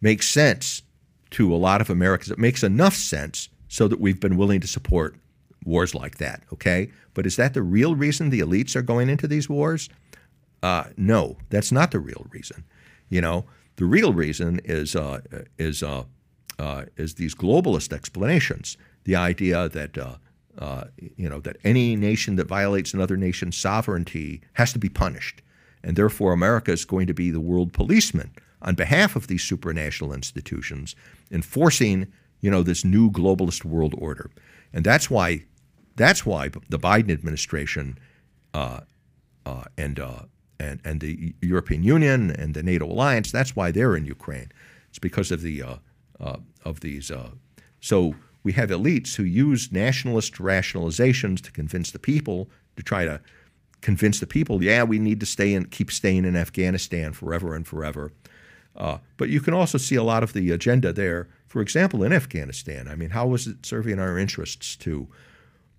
makes 0.00 0.28
sense 0.28 0.82
to 1.30 1.54
a 1.54 1.56
lot 1.56 1.80
of 1.80 1.88
Americans. 1.88 2.30
It 2.30 2.38
makes 2.38 2.62
enough 2.62 2.94
sense 2.94 3.48
so 3.68 3.86
that 3.88 4.00
we've 4.00 4.20
been 4.20 4.36
willing 4.36 4.60
to 4.60 4.66
support 4.66 5.14
wars 5.64 5.94
like 5.94 6.18
that. 6.18 6.42
Okay, 6.52 6.90
but 7.14 7.26
is 7.26 7.36
that 7.36 7.54
the 7.54 7.62
real 7.62 7.94
reason 7.94 8.30
the 8.30 8.40
elites 8.40 8.76
are 8.76 8.82
going 8.82 9.08
into 9.08 9.26
these 9.26 9.48
wars? 9.48 9.88
Uh, 10.62 10.84
no, 10.96 11.36
that's 11.48 11.72
not 11.72 11.90
the 11.90 11.98
real 11.98 12.26
reason. 12.30 12.64
You 13.08 13.20
know, 13.20 13.44
the 13.76 13.84
real 13.86 14.12
reason 14.12 14.60
is 14.64 14.94
uh, 14.94 15.20
is 15.58 15.82
uh, 15.82 16.04
uh, 16.58 16.84
is 16.96 17.14
these 17.14 17.34
globalist 17.34 17.92
explanations. 17.92 18.76
The 19.04 19.16
idea 19.16 19.68
that 19.70 19.96
uh, 19.96 20.16
uh, 20.58 20.84
you 21.16 21.28
know 21.28 21.40
that 21.40 21.56
any 21.64 21.96
nation 21.96 22.36
that 22.36 22.46
violates 22.46 22.92
another 22.92 23.16
nation's 23.16 23.56
sovereignty 23.56 24.42
has 24.54 24.72
to 24.74 24.78
be 24.78 24.88
punished, 24.88 25.42
and 25.82 25.96
therefore 25.96 26.32
America 26.32 26.72
is 26.72 26.84
going 26.84 27.06
to 27.06 27.14
be 27.14 27.30
the 27.30 27.40
world 27.40 27.72
policeman 27.72 28.32
on 28.62 28.74
behalf 28.74 29.16
of 29.16 29.26
these 29.26 29.42
supranational 29.42 30.14
institutions, 30.14 30.94
enforcing 31.30 32.06
you 32.40 32.50
know 32.50 32.62
this 32.62 32.84
new 32.84 33.10
globalist 33.10 33.64
world 33.64 33.94
order, 33.96 34.30
and 34.72 34.84
that's 34.84 35.08
why 35.08 35.44
that's 35.96 36.24
why 36.24 36.48
the 36.48 36.78
Biden 36.78 37.10
administration 37.10 37.98
uh, 38.54 38.80
uh, 39.46 39.64
and 39.76 39.98
uh, 39.98 40.22
and 40.58 40.80
and 40.84 41.00
the 41.00 41.34
European 41.40 41.82
Union 41.82 42.30
and 42.30 42.54
the 42.54 42.62
NATO 42.62 42.86
alliance. 42.86 43.32
That's 43.32 43.56
why 43.56 43.70
they're 43.70 43.96
in 43.96 44.04
Ukraine. 44.04 44.52
It's 44.88 44.98
because 44.98 45.30
of 45.30 45.42
the 45.42 45.62
uh, 45.62 45.76
uh, 46.20 46.38
of 46.64 46.80
these. 46.80 47.10
Uh, 47.10 47.30
so 47.80 48.14
we 48.42 48.52
have 48.52 48.70
elites 48.70 49.16
who 49.16 49.24
use 49.24 49.72
nationalist 49.72 50.34
rationalizations 50.34 51.40
to 51.42 51.52
convince 51.52 51.90
the 51.90 51.98
people 51.98 52.48
to 52.76 52.82
try 52.82 53.04
to 53.04 53.20
convince 53.80 54.20
the 54.20 54.26
people. 54.26 54.62
Yeah, 54.62 54.82
we 54.84 54.98
need 54.98 55.20
to 55.20 55.26
stay 55.26 55.54
and 55.54 55.70
keep 55.70 55.90
staying 55.90 56.24
in 56.24 56.36
Afghanistan 56.36 57.12
forever 57.12 57.54
and 57.54 57.66
forever. 57.66 58.12
Uh, 58.76 58.98
but 59.16 59.28
you 59.28 59.40
can 59.40 59.54
also 59.54 59.78
see 59.78 59.96
a 59.96 60.02
lot 60.02 60.22
of 60.22 60.32
the 60.32 60.50
agenda 60.50 60.92
there. 60.92 61.28
For 61.46 61.60
example, 61.60 62.04
in 62.04 62.12
Afghanistan, 62.12 62.88
I 62.88 62.94
mean, 62.94 63.10
how 63.10 63.26
was 63.26 63.46
it 63.46 63.66
serving 63.66 63.98
our 63.98 64.18
interests 64.18 64.76
to 64.76 65.08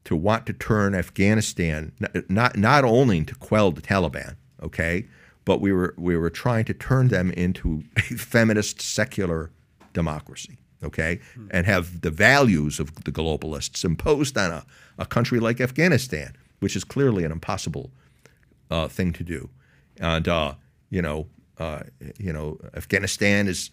to 0.06 0.16
want 0.16 0.46
to 0.48 0.54
turn 0.54 0.96
Afghanistan 0.96 1.92
not 2.28 2.58
not 2.58 2.84
only 2.84 3.24
to 3.24 3.36
quell 3.36 3.72
the 3.72 3.82
Taliban, 3.82 4.36
okay, 4.62 5.06
but 5.46 5.62
we 5.62 5.72
were 5.72 5.94
we 5.98 6.16
were 6.16 6.30
trying 6.30 6.66
to 6.66 6.74
turn 6.74 7.10
them 7.10 7.32
into 7.32 7.84
a 7.98 8.02
feminist 8.18 8.82
secular 8.82 9.52
democracy, 9.94 10.58
okay, 10.84 11.20
and 11.52 11.66
have 11.66 12.02
the 12.02 12.12
values 12.12 12.80
of 12.80 13.04
the 13.04 13.12
globalists 13.12 13.84
imposed 13.84 14.38
on 14.38 14.52
a, 14.52 14.66
a 14.98 15.06
country 15.06 15.40
like 15.40 15.62
Afghanistan, 15.62 16.36
which 16.60 16.76
is 16.76 16.84
clearly 16.84 17.24
an 17.24 17.32
impossible 17.32 17.92
uh, 18.70 18.88
thing 18.88 19.14
to 19.14 19.24
do, 19.24 19.50
and 20.00 20.28
uh, 20.28 20.54
you 20.90 21.02
know, 21.02 21.28
uh, 21.58 21.84
you 22.18 22.34
know, 22.34 22.60
Afghanistan 22.76 23.48
is, 23.48 23.72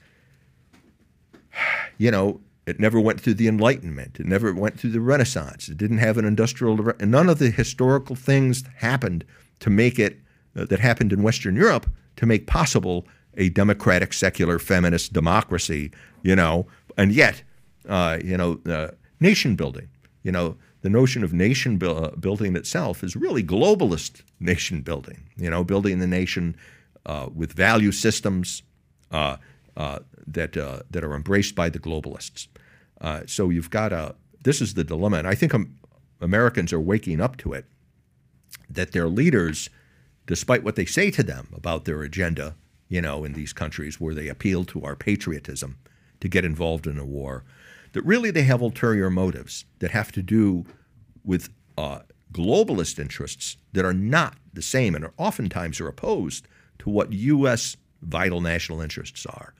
you 1.98 2.10
know, 2.10 2.40
it 2.68 2.78
never 2.78 3.00
went 3.00 3.18
through 3.20 3.34
the 3.34 3.48
Enlightenment. 3.48 4.20
It 4.20 4.26
never 4.26 4.52
went 4.52 4.78
through 4.78 4.90
the 4.90 5.00
Renaissance. 5.00 5.68
It 5.68 5.78
didn't 5.78 5.98
have 5.98 6.18
an 6.18 6.26
industrial. 6.26 6.76
None 7.00 7.28
of 7.30 7.38
the 7.38 7.50
historical 7.50 8.14
things 8.14 8.62
happened 8.76 9.24
to 9.60 9.70
make 9.70 9.98
it 9.98 10.18
uh, 10.54 10.66
that 10.66 10.78
happened 10.78 11.12
in 11.12 11.22
Western 11.22 11.56
Europe 11.56 11.90
to 12.16 12.26
make 12.26 12.46
possible 12.46 13.06
a 13.38 13.48
democratic, 13.48 14.12
secular, 14.12 14.58
feminist 14.58 15.14
democracy. 15.14 15.90
You 16.22 16.36
know, 16.36 16.66
and 16.98 17.10
yet, 17.10 17.42
uh, 17.88 18.18
you 18.22 18.36
know, 18.36 18.60
uh, 18.66 18.88
nation 19.18 19.56
building. 19.56 19.88
You 20.22 20.32
know, 20.32 20.56
the 20.82 20.90
notion 20.90 21.24
of 21.24 21.32
nation 21.32 21.78
bu- 21.78 21.90
uh, 21.90 22.16
building 22.16 22.54
itself 22.54 23.02
is 23.02 23.16
really 23.16 23.42
globalist 23.42 24.20
nation 24.40 24.82
building. 24.82 25.30
You 25.36 25.48
know, 25.48 25.64
building 25.64 26.00
the 26.00 26.06
nation 26.06 26.54
uh, 27.06 27.28
with 27.34 27.52
value 27.54 27.92
systems 27.92 28.62
uh, 29.10 29.38
that 30.26 30.56
uh, 30.56 30.80
that 30.90 31.04
are 31.04 31.14
embraced 31.14 31.54
by 31.54 31.70
the 31.70 31.78
globalists. 31.78 32.48
Uh, 33.00 33.22
so 33.26 33.48
you've 33.48 33.70
got 33.70 33.92
a. 33.92 34.14
This 34.44 34.60
is 34.60 34.74
the 34.74 34.84
dilemma, 34.84 35.18
and 35.18 35.28
I 35.28 35.34
think 35.34 35.54
um, 35.54 35.76
Americans 36.20 36.72
are 36.72 36.80
waking 36.80 37.20
up 37.20 37.36
to 37.38 37.52
it. 37.52 37.64
That 38.68 38.92
their 38.92 39.08
leaders, 39.08 39.70
despite 40.26 40.62
what 40.62 40.76
they 40.76 40.84
say 40.84 41.10
to 41.12 41.22
them 41.22 41.48
about 41.54 41.84
their 41.84 42.02
agenda, 42.02 42.54
you 42.88 43.00
know, 43.00 43.24
in 43.24 43.32
these 43.32 43.52
countries 43.52 44.00
where 44.00 44.14
they 44.14 44.28
appeal 44.28 44.64
to 44.66 44.84
our 44.84 44.96
patriotism 44.96 45.78
to 46.20 46.28
get 46.28 46.44
involved 46.44 46.86
in 46.86 46.98
a 46.98 47.04
war, 47.04 47.44
that 47.92 48.02
really 48.02 48.30
they 48.30 48.42
have 48.42 48.60
ulterior 48.60 49.10
motives 49.10 49.64
that 49.78 49.92
have 49.92 50.12
to 50.12 50.22
do 50.22 50.66
with 51.24 51.50
uh, 51.76 52.00
globalist 52.32 52.98
interests 52.98 53.56
that 53.72 53.84
are 53.84 53.94
not 53.94 54.34
the 54.52 54.62
same 54.62 54.94
and 54.94 55.04
are 55.04 55.14
oftentimes 55.16 55.80
are 55.80 55.88
opposed 55.88 56.46
to 56.78 56.90
what 56.90 57.12
U.S. 57.12 57.76
vital 58.02 58.40
national 58.40 58.80
interests 58.80 59.24
are. 59.26 59.54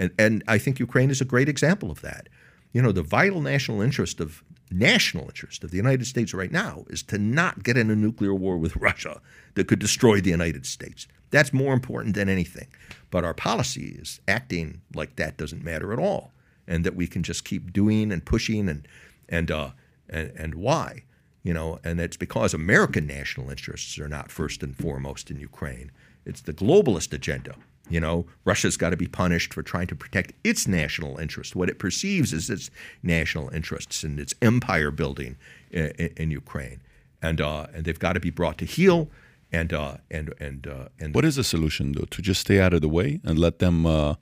And, 0.00 0.10
and 0.18 0.42
I 0.48 0.56
think 0.56 0.80
Ukraine 0.80 1.10
is 1.10 1.20
a 1.20 1.26
great 1.26 1.48
example 1.48 1.90
of 1.90 2.00
that. 2.00 2.28
You 2.72 2.80
know, 2.80 2.90
the 2.90 3.02
vital 3.02 3.42
national 3.42 3.82
interest 3.82 4.18
of 4.18 4.42
national 4.70 5.24
interest 5.26 5.62
of 5.62 5.70
the 5.70 5.76
United 5.76 6.06
States 6.06 6.32
right 6.32 6.50
now 6.50 6.84
is 6.88 7.02
to 7.02 7.18
not 7.18 7.62
get 7.62 7.76
in 7.76 7.90
a 7.90 7.96
nuclear 7.96 8.34
war 8.34 8.56
with 8.56 8.76
Russia 8.88 9.20
that 9.54 9.68
could 9.68 9.78
destroy 9.78 10.20
the 10.20 10.30
United 10.30 10.64
States. 10.64 11.06
That's 11.30 11.52
more 11.52 11.74
important 11.74 12.14
than 12.14 12.28
anything. 12.28 12.68
But 13.10 13.24
our 13.24 13.34
policy 13.34 13.96
is 14.00 14.20
acting 14.26 14.80
like 14.94 15.16
that 15.16 15.36
doesn't 15.36 15.62
matter 15.62 15.92
at 15.92 15.98
all, 15.98 16.32
and 16.66 16.82
that 16.84 16.96
we 16.96 17.06
can 17.06 17.22
just 17.22 17.44
keep 17.44 17.72
doing 17.72 18.10
and 18.10 18.24
pushing 18.24 18.68
and 18.68 18.88
and 19.28 19.50
uh, 19.50 19.70
and, 20.08 20.32
and 20.34 20.54
why, 20.54 21.04
you 21.42 21.52
know, 21.52 21.78
and 21.84 22.00
it's 22.00 22.16
because 22.16 22.54
American 22.54 23.06
national 23.06 23.50
interests 23.50 23.98
are 23.98 24.08
not 24.08 24.30
first 24.30 24.62
and 24.62 24.76
foremost 24.76 25.30
in 25.30 25.38
Ukraine. 25.38 25.90
It's 26.24 26.40
the 26.40 26.54
globalist 26.54 27.12
agenda. 27.12 27.54
You 27.90 28.00
know, 28.00 28.26
Russia's 28.44 28.76
got 28.76 28.90
to 28.90 28.96
be 28.96 29.06
punished 29.06 29.52
for 29.52 29.62
trying 29.62 29.88
to 29.88 29.96
protect 29.96 30.32
its 30.44 30.66
national 30.66 31.18
interest, 31.18 31.56
what 31.56 31.68
it 31.68 31.78
perceives 31.78 32.32
as 32.32 32.48
its 32.48 32.70
national 33.02 33.50
interests 33.50 34.04
and 34.04 34.18
its 34.18 34.32
empire 34.40 34.90
building 34.90 35.36
in, 35.70 35.88
in, 35.98 36.12
in 36.16 36.30
Ukraine, 36.30 36.80
and 37.20 37.40
uh, 37.40 37.66
and 37.74 37.84
they've 37.84 37.98
got 37.98 38.14
to 38.14 38.20
be 38.20 38.30
brought 38.30 38.56
to 38.58 38.64
heel. 38.64 39.08
And 39.52 39.72
uh, 39.72 39.96
and 40.10 40.32
and 40.38 40.66
uh, 40.66 40.88
and 41.00 41.12
What 41.12 41.24
is 41.24 41.34
the 41.34 41.42
solution, 41.42 41.92
though? 41.92 42.06
To 42.10 42.22
just 42.22 42.40
stay 42.40 42.60
out 42.60 42.72
of 42.72 42.80
the 42.80 42.88
way 42.88 43.20
and 43.24 43.38
let 43.38 43.58
them. 43.58 43.84
Uh, 43.84 44.14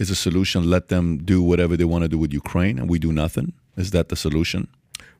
is 0.00 0.08
a 0.10 0.14
solution 0.16 0.68
let 0.68 0.88
them 0.88 1.18
do 1.18 1.42
whatever 1.42 1.76
they 1.76 1.84
want 1.84 2.02
to 2.02 2.08
do 2.08 2.16
with 2.16 2.32
Ukraine 2.32 2.78
and 2.78 2.88
we 2.88 2.98
do 2.98 3.12
nothing? 3.12 3.52
Is 3.76 3.90
that 3.90 4.08
the 4.08 4.16
solution? 4.16 4.66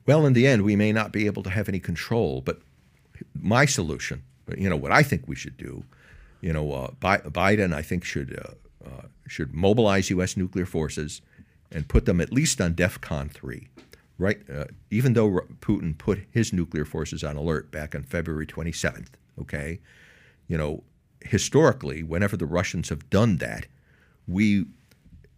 Well, 0.07 0.25
in 0.25 0.33
the 0.33 0.47
end, 0.47 0.63
we 0.63 0.75
may 0.75 0.91
not 0.91 1.11
be 1.11 1.27
able 1.27 1.43
to 1.43 1.51
have 1.51 1.69
any 1.69 1.79
control, 1.79 2.41
but 2.41 2.59
my 3.39 3.65
solution, 3.65 4.23
you 4.57 4.67
know, 4.67 4.75
what 4.75 4.91
I 4.91 5.03
think 5.03 5.27
we 5.27 5.35
should 5.35 5.55
do, 5.55 5.83
you 6.41 6.51
know, 6.51 6.71
uh, 6.71 6.91
Bi- 6.99 7.19
Biden, 7.19 7.73
I 7.73 7.81
think 7.81 8.03
should 8.03 8.37
uh, 8.37 8.87
uh, 8.87 9.07
should 9.27 9.53
mobilize 9.53 10.09
U.S. 10.09 10.35
nuclear 10.35 10.65
forces 10.65 11.21
and 11.71 11.87
put 11.87 12.05
them 12.05 12.19
at 12.19 12.33
least 12.33 12.59
on 12.59 12.73
DEFCON 12.73 13.31
three, 13.31 13.69
right? 14.17 14.39
Uh, 14.53 14.65
even 14.89 15.13
though 15.13 15.41
Putin 15.61 15.97
put 15.97 16.23
his 16.31 16.51
nuclear 16.51 16.85
forces 16.85 17.23
on 17.23 17.37
alert 17.37 17.71
back 17.71 17.95
on 17.95 18.03
February 18.03 18.45
27th, 18.45 19.09
okay, 19.39 19.79
you 20.47 20.57
know, 20.57 20.83
historically, 21.21 22.03
whenever 22.03 22.35
the 22.35 22.45
Russians 22.45 22.89
have 22.89 23.09
done 23.09 23.37
that, 23.37 23.67
we 24.27 24.65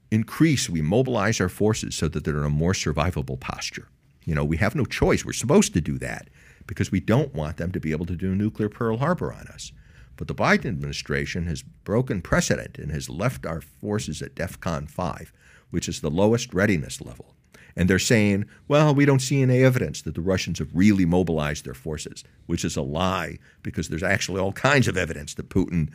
increase, 0.10 0.70
we 0.70 0.82
mobilize 0.82 1.42
our 1.42 1.50
forces 1.50 1.96
so 1.96 2.08
that 2.08 2.24
they're 2.24 2.38
in 2.38 2.44
a 2.46 2.50
more 2.50 2.74
survivable 2.74 3.40
posture. 3.40 3.90
You 4.26 4.36
know, 4.36 4.46
we 4.46 4.58
have 4.58 4.76
no 4.76 4.86
choice. 4.86 5.26
We're 5.26 5.34
supposed 5.34 5.74
to 5.74 5.82
do 5.82 5.98
that 6.00 6.30
because 6.66 6.92
we 6.92 7.00
don't 7.00 7.34
want 7.34 7.58
them 7.58 7.72
to 7.74 7.80
be 7.80 7.92
able 7.92 8.06
to 8.06 8.16
do 8.16 8.34
nuclear 8.36 8.70
Pearl 8.70 8.98
Harbor 8.98 9.34
on 9.34 9.48
us. 9.48 9.72
But 10.18 10.28
the 10.28 10.36
Biden 10.36 10.66
administration 10.66 11.48
has 11.48 11.64
broken 11.64 12.22
precedent 12.22 12.78
and 12.78 12.92
has 12.92 13.10
left 13.10 13.46
our 13.46 13.62
forces 13.62 14.22
at 14.22 14.36
DEFCON 14.36 14.90
5, 14.90 15.34
which 15.72 15.90
is 15.90 16.02
the 16.02 16.12
lowest 16.12 16.54
readiness 16.54 17.02
level. 17.02 17.36
And 17.76 17.90
they're 17.90 18.00
saying, 18.00 18.46
well, 18.68 18.94
we 18.94 19.06
don't 19.06 19.22
see 19.22 19.42
any 19.42 19.64
evidence 19.64 20.04
that 20.04 20.14
the 20.14 20.22
Russians 20.22 20.60
have 20.60 20.70
really 20.74 21.06
mobilized 21.06 21.66
their 21.66 21.74
forces, 21.74 22.24
which 22.46 22.64
is 22.64 22.78
a 22.78 22.84
lie 22.84 23.40
because 23.64 23.90
there's 23.90 24.04
actually 24.04 24.40
all 24.40 24.54
kinds 24.54 24.88
of 24.88 24.98
evidence 24.98 25.34
that 25.36 25.50
Putin 25.50 25.90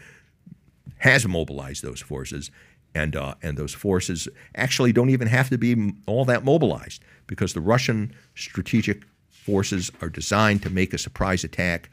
has 0.99 1.27
mobilized 1.27 1.85
those 1.85 2.01
forces. 2.01 2.51
And, 2.95 3.15
uh, 3.15 3.35
and 3.43 3.57
those 3.57 3.75
forces 3.75 4.29
actually 4.57 4.93
don't 4.93 5.11
even 5.11 5.29
have 5.29 5.51
to 5.51 5.59
be 5.59 5.93
all 6.07 6.25
that 6.25 6.45
mobilized 6.45 7.03
because 7.29 7.53
the 7.53 7.61
Russian 7.61 8.13
strategic 8.35 9.05
forces 9.31 9.93
are 10.01 10.09
designed 10.09 10.63
to 10.63 10.71
make 10.71 10.93
a 10.93 10.99
surprise 10.99 11.45
attack 11.45 11.91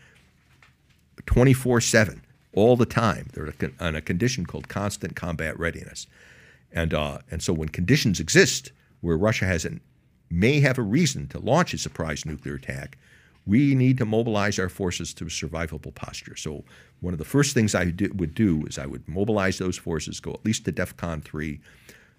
24 1.25 1.81
7, 1.81 2.21
all 2.53 2.75
the 2.75 2.85
time. 2.85 3.27
They're 3.33 3.53
on 3.79 3.95
a 3.95 4.01
condition 4.01 4.45
called 4.45 4.67
constant 4.67 5.15
combat 5.15 5.57
readiness. 5.59 6.07
And, 6.71 6.93
uh, 6.93 7.19
and 7.31 7.41
so 7.41 7.53
when 7.53 7.69
conditions 7.69 8.19
exist 8.19 8.71
where 9.01 9.17
Russia 9.17 9.45
has 9.45 9.65
an, 9.65 9.81
may 10.29 10.59
have 10.59 10.77
a 10.77 10.83
reason 10.83 11.27
to 11.29 11.39
launch 11.39 11.73
a 11.73 11.77
surprise 11.77 12.25
nuclear 12.25 12.55
attack, 12.55 12.97
we 13.45 13.75
need 13.75 13.97
to 13.99 14.05
mobilize 14.05 14.57
our 14.57 14.69
forces 14.69 15.13
to 15.13 15.25
a 15.25 15.27
survivable 15.27 15.93
posture. 15.93 16.35
So 16.35 16.63
one 16.99 17.13
of 17.13 17.19
the 17.19 17.25
first 17.25 17.53
things 17.53 17.75
I 17.75 17.85
do, 17.85 18.11
would 18.15 18.33
do 18.33 18.65
is 18.65 18.79
I 18.79 18.87
would 18.87 19.07
mobilize 19.07 19.57
those 19.57 19.77
forces, 19.77 20.19
go 20.19 20.31
at 20.31 20.45
least 20.45 20.65
to 20.65 20.71
DEFCON 20.71 21.23
3, 21.23 21.59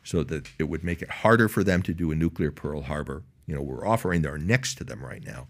so 0.05 0.23
that 0.23 0.49
it 0.59 0.65
would 0.65 0.85
make 0.85 1.03
it 1.03 1.11
harder 1.11 1.49
for 1.49 1.65
them 1.65 1.83
to 1.83 1.93
do 1.93 2.13
a 2.13 2.15
nuclear 2.15 2.53
Pearl 2.53 2.83
Harbor. 2.83 3.25
You 3.47 3.57
know, 3.57 3.63
we're 3.63 3.87
offering 3.87 4.25
our 4.25 4.39
necks 4.39 4.75
to 4.77 4.85
them 4.85 5.05
right 5.05 5.25
now. 5.25 5.49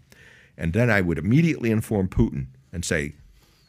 And 0.57 0.73
then 0.73 0.89
I 0.89 1.01
would 1.01 1.19
immediately 1.19 1.69
inform 1.69 2.07
Putin 2.07 2.47
and 2.73 2.83
say, 2.83 3.13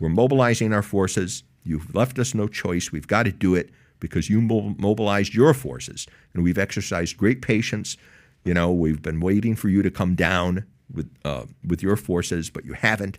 we're 0.00 0.08
mobilizing 0.08 0.72
our 0.72 0.82
forces. 0.82 1.42
You've 1.64 1.94
left 1.94 2.18
us 2.18 2.34
no 2.34 2.48
choice. 2.48 2.92
We've 2.92 3.06
got 3.06 3.24
to 3.24 3.32
do 3.32 3.54
it 3.54 3.70
because 4.00 4.30
you 4.30 4.40
mobilized 4.40 5.34
your 5.34 5.54
forces. 5.54 6.06
And 6.32 6.44
we've 6.44 6.58
exercised 6.58 7.16
great 7.16 7.42
patience. 7.42 7.96
You 8.44 8.54
know, 8.54 8.70
we've 8.70 9.02
been 9.02 9.20
waiting 9.20 9.56
for 9.56 9.68
you 9.68 9.82
to 9.82 9.90
come 9.90 10.14
down 10.14 10.64
with, 10.92 11.10
uh, 11.24 11.44
with 11.66 11.82
your 11.82 11.96
forces, 11.96 12.48
but 12.48 12.64
you 12.64 12.74
haven't. 12.74 13.18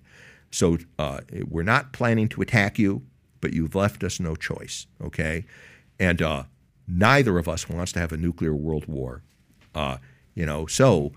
So 0.51 0.77
uh, 0.97 1.21
we're 1.47 1.63
not 1.63 1.93
planning 1.93 2.27
to 2.29 2.41
attack 2.41 2.79
you, 2.79 3.03
but 3.41 3.53
you've 3.53 3.75
left 3.75 4.03
us 4.03 4.19
no 4.19 4.35
choice, 4.35 4.87
okay? 5.03 5.45
And 5.99 6.21
uh, 6.21 6.43
neither 6.87 7.37
of 7.37 7.47
us 7.47 7.69
wants 7.69 7.91
to 7.93 7.99
have 7.99 8.11
a 8.11 8.17
nuclear 8.17 8.55
world 8.55 8.85
war. 8.87 9.21
Uh, 9.75 9.97
you 10.33 10.45
know, 10.45 10.65
so 10.65 11.11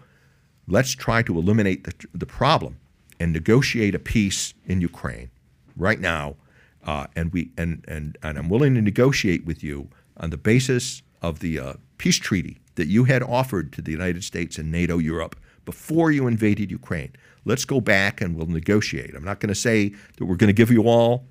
let's 0.66 0.92
try 0.92 1.22
to 1.22 1.38
eliminate 1.38 1.84
the, 1.84 1.94
the 2.12 2.26
problem 2.26 2.78
and 3.18 3.32
negotiate 3.32 3.94
a 3.94 3.98
peace 3.98 4.52
in 4.66 4.80
Ukraine 4.80 5.30
right 5.76 6.00
now, 6.00 6.36
uh, 6.84 7.06
and 7.14 7.32
we 7.32 7.50
and, 7.56 7.84
and 7.88 8.18
and 8.22 8.38
I'm 8.38 8.48
willing 8.48 8.74
to 8.74 8.82
negotiate 8.82 9.44
with 9.44 9.62
you 9.62 9.88
on 10.16 10.30
the 10.30 10.36
basis 10.36 11.02
of 11.20 11.40
the 11.40 11.58
uh, 11.58 11.72
peace 11.98 12.16
treaty 12.16 12.58
that 12.74 12.88
you 12.88 13.04
had 13.04 13.22
offered 13.22 13.72
to 13.74 13.82
the 13.82 13.92
United 13.92 14.24
States 14.24 14.58
and 14.58 14.70
NATO 14.72 14.98
Europe 14.98 15.36
before 15.64 16.10
you 16.10 16.26
invaded 16.26 16.70
Ukraine. 16.70 17.12
Let's 17.44 17.64
go 17.64 17.80
back 17.80 18.20
and 18.20 18.36
we'll 18.36 18.46
negotiate. 18.46 19.14
I'm 19.14 19.24
not 19.24 19.40
going 19.40 19.48
to 19.48 19.54
say 19.54 19.90
that 20.16 20.24
we're 20.24 20.36
going 20.36 20.48
to 20.48 20.54
give 20.54 20.70
you 20.70 20.84
all 20.84 21.24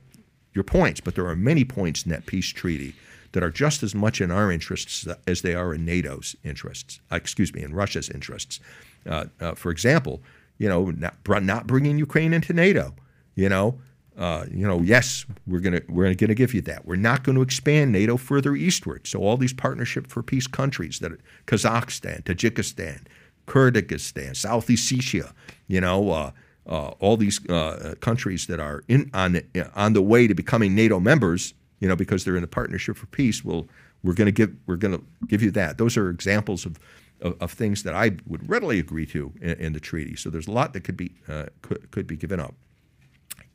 your 0.54 0.64
points, 0.64 1.00
but 1.00 1.16
there 1.16 1.28
are 1.28 1.36
many 1.36 1.64
points 1.64 2.04
in 2.04 2.12
that 2.12 2.26
peace 2.26 2.50
treaty 2.50 2.94
that 3.32 3.44
are 3.44 3.50
just 3.50 3.82
as 3.82 3.96
much 3.96 4.20
in 4.20 4.30
our 4.30 4.52
interests 4.52 5.08
as 5.26 5.42
they 5.42 5.56
are 5.56 5.74
in 5.74 5.86
NATO's 5.86 6.36
interests. 6.44 7.00
Uh, 7.12 7.16
excuse 7.16 7.54
me, 7.54 7.64
in 7.64 7.74
Russia's 7.74 8.10
interests. 8.10 8.60
Uh, 9.06 9.26
uh, 9.40 9.54
for 9.54 9.72
example, 9.72 10.22
you 10.58 10.68
know, 10.68 10.92
not, 10.92 11.16
not 11.44 11.66
bringing 11.66 11.98
Ukraine 11.98 12.34
into 12.34 12.54
NATO. 12.54 12.94
You 13.36 13.48
know, 13.48 13.80
uh, 14.22 14.46
you 14.52 14.68
know, 14.68 14.82
yes, 14.82 15.26
we're 15.48 15.60
gonna 15.60 15.82
we're 15.90 16.14
gonna 16.14 16.36
give 16.36 16.54
you 16.54 16.62
that. 16.62 16.86
We're 16.86 16.96
not 16.96 17.24
going 17.24 17.36
to 17.38 17.42
expand 17.42 17.92
NATO 17.92 18.18
further 18.18 18.56
eastward. 18.56 19.08
So 19.08 19.22
all 19.24 19.36
these 19.36 19.52
partnership 19.52 20.06
for 20.06 20.22
peace 20.22 20.46
countries 20.46 21.00
that 21.00 21.12
Kazakhstan, 21.48 22.22
Tajikistan, 22.22 23.02
Kyrgyzstan, 23.48 24.36
Southeast 24.36 24.94
Asia, 24.94 25.34
you 25.68 25.82
know, 25.82 26.12
uh, 26.12 26.32
uh, 26.68 26.90
all 27.00 27.18
these 27.18 27.44
uh, 27.50 27.96
countries 28.00 28.46
that 28.46 28.60
are 28.60 28.84
in 28.88 29.10
on 29.16 29.42
on 29.76 29.94
the 29.94 30.04
way 30.04 30.28
to 30.28 30.36
becoming 30.36 30.76
NATO 30.76 31.00
members, 31.00 31.56
you 31.80 31.88
know, 31.88 31.96
because 31.96 32.24
they're 32.24 32.38
in 32.38 32.44
a 32.44 32.48
partnership 32.48 32.98
for 32.98 33.08
peace. 33.08 33.44
Well, 33.44 33.68
we're 34.04 34.14
going 34.14 34.28
to 34.28 34.32
give 34.32 34.56
we're 34.68 34.76
going 34.76 35.00
to 35.00 35.04
give 35.26 35.42
you 35.42 35.50
that. 35.50 35.80
Those 35.80 35.98
are 35.98 36.12
examples 36.12 36.68
of, 36.68 36.78
of, 37.22 37.42
of 37.42 37.52
things 37.52 37.82
that 37.82 37.96
I 37.96 38.18
would 38.28 38.48
readily 38.48 38.78
agree 38.78 39.08
to 39.08 39.34
in, 39.42 39.54
in, 39.54 39.74
the 39.74 39.80
treaty. 39.80 40.16
So 40.16 40.30
there's 40.30 40.48
a 40.48 40.52
lot 40.52 40.74
that 40.74 40.84
could 40.84 40.96
be 40.96 41.16
uh, 41.28 41.48
could, 41.64 41.90
could 41.90 42.06
be 42.06 42.16
given 42.16 42.40
up 42.40 42.54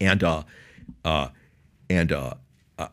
and 0.00 0.22
uh, 0.22 0.42
uh, 1.04 1.28
and 1.88 2.12
uh, 2.12 2.34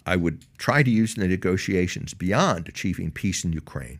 I 0.05 0.15
would 0.15 0.45
try 0.57 0.83
to 0.83 0.89
use 0.89 1.15
the 1.15 1.27
negotiations 1.27 2.13
beyond 2.13 2.69
achieving 2.69 3.11
peace 3.11 3.43
in 3.43 3.53
Ukraine. 3.53 3.99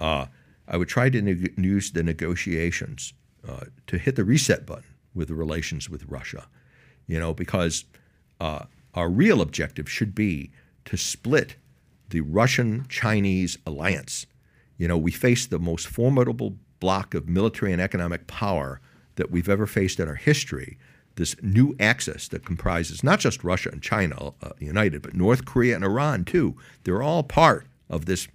Uh, 0.00 0.26
I 0.68 0.76
would 0.76 0.88
try 0.88 1.10
to 1.10 1.22
ne- 1.22 1.50
use 1.56 1.92
the 1.92 2.02
negotiations 2.02 3.12
uh, 3.46 3.66
to 3.86 3.98
hit 3.98 4.16
the 4.16 4.24
reset 4.24 4.66
button 4.66 4.84
with 5.14 5.28
the 5.28 5.34
relations 5.34 5.88
with 5.88 6.04
Russia, 6.08 6.48
you 7.06 7.18
know, 7.18 7.32
because 7.32 7.84
uh, 8.40 8.64
our 8.94 9.08
real 9.08 9.40
objective 9.40 9.88
should 9.88 10.14
be 10.14 10.50
to 10.86 10.96
split 10.96 11.56
the 12.08 12.20
Russian-Chinese 12.20 13.58
alliance. 13.66 14.26
You 14.76 14.88
know, 14.88 14.98
we 14.98 15.12
face 15.12 15.46
the 15.46 15.58
most 15.58 15.86
formidable 15.86 16.56
block 16.80 17.14
of 17.14 17.28
military 17.28 17.72
and 17.72 17.80
economic 17.80 18.26
power 18.26 18.80
that 19.14 19.30
we've 19.30 19.48
ever 19.48 19.66
faced 19.66 20.00
in 20.00 20.08
our 20.08 20.16
history 20.16 20.78
this 21.16 21.34
new 21.42 21.74
axis 21.80 22.28
that 22.28 22.44
comprises 22.44 23.02
not 23.02 23.18
just 23.18 23.42
Russia 23.42 23.70
and 23.72 23.82
China 23.82 24.32
uh, 24.42 24.50
united, 24.58 25.02
but 25.02 25.14
North 25.14 25.44
Korea 25.44 25.74
and 25.74 25.84
Iran 25.84 26.24
too. 26.24 26.56
They're 26.84 27.02
all 27.02 27.22
part 27.22 27.66
of 27.90 28.06
this 28.06 28.28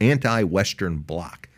anti 0.00 0.42
Western 0.42 0.98
bloc. 0.98 1.48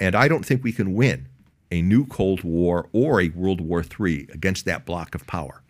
And 0.00 0.14
I 0.14 0.26
don't 0.26 0.44
think 0.44 0.64
we 0.64 0.72
can 0.72 0.94
win 0.94 1.28
a 1.70 1.82
new 1.82 2.06
Cold 2.06 2.42
War 2.42 2.88
or 2.92 3.20
a 3.20 3.28
World 3.28 3.60
War 3.60 3.82
III 3.82 4.28
against 4.32 4.64
that 4.64 4.86
block 4.86 5.14
of 5.14 5.26
power. 5.26 5.62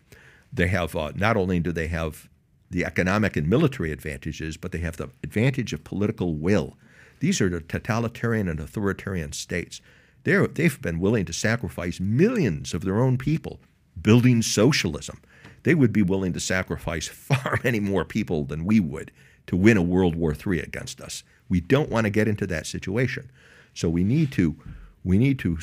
They 0.52 0.68
have 0.68 0.94
uh, 0.94 1.12
not 1.14 1.36
only 1.36 1.60
do 1.60 1.72
they 1.72 1.88
have 1.88 2.28
the 2.70 2.84
economic 2.84 3.36
and 3.36 3.48
military 3.48 3.92
advantages, 3.92 4.56
but 4.56 4.72
they 4.72 4.78
have 4.78 4.96
the 4.96 5.10
advantage 5.24 5.72
of 5.72 5.84
political 5.84 6.34
will. 6.34 6.76
These 7.20 7.40
are 7.40 7.48
the 7.48 7.60
totalitarian 7.60 8.48
and 8.48 8.60
authoritarian 8.60 9.32
states. 9.32 9.80
They're, 10.24 10.46
they've 10.46 10.80
been 10.80 11.00
willing 11.00 11.24
to 11.26 11.32
sacrifice 11.32 11.98
millions 11.98 12.74
of 12.74 12.84
their 12.84 13.00
own 13.00 13.18
people 13.18 13.60
building 14.02 14.42
socialism. 14.42 15.20
They 15.62 15.74
would 15.74 15.92
be 15.92 16.02
willing 16.02 16.32
to 16.32 16.40
sacrifice 16.40 17.08
far 17.08 17.60
many 17.64 17.80
more 17.80 18.04
people 18.04 18.44
than 18.44 18.64
we 18.64 18.80
would 18.80 19.10
to 19.46 19.56
win 19.56 19.76
a 19.76 19.82
World 19.82 20.14
War 20.14 20.34
III 20.34 20.60
against 20.60 21.00
us. 21.00 21.22
We 21.48 21.60
don't 21.60 21.90
want 21.90 22.04
to 22.04 22.10
get 22.10 22.28
into 22.28 22.46
that 22.46 22.66
situation. 22.66 23.30
So 23.74 23.88
we 23.88 24.04
need 24.04 24.32
to 24.32 24.56
we 25.04 25.18
need 25.18 25.38
to 25.40 25.58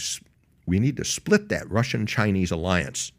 we 0.65 0.79
need 0.79 0.97
to 0.97 1.05
split 1.05 1.49
that 1.49 1.69
Russian-Chinese 1.69 2.49
alliance 2.49 3.11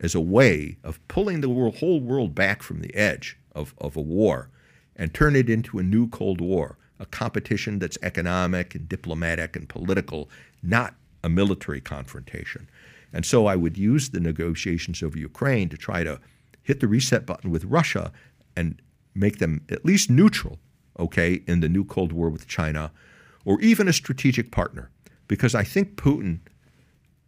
as 0.00 0.14
a 0.14 0.20
way 0.20 0.76
of 0.84 1.06
pulling 1.08 1.40
the 1.40 1.48
world, 1.48 1.76
whole 1.76 2.00
world 2.00 2.34
back 2.34 2.62
from 2.62 2.80
the 2.80 2.94
edge 2.94 3.38
of, 3.54 3.74
of 3.78 3.96
a 3.96 4.00
war 4.00 4.50
and 4.96 5.14
turn 5.14 5.36
it 5.36 5.48
into 5.48 5.78
a 5.78 5.82
new 5.82 6.08
Cold 6.08 6.40
War, 6.40 6.76
a 6.98 7.06
competition 7.06 7.78
that's 7.78 7.98
economic 8.02 8.74
and 8.74 8.88
diplomatic 8.88 9.56
and 9.56 9.68
political, 9.68 10.28
not 10.62 10.94
a 11.24 11.28
military 11.28 11.80
confrontation. 11.80 12.68
And 13.12 13.26
so 13.26 13.46
I 13.46 13.56
would 13.56 13.76
use 13.76 14.10
the 14.10 14.20
negotiations 14.20 15.02
over 15.02 15.18
Ukraine 15.18 15.68
to 15.68 15.76
try 15.76 16.04
to 16.04 16.20
hit 16.62 16.80
the 16.80 16.88
reset 16.88 17.26
button 17.26 17.50
with 17.50 17.64
Russia 17.64 18.12
and 18.56 18.80
make 19.14 19.38
them 19.38 19.62
at 19.70 19.84
least 19.84 20.10
neutral, 20.10 20.58
okay, 20.98 21.42
in 21.46 21.60
the 21.60 21.68
new 21.68 21.84
Cold 21.84 22.12
War 22.12 22.28
with 22.28 22.46
China, 22.46 22.92
or 23.44 23.60
even 23.60 23.88
a 23.88 23.92
strategic 23.92 24.50
partner. 24.50 24.90
Because 25.26 25.54
I 25.54 25.64
think 25.64 25.96
Putin, 25.96 26.40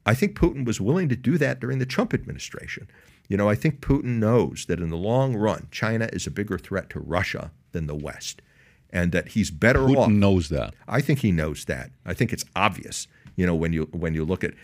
I 0.07 0.15
think 0.15 0.39
Putin 0.39 0.65
was 0.65 0.81
willing 0.81 1.09
to 1.09 1.17
do 1.17 1.39
that 1.39 1.61
during 1.61 1.79
the 1.79 1.87
Trump 1.87 2.13
administration. 2.15 2.89
You 3.29 3.37
know, 3.37 3.49
I 3.49 3.55
think 3.55 3.81
Putin 3.81 4.19
knows 4.19 4.67
that 4.67 4.81
in 4.81 4.91
the 4.91 4.97
long 4.97 5.37
run, 5.37 5.69
China 5.71 6.09
is 6.13 6.27
a 6.27 6.31
bigger 6.31 6.59
threat 6.59 6.91
to 6.91 7.01
Russia 7.01 7.51
than 7.73 7.87
the 7.87 7.95
West, 7.95 8.43
and 8.91 9.13
that 9.13 9.29
he's 9.29 9.51
better 9.51 9.81
Putin 9.81 9.97
off. 9.97 10.09
Putin 10.09 10.19
knows 10.19 10.49
that. 10.51 10.75
I 10.87 11.01
think 11.01 11.21
he 11.21 11.33
knows 11.33 11.65
that. 11.65 11.91
I 12.05 12.15
think 12.15 12.33
it's 12.33 12.45
obvious. 12.55 13.07
You 13.37 13.47
know, 13.47 13.55
when 13.55 13.73
you 13.73 13.85
when 13.93 14.15
you 14.15 14.25
look 14.25 14.45
at 14.45 14.55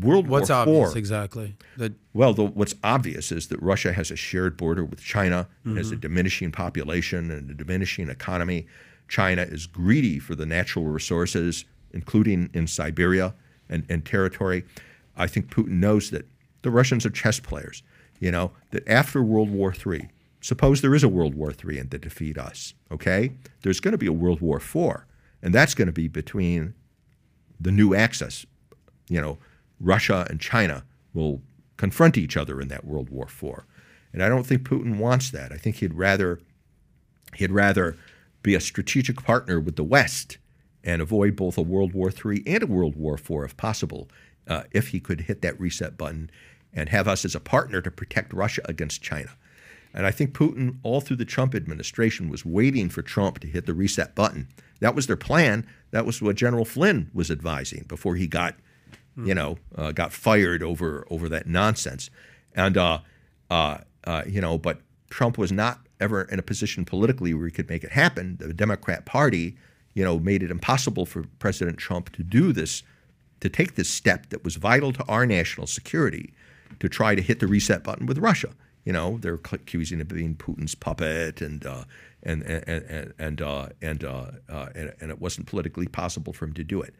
World 0.00 0.28
what's 0.28 0.50
War 0.50 0.58
obvious 0.58 0.90
IV, 0.90 0.96
exactly? 0.96 1.56
That 1.76 1.92
well, 2.12 2.34
the, 2.34 2.44
what's 2.44 2.74
obvious 2.82 3.30
is 3.30 3.48
that 3.48 3.60
Russia 3.62 3.92
has 3.92 4.10
a 4.10 4.16
shared 4.16 4.56
border 4.56 4.84
with 4.84 5.00
China, 5.00 5.48
mm-hmm. 5.64 5.76
has 5.76 5.90
a 5.90 5.96
diminishing 5.96 6.50
population 6.50 7.30
and 7.30 7.50
a 7.50 7.54
diminishing 7.54 8.08
economy. 8.08 8.66
China 9.08 9.42
is 9.42 9.66
greedy 9.66 10.18
for 10.18 10.34
the 10.34 10.46
natural 10.46 10.84
resources, 10.86 11.64
including 11.92 12.50
in 12.52 12.66
Siberia 12.66 13.34
and, 13.68 13.84
and 13.88 14.04
territory. 14.04 14.64
I 15.16 15.28
think 15.28 15.54
Putin 15.54 15.78
knows 15.78 16.10
that 16.10 16.26
the 16.62 16.70
Russians 16.70 17.06
are 17.06 17.10
chess 17.10 17.38
players. 17.38 17.82
You 18.18 18.32
know 18.32 18.52
that 18.70 18.88
after 18.88 19.22
World 19.22 19.50
War 19.50 19.72
III, 19.72 20.08
suppose 20.40 20.80
there 20.80 20.94
is 20.94 21.04
a 21.04 21.08
World 21.08 21.34
War 21.34 21.52
III 21.52 21.78
and 21.78 21.90
they 21.90 21.98
defeat 21.98 22.38
us. 22.38 22.74
Okay, 22.90 23.32
there's 23.62 23.80
going 23.80 23.92
to 23.92 23.98
be 23.98 24.06
a 24.06 24.12
World 24.12 24.40
War 24.40 24.56
IV, 24.56 25.04
and 25.42 25.54
that's 25.54 25.74
going 25.74 25.86
to 25.86 25.92
be 25.92 26.08
between 26.08 26.74
the 27.60 27.70
new 27.70 27.94
axis 27.94 28.46
you 29.08 29.20
know, 29.20 29.38
Russia 29.80 30.26
and 30.30 30.40
China 30.40 30.84
will 31.14 31.42
confront 31.76 32.16
each 32.16 32.36
other 32.36 32.60
in 32.60 32.68
that 32.68 32.84
World 32.84 33.10
War 33.10 33.26
IV. 33.26 33.64
And 34.12 34.22
I 34.22 34.28
don't 34.28 34.46
think 34.46 34.62
Putin 34.62 34.98
wants 34.98 35.30
that. 35.30 35.52
I 35.52 35.56
think 35.56 35.76
he'd 35.76 35.94
rather 35.94 36.40
he'd 37.34 37.50
rather 37.50 37.96
be 38.42 38.54
a 38.54 38.60
strategic 38.60 39.22
partner 39.22 39.60
with 39.60 39.76
the 39.76 39.84
West 39.84 40.38
and 40.84 41.02
avoid 41.02 41.36
both 41.36 41.58
a 41.58 41.62
World 41.62 41.92
War 41.92 42.10
III 42.10 42.42
and 42.46 42.62
a 42.62 42.66
World 42.66 42.96
War 42.96 43.14
IV 43.14 43.44
if 43.44 43.56
possible, 43.56 44.08
uh, 44.46 44.62
if 44.70 44.88
he 44.88 45.00
could 45.00 45.22
hit 45.22 45.42
that 45.42 45.58
reset 45.60 45.98
button 45.98 46.30
and 46.72 46.88
have 46.88 47.08
us 47.08 47.24
as 47.24 47.34
a 47.34 47.40
partner 47.40 47.82
to 47.82 47.90
protect 47.90 48.32
Russia 48.32 48.62
against 48.66 49.02
China. 49.02 49.30
And 49.92 50.06
I 50.06 50.10
think 50.10 50.34
Putin, 50.34 50.76
all 50.82 51.00
through 51.00 51.16
the 51.16 51.24
Trump 51.24 51.54
administration, 51.54 52.28
was 52.28 52.44
waiting 52.44 52.88
for 52.90 53.02
Trump 53.02 53.38
to 53.40 53.46
hit 53.48 53.66
the 53.66 53.74
reset 53.74 54.14
button. 54.14 54.48
That 54.80 54.94
was 54.94 55.06
their 55.06 55.16
plan. 55.16 55.66
That 55.90 56.04
was 56.04 56.20
what 56.20 56.36
General 56.36 56.66
Flynn 56.66 57.10
was 57.14 57.30
advising 57.30 57.86
before 57.88 58.16
he 58.16 58.26
got, 58.26 58.56
you 59.24 59.34
know, 59.34 59.58
uh, 59.76 59.92
got 59.92 60.12
fired 60.12 60.62
over 60.62 61.06
over 61.10 61.28
that 61.28 61.46
nonsense. 61.46 62.10
And 62.54 62.76
uh, 62.76 62.98
uh, 63.50 63.78
uh, 64.04 64.22
you 64.26 64.40
know, 64.40 64.58
but 64.58 64.80
Trump 65.10 65.38
was 65.38 65.52
not 65.52 65.80
ever 66.00 66.22
in 66.22 66.38
a 66.38 66.42
position 66.42 66.84
politically 66.84 67.32
where 67.34 67.46
he 67.46 67.52
could 67.52 67.68
make 67.68 67.84
it 67.84 67.92
happen. 67.92 68.36
The 68.38 68.52
Democrat 68.52 69.06
Party, 69.06 69.56
you 69.94 70.04
know, 70.04 70.18
made 70.18 70.42
it 70.42 70.50
impossible 70.50 71.06
for 71.06 71.24
President 71.38 71.78
Trump 71.78 72.12
to 72.12 72.22
do 72.22 72.52
this, 72.52 72.82
to 73.40 73.48
take 73.48 73.76
this 73.76 73.88
step 73.88 74.28
that 74.30 74.44
was 74.44 74.56
vital 74.56 74.92
to 74.92 75.04
our 75.04 75.24
national 75.26 75.66
security, 75.66 76.34
to 76.80 76.88
try 76.88 77.14
to 77.14 77.22
hit 77.22 77.40
the 77.40 77.46
reset 77.46 77.82
button 77.82 78.06
with 78.06 78.18
Russia. 78.18 78.50
You 78.84 78.92
know, 78.92 79.18
they're 79.18 79.40
accusing 79.52 79.98
him 79.98 80.02
of 80.02 80.08
being 80.08 80.36
Putin's 80.36 80.76
puppet, 80.76 81.40
and 81.40 81.66
uh, 81.66 81.84
and 82.22 82.42
and 82.42 82.64
and 82.68 83.14
and 83.18 83.42
uh, 83.42 83.68
and, 83.82 84.04
uh, 84.04 84.26
uh, 84.48 84.68
and 84.74 84.94
and 85.00 85.10
it 85.10 85.20
wasn't 85.20 85.48
politically 85.48 85.88
possible 85.88 86.32
for 86.32 86.44
him 86.44 86.52
to 86.54 86.62
do 86.62 86.82
it. 86.82 86.94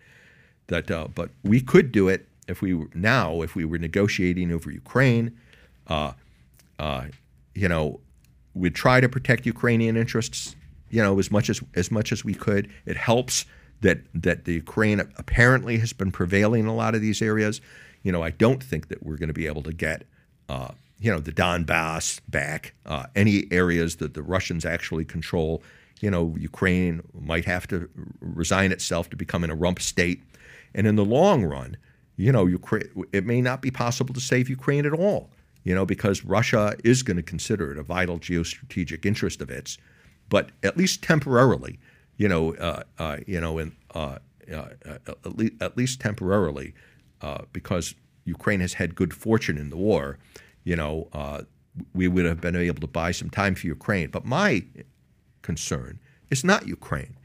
That, 0.68 0.90
uh, 0.90 1.08
but 1.14 1.30
we 1.42 1.60
could 1.60 1.92
do 1.92 2.08
it 2.08 2.26
if 2.48 2.60
we 2.60 2.74
were, 2.74 2.88
now 2.94 3.42
if 3.42 3.54
we 3.54 3.64
were 3.64 3.78
negotiating 3.78 4.52
over 4.52 4.70
Ukraine. 4.70 5.36
Uh, 5.86 6.12
uh, 6.78 7.04
you 7.54 7.68
know, 7.68 8.00
we'd 8.54 8.74
try 8.74 9.00
to 9.00 9.08
protect 9.08 9.46
Ukrainian 9.46 9.96
interests. 9.96 10.56
You 10.90 11.02
know, 11.02 11.18
as 11.18 11.30
much 11.30 11.50
as 11.50 11.60
as 11.74 11.90
much 11.90 12.12
as 12.12 12.24
we 12.24 12.34
could. 12.34 12.70
It 12.84 12.96
helps 12.96 13.44
that 13.80 13.98
that 14.14 14.44
the 14.44 14.54
Ukraine 14.54 15.00
apparently 15.16 15.78
has 15.78 15.92
been 15.92 16.12
prevailing 16.12 16.60
in 16.62 16.66
a 16.66 16.74
lot 16.74 16.94
of 16.94 17.00
these 17.00 17.20
areas. 17.20 17.60
You 18.02 18.12
know, 18.12 18.22
I 18.22 18.30
don't 18.30 18.62
think 18.62 18.88
that 18.88 19.02
we're 19.02 19.16
going 19.16 19.28
to 19.28 19.34
be 19.34 19.46
able 19.46 19.64
to 19.64 19.72
get 19.72 20.04
uh, 20.48 20.68
you 20.98 21.10
know, 21.12 21.18
the 21.18 21.32
Donbass 21.32 22.20
back, 22.28 22.74
uh, 22.86 23.04
any 23.14 23.46
areas 23.50 23.96
that 23.96 24.14
the 24.14 24.22
Russians 24.22 24.64
actually 24.64 25.04
control. 25.04 25.62
You 26.00 26.10
know, 26.10 26.34
Ukraine 26.38 27.02
might 27.18 27.44
have 27.44 27.66
to 27.68 27.88
resign 28.20 28.72
itself 28.72 29.10
to 29.10 29.16
becoming 29.16 29.50
a 29.50 29.54
rump 29.54 29.80
state. 29.80 30.22
And 30.76 30.86
in 30.86 30.94
the 30.94 31.04
long 31.04 31.42
run, 31.42 31.78
you 32.16 32.30
know, 32.30 32.46
Ukraine, 32.46 33.06
it 33.12 33.24
may 33.24 33.40
not 33.40 33.62
be 33.62 33.70
possible 33.70 34.14
to 34.14 34.20
save 34.20 34.48
Ukraine 34.48 34.86
at 34.86 34.92
all, 34.92 35.30
you 35.64 35.74
know, 35.74 35.86
because 35.86 36.24
Russia 36.24 36.76
is 36.84 37.02
going 37.02 37.16
to 37.16 37.22
consider 37.22 37.72
it 37.72 37.78
a 37.78 37.82
vital 37.82 38.18
geostrategic 38.20 39.04
interest 39.04 39.40
of 39.40 39.50
its. 39.50 39.78
But 40.28 40.50
at 40.62 40.76
least 40.76 41.02
temporarily, 41.02 41.78
you 42.18 42.28
know, 42.28 42.54
uh, 42.56 42.82
uh, 42.98 43.16
you 43.26 43.40
know, 43.40 43.58
in, 43.58 43.74
uh, 43.94 44.18
uh 44.52 44.68
at, 45.24 45.36
least, 45.36 45.54
at 45.60 45.76
least 45.76 46.00
temporarily, 46.00 46.74
uh, 47.22 47.42
because 47.52 47.94
Ukraine 48.26 48.60
has 48.60 48.74
had 48.74 48.94
good 48.94 49.14
fortune 49.14 49.56
in 49.56 49.70
the 49.70 49.76
war, 49.76 50.18
you 50.64 50.76
know, 50.76 51.08
uh, 51.14 51.42
we 51.94 52.06
would 52.06 52.26
have 52.26 52.40
been 52.40 52.56
able 52.56 52.80
to 52.80 52.86
buy 52.86 53.12
some 53.12 53.30
time 53.30 53.54
for 53.54 53.66
Ukraine. 53.66 54.10
But 54.10 54.26
my 54.26 54.64
concern 55.40 56.00
is 56.30 56.44
not 56.44 56.66
Ukraine. 56.66 57.16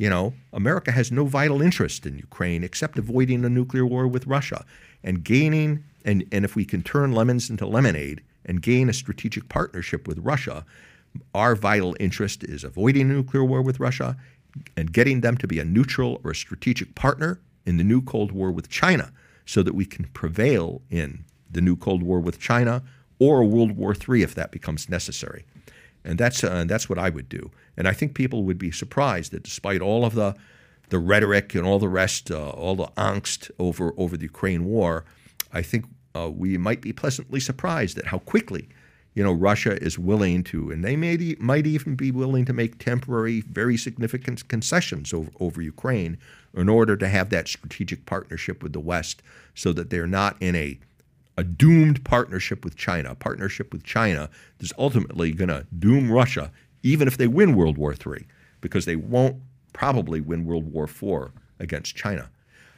You 0.00 0.08
know, 0.08 0.32
America 0.54 0.92
has 0.92 1.12
no 1.12 1.26
vital 1.26 1.60
interest 1.60 2.06
in 2.06 2.16
Ukraine 2.16 2.64
except 2.64 2.96
avoiding 2.96 3.44
a 3.44 3.50
nuclear 3.50 3.84
war 3.84 4.08
with 4.08 4.26
Russia 4.26 4.64
and 5.04 5.22
gaining, 5.22 5.84
and, 6.06 6.24
and 6.32 6.42
if 6.42 6.56
we 6.56 6.64
can 6.64 6.82
turn 6.82 7.12
lemons 7.12 7.50
into 7.50 7.66
lemonade 7.66 8.22
and 8.46 8.62
gain 8.62 8.88
a 8.88 8.94
strategic 8.94 9.50
partnership 9.50 10.08
with 10.08 10.18
Russia, 10.20 10.64
our 11.34 11.54
vital 11.54 11.94
interest 12.00 12.42
is 12.44 12.64
avoiding 12.64 13.10
a 13.10 13.12
nuclear 13.12 13.44
war 13.44 13.60
with 13.60 13.78
Russia 13.78 14.16
and 14.74 14.90
getting 14.90 15.20
them 15.20 15.36
to 15.36 15.46
be 15.46 15.58
a 15.58 15.66
neutral 15.66 16.18
or 16.24 16.30
a 16.30 16.34
strategic 16.34 16.94
partner 16.94 17.38
in 17.66 17.76
the 17.76 17.84
new 17.84 18.00
Cold 18.00 18.32
War 18.32 18.50
with 18.50 18.70
China 18.70 19.12
so 19.44 19.62
that 19.62 19.74
we 19.74 19.84
can 19.84 20.06
prevail 20.14 20.80
in 20.88 21.26
the 21.50 21.60
new 21.60 21.76
Cold 21.76 22.02
War 22.02 22.20
with 22.20 22.40
China 22.40 22.82
or 23.18 23.44
World 23.44 23.72
War 23.72 23.94
III 23.94 24.22
if 24.22 24.34
that 24.34 24.50
becomes 24.50 24.88
necessary. 24.88 25.44
And 26.02 26.18
that's, 26.18 26.42
uh, 26.42 26.64
that's 26.66 26.88
what 26.88 26.98
I 26.98 27.10
would 27.10 27.28
do. 27.28 27.50
And 27.80 27.88
I 27.88 27.94
think 27.94 28.12
people 28.12 28.44
would 28.44 28.58
be 28.58 28.70
surprised 28.70 29.32
that 29.32 29.42
despite 29.42 29.80
all 29.80 30.04
of 30.04 30.14
the, 30.14 30.34
the 30.90 30.98
rhetoric 30.98 31.54
and 31.54 31.64
all 31.64 31.78
the 31.78 31.88
rest, 31.88 32.30
uh, 32.30 32.50
all 32.50 32.76
the 32.76 32.88
angst 32.98 33.50
over, 33.58 33.94
over 33.96 34.18
the 34.18 34.24
Ukraine 34.24 34.66
war, 34.66 35.06
I 35.50 35.62
think 35.62 35.86
uh, 36.14 36.30
we 36.30 36.58
might 36.58 36.82
be 36.82 36.92
pleasantly 36.92 37.40
surprised 37.40 37.96
at 37.96 38.08
how 38.08 38.18
quickly 38.18 38.68
you 39.14 39.24
know, 39.24 39.32
Russia 39.32 39.82
is 39.82 39.98
willing 39.98 40.44
to, 40.44 40.70
and 40.70 40.84
they 40.84 40.94
may, 40.94 41.16
might 41.40 41.66
even 41.66 41.94
be 41.96 42.10
willing 42.10 42.44
to 42.44 42.52
make 42.52 42.78
temporary, 42.78 43.40
very 43.40 43.78
significant 43.78 44.46
concessions 44.48 45.14
over, 45.14 45.30
over 45.40 45.62
Ukraine 45.62 46.18
in 46.54 46.68
order 46.68 46.98
to 46.98 47.08
have 47.08 47.30
that 47.30 47.48
strategic 47.48 48.04
partnership 48.04 48.62
with 48.62 48.74
the 48.74 48.80
West 48.80 49.22
so 49.54 49.72
that 49.72 49.88
they're 49.88 50.06
not 50.06 50.36
in 50.40 50.54
a 50.54 50.78
a 51.38 51.44
doomed 51.44 52.04
partnership 52.04 52.64
with 52.64 52.76
China, 52.76 53.12
a 53.12 53.14
partnership 53.14 53.72
with 53.72 53.82
China 53.82 54.28
that's 54.58 54.74
ultimately 54.76 55.32
going 55.32 55.48
to 55.48 55.66
doom 55.78 56.12
Russia, 56.12 56.52
even 56.82 57.08
if 57.08 57.16
they 57.16 57.26
win 57.26 57.54
World 57.54 57.78
War 57.78 57.92
III, 57.92 58.26
because 58.60 58.84
they 58.84 58.96
won't 58.96 59.36
probably 59.72 60.20
win 60.20 60.44
World 60.44 60.72
War 60.72 60.84
IV 60.84 61.30
against 61.58 61.96
China. 61.96 62.30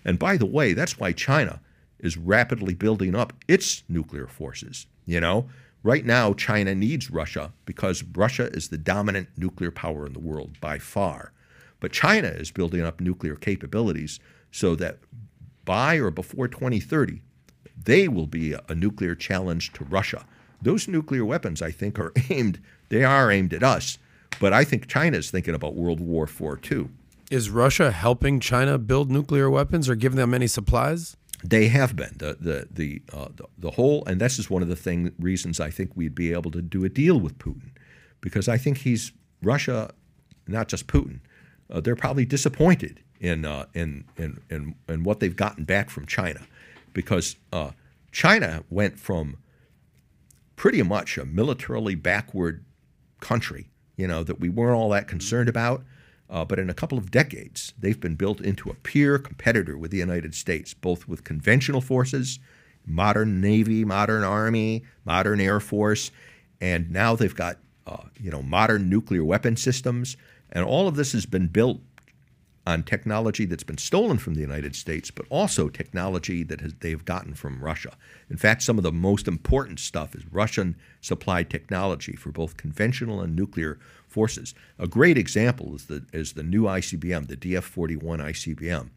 And 0.05 0.19
by 0.19 0.37
the 0.37 0.47
way, 0.47 0.73
that's 0.73 0.99
why 0.99 1.13
China 1.13 1.61
is 2.01 2.17
rapidly 2.17 2.75
building 2.75 3.15
up 3.15 3.33
its 3.49 3.85
nuclear 3.89 4.27
forces. 4.27 4.87
You 5.07 5.21
know, 5.21 5.49
right 5.83 6.05
now, 6.05 6.33
China 6.33 6.75
needs 6.75 7.11
Russia 7.11 7.53
because 7.65 8.03
Russia 8.03 8.51
is 8.53 8.69
the 8.69 8.79
dominant 8.79 9.29
nuclear 9.37 9.71
power 9.71 10.07
in 10.07 10.13
the 10.13 10.19
world 10.19 10.61
by 10.61 10.79
far. 10.79 11.33
But 11.81 11.93
China 11.93 12.29
is 12.29 12.51
building 12.51 12.83
up 12.83 13.01
nuclear 13.01 13.37
capabilities 13.37 14.21
so 14.51 14.75
that 14.77 14.99
by 15.65 15.97
or 15.97 16.11
before 16.11 16.49
2030, 16.49 17.23
they 17.85 18.09
will 18.09 18.27
be 18.27 18.55
a 18.69 18.75
nuclear 18.75 19.15
challenge 19.15 19.73
to 19.75 19.85
Russia. 19.85 20.25
Those 20.61 20.87
nuclear 20.87 21.25
weapons, 21.25 21.63
I 21.63 21.71
think, 21.71 21.99
are 21.99 22.13
aimed, 22.31 22.61
they 22.93 23.05
are 23.05 23.31
aimed 23.31 23.55
at 23.55 23.63
us. 23.63 23.97
But 24.39 24.53
I 24.53 24.65
think 24.65 24.87
China 24.87 25.17
is 25.17 25.31
thinking 25.31 25.55
about 25.55 25.75
World 25.75 25.99
War 25.99 26.25
IV 26.25 26.61
too. 26.61 26.91
Is 27.31 27.49
Russia 27.49 27.91
helping 27.91 28.39
China 28.39 28.77
build 28.77 29.11
nuclear 29.11 29.49
weapons 29.49 29.89
or 29.89 29.95
giving 29.95 30.19
them 30.19 30.35
any 30.35 30.47
supplies? 30.47 31.17
They 31.43 31.69
have 31.69 31.97
been 31.97 32.15
the 32.19 32.37
the 32.39 32.69
the, 32.71 33.03
uh, 33.11 33.29
the, 33.35 33.47
the 33.57 33.71
whole, 33.71 34.05
and 34.05 34.21
this 34.21 34.39
is 34.39 34.51
one 34.51 34.61
of 34.63 34.69
the 34.69 34.77
thing 34.77 35.13
reasons 35.19 35.59
I 35.59 35.71
think 35.71 35.93
we'd 35.97 36.15
be 36.15 36.33
able 36.33 36.51
to 36.51 36.61
do 36.61 36.85
a 36.85 36.91
deal 36.91 37.19
with 37.19 37.39
Putin, 37.39 37.71
because 38.21 38.47
I 38.47 38.59
think 38.59 38.79
he's 38.79 39.13
Russia, 39.43 39.91
not 40.47 40.69
just 40.69 40.87
Putin. 40.87 41.21
Uh, 41.71 41.81
they're 41.81 41.97
probably 41.97 42.27
disappointed 42.27 43.01
in, 43.21 43.47
uh, 43.47 43.65
in 43.73 44.05
in 44.19 44.39
in 44.51 44.75
in 44.87 45.03
what 45.03 45.19
they've 45.21 45.35
gotten 45.35 45.65
back 45.65 45.89
from 45.89 46.05
China 46.05 46.43
because 46.93 47.37
uh, 47.55 47.71
China 48.13 48.65
went 48.69 48.99
from 48.99 49.39
pretty 50.57 50.83
much 50.83 51.17
a 51.17 51.25
militarily 51.25 51.95
backward 51.95 52.65
country, 53.23 53.71
you 53.97 54.07
know, 54.07 54.23
that 54.23 54.39
we 54.39 54.51
weren't 54.51 54.77
all 54.77 54.91
that 54.91 55.09
concerned 55.09 55.49
about. 55.49 55.83
Uh, 56.29 56.45
but 56.45 56.59
in 56.59 56.71
a 56.71 56.75
couple 56.75 56.97
of 56.99 57.11
decades, 57.11 57.75
they've 57.79 58.01
been 58.01 58.15
built 58.15 58.41
into 58.41 58.71
a 58.71 58.75
peer 58.75 59.19
competitor 59.19 59.77
with 59.77 59.91
the 59.91 59.99
United 59.99 60.35
States, 60.35 60.73
both 60.73 61.07
with 61.07 61.25
conventional 61.25 61.81
forces, 61.81 62.39
modern 62.87 63.41
Navy, 63.41 63.85
modern 63.85 64.25
Army, 64.25 64.83
modern 65.05 65.41
Air 65.41 65.61
Force, 65.61 66.11
and 66.61 66.91
now 66.91 67.15
they've 67.15 67.35
got 67.35 67.59
uh, 67.87 68.05
you 68.19 68.31
know 68.31 68.43
modern 68.43 68.89
nuclear 68.89 69.25
weapon 69.25 69.57
systems, 69.57 70.17
and 70.51 70.65
all 70.65 70.89
of 70.89 70.97
this 70.97 71.13
has 71.13 71.27
been 71.27 71.49
built 71.49 71.81
on 72.67 72.83
technology 72.83 73.45
that's 73.45 73.65
been 73.65 73.79
stolen 73.79 74.19
from 74.19 74.35
the 74.35 74.41
United 74.41 74.77
States, 74.77 75.11
but 75.11 75.27
also 75.31 75.69
technology 75.69 76.45
that 76.45 76.61
has, 76.61 76.75
they've 76.81 77.05
gotten 77.05 77.35
from 77.35 77.63
Russia. 77.63 77.93
In 78.31 78.37
fact, 78.37 78.63
some 78.63 78.79
of 78.79 78.85
the 78.85 78.93
most 78.93 79.27
important 79.27 79.81
stuff 79.81 80.15
is 80.15 80.23
Russian 80.31 80.77
supplied 81.01 81.51
technology 81.51 82.15
for 82.15 82.31
both 82.31 82.57
conventional 82.57 83.21
and 83.21 83.35
nuclear 83.35 83.79
forces. 84.07 84.55
A 84.79 84.87
great 84.87 85.19
example 85.19 85.75
is 85.75 85.87
the, 85.87 86.05
is 86.13 86.35
the 86.35 86.45
new 86.45 86.65
ICBM, 86.65 87.27
the 87.27 87.37
DF 87.37 87.65
41 87.65 88.21
ICBM, 88.21 88.91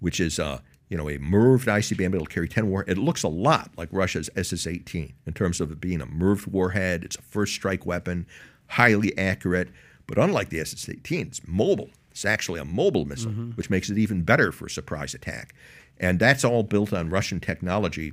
which 0.00 0.18
is 0.18 0.38
uh, 0.38 0.60
you 0.92 0.98
know, 0.98 1.08
a 1.08 1.16
MIRVed 1.18 1.64
ICBM. 1.64 2.14
It'll 2.14 2.26
carry 2.26 2.48
10 2.48 2.68
war. 2.68 2.84
It 2.86 2.98
looks 2.98 3.22
a 3.22 3.28
lot 3.28 3.70
like 3.78 3.88
Russia's 3.92 4.28
SS-18 4.36 5.12
in 5.26 5.32
terms 5.32 5.58
of 5.58 5.70
it 5.70 5.80
being 5.80 6.02
a 6.02 6.06
MIRVed 6.06 6.46
warhead. 6.48 7.02
It's 7.02 7.16
a 7.16 7.22
first 7.22 7.54
strike 7.54 7.86
weapon, 7.86 8.26
highly 8.68 9.16
accurate. 9.16 9.70
But 10.06 10.18
unlike 10.18 10.50
the 10.50 10.60
SS-18, 10.60 11.28
it's 11.28 11.40
mobile. 11.46 11.88
It's 12.12 12.24
actually 12.24 12.60
a 12.60 12.64
mobile 12.64 13.04
missile, 13.04 13.32
mm-hmm. 13.32 13.50
which 13.52 13.70
makes 13.70 13.90
it 13.90 13.98
even 13.98 14.22
better 14.22 14.52
for 14.52 14.66
a 14.66 14.70
surprise 14.70 15.14
attack. 15.14 15.54
And 15.98 16.18
that's 16.18 16.44
all 16.44 16.62
built 16.62 16.92
on 16.92 17.10
Russian 17.10 17.40
technology. 17.40 18.12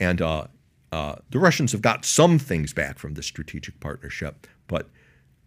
And 0.00 0.22
uh, 0.22 0.46
uh, 0.90 1.16
the 1.30 1.38
Russians 1.38 1.72
have 1.72 1.82
got 1.82 2.04
some 2.04 2.38
things 2.38 2.72
back 2.72 2.98
from 2.98 3.14
the 3.14 3.22
strategic 3.22 3.80
partnership, 3.80 4.46
but 4.68 4.88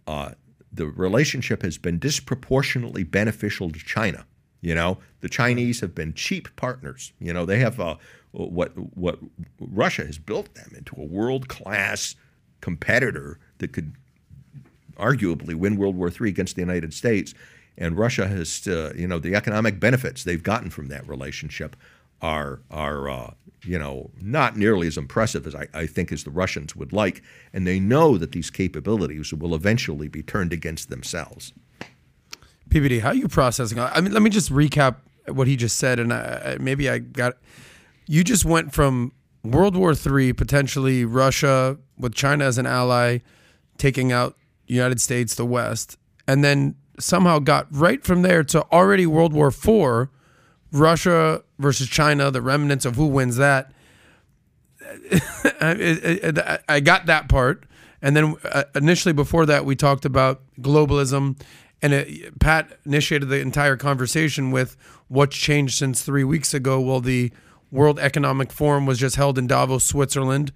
uh, 0.07 0.31
the 0.71 0.87
relationship 0.87 1.61
has 1.63 1.77
been 1.77 1.99
disproportionately 1.99 3.03
beneficial 3.03 3.71
to 3.71 3.79
China. 3.79 4.25
You 4.61 4.75
know, 4.75 4.97
the 5.21 5.29
Chinese 5.29 5.79
have 5.81 5.93
been 5.93 6.13
cheap 6.13 6.53
partners. 6.55 7.13
You 7.19 7.33
know, 7.33 7.45
they 7.45 7.59
have 7.59 7.79
uh, 7.79 7.95
what 8.31 8.71
what 8.95 9.19
Russia 9.59 10.05
has 10.05 10.17
built 10.17 10.53
them 10.55 10.73
into 10.75 10.95
a 10.97 11.05
world 11.05 11.47
class 11.47 12.15
competitor 12.61 13.39
that 13.59 13.73
could 13.73 13.93
arguably 14.97 15.53
win 15.53 15.77
World 15.77 15.95
War 15.95 16.09
III 16.09 16.29
against 16.29 16.55
the 16.55 16.61
United 16.61 16.93
States. 16.93 17.33
And 17.77 17.97
Russia 17.97 18.27
has, 18.27 18.67
uh, 18.67 18.93
you 18.95 19.07
know, 19.07 19.19
the 19.19 19.35
economic 19.35 19.79
benefits 19.79 20.23
they've 20.23 20.41
gotten 20.41 20.69
from 20.69 20.87
that 20.87 21.07
relationship 21.07 21.75
are 22.21 22.61
are 22.71 23.09
uh, 23.09 23.33
you 23.63 23.77
know 23.77 24.09
not 24.21 24.57
nearly 24.57 24.87
as 24.87 24.97
impressive 24.97 25.45
as 25.45 25.55
I, 25.55 25.67
I 25.73 25.85
think 25.85 26.11
as 26.11 26.23
the 26.23 26.31
Russians 26.31 26.75
would 26.75 26.93
like, 26.93 27.21
and 27.53 27.67
they 27.67 27.79
know 27.79 28.17
that 28.17 28.31
these 28.31 28.49
capabilities 28.49 29.33
will 29.33 29.53
eventually 29.53 30.07
be 30.07 30.23
turned 30.23 30.53
against 30.53 30.89
themselves. 30.89 31.53
PBD, 32.69 33.01
how 33.01 33.09
are 33.09 33.15
you 33.15 33.27
processing? 33.27 33.79
I 33.79 34.01
mean, 34.01 34.11
let 34.11 34.21
me 34.21 34.29
just 34.29 34.51
recap 34.51 34.97
what 35.27 35.47
he 35.47 35.55
just 35.55 35.77
said, 35.77 35.99
and 35.99 36.13
I, 36.13 36.57
maybe 36.59 36.89
I 36.89 36.99
got. 36.99 37.37
You 38.07 38.23
just 38.23 38.45
went 38.45 38.71
from 38.73 39.13
World 39.43 39.75
War 39.75 39.93
III, 39.93 40.33
potentially 40.33 41.05
Russia 41.05 41.77
with 41.97 42.13
China 42.13 42.45
as 42.45 42.57
an 42.57 42.65
ally, 42.65 43.19
taking 43.77 44.11
out 44.11 44.37
United 44.67 45.01
States, 45.01 45.35
the 45.35 45.45
West, 45.45 45.97
and 46.27 46.43
then 46.43 46.75
somehow 46.99 47.39
got 47.39 47.67
right 47.71 48.03
from 48.03 48.21
there 48.21 48.43
to 48.43 48.63
already 48.71 49.05
World 49.05 49.33
War 49.33 49.47
IV, 49.47 50.09
Russia 50.71 51.43
versus 51.59 51.87
China, 51.87 52.31
the 52.31 52.41
remnants 52.41 52.85
of 52.85 52.95
who 52.95 53.07
wins 53.07 53.37
that. 53.37 53.71
I, 55.61 56.79
got 56.83 57.05
that 57.07 57.27
part. 57.27 57.65
And 58.01 58.15
then 58.15 58.35
uh, 58.43 58.65
initially 58.75 59.13
before 59.13 59.45
that, 59.45 59.65
we 59.65 59.75
talked 59.75 60.05
about 60.05 60.41
globalism. 60.59 61.39
And 61.81 61.93
it, 61.93 62.39
Pat 62.39 62.77
initiated 62.85 63.29
the 63.29 63.39
entire 63.39 63.77
conversation 63.77 64.51
with 64.51 64.77
what's 65.07 65.35
changed 65.35 65.77
since 65.77 66.01
three 66.01 66.23
weeks 66.23 66.53
ago. 66.53 66.79
Well, 66.79 67.01
the 67.01 67.31
World 67.71 67.99
Economic 67.99 68.51
Forum 68.51 68.85
was 68.85 68.99
just 68.99 69.15
held 69.15 69.37
in 69.37 69.47
Davos, 69.47 69.83
Switzerland. 69.83 70.51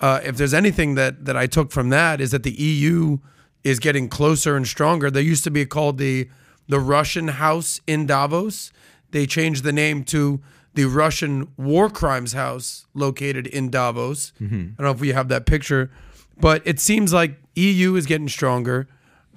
Uh, 0.00 0.20
if 0.24 0.36
there's 0.36 0.54
anything 0.54 0.94
that, 0.94 1.24
that 1.24 1.36
I 1.36 1.46
took 1.46 1.70
from 1.70 1.90
that 1.90 2.20
is 2.20 2.30
that 2.32 2.42
the 2.42 2.52
EU 2.52 3.18
is 3.64 3.78
getting 3.78 4.08
closer 4.08 4.56
and 4.56 4.66
stronger. 4.66 5.10
They 5.10 5.22
used 5.22 5.44
to 5.44 5.50
be 5.50 5.66
called 5.66 5.98
the 5.98 6.28
the 6.68 6.80
Russian 6.80 7.28
House 7.28 7.80
in 7.86 8.06
Davos. 8.06 8.72
They 9.12 9.26
changed 9.26 9.62
the 9.62 9.72
name 9.72 10.02
to 10.04 10.40
the 10.74 10.84
Russian 10.84 11.48
War 11.56 11.88
Crimes 11.88 12.32
House 12.32 12.86
located 12.92 13.46
in 13.46 13.70
Davos. 13.70 14.32
I 14.40 14.44
don't 14.54 14.80
know 14.80 14.90
if 14.90 15.00
we 15.00 15.08
have 15.08 15.28
that 15.28 15.46
picture, 15.46 15.90
but 16.38 16.62
it 16.66 16.80
seems 16.80 17.12
like 17.12 17.38
EU 17.54 17.94
is 17.94 18.04
getting 18.06 18.28
stronger. 18.28 18.88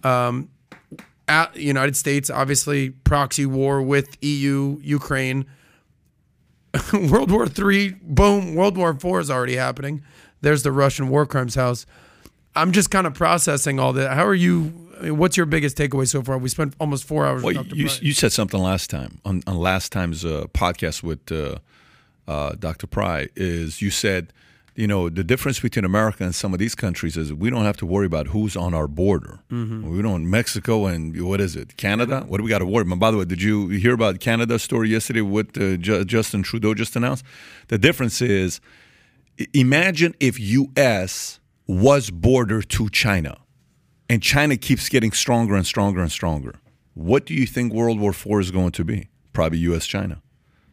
Um, 0.03 0.49
at 1.27 1.55
United 1.55 1.95
States, 1.95 2.29
obviously, 2.29 2.89
proxy 2.89 3.45
war 3.45 3.81
with 3.81 4.17
EU, 4.21 4.79
Ukraine. 4.81 5.45
World 6.93 7.31
War 7.31 7.47
Three, 7.47 7.95
boom. 8.01 8.55
World 8.55 8.75
War 8.75 8.93
Four 8.95 9.19
is 9.19 9.29
already 9.29 9.55
happening. 9.55 10.03
There's 10.41 10.63
the 10.63 10.71
Russian 10.71 11.09
War 11.09 11.25
Crimes 11.25 11.55
House. 11.55 11.85
I'm 12.55 12.71
just 12.71 12.89
kind 12.91 13.07
of 13.07 13.13
processing 13.13 13.79
all 13.79 13.93
that. 13.93 14.13
How 14.13 14.25
are 14.25 14.33
you? 14.35 14.87
I 14.99 15.03
mean, 15.03 15.17
what's 15.17 15.37
your 15.37 15.45
biggest 15.45 15.77
takeaway 15.77 16.07
so 16.07 16.21
far? 16.21 16.37
We 16.37 16.49
spent 16.49 16.73
almost 16.79 17.05
four 17.05 17.25
hours. 17.25 17.41
Well, 17.43 17.55
with 17.55 17.69
Dr. 17.69 17.75
you, 17.75 17.89
you 18.01 18.13
said 18.13 18.31
something 18.31 18.59
last 18.59 18.89
time 18.89 19.19
on, 19.23 19.43
on 19.47 19.55
last 19.57 19.91
time's 19.91 20.25
uh, 20.25 20.45
podcast 20.53 21.03
with 21.03 21.31
uh, 21.31 21.59
uh, 22.27 22.53
Dr. 22.59 22.85
Pry 22.87 23.27
is 23.35 23.81
you 23.81 23.91
said, 23.91 24.33
you 24.75 24.87
know, 24.87 25.07
the 25.09 25.23
difference 25.23 25.59
between 25.59 25.85
America 25.85 26.23
and 26.23 26.33
some 26.35 26.53
of 26.53 26.59
these 26.59 26.75
countries 26.75 27.15
is 27.17 27.33
we 27.33 27.49
don't 27.49 27.63
have 27.65 27.77
to 27.77 27.85
worry 27.85 28.05
about 28.05 28.27
who's 28.27 28.55
on 28.57 28.73
our 28.73 28.87
border. 28.87 29.39
We 29.49 30.01
don't 30.01 30.29
Mexico 30.29 30.85
and 30.85 31.21
what 31.25 31.39
is 31.41 31.55
it, 31.55 31.77
Canada? 31.77 32.25
What 32.27 32.37
do 32.37 32.43
we 32.43 32.49
got 32.49 32.59
to 32.59 32.65
worry 32.65 32.83
about? 32.83 32.99
By 32.99 33.11
the 33.11 33.17
way, 33.17 33.25
did 33.25 33.41
you 33.41 33.69
hear 33.69 33.93
about 33.93 34.19
Canada's 34.19 34.63
story 34.63 34.89
yesterday? 34.89 35.21
What 35.21 35.57
uh, 35.57 35.77
Ju- 35.77 36.03
Justin 36.05 36.43
Trudeau 36.43 36.73
just 36.73 36.95
announced? 36.95 37.23
The 37.67 37.77
difference 37.77 38.21
is, 38.21 38.59
imagine 39.53 40.15
if 40.19 40.39
U.S. 40.39 41.38
was 41.69 42.09
border 42.09 42.63
to 42.63 42.89
China 42.89 43.37
and 44.09 44.23
China 44.23 44.57
keeps 44.57 44.89
getting 44.89 45.11
stronger 45.11 45.53
and 45.53 45.67
stronger 45.67 46.01
and 46.01 46.11
stronger. 46.11 46.55
What 46.95 47.27
do 47.27 47.35
you 47.35 47.45
think 47.45 47.71
World 47.71 47.99
War 47.99 48.09
IV 48.09 48.39
is 48.39 48.49
going 48.49 48.71
to 48.71 48.83
be? 48.83 49.09
Probably 49.33 49.59
U.S. 49.59 49.85
China. 49.85 50.23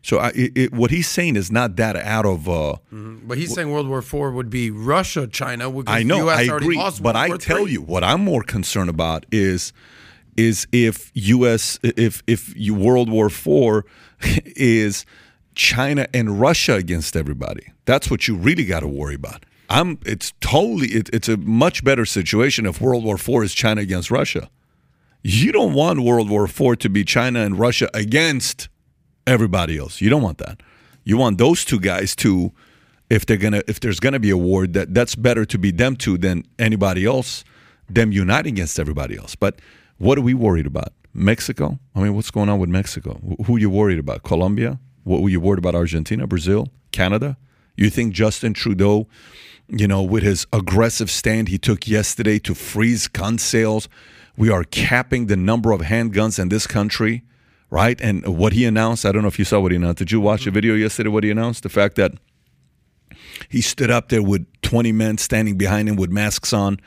So 0.01 0.19
I, 0.19 0.29
it, 0.29 0.57
it, 0.57 0.73
what 0.73 0.91
he's 0.91 1.07
saying 1.07 1.37
is 1.37 1.53
not 1.53 1.77
that 1.77 1.97
out 1.97 2.25
of. 2.25 2.49
Uh, 2.49 2.77
but 2.91 3.37
he's 3.37 3.53
saying 3.53 3.71
World 3.71 3.89
War 3.89 4.01
Four 4.01 4.31
would 4.31 4.49
be 4.49 4.71
Russia, 4.71 5.27
China. 5.27 5.71
I 5.87 6.03
know, 6.03 6.31
US 6.31 6.39
I 6.39 6.49
already 6.49 6.79
agree, 6.79 6.91
but 7.03 7.15
I 7.15 7.37
tell 7.37 7.67
III. 7.67 7.73
you 7.73 7.83
what 7.83 8.03
I'm 8.03 8.23
more 8.23 8.43
concerned 8.43 8.89
about 8.89 9.27
is 9.31 9.75
is 10.37 10.67
if 10.73 11.11
U.S. 11.13 11.79
if 11.83 12.23
if 12.27 12.55
World 12.71 13.11
War 13.11 13.27
IV 13.27 13.85
is 14.57 15.05
China 15.55 16.07
and 16.15 16.41
Russia 16.41 16.75
against 16.75 17.17
everybody. 17.17 17.73
That's 17.85 18.11
what 18.11 18.27
you 18.29 18.37
really 18.37 18.65
got 18.65 18.81
to 18.81 18.89
worry 18.89 19.15
about. 19.17 19.45
I'm. 19.69 19.99
It's 20.07 20.33
totally. 20.41 20.89
It, 20.89 21.11
it's 21.13 21.29
a 21.29 21.37
much 21.37 21.85
better 21.85 22.05
situation 22.05 22.67
if 22.67 22.81
World 22.81 23.05
War 23.05 23.17
IV 23.17 23.45
is 23.45 23.55
China 23.55 23.81
against 23.81 24.11
Russia. 24.11 24.49
You 25.23 25.51
don't 25.53 25.75
want 25.75 26.01
World 26.01 26.31
War 26.31 26.45
IV 26.45 26.79
to 26.81 26.89
be 26.89 27.05
China 27.05 27.41
and 27.41 27.59
Russia 27.59 27.91
against 27.95 28.69
everybody 29.27 29.77
else. 29.77 30.01
You 30.01 30.09
don't 30.09 30.23
want 30.23 30.39
that. 30.39 30.61
You 31.05 31.17
want 31.17 31.39
those 31.39 31.65
two 31.65 31.81
guys 31.81 32.15
to, 32.17 32.53
if 33.11 33.27
they're 33.27 33.37
gonna, 33.37 33.63
if 33.67 33.81
there's 33.81 34.01
gonna 34.01 34.21
be 34.21 34.31
a 34.31 34.37
war, 34.37 34.67
that 34.69 34.95
that's 34.95 35.15
better 35.15 35.45
to 35.45 35.59
be 35.59 35.71
them 35.71 35.97
two 35.97 36.17
than 36.19 36.45
anybody 36.59 37.05
else. 37.05 37.45
Them 37.89 38.13
uniting 38.13 38.55
against 38.55 38.79
everybody 38.79 39.17
else. 39.17 39.35
But 39.35 39.61
what 39.99 40.19
are 40.19 40.23
we 40.23 40.35
worried 40.35 40.67
about? 40.67 40.93
Mexico? 41.15 41.79
I 41.95 42.03
mean, 42.03 42.15
what's 42.15 42.31
going 42.31 42.49
on 42.49 42.59
with 42.59 42.69
Mexico? 42.69 43.21
Who 43.47 43.57
are 43.57 43.59
you 43.59 43.71
worried 43.71 43.99
about? 43.99 44.23
Colombia? 44.23 44.79
What 45.05 45.23
were 45.23 45.29
you 45.29 45.41
worried 45.41 45.59
about? 45.59 45.75
Argentina? 45.75 46.27
Brazil? 46.27 46.69
Canada? 46.93 47.37
You 47.77 47.91
think 47.91 48.13
Justin 48.13 48.55
Trudeau, 48.55 49.07
you 49.69 49.89
know, 49.89 50.03
with 50.03 50.23
his 50.23 50.47
aggressive 50.53 51.11
stand 51.11 51.49
he 51.49 51.59
took 51.59 51.89
yesterday 51.89 52.39
to 52.41 52.55
freeze 52.55 53.09
gun 53.09 53.39
sales, 53.39 53.89
we 54.37 54.51
are 54.51 54.65
capping 54.65 55.27
the 55.27 55.37
number 55.37 55.73
of 55.73 55.81
handguns 55.81 56.39
in 56.39 56.49
this 56.49 56.67
country, 56.67 57.23
right? 57.71 58.01
And 58.01 58.39
what 58.39 58.53
he 58.53 58.65
announced, 58.65 59.05
I 59.05 59.13
don't 59.13 59.23
know 59.23 59.29
if 59.29 59.39
you 59.39 59.45
saw 59.45 59.61
what 59.61 59.73
he 59.73 59.77
announced. 59.77 59.99
Did 59.99 60.13
you 60.13 60.21
watch 60.21 60.45
the 60.45 60.51
video 60.51 60.75
yesterday? 60.75 61.09
What 61.09 61.25
he 61.25 61.31
announced? 61.31 61.63
The 61.63 61.69
fact 61.69 61.97
that 61.97 62.13
he 63.49 63.61
stood 63.61 63.91
up 63.91 64.09
there 64.09 64.23
with 64.23 64.47
20 64.63 64.93
men 64.93 65.19
standing 65.19 65.57
behind 65.57 65.89
him 65.89 65.97
with 65.97 66.11
masks 66.11 66.53
on, 66.53 66.79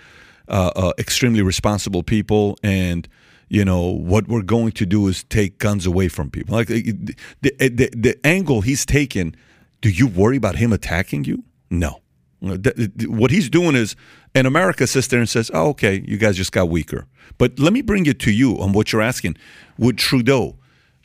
uh, 0.47 0.71
uh, 0.75 0.93
extremely 0.97 1.41
responsible 1.41 2.03
people, 2.03 2.57
and 2.63 3.07
you 3.49 3.65
know 3.65 3.81
what 3.87 4.27
we're 4.27 4.41
going 4.41 4.71
to 4.73 4.85
do 4.85 5.07
is 5.07 5.23
take 5.25 5.57
guns 5.57 5.85
away 5.85 6.07
from 6.07 6.29
people. 6.29 6.55
Like 6.55 6.67
the 6.67 7.15
the, 7.41 7.51
the, 7.59 7.89
the 7.95 8.19
angle 8.23 8.61
he's 8.61 8.85
taken. 8.85 9.35
Do 9.81 9.89
you 9.89 10.07
worry 10.07 10.35
about 10.35 10.57
him 10.57 10.73
attacking 10.73 11.23
you? 11.23 11.43
No. 11.69 12.01
Th- 12.41 13.07
What 13.07 13.31
he's 13.31 13.49
doing 13.49 13.75
is, 13.75 13.95
and 14.33 14.47
America 14.47 14.87
sits 14.87 15.07
there 15.07 15.19
and 15.19 15.27
says, 15.29 15.51
"Oh, 15.53 15.69
okay, 15.69 16.03
you 16.07 16.17
guys 16.17 16.37
just 16.37 16.51
got 16.51 16.69
weaker." 16.69 17.05
But 17.37 17.59
let 17.59 17.73
me 17.73 17.81
bring 17.81 18.05
it 18.05 18.19
to 18.19 18.31
you 18.31 18.59
on 18.59 18.71
what 18.73 18.91
you're 18.91 19.01
asking 19.01 19.35
with 19.77 19.97
Trudeau. 19.97 20.55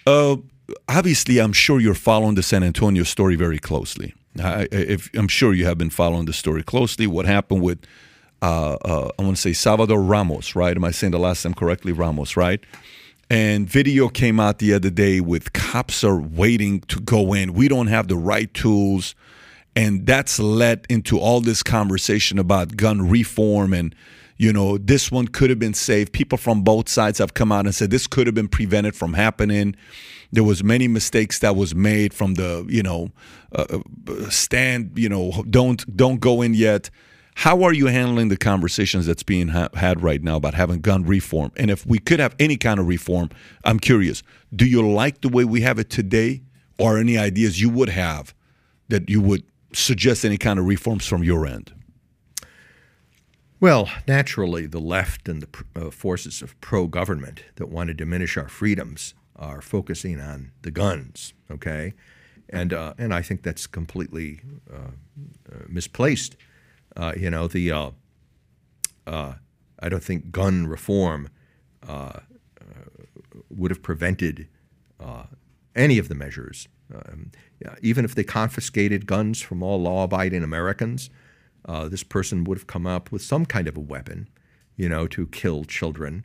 Uh, 0.06 0.36
obviously, 0.88 1.38
I'm 1.38 1.52
sure 1.52 1.80
you're 1.80 1.94
following 1.94 2.34
the 2.34 2.42
San 2.42 2.62
Antonio 2.62 3.02
story 3.04 3.36
very 3.36 3.58
closely. 3.58 4.14
I- 4.42 4.68
if, 4.72 5.10
I'm 5.14 5.28
sure 5.28 5.52
you 5.54 5.64
have 5.66 5.78
been 5.78 5.90
following 5.90 6.26
the 6.26 6.32
story 6.32 6.62
closely. 6.62 7.06
What 7.06 7.24
happened 7.26 7.62
with, 7.62 7.78
uh, 8.42 8.74
uh, 8.84 9.10
I 9.18 9.22
want 9.22 9.36
to 9.36 9.40
say 9.42 9.52
Salvador 9.52 10.02
Ramos, 10.02 10.54
right? 10.56 10.76
Am 10.76 10.84
I 10.84 10.90
saying 10.90 11.12
the 11.12 11.18
last 11.18 11.44
name 11.44 11.54
correctly? 11.54 11.92
Ramos, 11.92 12.36
right? 12.36 12.60
And 13.30 13.68
video 13.68 14.08
came 14.08 14.38
out 14.38 14.58
the 14.58 14.74
other 14.74 14.90
day 14.90 15.20
with 15.20 15.52
cops 15.52 16.04
are 16.04 16.18
waiting 16.20 16.80
to 16.88 17.00
go 17.00 17.32
in. 17.32 17.54
We 17.54 17.68
don't 17.68 17.86
have 17.86 18.08
the 18.08 18.16
right 18.16 18.52
tools. 18.52 19.14
And 19.76 20.06
that's 20.06 20.38
led 20.38 20.86
into 20.88 21.18
all 21.18 21.40
this 21.40 21.62
conversation 21.62 22.38
about 22.38 22.76
gun 22.76 23.08
reform 23.08 23.72
and, 23.72 23.94
you 24.36 24.52
know, 24.52 24.78
this 24.78 25.10
one 25.10 25.28
could 25.28 25.50
have 25.50 25.58
been 25.58 25.74
saved. 25.74 26.12
People 26.12 26.38
from 26.38 26.62
both 26.62 26.88
sides 26.88 27.18
have 27.18 27.34
come 27.34 27.50
out 27.50 27.66
and 27.66 27.74
said 27.74 27.90
this 27.90 28.06
could 28.06 28.26
have 28.26 28.34
been 28.34 28.48
prevented 28.48 28.94
from 28.94 29.14
happening. 29.14 29.74
There 30.32 30.44
was 30.44 30.64
many 30.64 30.88
mistakes 30.88 31.38
that 31.40 31.56
was 31.56 31.74
made 31.74 32.12
from 32.12 32.34
the, 32.34 32.66
you 32.68 32.82
know, 32.82 33.10
uh, 33.54 33.80
uh, 34.08 34.30
stand, 34.30 34.92
you 34.96 35.08
know, 35.08 35.44
don't 35.48 35.96
don't 35.96 36.18
go 36.18 36.42
in 36.42 36.54
yet. 36.54 36.90
How 37.36 37.62
are 37.64 37.72
you 37.72 37.86
handling 37.86 38.28
the 38.28 38.36
conversations 38.36 39.06
that's 39.06 39.22
being 39.24 39.48
ha- 39.48 39.68
had 39.74 40.02
right 40.02 40.22
now 40.22 40.36
about 40.36 40.54
having 40.54 40.80
gun 40.80 41.04
reform? 41.04 41.50
And 41.56 41.70
if 41.70 41.84
we 41.84 41.98
could 41.98 42.20
have 42.20 42.34
any 42.38 42.56
kind 42.56 42.78
of 42.78 42.86
reform, 42.86 43.30
I'm 43.64 43.80
curious. 43.80 44.22
Do 44.54 44.66
you 44.66 44.88
like 44.88 45.20
the 45.20 45.28
way 45.28 45.44
we 45.44 45.60
have 45.62 45.78
it 45.78 45.90
today, 45.90 46.42
or 46.78 46.98
any 46.98 47.18
ideas 47.18 47.60
you 47.60 47.70
would 47.70 47.88
have 47.88 48.34
that 48.88 49.08
you 49.08 49.20
would 49.20 49.44
suggest 49.74 50.24
any 50.24 50.38
kind 50.38 50.58
of 50.58 50.66
reforms 50.66 51.06
from 51.06 51.22
your 51.22 51.46
end? 51.46 51.72
Well, 53.60 53.88
naturally, 54.06 54.66
the 54.66 54.80
left 54.80 55.28
and 55.28 55.40
the 55.42 55.64
uh, 55.74 55.90
forces 55.90 56.42
of 56.42 56.60
pro 56.60 56.86
government 56.86 57.44
that 57.56 57.68
want 57.68 57.88
to 57.88 57.94
diminish 57.94 58.36
our 58.36 58.48
freedoms 58.48 59.14
are 59.36 59.62
focusing 59.62 60.20
on 60.20 60.52
the 60.62 60.70
guns, 60.70 61.32
okay? 61.50 61.94
And, 62.48 62.72
uh, 62.72 62.94
and 62.98 63.14
I 63.14 63.22
think 63.22 63.42
that's 63.42 63.66
completely 63.66 64.42
uh, 64.70 64.90
uh, 65.50 65.64
misplaced. 65.68 66.36
Uh, 66.96 67.12
you 67.16 67.30
know, 67.30 67.48
the, 67.48 67.72
uh, 67.72 67.90
I 69.06 69.88
don't 69.88 70.04
think 70.04 70.30
gun 70.30 70.66
reform 70.66 71.30
would 73.50 73.70
have 73.70 73.82
prevented 73.82 74.48
any 75.74 75.98
of 75.98 76.08
the 76.08 76.14
measures. 76.14 76.68
Um, 76.94 77.30
even 77.80 78.04
if 78.04 78.14
they 78.14 78.24
confiscated 78.24 79.06
guns 79.06 79.40
from 79.40 79.62
all 79.62 79.80
law-abiding 79.80 80.42
Americans, 80.42 81.10
uh, 81.66 81.88
this 81.88 82.02
person 82.02 82.44
would 82.44 82.58
have 82.58 82.66
come 82.66 82.86
up 82.86 83.10
with 83.10 83.22
some 83.22 83.46
kind 83.46 83.68
of 83.68 83.76
a 83.76 83.80
weapon, 83.80 84.28
you 84.76 84.88
know, 84.88 85.06
to 85.06 85.26
kill 85.28 85.64
children, 85.64 86.24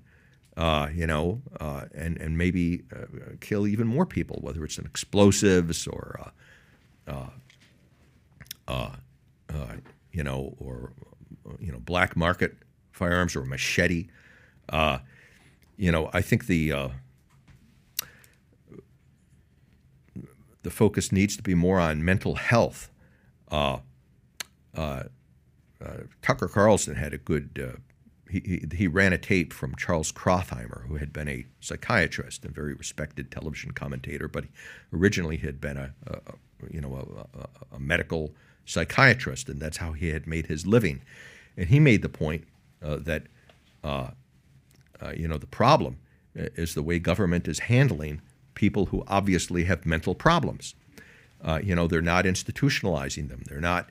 uh, 0.57 0.89
you 0.93 1.07
know, 1.07 1.41
uh, 1.60 1.85
and 1.95 2.18
and 2.18 2.38
maybe 2.38 2.84
uh, 2.93 3.06
kill 3.39 3.65
even 3.65 3.88
more 3.88 4.06
people, 4.06 4.39
whether 4.41 4.64
it's 4.65 4.77
an 4.77 4.85
explosives 4.85 5.88
or, 5.88 6.31
uh, 7.07 7.30
uh, 8.68 8.91
you 10.11 10.23
know, 10.23 10.56
or 10.60 10.91
you 11.60 11.72
know, 11.72 11.80
black 11.80 12.15
market 12.18 12.57
firearms 12.91 13.35
or 13.35 13.41
a 13.41 13.45
machete. 13.45 14.07
you 15.77 15.91
know, 15.91 16.10
I 16.11 16.22
think 16.22 16.47
the 16.47 16.91
the 20.64 20.69
focus 20.69 21.11
needs 21.11 21.38
to 21.38 21.44
be 21.44 21.56
more 21.56 21.80
on 21.80 22.03
mental 22.03 22.36
health. 22.36 22.90
Uh, 23.49 23.80
uh, 24.76 25.03
uh, 25.84 25.98
Tucker 26.22 26.48
Carlson 26.48 26.95
had 26.95 27.14
a 27.14 27.18
good. 27.18 27.60
Uh, 27.61 27.80
he, 28.30 28.41
he, 28.41 28.76
he, 28.76 28.88
ran 28.88 29.11
a 29.11 29.18
tape 29.18 29.52
from 29.53 29.76
Charles 29.76 30.11
Krauthammer, 30.11 30.88
who 30.88 30.98
had 30.98 31.11
been 31.11 31.27
a 31.27 31.48
psychiatrist 31.61 32.45
and 32.45 32.53
very 32.53 32.76
respected 32.76 33.31
television 33.31 33.72
commentator, 33.72 34.27
but 34.27 34.45
originally 34.94 35.38
had 35.38 35.60
been 35.60 35.77
a, 35.77 35.94
a, 36.06 36.14
a 36.14 36.34
you 36.69 36.80
know 36.81 37.27
a, 37.34 37.76
a, 37.76 37.80
medical 37.80 38.31
psychiatrist, 38.65 39.49
and 39.49 39.60
that's 39.60 39.77
how 39.77 39.94
he 39.94 40.10
had 40.10 40.27
made 40.27 40.45
his 40.45 40.68
living. 40.68 41.02
And 41.57 41.69
he 41.69 41.80
made 41.80 42.03
the 42.03 42.10
point 42.10 42.44
uh, 42.84 42.98
that 42.98 43.23
you 45.15 45.27
know 45.27 45.38
the 45.38 45.48
problem 45.48 45.98
is 46.36 46.76
the 46.76 46.84
way 46.84 46.99
government 46.99 47.48
is 47.48 47.60
handling 47.60 48.22
people 48.60 48.88
who 48.88 49.06
obviously 49.07 49.64
have 49.64 49.86
mental 49.86 50.14
problems. 50.14 50.76
Uh, 51.41 51.61
you 51.64 51.73
know, 51.73 51.88
they're 51.88 52.02
not 52.02 52.26
institutionalizing 52.26 53.30
them. 53.30 53.41
They're 53.48 53.61
not. 53.61 53.90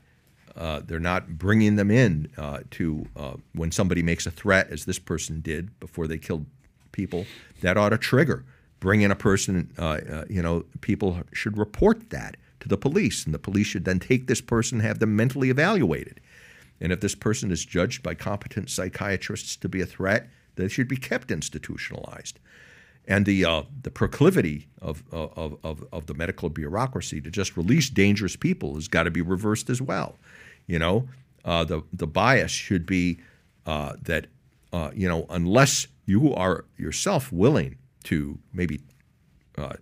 Uh, 0.55 0.81
they're 0.85 0.99
not 0.99 1.39
bringing 1.39 1.77
them 1.77 1.91
in 1.91 2.29
uh, 2.37 2.59
to 2.69 3.07
uh, 3.17 3.35
when 3.55 3.71
somebody 3.71 4.03
makes 4.03 4.27
a 4.27 4.31
threat, 4.31 4.69
as 4.71 4.85
this 4.85 4.99
person 4.99 5.41
did 5.41 5.79
before 5.81 6.07
they 6.07 6.19
killed 6.19 6.45
people. 6.93 7.25
That 7.63 7.79
ought 7.79 7.91
to 7.91 7.99
trigger. 7.99 8.45
Bring 8.81 9.01
in 9.01 9.11
a 9.11 9.17
person. 9.17 9.73
Uh, 9.79 10.01
uh, 10.13 10.25
you 10.29 10.43
know, 10.43 10.65
people 10.83 11.23
should 11.33 11.57
report 11.57 12.11
that 12.11 12.37
to 12.61 12.69
the 12.69 12.77
police, 12.77 13.25
and 13.25 13.33
the 13.33 13.39
police 13.39 13.69
should 13.69 13.87
then 13.87 14.01
take 14.01 14.27
this 14.27 14.43
person, 14.43 14.81
have 14.81 14.99
them 14.99 15.17
mentally 15.17 15.49
evaluated. 15.49 16.21
And 16.81 16.93
if 16.93 17.01
this 17.01 17.15
person 17.15 17.51
is 17.51 17.65
judged 17.65 18.03
by 18.03 18.15
competent 18.15 18.69
psychiatrists 18.69 19.57
to 19.57 19.69
be 19.69 19.81
a 19.81 19.87
threat, 19.87 20.29
they 20.57 20.69
should 20.69 20.89
be 20.89 20.97
kept 20.97 21.31
institutionalized 21.31 22.39
and 23.09 23.25
the 23.25 23.45
uh, 23.45 23.63
the 23.83 23.91
proclivity 23.91 24.69
of, 24.81 25.03
of, 25.11 25.59
of, 25.65 25.85
of 25.91 26.07
the 26.07 26.15
medical 26.15 26.51
bureaucracy 26.51 27.21
to 27.23 27.31
just 27.31 27.57
release 27.57 27.89
dangerous 27.91 28.37
people 28.37 28.75
has 28.75 28.87
got 28.87 29.05
to 29.05 29.11
be 29.11 29.23
reversed 29.23 29.71
as 29.71 29.83
well. 29.83 30.17
You 30.67 30.79
know, 30.79 31.09
uh, 31.45 31.65
the 31.65 31.83
the 31.93 32.07
bias 32.07 32.53
should 32.53 32.87
be 32.87 33.19
uh, 33.67 33.95
that 34.03 34.27
uh, 34.73 34.91
you 34.95 35.09
know 35.09 35.27
unless 35.31 35.89
you 36.05 36.33
are 36.35 36.67
yourself 36.77 37.33
willing 37.33 37.79
to 38.05 38.39
maybe 38.53 38.81
uh, 39.57 39.75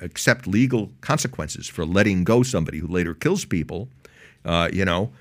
accept 0.00 0.46
legal 0.46 0.90
consequences 1.02 1.68
for 1.68 1.84
letting 1.84 2.24
go 2.24 2.42
somebody 2.42 2.78
who 2.78 2.86
later 2.86 3.14
kills 3.14 3.44
people, 3.44 3.88
uh, 4.44 4.68
you 4.72 4.84
know, 4.84 5.12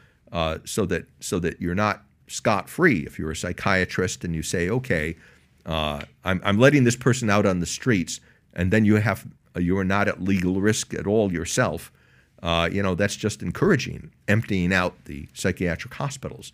so 0.63 0.85
that 0.85 1.05
so 1.19 1.37
that 1.39 1.59
you're 1.61 1.75
not 1.75 2.03
scot 2.27 2.69
free 2.69 2.99
if 2.99 3.19
you're 3.19 3.31
a 3.31 3.35
psychiatrist 3.35 4.23
and 4.23 4.33
you 4.33 4.41
say, 4.41 4.69
okay 4.69 5.17
uh, 5.65 6.01
I'm, 6.23 6.41
I'm 6.43 6.57
letting 6.57 6.83
this 6.83 6.95
person 6.95 7.29
out 7.29 7.45
on 7.45 7.59
the 7.59 7.65
streets, 7.65 8.19
and 8.53 8.71
then 8.71 8.85
you 8.85 8.95
have 8.95 9.27
you 9.57 9.77
are 9.77 9.83
not 9.83 10.07
at 10.07 10.21
legal 10.21 10.61
risk 10.61 10.93
at 10.93 11.07
all 11.07 11.31
yourself. 11.31 11.91
Uh, 12.41 12.69
you 12.71 12.81
know 12.81 12.95
that's 12.95 13.15
just 13.15 13.41
encouraging 13.41 14.11
emptying 14.27 14.73
out 14.73 15.05
the 15.05 15.27
psychiatric 15.33 15.93
hospitals. 15.93 16.51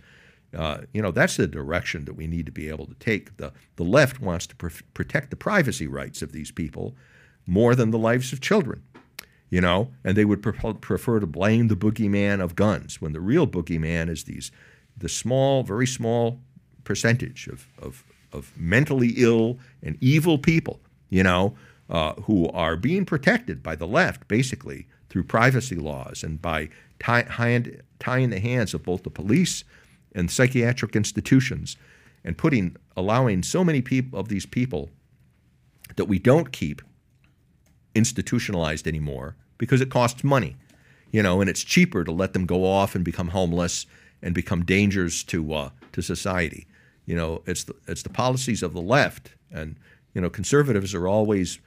Uh, 0.55 0.79
you 0.93 1.01
know 1.01 1.11
that's 1.11 1.37
the 1.37 1.47
direction 1.47 2.05
that 2.05 2.13
we 2.13 2.27
need 2.27 2.45
to 2.45 2.51
be 2.51 2.69
able 2.69 2.85
to 2.85 2.95
take. 2.95 3.37
The 3.37 3.53
the 3.75 3.83
left 3.83 4.19
wants 4.19 4.47
to 4.47 4.55
pr- 4.55 4.83
protect 4.93 5.29
the 5.29 5.35
privacy 5.35 5.87
rights 5.87 6.21
of 6.21 6.31
these 6.31 6.51
people 6.51 6.95
more 7.45 7.75
than 7.75 7.91
the 7.91 7.97
lives 7.97 8.33
of 8.33 8.41
children. 8.41 8.83
You 9.49 9.61
know, 9.61 9.91
and 10.03 10.17
they 10.17 10.25
would 10.25 10.43
pre- 10.43 10.73
prefer 10.73 11.21
to 11.21 11.27
blame 11.27 11.69
the 11.69 11.77
boogeyman 11.77 12.41
of 12.41 12.55
guns 12.55 13.01
when 13.01 13.13
the 13.13 13.21
real 13.21 13.47
boogeyman 13.47 14.09
is 14.09 14.25
these 14.25 14.51
the 14.97 15.07
small, 15.07 15.63
very 15.63 15.87
small 15.87 16.39
percentage 16.83 17.47
of, 17.47 17.67
of 17.81 18.03
of 18.37 18.57
mentally 18.57 19.13
ill 19.17 19.57
and 19.83 19.97
evil 19.99 20.37
people, 20.37 20.79
you 21.09 21.23
know, 21.23 21.55
uh, 21.89 22.13
who 22.21 22.49
are 22.49 22.77
being 22.77 23.05
protected 23.05 23.63
by 23.63 23.75
the 23.75 23.87
left, 23.87 24.27
basically 24.27 24.87
through 25.09 25.23
privacy 25.23 25.75
laws 25.75 26.23
and 26.23 26.41
by 26.41 26.69
tie, 26.99 27.23
hand, 27.23 27.81
tying 27.99 28.29
the 28.29 28.39
hands 28.39 28.73
of 28.73 28.83
both 28.83 29.03
the 29.03 29.09
police 29.09 29.63
and 30.13 30.31
psychiatric 30.31 30.95
institutions, 30.95 31.77
and 32.23 32.37
putting 32.37 32.75
allowing 32.95 33.43
so 33.43 33.63
many 33.63 33.81
people 33.81 34.19
of 34.19 34.27
these 34.27 34.45
people 34.45 34.89
that 35.95 36.05
we 36.05 36.19
don't 36.19 36.51
keep 36.51 36.81
institutionalized 37.95 38.87
anymore 38.87 39.35
because 39.57 39.81
it 39.81 39.89
costs 39.89 40.23
money, 40.23 40.55
you 41.11 41.23
know, 41.23 41.41
and 41.41 41.49
it's 41.49 41.63
cheaper 41.63 42.03
to 42.03 42.11
let 42.11 42.33
them 42.33 42.45
go 42.45 42.65
off 42.65 42.95
and 42.95 43.05
become 43.05 43.29
homeless 43.29 43.85
and 44.21 44.33
become 44.33 44.65
dangers 44.65 45.23
to 45.23 45.53
uh, 45.53 45.69
to 45.93 46.01
society. 46.01 46.67
You 47.07 47.15
know, 47.15 47.41
it's 47.47 47.63
the, 47.63 47.73
it's 47.87 48.03
the 48.03 48.09
policies 48.09 48.61
of 48.61 48.73
the 48.73 48.81
left, 48.81 49.31
and 49.51 49.77
you 50.13 50.21
know, 50.21 50.29
conservatives 50.29 50.93
are 50.93 51.07
always 51.07 51.59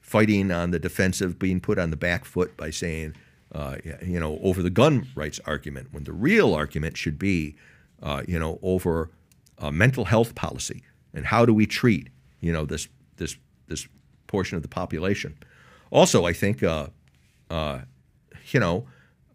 fighting 0.00 0.50
on 0.50 0.72
the 0.72 0.78
defensive, 0.80 1.38
being 1.38 1.60
put 1.60 1.78
on 1.78 1.90
the 1.90 1.96
back 1.96 2.24
foot 2.24 2.56
by 2.56 2.70
saying, 2.70 3.14
uh, 3.54 3.76
you 4.02 4.18
know, 4.18 4.40
over 4.42 4.62
the 4.62 4.70
gun 4.70 5.06
rights 5.14 5.38
argument, 5.44 5.88
when 5.92 6.02
the 6.02 6.12
real 6.12 6.52
argument 6.52 6.96
should 6.96 7.18
be, 7.18 7.54
uh, 8.02 8.22
you 8.26 8.38
know, 8.38 8.58
over 8.62 9.10
uh, 9.58 9.70
mental 9.70 10.06
health 10.06 10.34
policy 10.34 10.82
and 11.14 11.26
how 11.26 11.44
do 11.44 11.54
we 11.54 11.66
treat, 11.66 12.08
you 12.40 12.52
know, 12.52 12.64
this 12.64 12.88
this 13.18 13.36
this 13.68 13.86
portion 14.26 14.56
of 14.56 14.62
the 14.62 14.68
population. 14.68 15.36
Also, 15.90 16.24
I 16.24 16.32
think, 16.32 16.62
uh, 16.62 16.86
uh, 17.50 17.80
you 18.50 18.60
know, 18.60 18.86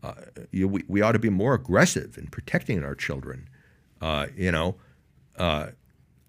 uh, 0.04 0.14
you, 0.52 0.68
we, 0.68 0.84
we 0.88 1.02
ought 1.02 1.12
to 1.12 1.20
be 1.20 1.30
more 1.30 1.54
aggressive 1.54 2.18
in 2.18 2.28
protecting 2.28 2.84
our 2.84 2.96
children. 2.96 3.48
you 4.36 4.52
know, 4.52 4.76
uh, 5.38 5.68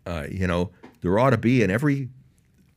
uh, 0.07 0.27
you 0.31 0.47
know, 0.47 0.71
there 1.01 1.19
ought 1.19 1.31
to 1.31 1.39
be 1.39 1.63
in 1.63 1.71
every 1.71 2.09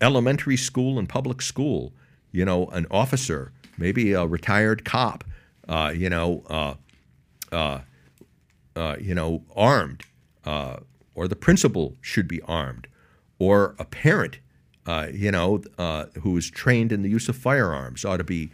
elementary 0.01 0.57
school 0.57 0.97
and 0.97 1.07
public 1.07 1.41
school, 1.41 1.93
you 2.31 2.45
know, 2.45 2.67
an 2.67 2.87
officer, 2.89 3.51
maybe 3.77 4.13
a 4.13 4.25
retired 4.25 4.85
cop, 4.85 5.23
uh, 5.67 5.93
you 5.95 6.09
know, 6.09 6.43
uh, 6.49 6.73
uh, 7.51 7.81
uh, 8.75 8.95
you 8.99 9.13
know, 9.13 9.43
armed, 9.55 10.03
or 10.45 11.27
the 11.27 11.35
principal 11.35 11.95
should 12.01 12.27
be 12.27 12.41
armed, 12.43 12.87
or 13.39 13.75
a 13.77 13.85
parent, 13.85 14.39
you 15.11 15.31
know, 15.31 15.61
who 16.21 16.37
is 16.37 16.49
trained 16.49 16.91
in 16.91 17.01
the 17.01 17.09
use 17.09 17.29
of 17.29 17.35
firearms 17.35 18.05
ought 18.05 18.17
to 18.17 18.23
be 18.23 18.51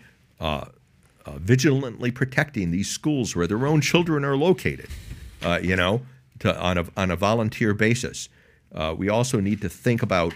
vigilantly 1.37 2.11
protecting 2.11 2.71
these 2.71 2.89
schools 2.89 3.35
where 3.35 3.47
their 3.47 3.65
own 3.67 3.81
children 3.81 4.25
are 4.25 4.35
located, 4.35 4.89
you 5.61 5.75
know 5.75 6.01
to, 6.39 6.59
on, 6.59 6.77
a, 6.77 6.85
on 6.97 7.11
a 7.11 7.15
volunteer 7.15 7.73
basis. 7.73 8.29
Uh, 8.73 8.93
we 8.97 9.09
also 9.09 9.39
need 9.39 9.61
to 9.61 9.69
think 9.69 10.01
about 10.01 10.33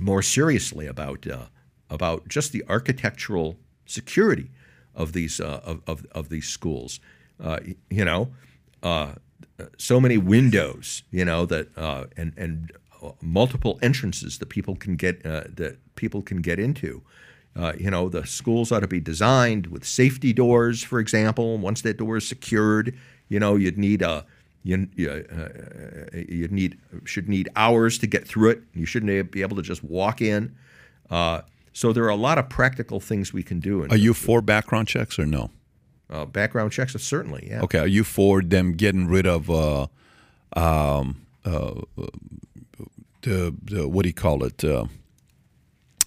more 0.00 0.22
seriously 0.22 0.86
about 0.86 1.26
uh, 1.26 1.46
about 1.90 2.26
just 2.28 2.52
the 2.52 2.64
architectural 2.68 3.56
security 3.86 4.50
of 4.94 5.12
these 5.12 5.40
uh, 5.40 5.60
of, 5.64 5.82
of, 5.86 6.06
of, 6.12 6.28
these 6.28 6.48
schools. 6.48 7.00
Uh, 7.42 7.58
you 7.90 8.04
know, 8.04 8.32
uh, 8.82 9.12
so 9.78 10.00
many 10.00 10.16
windows. 10.18 11.02
You 11.10 11.24
know 11.24 11.46
that 11.46 11.76
uh, 11.76 12.06
and 12.16 12.32
and 12.36 12.72
multiple 13.20 13.78
entrances 13.82 14.38
that 14.38 14.48
people 14.48 14.76
can 14.76 14.96
get 14.96 15.22
that 15.22 15.76
people 15.94 16.22
can 16.22 16.40
get 16.40 16.58
into. 16.58 17.02
you 17.76 17.90
know, 17.90 18.08
the 18.08 18.26
schools 18.26 18.72
ought 18.72 18.80
to 18.80 18.88
be 18.88 19.00
designed 19.00 19.66
with 19.66 19.84
safety 19.84 20.32
doors, 20.32 20.82
for 20.82 20.98
example. 20.98 21.58
Once 21.58 21.82
that 21.82 21.98
door 21.98 22.16
is 22.16 22.26
secured, 22.26 22.96
you 23.28 23.38
know, 23.38 23.56
you'd 23.56 23.78
need 23.78 24.02
a 24.02 24.24
you, 24.62 24.88
you, 24.94 25.10
uh, 25.10 25.48
you 26.14 26.48
need 26.48 26.78
should 27.04 27.28
need 27.28 27.48
hours 27.56 27.98
to 27.98 28.06
get 28.06 28.26
through 28.26 28.50
it. 28.50 28.62
You 28.74 28.86
shouldn't 28.86 29.30
be 29.30 29.42
able 29.42 29.56
to 29.56 29.62
just 29.62 29.82
walk 29.82 30.20
in. 30.20 30.54
Uh, 31.10 31.42
so 31.72 31.92
there 31.92 32.04
are 32.04 32.10
a 32.10 32.16
lot 32.16 32.38
of 32.38 32.48
practical 32.48 33.00
things 33.00 33.32
we 33.32 33.42
can 33.42 33.60
do. 33.60 33.86
Are 33.88 33.96
you 33.96 34.14
for 34.14 34.40
background 34.40 34.88
checks 34.88 35.18
or 35.18 35.26
no? 35.26 35.50
Uh, 36.10 36.26
background 36.26 36.72
checks, 36.72 36.92
certainly. 37.02 37.48
Yeah. 37.50 37.62
Okay. 37.62 37.78
Are 37.78 37.86
you 37.86 38.04
for 38.04 38.42
them 38.42 38.72
getting 38.72 39.08
rid 39.08 39.26
of 39.26 39.50
uh, 39.50 39.86
um, 40.54 41.22
uh, 41.44 41.80
the, 43.22 43.54
the 43.64 43.88
what 43.88 44.02
do 44.02 44.08
you 44.08 44.14
call 44.14 44.44
it? 44.44 44.62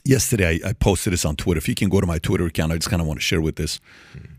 Yesterday 0.07 0.59
I, 0.63 0.69
I, 0.69 0.73
posted 0.73 1.13
this 1.13 1.25
on 1.25 1.35
Twitter. 1.35 1.57
If 1.57 1.67
you 1.67 1.73
can 1.73 1.89
go 1.89 1.99
to 1.99 2.05
my 2.05 2.19
Twitter 2.19 2.45
account, 2.45 2.71
I 2.71 2.75
just 2.75 2.91
kind 2.91 3.01
of 3.01 3.07
want 3.07 3.19
to 3.19 3.23
share 3.23 3.41
with 3.41 3.55
this. 3.55 3.79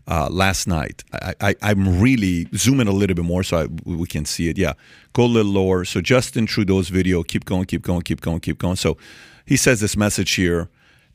Uh, 0.07 0.29
last 0.31 0.65
night, 0.65 1.03
I, 1.11 1.55
am 1.61 1.99
really 1.99 2.47
zooming 2.55 2.87
a 2.87 2.93
little 2.93 3.13
bit 3.13 3.25
more 3.25 3.43
so 3.43 3.57
I, 3.57 3.67
we 3.83 4.07
can 4.07 4.23
see 4.23 4.47
it. 4.47 4.57
Yeah, 4.57 4.73
go 5.11 5.23
a 5.23 5.25
little 5.25 5.51
lower. 5.51 5.83
So 5.83 5.99
Justin 5.99 6.45
Trudeau's 6.45 6.87
video, 6.87 7.21
keep 7.21 7.43
going, 7.43 7.65
keep 7.65 7.81
going, 7.81 8.03
keep 8.03 8.21
going, 8.21 8.39
keep 8.39 8.57
going. 8.57 8.77
So 8.77 8.97
he 9.45 9.57
says 9.57 9.81
this 9.81 9.97
message 9.97 10.31
here, 10.35 10.69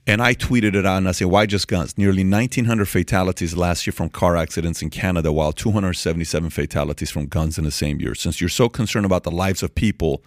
And 0.07 0.20
I 0.20 0.35
tweeted 0.35 0.74
it 0.74 0.85
out 0.85 0.99
and 0.99 1.09
I 1.09 1.12
said, 1.12 1.29
why 1.29 1.47
just 1.47 1.69
guns? 1.69 1.97
Nearly 1.97 2.23
1,900 2.23 2.87
fatalities 2.87 3.57
last 3.57 3.87
year 3.87 3.93
from 3.93 4.11
car 4.11 4.37
accidents 4.37 4.83
in 4.83 4.91
Canada, 4.91 5.33
while 5.33 5.53
277 5.53 6.51
fatalities 6.51 7.11
from 7.11 7.24
guns 7.27 7.57
in 7.57 7.65
the 7.65 7.70
same 7.70 8.01
year. 8.01 8.15
Since 8.15 8.43
you're 8.43 8.51
so 8.51 8.69
concerned 8.69 9.07
about 9.07 9.23
the 9.23 9.31
lives 9.31 9.62
of 9.62 9.74
people, 9.74 10.23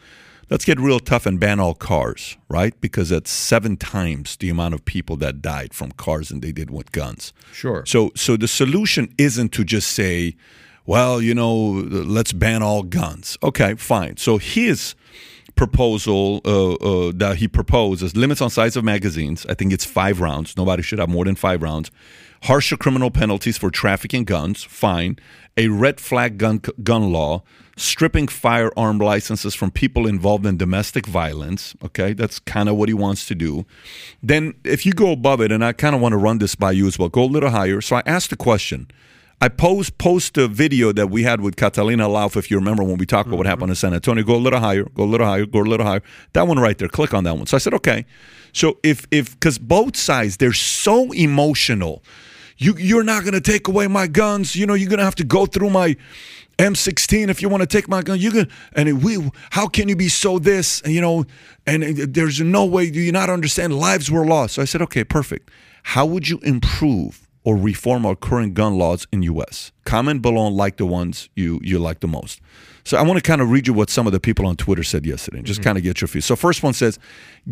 let's 0.50 0.66
get 0.66 0.80
real 0.80 1.00
tough 1.00 1.26
and 1.26 1.40
ban 1.40 1.60
all 1.60 1.74
cars, 1.74 2.38
right? 2.50 2.80
Because 2.82 3.10
that's 3.10 3.32
seven 3.32 3.78
times 3.78 4.38
the 4.38 4.50
amount 4.50 4.74
of 4.74 4.86
people 4.86 5.16
that 5.18 5.42
died 5.42 5.74
from 5.74 5.92
cars 5.92 6.30
than 6.30 6.40
they 6.42 6.52
did 6.52 6.70
with 6.70 6.92
guns. 6.92 7.34
Sure. 7.52 7.86
So, 7.86 8.12
so 8.16 8.38
the 8.38 8.48
solution 8.48 9.14
isn't 9.18 9.50
to 9.54 9.64
just 9.64 9.92
say, 9.92 10.36
well, 10.86 11.22
you 11.22 11.34
know, 11.34 11.56
let's 11.56 12.34
ban 12.34 12.62
all 12.62 12.84
guns. 12.84 13.38
Okay, 13.42 13.76
fine. 13.76 14.18
So 14.18 14.38
his 14.38 14.96
proposal 15.56 16.42
uh, 16.46 16.74
uh, 16.74 17.12
that 17.16 17.38
he 17.38 17.48
proposes 17.48 18.12
is 18.12 18.16
limits 18.18 18.42
on 18.42 18.50
size 18.50 18.76
of 18.76 18.84
magazines. 18.84 19.46
I 19.48 19.54
think 19.54 19.74
it's 19.74 19.86
five 19.86 20.20
rounds. 20.22 20.56
Nobody 20.58 20.84
should 20.84 21.00
have 21.00 21.10
more 21.10 21.26
than 21.26 21.36
five 21.36 21.64
rounds. 21.64 21.92
Harsher 22.44 22.78
criminal 22.78 23.12
penalties 23.12 23.58
for 23.58 23.72
trafficking 23.72 24.24
guns. 24.24 24.64
Fine. 24.64 25.18
A 25.58 25.70
red 25.70 26.00
flag 26.00 26.38
gun 26.38 26.62
gun 26.84 27.12
law. 27.12 27.44
Stripping 27.78 28.28
firearm 28.28 29.00
licenses 29.00 29.54
from 29.54 29.70
people 29.70 30.08
involved 30.08 30.46
in 30.46 30.56
domestic 30.56 31.06
violence. 31.06 31.76
Okay, 31.84 32.14
that's 32.14 32.40
kind 32.40 32.70
of 32.70 32.76
what 32.78 32.88
he 32.88 32.94
wants 32.94 33.28
to 33.28 33.36
do. 33.36 33.66
Then, 34.24 34.54
if 34.64 34.86
you 34.86 34.94
go 34.94 35.12
above 35.12 35.42
it, 35.42 35.52
and 35.52 35.64
I 35.64 35.74
kind 35.74 35.94
of 35.94 36.02
want 36.02 36.14
to 36.14 36.18
run 36.18 36.38
this 36.38 36.56
by 36.56 36.72
you 36.72 36.88
as 36.88 36.98
well, 36.98 37.10
go 37.10 37.24
a 37.24 37.26
little 37.26 37.50
higher. 37.50 37.82
So 37.82 37.98
I 37.98 38.04
asked 38.06 38.30
the 38.30 38.38
question 38.38 38.88
I 39.42 39.50
post 39.50 39.98
post 39.98 40.38
a 40.38 40.48
video 40.48 40.92
that 40.94 41.08
we 41.08 41.24
had 41.24 41.42
with 41.42 41.56
Catalina 41.56 42.08
Lauf, 42.08 42.38
if 42.38 42.50
you 42.50 42.58
remember 42.58 42.84
when 42.84 42.98
we 42.98 43.06
talked 43.06 43.28
about 43.28 43.38
what 43.38 43.44
mm-hmm. 43.44 43.50
happened 43.50 43.70
in 43.70 43.76
San 43.76 43.94
Antonio. 43.94 44.24
Go 44.24 44.36
a 44.36 44.38
little 44.38 44.60
higher, 44.60 44.86
go 44.86 45.04
a 45.04 45.06
little 45.06 45.28
higher, 45.28 45.46
go 45.46 45.60
a 45.60 45.62
little 45.62 45.86
higher. 45.86 46.02
That 46.34 46.48
one 46.48 46.58
right 46.58 46.78
there. 46.78 46.88
Click 46.88 47.14
on 47.14 47.26
that 47.26 47.36
one. 47.36 47.46
So 47.46 47.58
I 47.58 47.60
said, 47.60 47.74
okay. 47.76 48.06
So 48.54 48.80
if 48.84 49.06
if 49.12 49.34
because 49.34 49.58
both 49.58 49.98
sides 49.98 50.38
they're 50.38 50.54
so 50.54 51.12
emotional, 51.12 52.02
you 52.58 52.76
you're 52.78 53.04
not 53.04 53.26
gonna 53.26 53.42
take 53.42 53.68
away 53.68 53.88
my 53.88 54.08
guns. 54.08 54.56
You 54.56 54.66
know 54.66 54.74
you're 54.74 54.90
gonna 54.90 55.04
have 55.04 55.16
to 55.16 55.26
go 55.26 55.46
through 55.46 55.70
my 55.70 55.98
M16 56.58 57.28
if 57.30 57.42
you 57.42 57.50
want 57.50 57.62
to 57.62 57.68
take 57.68 57.90
my 57.90 58.02
gun. 58.02 58.20
You 58.20 58.32
can 58.32 58.50
and 58.74 59.04
we. 59.04 59.30
How 59.52 59.68
can 59.68 59.90
you 59.90 59.96
be 59.96 60.08
so 60.08 60.40
this? 60.40 60.82
And, 60.82 60.94
You 60.94 61.02
know, 61.02 61.26
and 61.68 61.84
uh, 61.84 62.06
there's 62.08 62.40
no 62.40 62.66
way. 62.66 62.90
Do 62.90 63.02
you 63.02 63.12
not 63.12 63.30
understand? 63.30 63.78
Lives 63.78 64.10
were 64.10 64.26
lost. 64.26 64.56
So 64.56 64.62
I 64.62 64.66
said, 64.66 64.82
okay, 64.84 65.04
perfect. 65.04 65.52
How 65.84 66.06
would 66.06 66.30
you 66.30 66.40
improve? 66.40 67.25
Or 67.46 67.56
reform 67.56 68.06
our 68.06 68.16
current 68.16 68.56
gun 68.56 68.78
laws 68.78 69.08
in 69.12 69.22
US. 69.22 69.72
Comment 69.86 70.22
below 70.22 70.48
and 70.48 70.58
like 70.58 70.76
the 70.78 70.86
ones 70.86 71.30
you 71.36 71.62
you 71.64 71.80
like 71.80 72.02
the 72.02 72.08
most. 72.08 72.42
So 72.84 72.98
I 72.98 73.04
want 73.04 73.18
to 73.18 73.22
kind 73.22 73.42
of 73.42 73.50
read 73.50 73.68
you 73.68 73.74
what 73.74 73.90
some 73.90 74.06
of 74.06 74.14
the 74.14 74.20
people 74.20 74.46
on 74.46 74.58
Twitter 74.58 74.84
said 74.84 75.06
yesterday, 75.06 75.38
and 75.38 75.48
just 75.48 75.62
mm-hmm. 75.62 75.70
kind 75.70 75.78
of 75.78 75.84
get 75.84 76.02
your 76.02 76.08
feel. 76.08 76.22
So 76.22 76.36
first 76.36 76.62
one 76.62 76.74
says, 76.74 77.00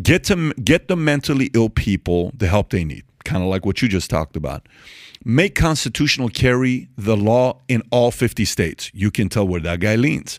get 0.02 0.24
to 0.24 0.52
get 0.54 0.88
the 0.88 0.96
mentally 0.96 1.50
ill 1.54 1.70
people 1.70 2.32
the 2.36 2.48
help 2.48 2.70
they 2.70 2.84
need, 2.84 3.04
kind 3.24 3.42
of 3.42 3.48
like 3.48 3.64
what 3.64 3.80
you 3.80 3.88
just 3.88 4.10
talked 4.10 4.36
about. 4.36 4.68
Make 5.24 5.54
constitutional 5.54 6.28
carry 6.28 6.88
the 6.98 7.16
law 7.16 7.60
in 7.66 7.82
all 7.90 8.10
50 8.10 8.44
states. 8.44 8.90
You 8.92 9.10
can 9.10 9.28
tell 9.28 9.48
where 9.48 9.60
that 9.60 9.80
guy 9.80 9.96
leans. 9.96 10.38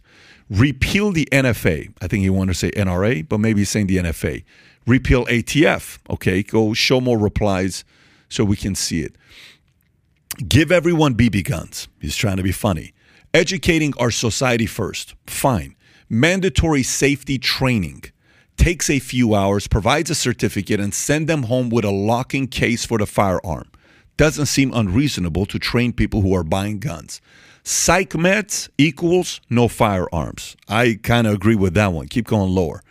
Repeal 0.49 1.11
the 1.11 1.27
NFA. 1.31 1.91
I 2.01 2.07
think 2.07 2.21
he 2.21 2.29
wanted 2.29 2.53
to 2.53 2.59
say 2.59 2.71
NRA, 2.71 3.27
but 3.27 3.39
maybe 3.39 3.61
he's 3.61 3.69
saying 3.69 3.87
the 3.87 3.97
NFA. 3.97 4.43
Repeal 4.85 5.25
ATF. 5.25 5.97
Okay, 6.09 6.43
go 6.43 6.73
show 6.73 7.01
more 7.01 7.17
replies 7.17 7.83
so 8.29 8.43
we 8.43 8.55
can 8.55 8.75
see 8.75 9.01
it. 9.01 9.15
Give 10.35 10.69
everyone 10.69 11.15
BB 11.15 11.47
guns. 11.47 11.87
He's 12.01 12.17
trying 12.17 12.35
to 12.37 12.43
be 12.43 12.51
funny. 12.51 12.93
Educating 13.33 13.93
our 13.97 14.11
society 14.11 14.65
first. 14.65 15.15
Fine. 15.27 15.75
Mandatory 16.09 16.83
safety 16.83 17.37
training. 17.37 18.03
Takes 18.57 18.89
a 18.89 18.99
few 18.99 19.33
hours, 19.33 19.67
provides 19.67 20.09
a 20.09 20.15
certificate, 20.15 20.81
and 20.81 20.93
send 20.93 21.29
them 21.29 21.43
home 21.43 21.69
with 21.69 21.85
a 21.85 21.91
locking 21.91 22.47
case 22.47 22.85
for 22.85 22.97
the 22.97 23.05
firearm. 23.05 23.71
Doesn't 24.17 24.47
seem 24.47 24.73
unreasonable 24.73 25.45
to 25.45 25.57
train 25.57 25.93
people 25.93 26.19
who 26.19 26.35
are 26.35 26.43
buying 26.43 26.79
guns. 26.79 27.21
Psych 27.63 28.09
meds 28.09 28.67
equals 28.77 29.39
no 29.49 29.69
firearms. 29.69 30.57
I 30.67 30.99
kind 31.01 31.27
of 31.27 31.33
agree 31.33 31.55
with 31.55 31.75
that 31.75 31.93
one. 31.93 32.09
Keep 32.09 32.27
going 32.27 32.53
lower. 32.53 32.81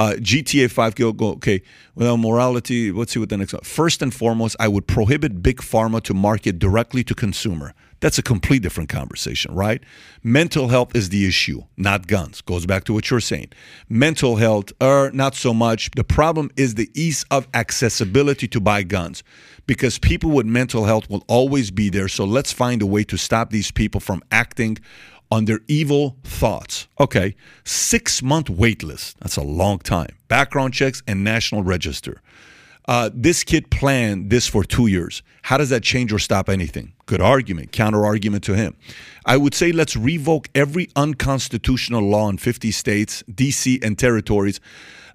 Uh, 0.00 0.14
GTA 0.14 0.70
5, 0.70 0.94
go, 0.94 1.12
go, 1.12 1.32
okay, 1.32 1.60
well, 1.94 2.16
morality, 2.16 2.90
let's 2.90 3.12
see 3.12 3.18
what 3.18 3.28
the 3.28 3.36
next 3.36 3.52
one. 3.52 3.60
First 3.60 4.00
and 4.00 4.14
foremost, 4.14 4.56
I 4.58 4.66
would 4.66 4.86
prohibit 4.86 5.42
big 5.42 5.58
pharma 5.58 6.02
to 6.04 6.14
market 6.14 6.58
directly 6.58 7.04
to 7.04 7.14
consumer. 7.14 7.74
That's 8.00 8.16
a 8.16 8.22
complete 8.22 8.62
different 8.62 8.88
conversation, 8.88 9.54
right? 9.54 9.82
Mental 10.22 10.68
health 10.68 10.96
is 10.96 11.10
the 11.10 11.28
issue, 11.28 11.64
not 11.76 12.06
guns. 12.06 12.40
Goes 12.40 12.64
back 12.64 12.84
to 12.84 12.94
what 12.94 13.10
you're 13.10 13.20
saying. 13.20 13.50
Mental 13.90 14.36
health, 14.36 14.72
er, 14.82 15.10
not 15.12 15.34
so 15.34 15.52
much. 15.52 15.90
The 15.94 16.04
problem 16.04 16.50
is 16.56 16.76
the 16.76 16.88
ease 16.94 17.26
of 17.30 17.46
accessibility 17.52 18.48
to 18.48 18.58
buy 18.58 18.84
guns 18.84 19.22
because 19.66 19.98
people 19.98 20.30
with 20.30 20.46
mental 20.46 20.86
health 20.86 21.10
will 21.10 21.24
always 21.28 21.70
be 21.70 21.90
there. 21.90 22.08
So 22.08 22.24
let's 22.24 22.54
find 22.54 22.80
a 22.80 22.86
way 22.86 23.04
to 23.04 23.18
stop 23.18 23.50
these 23.50 23.70
people 23.70 24.00
from 24.00 24.22
acting 24.30 24.78
on 25.30 25.44
their 25.44 25.60
evil 25.68 26.16
thoughts. 26.24 26.88
Okay, 26.98 27.34
six 27.64 28.22
month 28.22 28.50
wait 28.50 28.82
list. 28.82 29.18
That's 29.20 29.36
a 29.36 29.42
long 29.42 29.78
time. 29.78 30.16
Background 30.28 30.74
checks 30.74 31.02
and 31.06 31.22
national 31.24 31.62
register. 31.62 32.20
Uh, 32.88 33.08
this 33.14 33.44
kid 33.44 33.70
planned 33.70 34.30
this 34.30 34.48
for 34.48 34.64
two 34.64 34.88
years. 34.88 35.22
How 35.42 35.56
does 35.56 35.68
that 35.68 35.82
change 35.82 36.12
or 36.12 36.18
stop 36.18 36.48
anything? 36.48 36.92
Good 37.06 37.20
argument, 37.20 37.70
counter 37.70 38.04
argument 38.04 38.42
to 38.44 38.54
him. 38.56 38.76
I 39.24 39.36
would 39.36 39.54
say 39.54 39.70
let's 39.70 39.96
revoke 39.96 40.48
every 40.54 40.88
unconstitutional 40.96 42.02
law 42.02 42.28
in 42.28 42.38
50 42.38 42.70
states, 42.72 43.22
DC, 43.30 43.84
and 43.84 43.98
territories. 43.98 44.60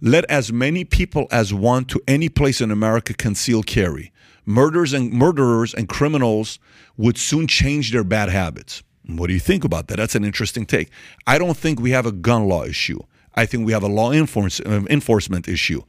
Let 0.01 0.23
as 0.25 0.53
many 0.53 0.85
people 0.85 1.27
as 1.31 1.53
want 1.53 1.89
to 1.89 2.01
any 2.07 2.29
place 2.29 2.61
in 2.61 2.71
America 2.71 3.13
conceal 3.13 3.63
carry. 3.63 4.13
Murderers 4.45 4.93
and 4.93 5.11
murderers 5.11 5.73
and 5.73 5.89
criminals 5.89 6.59
would 6.97 7.17
soon 7.17 7.47
change 7.47 7.91
their 7.91 8.03
bad 8.03 8.29
habits. 8.29 8.83
What 9.07 9.27
do 9.27 9.33
you 9.33 9.39
think 9.39 9.63
about 9.63 9.87
that? 9.87 9.97
That's 9.97 10.15
an 10.15 10.23
interesting 10.23 10.65
take. 10.65 10.89
I 11.27 11.37
don't 11.37 11.57
think 11.57 11.79
we 11.79 11.91
have 11.91 12.05
a 12.05 12.11
gun 12.11 12.47
law 12.47 12.63
issue. 12.63 12.99
I 13.35 13.45
think 13.45 13.65
we 13.65 13.73
have 13.73 13.83
a 13.83 13.87
law 13.87 14.11
enforce, 14.11 14.59
uh, 14.61 14.83
enforcement 14.89 15.47
issue. 15.47 15.83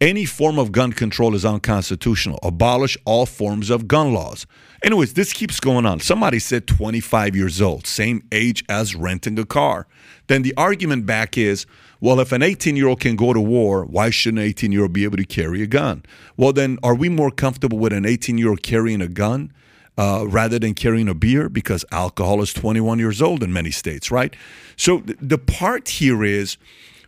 Any 0.00 0.24
form 0.24 0.58
of 0.58 0.72
gun 0.72 0.92
control 0.92 1.34
is 1.36 1.44
unconstitutional. 1.44 2.40
Abolish 2.42 2.98
all 3.04 3.24
forms 3.24 3.70
of 3.70 3.86
gun 3.86 4.12
laws. 4.12 4.46
Anyways, 4.82 5.14
this 5.14 5.32
keeps 5.32 5.60
going 5.60 5.86
on. 5.86 6.00
Somebody 6.00 6.40
said 6.40 6.66
25 6.66 7.36
years 7.36 7.62
old, 7.62 7.86
same 7.86 8.24
age 8.32 8.64
as 8.68 8.96
renting 8.96 9.38
a 9.38 9.44
car. 9.44 9.86
Then 10.26 10.42
the 10.42 10.54
argument 10.56 11.06
back 11.06 11.38
is, 11.38 11.66
well, 12.00 12.18
if 12.18 12.32
an 12.32 12.42
18 12.42 12.74
year 12.74 12.88
old 12.88 12.98
can 12.98 13.14
go 13.14 13.32
to 13.32 13.40
war, 13.40 13.84
why 13.84 14.10
shouldn't 14.10 14.40
an 14.40 14.46
18 14.46 14.72
year 14.72 14.82
old 14.82 14.92
be 14.92 15.04
able 15.04 15.18
to 15.18 15.24
carry 15.24 15.62
a 15.62 15.68
gun? 15.68 16.02
Well, 16.36 16.52
then 16.52 16.78
are 16.82 16.96
we 16.96 17.08
more 17.08 17.30
comfortable 17.30 17.78
with 17.78 17.92
an 17.92 18.04
18 18.04 18.38
year 18.38 18.48
old 18.48 18.64
carrying 18.64 19.00
a 19.00 19.08
gun 19.08 19.52
uh, 19.98 20.24
rather 20.26 20.58
than 20.58 20.74
carrying 20.74 21.08
a 21.08 21.14
beer 21.14 21.48
because 21.48 21.84
alcohol 21.92 22.40
is 22.40 22.52
21 22.52 22.98
years 22.98 23.20
old 23.20 23.42
in 23.42 23.52
many 23.52 23.70
states, 23.70 24.10
right? 24.10 24.34
So 24.76 25.00
th- 25.00 25.18
the 25.20 25.38
part 25.38 25.88
here 25.88 26.24
is 26.24 26.56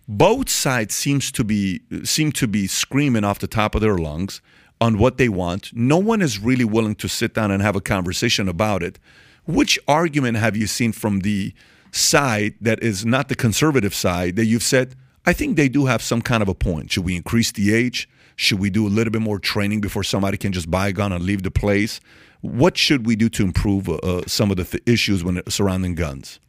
both 0.06 0.50
sides 0.50 0.94
seems 0.94 1.32
to 1.32 1.44
be 1.44 1.80
seem 2.04 2.30
to 2.32 2.46
be 2.46 2.66
screaming 2.66 3.24
off 3.24 3.38
the 3.38 3.46
top 3.46 3.74
of 3.74 3.80
their 3.80 3.96
lungs 3.96 4.42
on 4.80 4.98
what 4.98 5.16
they 5.16 5.28
want. 5.28 5.70
No 5.72 5.96
one 5.96 6.20
is 6.20 6.38
really 6.38 6.64
willing 6.64 6.94
to 6.96 7.08
sit 7.08 7.32
down 7.34 7.50
and 7.50 7.62
have 7.62 7.76
a 7.76 7.80
conversation 7.80 8.48
about 8.48 8.82
it. 8.82 8.98
Which 9.46 9.78
argument 9.88 10.36
have 10.36 10.56
you 10.56 10.66
seen 10.66 10.92
from 10.92 11.20
the 11.20 11.54
side 11.90 12.54
that 12.60 12.82
is 12.82 13.06
not 13.06 13.28
the 13.28 13.36
conservative 13.36 13.94
side 13.94 14.36
that 14.36 14.46
you've 14.46 14.62
said, 14.62 14.94
I 15.26 15.32
think 15.32 15.56
they 15.56 15.68
do 15.68 15.86
have 15.86 16.02
some 16.02 16.20
kind 16.20 16.42
of 16.42 16.48
a 16.48 16.54
point. 16.54 16.92
Should 16.92 17.04
we 17.04 17.16
increase 17.16 17.52
the 17.52 17.72
age? 17.72 18.08
Should 18.36 18.58
we 18.58 18.68
do 18.68 18.86
a 18.86 18.88
little 18.88 19.12
bit 19.12 19.22
more 19.22 19.38
training 19.38 19.80
before 19.80 20.02
somebody 20.02 20.36
can 20.36 20.52
just 20.52 20.70
buy 20.70 20.88
a 20.88 20.92
gun 20.92 21.12
and 21.12 21.24
leave 21.24 21.44
the 21.44 21.50
place? 21.50 22.00
What 22.44 22.76
should 22.76 23.06
we 23.06 23.16
do 23.16 23.30
to 23.30 23.42
improve 23.42 23.88
uh, 23.88 24.20
some 24.26 24.50
of 24.50 24.58
the 24.58 24.64
th- 24.64 24.82
issues 24.84 25.24
when 25.24 25.40
surrounding 25.48 25.94
guns? 25.94 26.40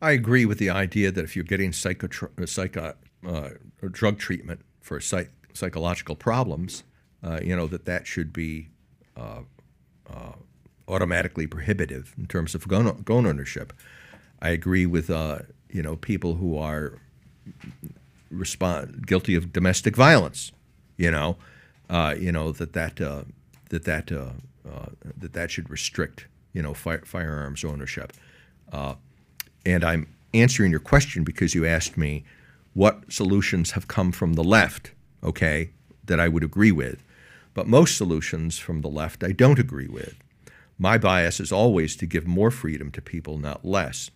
I 0.00 0.10
agree 0.10 0.44
with 0.44 0.58
the 0.58 0.68
idea 0.68 1.12
that 1.12 1.22
if 1.22 1.36
you're 1.36 1.44
getting 1.44 1.72
psycho, 1.72 2.08
uh, 2.36 2.44
psycho 2.44 2.94
uh, 3.24 3.50
drug 3.92 4.18
treatment 4.18 4.62
for 4.80 5.00
psych- 5.00 5.30
psychological 5.52 6.16
problems, 6.16 6.82
uh, 7.22 7.38
you 7.40 7.54
know 7.54 7.68
that 7.68 7.84
that 7.84 8.04
should 8.04 8.32
be 8.32 8.70
uh, 9.16 9.42
uh, 10.12 10.32
automatically 10.88 11.46
prohibitive 11.46 12.16
in 12.18 12.26
terms 12.26 12.56
of 12.56 12.66
gun, 12.66 13.02
gun 13.04 13.24
ownership. 13.24 13.72
I 14.40 14.48
agree 14.48 14.86
with 14.86 15.08
you 15.08 15.82
know 15.84 15.94
people 15.94 16.34
who 16.34 16.58
are 16.58 16.98
respond 18.28 19.06
guilty 19.06 19.36
of 19.36 19.52
domestic 19.52 19.94
violence. 19.94 20.50
You 20.96 21.12
know, 21.12 21.36
you 22.18 22.32
know 22.32 22.50
that 22.50 22.72
that 22.72 22.96
that 22.96 23.84
that 23.84 24.10
uh, 24.10 24.30
that 25.16 25.32
that 25.32 25.50
should 25.50 25.70
restrict 25.70 26.26
you 26.52 26.62
know 26.62 26.74
fire, 26.74 27.02
firearms 27.04 27.64
ownership. 27.64 28.12
Uh, 28.72 28.94
and 29.64 29.84
I'm 29.84 30.06
answering 30.34 30.70
your 30.70 30.80
question 30.80 31.24
because 31.24 31.54
you 31.54 31.66
asked 31.66 31.96
me 31.96 32.24
what 32.74 33.12
solutions 33.12 33.72
have 33.72 33.86
come 33.86 34.12
from 34.12 34.32
the 34.32 34.44
left, 34.44 34.92
okay, 35.22 35.70
that 36.04 36.18
I 36.18 36.28
would 36.28 36.42
agree 36.42 36.72
with. 36.72 37.02
But 37.54 37.66
most 37.66 37.96
solutions 37.96 38.58
from 38.58 38.80
the 38.80 38.88
left 38.88 39.22
I 39.22 39.32
don't 39.32 39.58
agree 39.58 39.88
with. 39.88 40.16
My 40.78 40.98
bias 40.98 41.38
is 41.38 41.52
always 41.52 41.94
to 41.96 42.06
give 42.06 42.26
more 42.26 42.50
freedom 42.50 42.90
to 42.92 43.02
people, 43.02 43.38
not 43.38 43.64
less. 43.64 44.10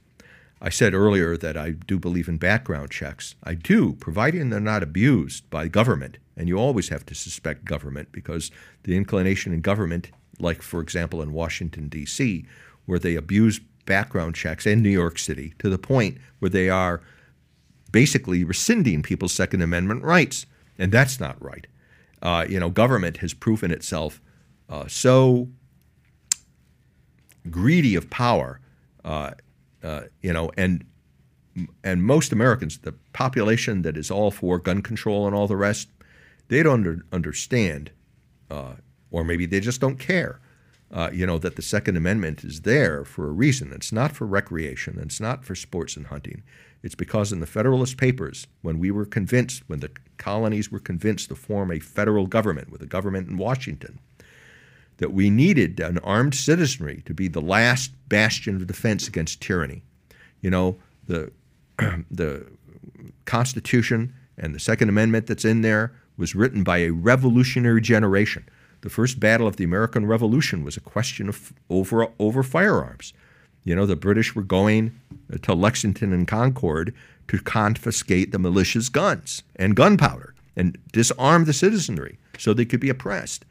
I 0.61 0.71
said 0.71 0.95
earlier 0.95 1.37
that 1.37 1.57
I 1.57 1.73
do 1.73 1.99
believe 1.99 2.29
in 2.29 2.39
background 2.39 2.91
checks. 2.91 3.35
I 3.45 3.55
do, 3.55 3.93
providing 3.93 4.49
they're 4.49 4.59
not 4.59 4.83
abused 4.83 5.49
by 5.51 5.69
government. 5.69 6.17
And 6.35 6.49
you 6.49 6.59
always 6.59 6.89
have 6.89 7.05
to 7.07 7.15
suspect 7.15 7.67
government 7.67 8.11
because 8.11 8.51
the 8.85 8.97
inclination 8.97 9.53
in 9.53 9.61
government, 9.61 10.11
like 10.39 10.63
for 10.63 10.81
example 10.81 11.23
in 11.23 11.33
Washington, 11.33 11.89
D.C., 11.89 12.47
where 12.87 12.99
they 12.99 13.17
abuse 13.17 13.61
background 13.85 14.35
checks 14.35 14.67
in 14.67 14.83
New 14.83 14.91
York 14.91 15.19
City 15.19 15.55
to 15.59 15.69
the 15.69 15.79
point 15.79 16.19
where 16.39 16.49
they 16.51 16.69
are 16.69 17.01
basically 17.93 18.45
rescinding 18.45 19.03
people's 19.03 19.33
Second 19.33 19.63
Amendment 19.63 20.03
rights. 20.03 20.47
And 20.79 20.93
that's 20.93 21.19
not 21.19 21.43
right. 21.43 21.67
Uh, 22.21 22.45
you 22.49 22.61
know, 22.61 22.69
government 22.69 23.19
has 23.19 23.33
proven 23.33 23.71
itself 23.71 24.21
uh, 24.69 24.87
so 24.89 25.49
greedy 27.51 27.95
of 27.95 28.11
power, 28.11 28.61
uh, 29.05 29.33
uh, 29.83 30.03
you 30.21 30.33
know, 30.33 30.51
and 30.57 30.85
and 31.83 32.03
most 32.03 32.33
Americans, 32.33 32.79
the 32.79 32.93
population 33.15 33.81
that 33.83 33.97
is 33.97 34.11
all 34.11 34.31
for 34.31 34.59
gun 34.59 34.83
control 34.83 35.27
and 35.27 35.35
all 35.35 35.47
the 35.47 35.57
rest, 35.57 35.89
they 36.49 36.63
don't 36.63 36.87
under, 36.87 37.05
understand, 37.13 37.91
uh, 38.51 38.75
or 39.17 39.25
maybe 39.25 39.47
they 39.47 39.61
just 39.61 39.81
don't 39.81 39.99
care. 39.99 40.39
Uh, 40.93 41.09
you 41.11 41.27
know 41.27 41.39
that 41.39 41.57
the 41.57 41.63
Second 41.63 41.97
Amendment 41.97 42.45
is 42.45 42.61
there 42.61 43.03
for 43.03 43.27
a 43.27 43.33
reason. 43.33 43.73
It's 43.73 43.91
not 43.91 44.13
for 44.13 44.27
recreation. 44.27 44.99
It's 45.01 45.21
not 45.21 45.43
for 45.43 45.55
sports 45.55 45.97
and 45.97 46.09
hunting. 46.09 46.43
It's 46.83 46.95
because 46.95 47.33
in 47.33 47.41
the 47.41 47.47
Federalist 47.47 47.97
Papers, 47.97 48.47
when 48.61 48.79
we 48.79 48.91
were 48.91 49.07
convinced, 49.07 49.63
when 49.69 49.81
the 49.81 49.91
colonies 50.19 50.71
were 50.71 50.79
convinced 50.79 51.31
to 51.31 51.35
form 51.35 51.73
a 51.73 51.81
federal 51.81 52.27
government 52.27 52.71
with 52.71 52.83
a 52.83 52.87
government 52.87 53.27
in 53.27 53.39
Washington, 53.39 54.01
that 54.99 55.15
we 55.15 55.31
needed 55.31 55.81
an 55.81 55.97
armed 56.01 56.35
citizenry 56.35 57.03
to 57.07 57.15
be 57.15 57.27
the 57.27 57.41
last 57.41 57.93
bastion 58.11 58.55
of 58.57 58.67
defense 58.67 59.09
against 59.09 59.41
tyranny. 59.41 59.83
You 60.43 60.51
know, 60.51 60.77
the, 61.07 61.33
the 62.11 62.47
Constitution 63.25 64.13
and 64.37 64.55
the 64.55 64.61
Second 64.61 64.91
Amendment 64.91 65.27
that's 65.27 65.47
in 65.47 65.63
there 65.63 65.95
was 66.19 66.35
written 66.35 66.63
by 66.63 66.79
a 66.79 66.91
revolutionary 66.91 67.81
generation. 67.81 68.47
The 68.87 68.91
first 68.91 69.19
battle 69.19 69.49
of 69.49 69.57
the 69.57 69.65
American 69.65 70.07
Revolution 70.07 70.63
was 70.63 70.77
a 70.77 70.81
question 70.81 71.29
of 71.29 71.53
over, 71.69 72.07
over 72.21 72.45
firearms. 72.45 73.13
You 73.65 73.75
know, 73.75 73.85
the 73.85 73.97
British 73.97 74.37
were 74.37 74.45
going 74.45 75.01
to 75.43 75.55
Lexington 75.55 76.13
and 76.13 76.29
Concord 76.29 76.95
to 77.27 77.39
confiscate 77.41 78.31
the 78.31 78.39
militia's 78.39 78.89
guns 78.89 79.43
and 79.57 79.75
gunpowder 79.75 80.37
and 80.55 80.79
disarm 80.93 81.47
the 81.47 81.53
citizenry 81.53 82.17
so 82.39 82.55
they 82.55 82.65
could 82.65 82.79
be 82.79 82.89
oppressed. 82.89 83.45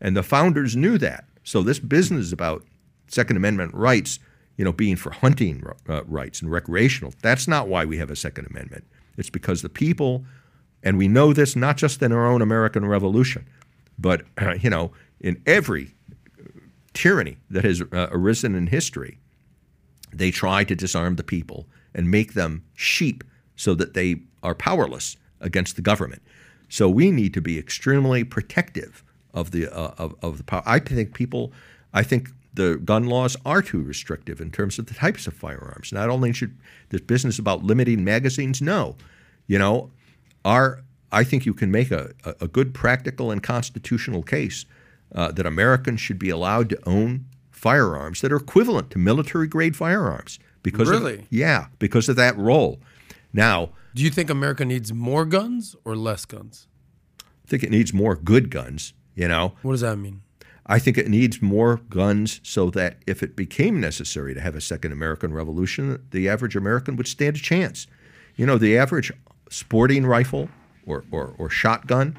And 0.00 0.16
the 0.16 0.22
founders 0.22 0.74
knew 0.74 0.96
that. 0.96 1.26
So 1.44 1.62
this 1.62 1.78
business 1.78 2.32
about 2.32 2.64
Second 3.08 3.36
Amendment 3.36 3.74
rights, 3.74 4.18
you 4.56 4.64
know, 4.64 4.72
being 4.72 4.96
for 4.96 5.10
hunting 5.10 5.62
uh, 5.86 6.02
rights 6.04 6.40
and 6.40 6.50
recreational, 6.50 7.12
that's 7.20 7.46
not 7.46 7.68
why 7.68 7.84
we 7.84 7.98
have 7.98 8.10
a 8.10 8.16
Second 8.16 8.46
Amendment. 8.46 8.86
It's 9.18 9.28
because 9.28 9.60
the 9.60 9.68
people, 9.68 10.24
and 10.82 10.96
we 10.96 11.08
know 11.08 11.34
this 11.34 11.54
not 11.54 11.76
just 11.76 12.00
in 12.00 12.10
our 12.10 12.26
own 12.26 12.40
American 12.40 12.86
Revolution, 12.86 13.46
but 13.98 14.22
uh, 14.40 14.54
you 14.54 14.70
know, 14.70 14.92
in 15.20 15.42
every 15.46 15.94
tyranny 16.94 17.36
that 17.50 17.64
has 17.64 17.80
uh, 17.80 18.08
arisen 18.10 18.54
in 18.54 18.68
history, 18.68 19.18
they 20.12 20.30
try 20.30 20.64
to 20.64 20.74
disarm 20.74 21.16
the 21.16 21.24
people 21.24 21.66
and 21.94 22.10
make 22.10 22.34
them 22.34 22.64
sheep 22.74 23.24
so 23.56 23.74
that 23.74 23.94
they 23.94 24.22
are 24.42 24.54
powerless 24.54 25.16
against 25.40 25.76
the 25.76 25.82
government. 25.82 26.22
So 26.68 26.88
we 26.88 27.10
need 27.10 27.34
to 27.34 27.40
be 27.40 27.58
extremely 27.58 28.24
protective 28.24 29.02
of 29.34 29.50
the 29.50 29.68
uh, 29.68 29.94
of, 29.98 30.14
of 30.22 30.38
the 30.38 30.44
power. 30.44 30.62
I 30.66 30.78
think 30.78 31.14
people, 31.14 31.52
I 31.92 32.02
think 32.02 32.30
the 32.54 32.76
gun 32.76 33.06
laws 33.06 33.36
are 33.44 33.62
too 33.62 33.82
restrictive 33.82 34.40
in 34.40 34.50
terms 34.50 34.78
of 34.78 34.86
the 34.86 34.94
types 34.94 35.26
of 35.26 35.34
firearms. 35.34 35.92
Not 35.92 36.10
only 36.10 36.32
should 36.32 36.56
this 36.90 37.00
business 37.00 37.38
about 37.38 37.64
limiting 37.64 38.04
magazines, 38.04 38.60
no, 38.60 38.96
you 39.46 39.58
know, 39.58 39.90
our 40.44 40.82
I 41.10 41.24
think 41.24 41.46
you 41.46 41.54
can 41.54 41.70
make 41.70 41.90
a, 41.90 42.12
a 42.40 42.48
good 42.48 42.74
practical 42.74 43.30
and 43.30 43.42
constitutional 43.42 44.22
case 44.22 44.66
uh, 45.14 45.32
that 45.32 45.46
Americans 45.46 46.00
should 46.00 46.18
be 46.18 46.28
allowed 46.28 46.68
to 46.70 46.78
own 46.88 47.26
firearms 47.50 48.20
that 48.20 48.32
are 48.32 48.36
equivalent 48.36 48.90
to 48.90 48.98
military 48.98 49.46
grade 49.46 49.74
firearms 49.74 50.38
because 50.62 50.88
Really? 50.88 51.18
of, 51.20 51.26
yeah 51.30 51.66
because 51.78 52.08
of 52.08 52.16
that 52.16 52.36
role. 52.36 52.78
Now 53.32 53.70
Do 53.94 54.02
you 54.02 54.10
think 54.10 54.30
America 54.30 54.64
needs 54.64 54.92
more 54.92 55.24
guns 55.24 55.74
or 55.84 55.96
less 55.96 56.24
guns? 56.24 56.66
I 57.20 57.48
think 57.48 57.62
it 57.62 57.70
needs 57.70 57.92
more 57.94 58.14
good 58.14 58.50
guns. 58.50 58.92
You 59.14 59.26
know, 59.26 59.54
What 59.62 59.72
does 59.72 59.80
that 59.80 59.96
mean? 59.96 60.22
I 60.66 60.78
think 60.78 60.98
it 60.98 61.08
needs 61.08 61.40
more 61.40 61.78
guns 61.88 62.40
so 62.44 62.68
that 62.70 62.98
if 63.06 63.22
it 63.22 63.34
became 63.34 63.80
necessary 63.80 64.34
to 64.34 64.40
have 64.40 64.54
a 64.54 64.60
second 64.60 64.92
American 64.92 65.32
Revolution, 65.32 66.06
the 66.10 66.28
average 66.28 66.54
American 66.54 66.94
would 66.96 67.08
stand 67.08 67.36
a 67.36 67.40
chance. 67.40 67.86
You 68.36 68.44
know, 68.46 68.58
the 68.58 68.76
average 68.76 69.10
sporting 69.50 70.04
rifle 70.06 70.50
or, 70.88 71.04
or, 71.10 71.34
or 71.38 71.48
shotgun, 71.50 72.16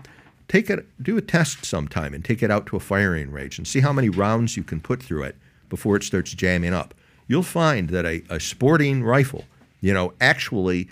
take 0.48 0.70
it, 0.70 0.86
do 1.02 1.18
a 1.18 1.22
test 1.22 1.66
sometime 1.66 2.14
and 2.14 2.24
take 2.24 2.42
it 2.44 2.50
out 2.52 2.66
to 2.68 2.76
a 2.76 2.80
firing 2.80 3.32
range 3.32 3.58
and 3.58 3.68
see 3.68 3.80
how 3.82 3.92
many 3.92 4.10
rounds 4.10 4.56
you 4.56 4.64
can 4.64 4.80
put 4.80 5.02
through 5.04 5.24
it 5.24 5.36
before 5.70 5.96
it 5.96 6.04
starts 6.04 6.32
jamming 6.34 6.74
up. 6.74 6.94
You'll 7.28 7.44
find 7.44 7.90
that 7.90 8.06
a, 8.06 8.24
a 8.30 8.40
sporting 8.40 9.04
rifle, 9.04 9.46
you 9.82 9.94
know, 9.94 10.14
actually 10.22 10.88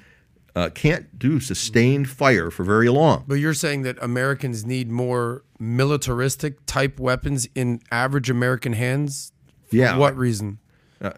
uh, 0.56 0.70
can't 0.74 1.18
do 1.20 1.40
sustained 1.40 2.10
fire 2.10 2.50
for 2.52 2.64
very 2.64 2.90
long. 2.90 3.24
But 3.28 3.36
you're 3.36 3.54
saying 3.54 3.84
that 3.84 3.98
Americans 4.02 4.66
need 4.66 4.90
more 4.92 5.44
militaristic 5.60 6.66
type 6.66 7.00
weapons 7.00 7.48
in 7.56 7.80
average 7.92 8.30
American 8.30 8.74
hands? 8.74 9.32
For 9.70 9.76
Yeah. 9.76 9.96
Uh, 9.96 10.00
What 10.00 10.18
reason? 10.18 10.60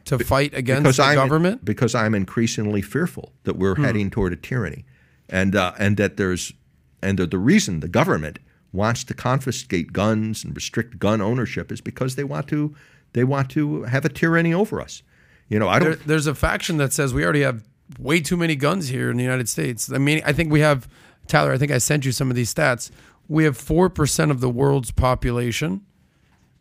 to 0.03 0.19
fight 0.19 0.53
against 0.53 0.97
the 0.97 1.03
I'm, 1.03 1.15
government? 1.15 1.63
Because 1.63 1.95
I'm 1.95 2.13
increasingly 2.13 2.81
fearful 2.81 3.31
that 3.45 3.55
we're 3.55 3.75
Hmm. 3.75 3.83
heading 3.85 4.09
toward 4.09 4.33
a 4.33 4.35
tyranny, 4.35 4.83
and 5.29 5.55
uh, 5.55 5.73
and 5.79 5.97
that 5.97 6.17
there's 6.17 6.53
and 7.01 7.17
that 7.19 7.31
the 7.31 7.37
reason 7.37 7.79
the 7.79 7.87
government 7.87 8.39
wants 8.71 9.03
to 9.03 9.13
confiscate 9.13 9.93
guns 9.93 10.43
and 10.43 10.55
restrict 10.55 10.99
gun 10.99 11.21
ownership 11.21 11.71
is 11.71 11.81
because 11.81 12.15
they 12.15 12.23
want 12.23 12.47
to 12.47 12.75
they 13.13 13.23
want 13.23 13.49
to 13.51 13.83
have 13.83 14.05
a 14.05 14.09
tyranny 14.09 14.53
over 14.53 14.81
us. 14.81 15.01
You 15.47 15.57
know, 15.57 15.67
I 15.67 15.79
don't. 15.79 16.07
there's 16.07 16.27
a 16.27 16.35
faction 16.35 16.77
that 16.77 16.93
says 16.93 17.13
we 17.13 17.23
already 17.23 17.41
have 17.41 17.63
way 17.97 18.21
too 18.21 18.37
many 18.37 18.55
guns 18.55 18.89
here 18.89 19.09
in 19.09 19.17
the 19.17 19.23
United 19.23 19.49
States. 19.49 19.91
I 19.91 19.97
mean, 19.97 20.21
I 20.25 20.33
think 20.33 20.51
we 20.51 20.59
have, 20.59 20.87
Tyler, 21.27 21.51
I 21.51 21.57
think 21.57 21.71
I 21.71 21.79
sent 21.79 22.05
you 22.05 22.11
some 22.11 22.29
of 22.29 22.35
these 22.35 22.53
stats. 22.53 22.91
We 23.27 23.45
have 23.45 23.57
4% 23.57 24.31
of 24.31 24.41
the 24.41 24.49
world's 24.49 24.91
population. 24.91 25.81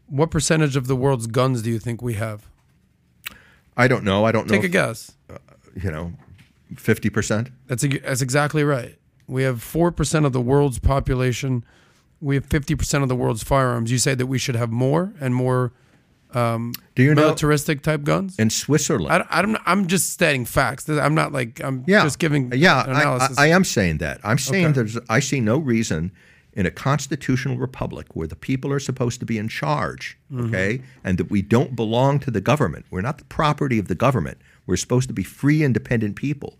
What 0.06 0.30
percentage 0.30 0.76
of 0.76 0.86
the 0.86 0.96
world's 0.96 1.26
guns 1.26 1.60
do 1.60 1.70
you 1.70 1.78
think 1.78 2.00
we 2.00 2.14
have? 2.14 2.48
I 3.76 3.88
don't 3.88 4.04
know. 4.04 4.24
I 4.24 4.32
don't 4.32 4.48
know. 4.48 4.54
Take 4.54 4.64
a 4.64 4.68
guess. 4.68 5.12
You 5.80 5.90
know, 5.90 6.12
fifty 6.76 7.10
percent. 7.10 7.50
That's, 7.66 7.82
that's 7.82 8.22
exactly 8.22 8.64
right. 8.64 8.96
We 9.26 9.42
have 9.42 9.56
4% 9.62 10.24
of 10.24 10.32
the 10.32 10.40
world's 10.40 10.78
population. 10.78 11.62
We 12.20 12.34
have 12.36 12.48
50% 12.48 13.02
of 13.02 13.10
the 13.10 13.14
world's 13.14 13.42
firearms. 13.42 13.92
You 13.92 13.98
say 13.98 14.14
that 14.14 14.26
we 14.26 14.38
should 14.38 14.54
have 14.56 14.70
more 14.70 15.12
and 15.20 15.34
more 15.34 15.72
Do 16.32 16.72
you 16.96 17.14
know 17.14 17.22
militaristic 17.22 17.82
type 17.82 18.04
guns? 18.04 18.38
in 18.38 18.48
Switzerland? 18.50 19.12
I, 19.30 19.40
I'm, 19.40 19.56
I'm 19.66 19.86
just 19.86 20.10
stating 20.10 20.44
facts. 20.46 20.88
I'm 20.88 21.14
not 21.14 21.32
like, 21.32 21.62
I'm 21.62 21.84
yeah, 21.86 22.02
just 22.04 22.18
giving 22.18 22.52
Yeah, 22.52 22.84
an 22.84 22.92
I- 22.96 23.02
I, 23.02 23.28
I 23.38 23.46
am 23.48 23.64
saying 23.64 23.98
that. 23.98 24.20
I'm 24.24 24.38
saying 24.38 24.66
Okay. 24.66 24.72
there's. 24.74 24.98
I 25.10 25.20
see 25.20 25.40
no 25.40 25.58
reason 25.58 26.10
in 26.54 26.66
a 26.66 26.70
constitutional 26.70 27.56
republic 27.58 28.06
where 28.16 28.26
the 28.26 28.34
people 28.36 28.72
are 28.72 28.80
supposed 28.80 29.20
to 29.20 29.26
be 29.26 29.38
in 29.38 29.48
charge, 29.48 30.18
Mm-hmm. 30.32 30.46
okay, 30.46 30.80
and 31.04 31.18
that 31.18 31.30
we 31.30 31.40
don't 31.42 31.76
belong 31.76 32.18
to 32.20 32.30
the 32.30 32.40
government. 32.40 32.86
We're 32.90 33.00
not 33.02 33.18
the 33.18 33.24
property 33.24 33.78
of 33.78 33.88
the 33.88 33.94
government. 33.94 34.38
We're 34.68 34.76
supposed 34.76 35.08
to 35.08 35.14
be 35.14 35.24
free, 35.24 35.64
independent 35.64 36.14
people. 36.14 36.58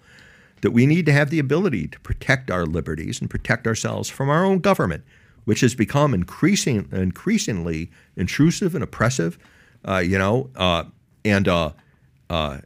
That 0.63 0.73
we 0.73 0.87
need 0.87 1.07
to 1.07 1.13
have 1.13 1.31
the 1.31 1.39
ability 1.39 1.87
to 1.89 2.01
protect 2.01 2.51
our 2.51 2.67
liberties 2.67 3.21
and 3.21 3.31
protect 3.31 3.69
ourselves 3.69 4.09
from 4.09 4.29
our 4.29 4.45
own 4.45 4.59
government, 4.59 5.05
which 5.45 5.61
has 5.61 5.77
become 5.77 6.15
increasing, 6.15 6.89
increasingly 6.91 7.93
intrusive 8.17 8.75
and 8.75 8.83
oppressive. 8.83 9.39
Uh, 9.87 9.99
you 9.99 10.19
know, 10.19 10.51
uh, 10.57 10.83
and 11.25 11.47
uh, 11.47 11.71
uh, 12.29 12.59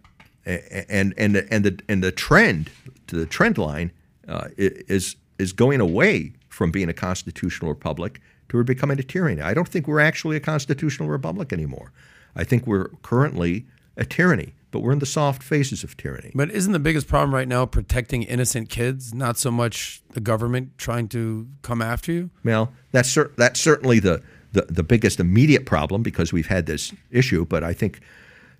and 0.46 1.12
and 1.18 1.34
the, 1.34 1.52
and 1.52 1.64
the 1.64 1.78
and 1.88 2.02
the 2.02 2.12
trend 2.12 2.70
to 3.08 3.16
the 3.16 3.26
trend 3.26 3.58
line 3.58 3.92
uh, 4.28 4.48
is 4.56 5.16
is 5.38 5.52
going 5.52 5.80
away 5.80 6.32
from 6.48 6.70
being 6.70 6.88
a 6.88 6.94
constitutional 6.94 7.70
republic 7.70 8.20
to 8.48 8.64
becoming 8.64 8.98
a 8.98 9.02
tyranny. 9.02 9.42
I 9.42 9.54
don't 9.54 9.68
think 9.68 9.86
we're 9.86 10.00
actually 10.00 10.36
a 10.36 10.40
constitutional 10.40 11.08
republic 11.08 11.52
anymore. 11.52 11.92
I 12.36 12.44
think 12.44 12.66
we're 12.66 12.88
currently 13.02 13.66
a 13.96 14.04
tyranny, 14.04 14.54
but 14.72 14.80
we're 14.80 14.92
in 14.92 14.98
the 14.98 15.06
soft 15.06 15.42
phases 15.42 15.84
of 15.84 15.96
tyranny. 15.96 16.32
But 16.34 16.50
isn't 16.50 16.72
the 16.72 16.80
biggest 16.80 17.06
problem 17.06 17.32
right 17.32 17.46
now 17.46 17.64
protecting 17.66 18.24
innocent 18.24 18.68
kids, 18.68 19.14
not 19.14 19.38
so 19.38 19.52
much 19.52 20.02
the 20.10 20.20
government 20.20 20.76
trying 20.78 21.08
to 21.08 21.46
come 21.60 21.80
after 21.80 22.10
you? 22.10 22.30
Well, 22.42 22.72
that's 22.90 23.10
cer- 23.10 23.32
that's 23.36 23.60
certainly 23.60 24.00
the, 24.00 24.22
the 24.52 24.62
the 24.62 24.82
biggest 24.82 25.20
immediate 25.20 25.66
problem 25.66 26.02
because 26.02 26.32
we've 26.32 26.48
had 26.48 26.66
this 26.66 26.92
issue. 27.10 27.44
But 27.44 27.62
I 27.62 27.72
think 27.72 28.00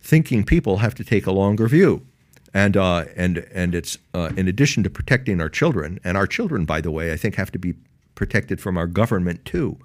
thinking 0.01 0.44
people 0.44 0.76
have 0.78 0.94
to 0.97 1.05
take 1.05 1.26
a 1.26 1.32
longer 1.32 1.66
view, 1.66 2.06
and 2.55 2.76
uh, 2.76 3.06
and 3.16 3.39
and 3.52 3.74
it's 3.74 3.98
uh, 4.14 4.30
in 4.36 4.47
addition 4.47 4.84
to 4.84 4.90
protecting 4.90 5.40
our 5.40 5.48
children, 5.48 5.98
and 6.05 6.16
our 6.16 6.26
children, 6.26 6.64
by 6.64 6.80
the 6.80 6.93
way, 6.93 7.12
I 7.12 7.16
think 7.16 7.34
have 7.34 7.51
to 7.52 7.59
be 7.59 7.74
protected 8.14 8.60
from 8.60 8.76
our 8.76 8.86
government 8.86 9.44
too. 9.44 9.78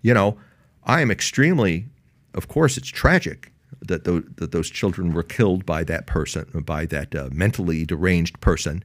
You 0.00 0.14
know, 0.14 0.38
I 0.84 1.02
am 1.02 1.10
extremely, 1.10 1.86
of 2.34 2.48
course, 2.48 2.78
it's 2.78 2.88
tragic 2.88 3.52
that 3.80 4.04
those, 4.04 4.24
that 4.36 4.52
those 4.52 4.70
children 4.70 5.12
were 5.12 5.22
killed 5.22 5.64
by 5.64 5.84
that 5.84 6.06
person, 6.06 6.44
by 6.66 6.86
that 6.86 7.14
uh, 7.14 7.28
mentally 7.32 7.84
deranged 7.84 8.40
person, 8.40 8.84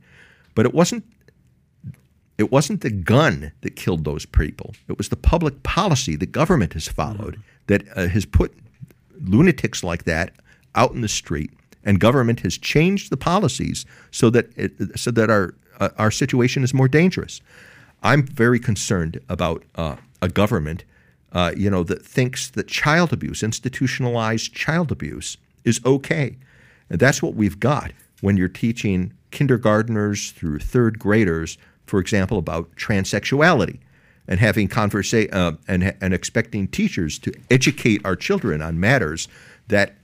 but 0.55 0.65
it 0.65 0.73
wasn't 0.73 1.03
it 2.37 2.51
wasn't 2.51 2.81
the 2.81 2.89
gun 2.89 3.51
that 3.61 3.75
killed 3.75 4.05
those 4.05 4.25
people. 4.25 4.73
It 4.87 4.97
was 4.97 5.09
the 5.09 5.15
public 5.15 5.61
policy 5.63 6.15
the 6.15 6.25
government 6.25 6.73
has 6.73 6.87
followed 6.87 7.39
that 7.67 7.83
uh, 7.95 8.07
has 8.07 8.25
put 8.25 8.53
lunatics 9.21 9.83
like 9.83 10.03
that 10.05 10.33
out 10.75 10.91
in 10.93 11.01
the 11.01 11.07
street, 11.07 11.51
and 11.83 11.99
government 11.99 12.39
has 12.41 12.57
changed 12.57 13.11
the 13.11 13.17
policies 13.17 13.85
so 14.11 14.29
that 14.31 14.49
it, 14.57 14.99
so 14.99 15.11
that 15.11 15.29
our 15.29 15.55
uh, 15.79 15.89
our 15.97 16.11
situation 16.11 16.63
is 16.63 16.73
more 16.73 16.87
dangerous. 16.87 17.41
I'm 18.01 18.25
very 18.25 18.59
concerned 18.59 19.21
about 19.29 19.63
uh, 19.75 19.95
a 20.21 20.27
government, 20.27 20.83
uh, 21.33 21.51
you 21.57 21.69
know, 21.69 21.83
that 21.83 22.05
thinks 22.05 22.49
that 22.51 22.67
child 22.67 23.11
abuse, 23.11 23.43
institutionalized 23.43 24.53
child 24.53 24.91
abuse, 24.91 25.37
is 25.65 25.81
okay, 25.85 26.37
and 26.89 26.99
that's 26.99 27.21
what 27.21 27.35
we've 27.35 27.59
got 27.59 27.91
when 28.21 28.37
you're 28.37 28.47
teaching 28.47 29.13
kindergarteners 29.31 30.31
through 30.33 30.59
third 30.59 30.99
graders, 30.99 31.57
for 31.85 31.99
example, 31.99 32.37
about 32.37 32.73
transsexuality 32.75 33.79
and 34.27 34.39
having 34.39 34.67
conversa- 34.67 35.33
uh, 35.33 35.53
and, 35.67 35.95
and 35.99 36.13
expecting 36.13 36.67
teachers 36.67 37.19
to 37.19 37.33
educate 37.49 38.01
our 38.05 38.15
children 38.15 38.61
on 38.61 38.79
matters 38.79 39.27
that 39.67 39.95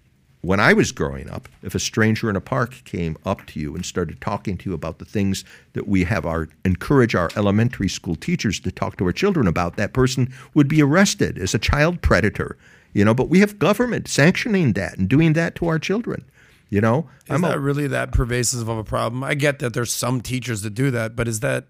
when 0.41 0.59
I 0.59 0.71
was 0.73 0.91
growing 0.93 1.29
up, 1.29 1.49
if 1.63 1.75
a 1.75 1.79
stranger 1.79 2.29
in 2.29 2.35
a 2.35 2.41
park 2.41 2.83
came 2.85 3.17
up 3.25 3.45
to 3.47 3.59
you 3.59 3.75
and 3.75 3.85
started 3.85 4.21
talking 4.21 4.57
to 4.57 4.69
you 4.69 4.73
about 4.73 4.99
the 4.99 5.05
things 5.05 5.43
that 5.73 5.87
we 5.87 6.05
have 6.05 6.25
our 6.25 6.47
encourage 6.63 7.13
our 7.13 7.29
elementary 7.35 7.89
school 7.89 8.15
teachers 8.15 8.59
to 8.61 8.71
talk 8.71 8.97
to 8.97 9.05
our 9.05 9.11
children 9.11 9.47
about, 9.47 9.75
that 9.75 9.91
person 9.93 10.33
would 10.53 10.67
be 10.69 10.81
arrested 10.81 11.37
as 11.37 11.53
a 11.53 11.59
child 11.59 12.01
predator. 12.01 12.57
You 12.93 13.05
know, 13.05 13.13
but 13.13 13.29
we 13.29 13.39
have 13.39 13.59
government 13.59 14.07
sanctioning 14.07 14.73
that 14.73 14.97
and 14.97 15.07
doing 15.07 15.33
that 15.33 15.55
to 15.55 15.67
our 15.67 15.77
children. 15.77 16.23
You 16.69 16.81
know, 16.81 17.09
Is 17.25 17.31
I'm 17.35 17.43
a- 17.43 17.49
that 17.49 17.59
really 17.59 17.87
that 17.87 18.11
pervasive 18.11 18.67
of 18.67 18.77
a 18.77 18.83
problem? 18.83 19.23
I 19.23 19.33
get 19.33 19.59
that 19.59 19.73
there's 19.73 19.91
some 19.91 20.21
teachers 20.21 20.61
that 20.61 20.71
do 20.73 20.89
that, 20.91 21.15
but 21.15 21.27
is 21.27 21.39
that 21.41 21.65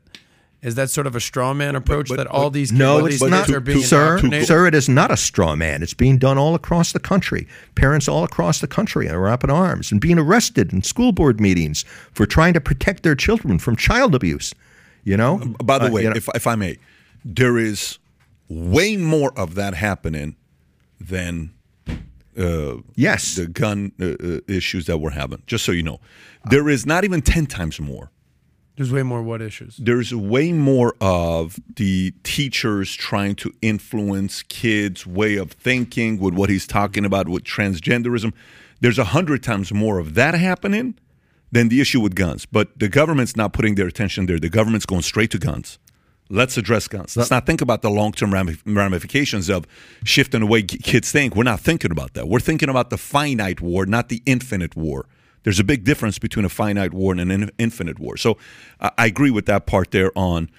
is 0.61 0.75
that 0.75 0.89
sort 0.89 1.07
of 1.07 1.15
a 1.15 1.19
straw 1.19 1.53
man 1.53 1.75
approach 1.75 2.09
but- 2.09 2.17
that 2.17 2.27
all 2.27 2.49
these 2.49 2.71
No, 2.71 2.99
all 2.99 3.05
it's 3.05 3.21
not, 3.21 3.45
kids 3.45 3.55
are 3.55 3.59
being 3.61 3.81
sir. 3.81 4.19
Sir, 4.43 4.67
it 4.67 4.75
is 4.75 4.89
not 4.89 5.09
a 5.11 5.17
straw 5.17 5.55
man. 5.55 5.81
It's 5.81 5.93
being 5.93 6.17
done 6.17 6.37
all 6.37 6.53
across 6.55 6.91
the 6.91 6.99
country. 6.99 7.47
Parents 7.75 8.07
all 8.07 8.23
across 8.23 8.59
the 8.59 8.67
country 8.67 9.09
are 9.09 9.27
up 9.29 9.43
in 9.43 9.49
arms 9.49 9.91
and 9.91 10.01
being 10.01 10.19
arrested 10.19 10.73
in 10.73 10.83
school 10.83 11.11
board 11.13 11.39
meetings 11.39 11.83
for 12.11 12.25
trying 12.25 12.53
to 12.53 12.61
protect 12.61 13.03
their 13.03 13.15
children 13.15 13.57
from 13.59 13.75
child 13.75 14.13
abuse. 14.15 14.53
You 15.05 15.15
know. 15.17 15.37
By 15.63 15.79
the 15.79 15.85
Uh, 15.85 15.91
way, 15.91 16.03
you 16.03 16.09
know- 16.09 16.15
if, 16.15 16.27
if 16.35 16.45
I 16.45 16.55
may, 16.55 16.77
there 17.23 17.57
is 17.57 17.97
way 18.49 18.97
more 18.97 19.31
of 19.39 19.55
that 19.55 19.75
happening 19.75 20.35
than 20.99 21.51
uh, 22.37 22.77
yes, 22.95 23.35
the 23.35 23.47
gun 23.47 23.91
uh, 23.99 24.05
uh, 24.05 24.39
issues 24.47 24.85
that 24.85 24.97
we're 24.99 25.09
having. 25.11 25.41
Just 25.47 25.65
so 25.65 25.71
you 25.71 25.83
know, 25.83 25.99
there 26.49 26.69
is 26.69 26.85
not 26.85 27.03
even 27.03 27.21
ten 27.21 27.45
times 27.45 27.79
more. 27.79 28.11
There's 28.79 28.93
way 28.93 29.03
more 29.03 29.21
what 29.21 29.41
issues. 29.41 29.75
There's 29.75 30.15
way 30.15 30.53
more 30.53 30.95
of 31.01 31.59
the 31.75 32.13
teachers 32.23 32.95
trying 32.95 33.35
to 33.35 33.53
influence 33.61 34.41
kids' 34.43 35.05
way 35.05 35.35
of 35.35 35.51
thinking 35.51 36.17
with 36.17 36.33
what 36.33 36.49
he's 36.49 36.65
talking 36.65 37.03
about 37.03 37.27
with 37.27 37.43
transgenderism. 37.43 38.31
There's 38.79 38.97
a 38.97 39.03
hundred 39.03 39.43
times 39.43 39.73
more 39.73 39.99
of 39.99 40.13
that 40.13 40.33
happening 40.33 40.95
than 41.51 41.67
the 41.67 41.81
issue 41.81 41.99
with 41.99 42.15
guns. 42.15 42.45
But 42.45 42.79
the 42.79 42.87
government's 42.87 43.35
not 43.35 43.51
putting 43.51 43.75
their 43.75 43.87
attention 43.87 44.27
there. 44.27 44.39
The 44.39 44.47
government's 44.47 44.85
going 44.85 45.01
straight 45.01 45.31
to 45.31 45.39
guns. 45.39 45.77
Let's 46.29 46.55
address 46.55 46.87
guns. 46.87 47.17
Let's 47.17 47.31
not 47.31 47.45
think 47.45 47.59
about 47.59 47.81
the 47.81 47.89
long 47.89 48.13
term 48.13 48.33
ramifications 48.33 49.49
of 49.49 49.67
shifting 50.05 50.39
the 50.39 50.45
way 50.45 50.61
kids 50.61 51.11
think. 51.11 51.35
We're 51.35 51.43
not 51.43 51.59
thinking 51.59 51.91
about 51.91 52.13
that. 52.13 52.29
We're 52.29 52.39
thinking 52.39 52.69
about 52.69 52.91
the 52.91 52.97
finite 52.97 53.59
war, 53.59 53.85
not 53.85 54.07
the 54.07 54.23
infinite 54.25 54.77
war. 54.77 55.05
There's 55.43 55.59
a 55.59 55.63
big 55.63 55.83
difference 55.83 56.19
between 56.19 56.45
a 56.45 56.49
finite 56.49 56.93
war 56.93 57.13
and 57.13 57.31
an 57.31 57.51
infinite 57.57 57.99
war. 57.99 58.17
So 58.17 58.37
I 58.79 59.05
agree 59.05 59.31
with 59.31 59.45
that 59.45 59.65
part 59.65 59.91
there 59.91 60.11
on 60.17 60.49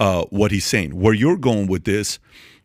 uh, 0.00 0.24
what 0.30 0.50
he's 0.50 0.64
saying. 0.64 0.98
Where 0.98 1.14
you're 1.14 1.36
going 1.36 1.66
with 1.66 1.84
this 1.84 2.18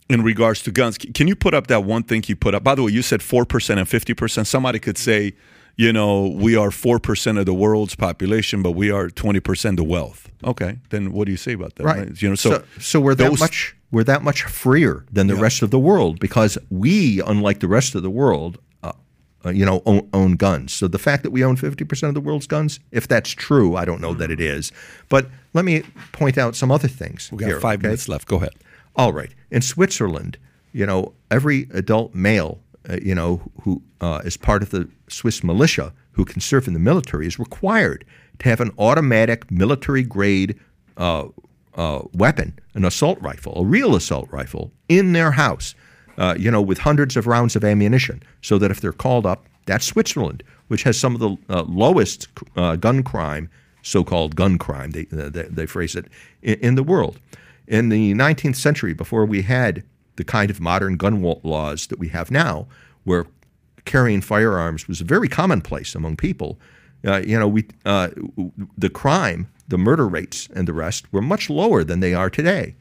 in 0.10 0.22
regards 0.22 0.62
to 0.64 0.72
guns, 0.72 0.98
can 0.98 1.28
you 1.28 1.36
put 1.36 1.54
up 1.54 1.68
that 1.68 1.84
one 1.84 2.04
thing 2.04 2.24
you 2.28 2.36
put 2.36 2.54
up? 2.54 2.64
By 2.64 2.76
the 2.76 2.84
way, 2.84 2.92
you 2.92 3.02
said 3.02 3.22
4% 3.22 3.78
and 3.78 3.88
50%. 3.88 4.46
Somebody 4.46 4.80
could 4.80 4.98
say, 4.98 5.34
you 5.76 5.92
know, 5.92 6.28
we 6.28 6.56
are 6.56 6.70
4% 6.70 7.40
of 7.40 7.46
the 7.46 7.54
world's 7.54 7.96
population, 7.96 8.62
but 8.62 8.72
we 8.72 8.92
are 8.92 9.10
20% 9.10 9.80
of 9.80 9.88
wealth. 9.88 10.30
Okay, 10.44 10.78
then 10.90 11.14
what 11.14 11.26
do 11.26 11.32
you 11.32 11.38
say 11.38 11.54
about 11.54 11.76
that? 11.76 11.84
right. 11.86 12.22
You 12.22 12.30
know, 12.30 12.36
so, 12.36 12.52
so, 12.52 12.64
so 12.80 13.00
we're 13.00 13.16
that 13.16 13.40
much 13.40 13.76
we're 13.92 14.04
that 14.04 14.24
much 14.24 14.44
freer 14.44 15.06
than 15.12 15.28
the 15.28 15.36
rest 15.36 15.62
of 15.62 15.70
the 15.70 15.80
world 15.80 16.20
because 16.20 16.58
we, 16.70 17.22
unlike 17.22 17.60
the 17.60 17.68
rest 17.68 17.94
of 17.96 18.02
the 18.02 18.10
world, 18.10 18.58
uh, 19.46 19.50
you 19.50 19.66
know, 19.66 19.82
own, 19.86 20.10
own 20.14 20.36
guns. 20.36 20.74
So 20.74 20.88
the 20.88 21.00
fact 21.00 21.24
that 21.24 21.32
we 21.32 21.44
own 21.44 21.56
fifty 21.56 21.84
percent 21.84 22.10
of 22.10 22.16
the 22.16 22.22
world's 22.22 22.48
guns, 22.48 22.80
if 22.92 23.08
that's 23.08 23.32
true, 23.32 23.76
I 23.76 23.86
don't 23.86 24.02
know 24.02 24.14
that 24.14 24.32
it 24.32 24.40
is. 24.40 24.72
But 25.10 25.28
let 25.54 25.66
me 25.66 25.84
point 26.12 26.38
out 26.38 26.56
some 26.56 26.72
other 26.72 26.88
things. 26.88 27.32
We 27.32 27.40
got 27.40 27.48
here, 27.48 27.60
five 27.60 27.80
okay? 27.80 27.88
minutes 27.88 28.08
left. 28.08 28.28
Go 28.28 28.38
ahead. 28.38 28.54
All 28.96 29.14
right. 29.14 29.34
In 29.52 29.62
Switzerland, 29.62 30.38
you 30.72 30.86
know, 30.86 31.14
every 31.30 31.68
adult 31.74 32.14
male, 32.14 32.60
uh, 32.90 32.98
you 33.02 33.16
know, 33.16 33.42
who 33.62 33.82
uh, 34.02 34.22
is 34.26 34.38
part 34.38 34.64
of 34.64 34.70
the 34.70 34.88
Swiss 35.08 35.44
militia 35.44 35.94
who 36.14 36.26
can 36.26 36.42
serve 36.42 36.68
in 36.68 36.74
the 36.74 36.80
military 36.80 37.28
is 37.28 37.40
required 37.40 38.06
to 38.40 38.50
have 38.50 38.62
an 38.62 38.72
automatic 38.78 39.50
military 39.52 40.04
grade 40.04 40.60
uh, 40.98 41.28
uh, 41.76 42.02
weapon, 42.14 42.58
an 42.76 42.86
assault 42.86 43.20
rifle, 43.22 43.54
a 43.56 43.66
real 43.66 43.96
assault 43.96 44.30
rifle, 44.32 44.72
in 44.88 45.14
their 45.14 45.32
house, 45.32 45.76
uh, 46.18 46.36
you 46.38 46.52
know, 46.52 46.62
with 46.62 46.80
hundreds 46.80 47.18
of 47.18 47.28
rounds 47.28 47.56
of 47.56 47.64
ammunition, 47.64 48.22
so 48.42 48.58
that 48.58 48.72
if 48.72 48.82
they're 48.82 48.92
called 48.92 49.26
up, 49.26 49.46
that's 49.66 49.86
Switzerland, 49.86 50.44
which 50.68 50.84
has 50.84 51.00
some 51.00 51.16
of 51.16 51.22
the 51.22 51.38
uh, 51.50 51.64
lowest 51.64 52.28
uh, 52.56 52.76
gun 52.76 53.04
crime, 53.04 53.50
so-called 53.82 54.36
gun 54.36 54.58
crime, 54.58 54.92
they, 54.92 55.08
uh, 55.12 55.30
they, 55.30 55.44
they 55.44 55.66
phrase 55.66 55.96
it, 55.96 56.08
in, 56.42 56.60
in 56.60 56.76
the 56.76 56.84
world. 56.84 57.20
In 57.68 57.90
the 57.90 58.14
19th 58.14 58.56
century, 58.56 58.94
before 58.94 59.26
we 59.26 59.42
had 59.42 59.84
the 60.16 60.24
kind 60.24 60.50
of 60.50 60.60
modern 60.60 60.98
gun 60.98 61.22
laws 61.44 61.88
that 61.88 62.00
we 62.00 62.10
have 62.10 62.30
now, 62.30 62.68
where 63.04 63.26
carrying 63.86 64.22
firearms 64.22 64.88
was 64.88 65.02
very 65.02 65.28
commonplace 65.28 65.96
among 65.96 66.18
people, 66.18 66.60
uh, 67.06 67.22
you 67.26 67.38
know, 67.38 67.48
we 67.48 67.66
uh, 67.86 68.10
the 68.78 68.90
crime, 68.90 69.50
the 69.68 69.78
murder 69.78 70.08
rates, 70.08 70.48
and 70.56 70.68
the 70.68 70.74
rest 70.74 71.12
were 71.12 71.22
much 71.22 71.50
lower 71.50 71.84
than 71.84 72.00
they 72.00 72.14
are 72.14 72.30
today. 72.30 72.76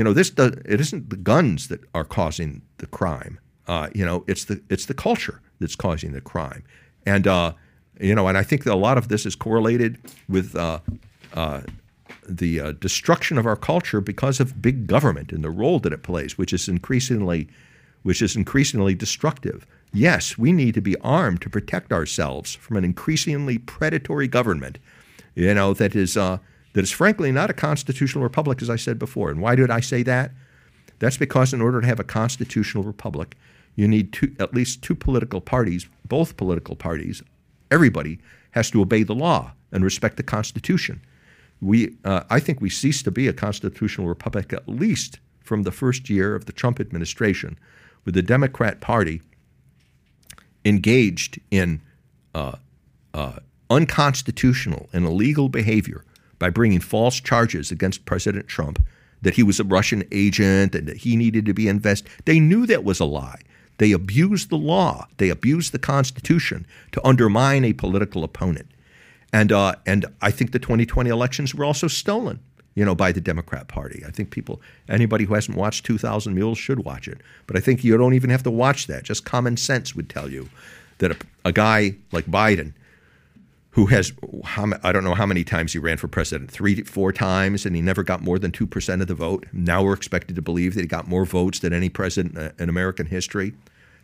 You 0.00 0.04
know, 0.04 0.14
this 0.14 0.30
does, 0.30 0.52
it 0.64 0.80
isn't 0.80 1.10
the 1.10 1.16
guns 1.16 1.68
that 1.68 1.80
are 1.94 2.06
causing 2.06 2.62
the 2.78 2.86
crime. 2.86 3.38
Uh, 3.68 3.90
you 3.94 4.02
know, 4.02 4.24
it's 4.26 4.46
the 4.46 4.62
it's 4.70 4.86
the 4.86 4.94
culture 4.94 5.42
that's 5.58 5.76
causing 5.76 6.12
the 6.12 6.22
crime, 6.22 6.64
and 7.04 7.26
uh, 7.26 7.52
you 8.00 8.14
know, 8.14 8.26
and 8.26 8.38
I 8.38 8.42
think 8.42 8.64
that 8.64 8.72
a 8.72 8.76
lot 8.76 8.96
of 8.96 9.08
this 9.08 9.26
is 9.26 9.36
correlated 9.36 9.98
with 10.26 10.56
uh, 10.56 10.78
uh, 11.34 11.60
the 12.26 12.60
uh, 12.60 12.72
destruction 12.72 13.36
of 13.36 13.44
our 13.44 13.56
culture 13.56 14.00
because 14.00 14.40
of 14.40 14.62
big 14.62 14.86
government 14.86 15.32
and 15.32 15.44
the 15.44 15.50
role 15.50 15.78
that 15.80 15.92
it 15.92 16.02
plays, 16.02 16.38
which 16.38 16.54
is 16.54 16.66
increasingly, 16.66 17.46
which 18.02 18.22
is 18.22 18.36
increasingly 18.36 18.94
destructive. 18.94 19.66
Yes, 19.92 20.38
we 20.38 20.50
need 20.50 20.72
to 20.72 20.80
be 20.80 20.96
armed 21.00 21.42
to 21.42 21.50
protect 21.50 21.92
ourselves 21.92 22.54
from 22.54 22.78
an 22.78 22.84
increasingly 22.86 23.58
predatory 23.58 24.28
government, 24.28 24.78
you 25.34 25.52
know, 25.52 25.74
that 25.74 25.94
is 25.94 26.16
uh, 26.16 26.38
that 26.72 26.82
is 26.82 26.90
frankly 26.90 27.32
not 27.32 27.50
a 27.50 27.54
constitutional 27.54 28.22
republic, 28.22 28.62
as 28.62 28.70
I 28.70 28.76
said 28.76 28.98
before. 28.98 29.30
And 29.30 29.40
why 29.40 29.54
did 29.54 29.70
I 29.70 29.80
say 29.80 30.02
that? 30.04 30.30
That's 30.98 31.16
because 31.16 31.52
in 31.52 31.60
order 31.60 31.80
to 31.80 31.86
have 31.86 32.00
a 32.00 32.04
constitutional 32.04 32.84
republic, 32.84 33.36
you 33.74 33.88
need 33.88 34.12
two, 34.12 34.34
at 34.38 34.54
least 34.54 34.82
two 34.82 34.94
political 34.94 35.40
parties, 35.40 35.88
both 36.06 36.36
political 36.36 36.76
parties. 36.76 37.22
Everybody 37.70 38.18
has 38.52 38.70
to 38.70 38.82
obey 38.82 39.02
the 39.02 39.14
law 39.14 39.52
and 39.72 39.82
respect 39.82 40.16
the 40.16 40.22
Constitution. 40.22 41.00
We, 41.60 41.96
uh, 42.04 42.24
I 42.30 42.40
think 42.40 42.60
we 42.60 42.70
ceased 42.70 43.04
to 43.04 43.10
be 43.10 43.28
a 43.28 43.32
constitutional 43.32 44.08
republic 44.08 44.52
at 44.52 44.68
least 44.68 45.18
from 45.40 45.62
the 45.62 45.72
first 45.72 46.08
year 46.10 46.34
of 46.34 46.46
the 46.46 46.52
Trump 46.52 46.80
administration, 46.80 47.58
with 48.04 48.14
the 48.14 48.22
Democrat 48.22 48.80
Party 48.80 49.22
engaged 50.64 51.40
in 51.50 51.80
uh, 52.34 52.56
uh, 53.14 53.38
unconstitutional 53.68 54.88
and 54.92 55.04
illegal 55.04 55.48
behavior 55.48 56.04
by 56.40 56.50
bringing 56.50 56.80
false 56.80 57.20
charges 57.20 57.70
against 57.70 58.06
President 58.06 58.48
Trump 58.48 58.82
that 59.22 59.34
he 59.34 59.44
was 59.44 59.60
a 59.60 59.64
Russian 59.64 60.02
agent 60.10 60.74
and 60.74 60.88
that 60.88 60.96
he 60.96 61.14
needed 61.14 61.46
to 61.46 61.54
be 61.54 61.68
investigated. 61.68 62.24
They 62.24 62.40
knew 62.40 62.66
that 62.66 62.82
was 62.82 62.98
a 62.98 63.04
lie. 63.04 63.42
They 63.78 63.92
abused 63.92 64.50
the 64.50 64.56
law. 64.56 65.06
They 65.18 65.28
abused 65.28 65.72
the 65.72 65.78
Constitution 65.78 66.66
to 66.92 67.06
undermine 67.06 67.64
a 67.64 67.72
political 67.72 68.24
opponent. 68.24 68.66
And 69.32 69.52
uh, 69.52 69.76
and 69.86 70.06
I 70.20 70.30
think 70.30 70.52
the 70.52 70.58
2020 70.58 71.08
elections 71.08 71.54
were 71.54 71.64
also 71.64 71.86
stolen, 71.86 72.40
you 72.74 72.84
know, 72.84 72.94
by 72.94 73.12
the 73.12 73.20
Democrat 73.20 73.68
Party. 73.68 74.02
I 74.06 74.10
think 74.10 74.30
people, 74.30 74.60
anybody 74.88 75.24
who 75.24 75.34
hasn't 75.34 75.56
watched 75.56 75.86
2,000 75.86 76.34
Mules 76.34 76.58
should 76.58 76.84
watch 76.84 77.06
it. 77.06 77.20
But 77.46 77.56
I 77.56 77.60
think 77.60 77.84
you 77.84 77.96
don't 77.96 78.14
even 78.14 78.30
have 78.30 78.42
to 78.42 78.50
watch 78.50 78.86
that. 78.88 79.04
Just 79.04 79.24
common 79.24 79.56
sense 79.56 79.94
would 79.94 80.10
tell 80.10 80.28
you 80.30 80.48
that 80.98 81.12
a, 81.12 81.16
a 81.44 81.52
guy 81.52 81.94
like 82.12 82.26
Biden, 82.26 82.72
who 83.72 83.86
has, 83.86 84.12
how, 84.44 84.72
I 84.82 84.90
don't 84.92 85.04
know 85.04 85.14
how 85.14 85.26
many 85.26 85.44
times 85.44 85.72
he 85.72 85.78
ran 85.78 85.96
for 85.96 86.08
president, 86.08 86.50
three, 86.50 86.82
four 86.82 87.12
times, 87.12 87.64
and 87.64 87.76
he 87.76 87.82
never 87.82 88.02
got 88.02 88.20
more 88.20 88.38
than 88.38 88.50
2% 88.50 89.00
of 89.00 89.06
the 89.06 89.14
vote. 89.14 89.46
Now 89.52 89.84
we're 89.84 89.92
expected 89.94 90.34
to 90.36 90.42
believe 90.42 90.74
that 90.74 90.80
he 90.80 90.86
got 90.88 91.06
more 91.06 91.24
votes 91.24 91.60
than 91.60 91.72
any 91.72 91.88
president 91.88 92.36
uh, 92.36 92.50
in 92.58 92.68
American 92.68 93.06
history. 93.06 93.52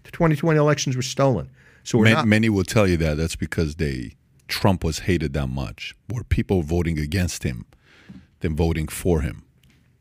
The 0.05 0.13
2020 0.13 0.59
elections 0.59 0.95
were 0.95 1.03
stolen. 1.03 1.51
So 1.83 1.99
we're 1.99 2.05
Ma- 2.05 2.11
not, 2.13 2.29
many 2.29 2.49
will 2.49 2.65
tell 2.65 2.87
you 2.87 2.97
that 2.99 3.17
that's 3.17 3.37
because 3.37 3.77
they 3.77 4.15
Trump 4.49 4.85
was 4.85 5.01
hated 5.01 5.33
that 5.33 5.49
much, 5.49 5.95
were 6.09 6.23
people 6.23 6.63
voting 6.63 6.99
against 6.99 7.43
him 7.43 7.67
than 8.41 8.55
voting 8.55 8.87
for 8.87 9.23
him. 9.23 9.43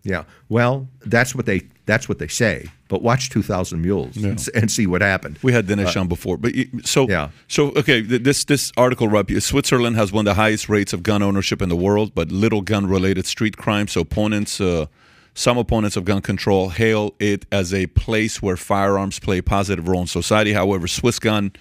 yeah. 0.04 0.24
Well, 0.50 0.88
that's 1.02 1.34
what 1.34 1.48
they 1.48 1.64
that's 1.86 2.08
what 2.10 2.18
they 2.20 2.28
say. 2.28 2.68
But 2.88 3.02
watch 3.02 3.30
2,000 3.30 3.82
Mules 3.82 4.16
and, 4.18 4.40
and 4.56 4.72
see 4.72 4.86
what 4.88 5.02
happened. 5.02 5.40
We 5.42 5.52
had 5.54 5.68
Dinesh 5.68 6.00
on 6.00 6.08
before, 6.08 6.38
but 6.38 6.54
y- 6.56 6.68
so 6.84 7.08
Yeah. 7.08 7.30
So 7.48 7.72
okay, 7.76 8.02
this 8.02 8.44
this 8.46 8.72
article, 8.78 9.08
Rob, 9.08 9.30
Switzerland 9.40 9.96
has 9.96 10.12
one 10.12 10.28
of 10.28 10.36
the 10.36 10.42
highest 10.42 10.70
rates 10.70 10.94
of 10.94 11.02
gun 11.04 11.22
ownership 11.22 11.62
in 11.62 11.70
the 11.70 11.76
world, 11.76 12.14
but 12.16 12.32
little 12.32 12.62
gun-related 12.62 13.26
street 13.26 13.58
crime. 13.58 13.88
So 13.88 14.02
opponents, 14.02 14.60
uh, 14.62 14.86
some 15.34 15.58
opponents 15.58 15.98
of 15.98 16.06
gun 16.06 16.22
control, 16.22 16.70
hail 16.70 17.14
it 17.20 17.46
as 17.52 17.74
a 17.74 17.88
place 17.88 18.42
where 18.42 18.56
firearms 18.58 19.20
play 19.20 19.40
a 19.40 19.44
positive 19.44 19.88
role 19.88 20.02
in 20.02 20.08
society. 20.08 20.54
However, 20.54 20.88
Swiss 20.88 21.20
gun 21.20 21.52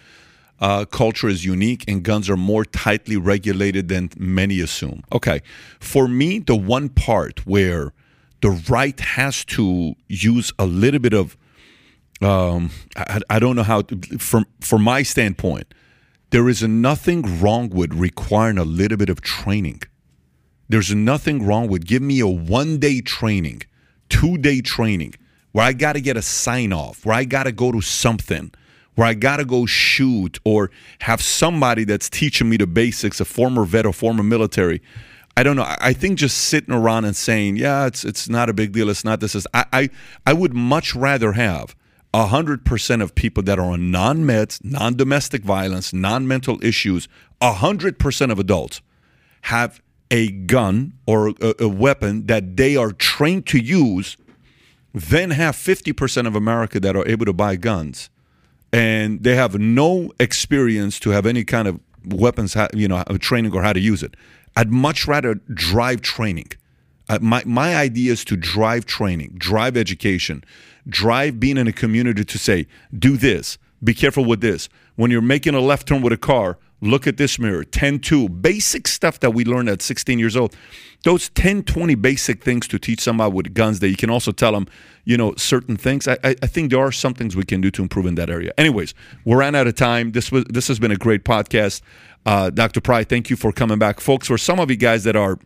uh, 0.61 0.85
culture 0.85 1.29
is 1.29 1.45
unique, 1.45 1.85
and 1.89 2.03
guns 2.03 2.31
are 2.31 2.37
more 2.37 2.65
tightly 2.65 3.17
regulated 3.17 3.89
than 3.89 4.11
many 4.17 4.61
assume. 4.61 5.03
Okay, 5.13 5.41
for 5.81 6.07
me, 6.07 6.39
the 6.39 6.55
one 6.57 6.89
part 6.89 7.45
where 7.47 7.93
the 8.45 8.51
right 8.69 9.01
has 9.01 9.43
to 9.43 9.95
use 10.07 10.53
a 10.59 10.67
little 10.67 11.01
bit 11.01 11.15
of 11.15 11.35
um, 12.21 12.71
I, 12.95 13.21
I 13.31 13.39
don't 13.39 13.57
know 13.57 13.63
how 13.63 13.81
to, 13.81 14.19
from 14.19 14.45
from 14.61 14.83
my 14.83 15.03
standpoint, 15.03 15.73
there 16.29 16.47
is 16.51 16.63
nothing 16.63 17.41
wrong 17.41 17.71
with 17.71 17.95
requiring 17.95 18.59
a 18.59 18.65
little 18.65 18.99
bit 18.99 19.09
of 19.09 19.23
training. 19.23 19.81
There's 20.69 20.95
nothing 20.95 21.47
wrong 21.47 21.69
with 21.69 21.87
give 21.87 22.03
me 22.03 22.21
a 22.21 22.27
one 22.27 22.79
day 22.79 23.01
training, 23.01 23.63
two 24.11 24.37
day 24.37 24.61
training 24.61 25.15
where 25.53 25.65
I 25.65 25.73
got 25.73 25.95
to 25.95 26.03
get 26.03 26.19
a 26.19 26.23
sign 26.23 26.71
off, 26.71 27.07
where 27.07 27.17
I 27.17 27.25
got 27.25 27.45
to 27.45 27.53
go 27.53 27.73
to 27.73 27.81
something, 27.81 28.53
where 28.95 29.07
I 29.07 29.15
got 29.15 29.39
to 29.39 29.47
go 29.47 29.65
shoot 29.65 30.39
or 30.45 30.71
have 30.99 31.23
somebody 31.23 31.85
that's 31.85 32.11
teaching 32.11 32.51
me 32.51 32.59
the 32.59 32.67
basics, 32.67 33.21
a 33.21 33.25
former 33.25 33.65
vet 33.65 33.87
or 33.87 33.95
former 33.95 34.23
military. 34.23 34.83
I 35.37 35.43
don't 35.43 35.57
know. 35.57 35.67
I 35.67 35.93
think 35.93 36.19
just 36.19 36.39
sitting 36.39 36.73
around 36.73 37.05
and 37.05 37.17
saying, 37.17 37.57
"Yeah, 37.57 37.87
it's 37.87 38.05
it's 38.05 38.29
not 38.29 38.49
a 38.49 38.53
big 38.53 38.73
deal. 38.73 38.89
It's 38.89 39.05
not 39.05 39.21
this." 39.21 39.35
Is 39.35 39.47
I 39.53 39.65
I, 39.73 39.91
I 40.27 40.33
would 40.33 40.55
much 40.55 40.95
rather 40.95 41.33
have 41.33 41.75
hundred 42.15 42.65
percent 42.65 43.03
of 43.03 43.15
people 43.15 43.43
that 43.43 43.59
are 43.59 43.71
on 43.71 43.91
non-meds, 43.91 44.65
non-domestic 44.65 45.43
violence, 45.43 45.93
non-mental 45.93 46.65
issues. 46.65 47.09
hundred 47.43 47.99
percent 47.99 48.31
of 48.31 48.39
adults 48.39 48.81
have 49.43 49.83
a 50.11 50.31
gun 50.31 50.93
or 51.07 51.31
a, 51.41 51.55
a 51.59 51.69
weapon 51.69 52.27
that 52.27 52.57
they 52.57 52.77
are 52.77 52.93
trained 52.93 53.47
to 53.49 53.59
use. 53.59 54.17
Then 54.93 55.33
have 55.33 55.57
fifty 55.57 55.93
percent 55.93 56.29
of 56.29 56.37
America 56.37 56.79
that 56.79 56.95
are 56.95 57.07
able 57.09 57.27
to 57.27 57.33
buy 57.33 57.57
guns 57.57 58.11
and 58.75 59.23
they 59.23 59.37
have 59.37 59.57
no 59.57 60.11
experience 60.19 60.99
to 60.99 61.11
have 61.11 61.27
any 61.27 61.45
kind 61.45 61.69
of 61.69 61.79
weapons, 62.07 62.57
you 62.75 62.89
know, 62.89 63.05
training 63.21 63.55
or 63.55 63.63
how 63.63 63.73
to 63.73 63.79
use 63.79 64.03
it. 64.03 64.17
I'd 64.57 64.71
much 64.71 65.07
rather 65.07 65.35
drive 65.35 66.01
training. 66.01 66.53
Uh, 67.09 67.19
my 67.21 67.43
my 67.45 67.77
idea 67.77 68.13
is 68.13 68.25
to 68.27 68.37
drive 68.37 68.87
training, 68.87 69.35
drive 69.37 69.77
education, 69.77 70.43
drive 70.89 71.39
being 71.39 71.59
in 71.59 71.67
a 71.67 71.73
community 71.73 72.25
to 72.25 72.39
say, 72.39 72.67
do 72.97 73.17
this, 73.17 73.59
be 73.83 73.95
careful 73.95 74.25
with 74.25 74.41
this. 74.41 74.69
When 74.97 75.11
you're 75.11 75.21
making 75.21 75.55
a 75.55 75.61
left 75.61 75.89
turn 75.89 76.03
with 76.03 76.13
a 76.13 76.17
car, 76.17 76.59
look 76.81 77.07
at 77.07 77.17
this 77.17 77.39
mirror, 77.39 77.65
10 77.65 78.01
2, 78.01 78.29
basic 78.29 78.87
stuff 78.87 79.21
that 79.21 79.31
we 79.31 79.45
learned 79.45 79.69
at 79.69 79.83
16 79.83 80.19
years 80.19 80.37
old. 80.37 80.55
Those 81.05 81.29
10, 81.31 81.65
20 81.65 81.95
basic 81.97 82.43
things 82.43 82.67
to 82.69 82.79
teach 82.79 83.01
somebody 83.01 83.33
with 83.33 83.55
guns 83.55 83.81
that 83.81 83.89
you 83.89 83.97
can 83.97 84.11
also 84.11 84.33
tell 84.33 84.53
them, 84.53 84.67
you 85.05 85.17
know, 85.17 85.35
certain 85.37 85.77
things. 85.77 86.09
I, 86.09 86.17
I 86.23 86.35
think 86.35 86.71
there 86.71 86.81
are 86.81 86.93
some 86.93 87.15
things 87.15 87.37
we 87.37 87.45
can 87.45 87.61
do 87.61 87.71
to 87.73 87.83
improve 87.83 88.07
in 88.07 88.15
that 88.15 88.31
area. 88.31 88.53
Anyways, 88.57 88.95
we're 89.25 89.39
ran 89.39 89.55
out 89.55 89.67
of 89.67 89.75
time. 89.75 90.13
This 90.13 90.33
was 90.33 90.45
this 90.45 90.69
has 90.69 90.79
been 90.79 90.91
a 90.91 90.97
great 90.97 91.25
podcast. 91.25 91.83
Uh, 92.25 92.49
Dr. 92.51 92.81
Pry, 92.81 93.05
thank 93.05 93.29
you 93.29 93.37
for 93.37 93.53
coming 93.53 93.79
back. 93.79 94.01
Folks, 94.01 94.29
for 94.29 94.39
some 94.39 94.59
of 94.59 94.71
you 94.71 94.77
guys 94.77 95.05
that 95.05 95.17
are 95.17 95.39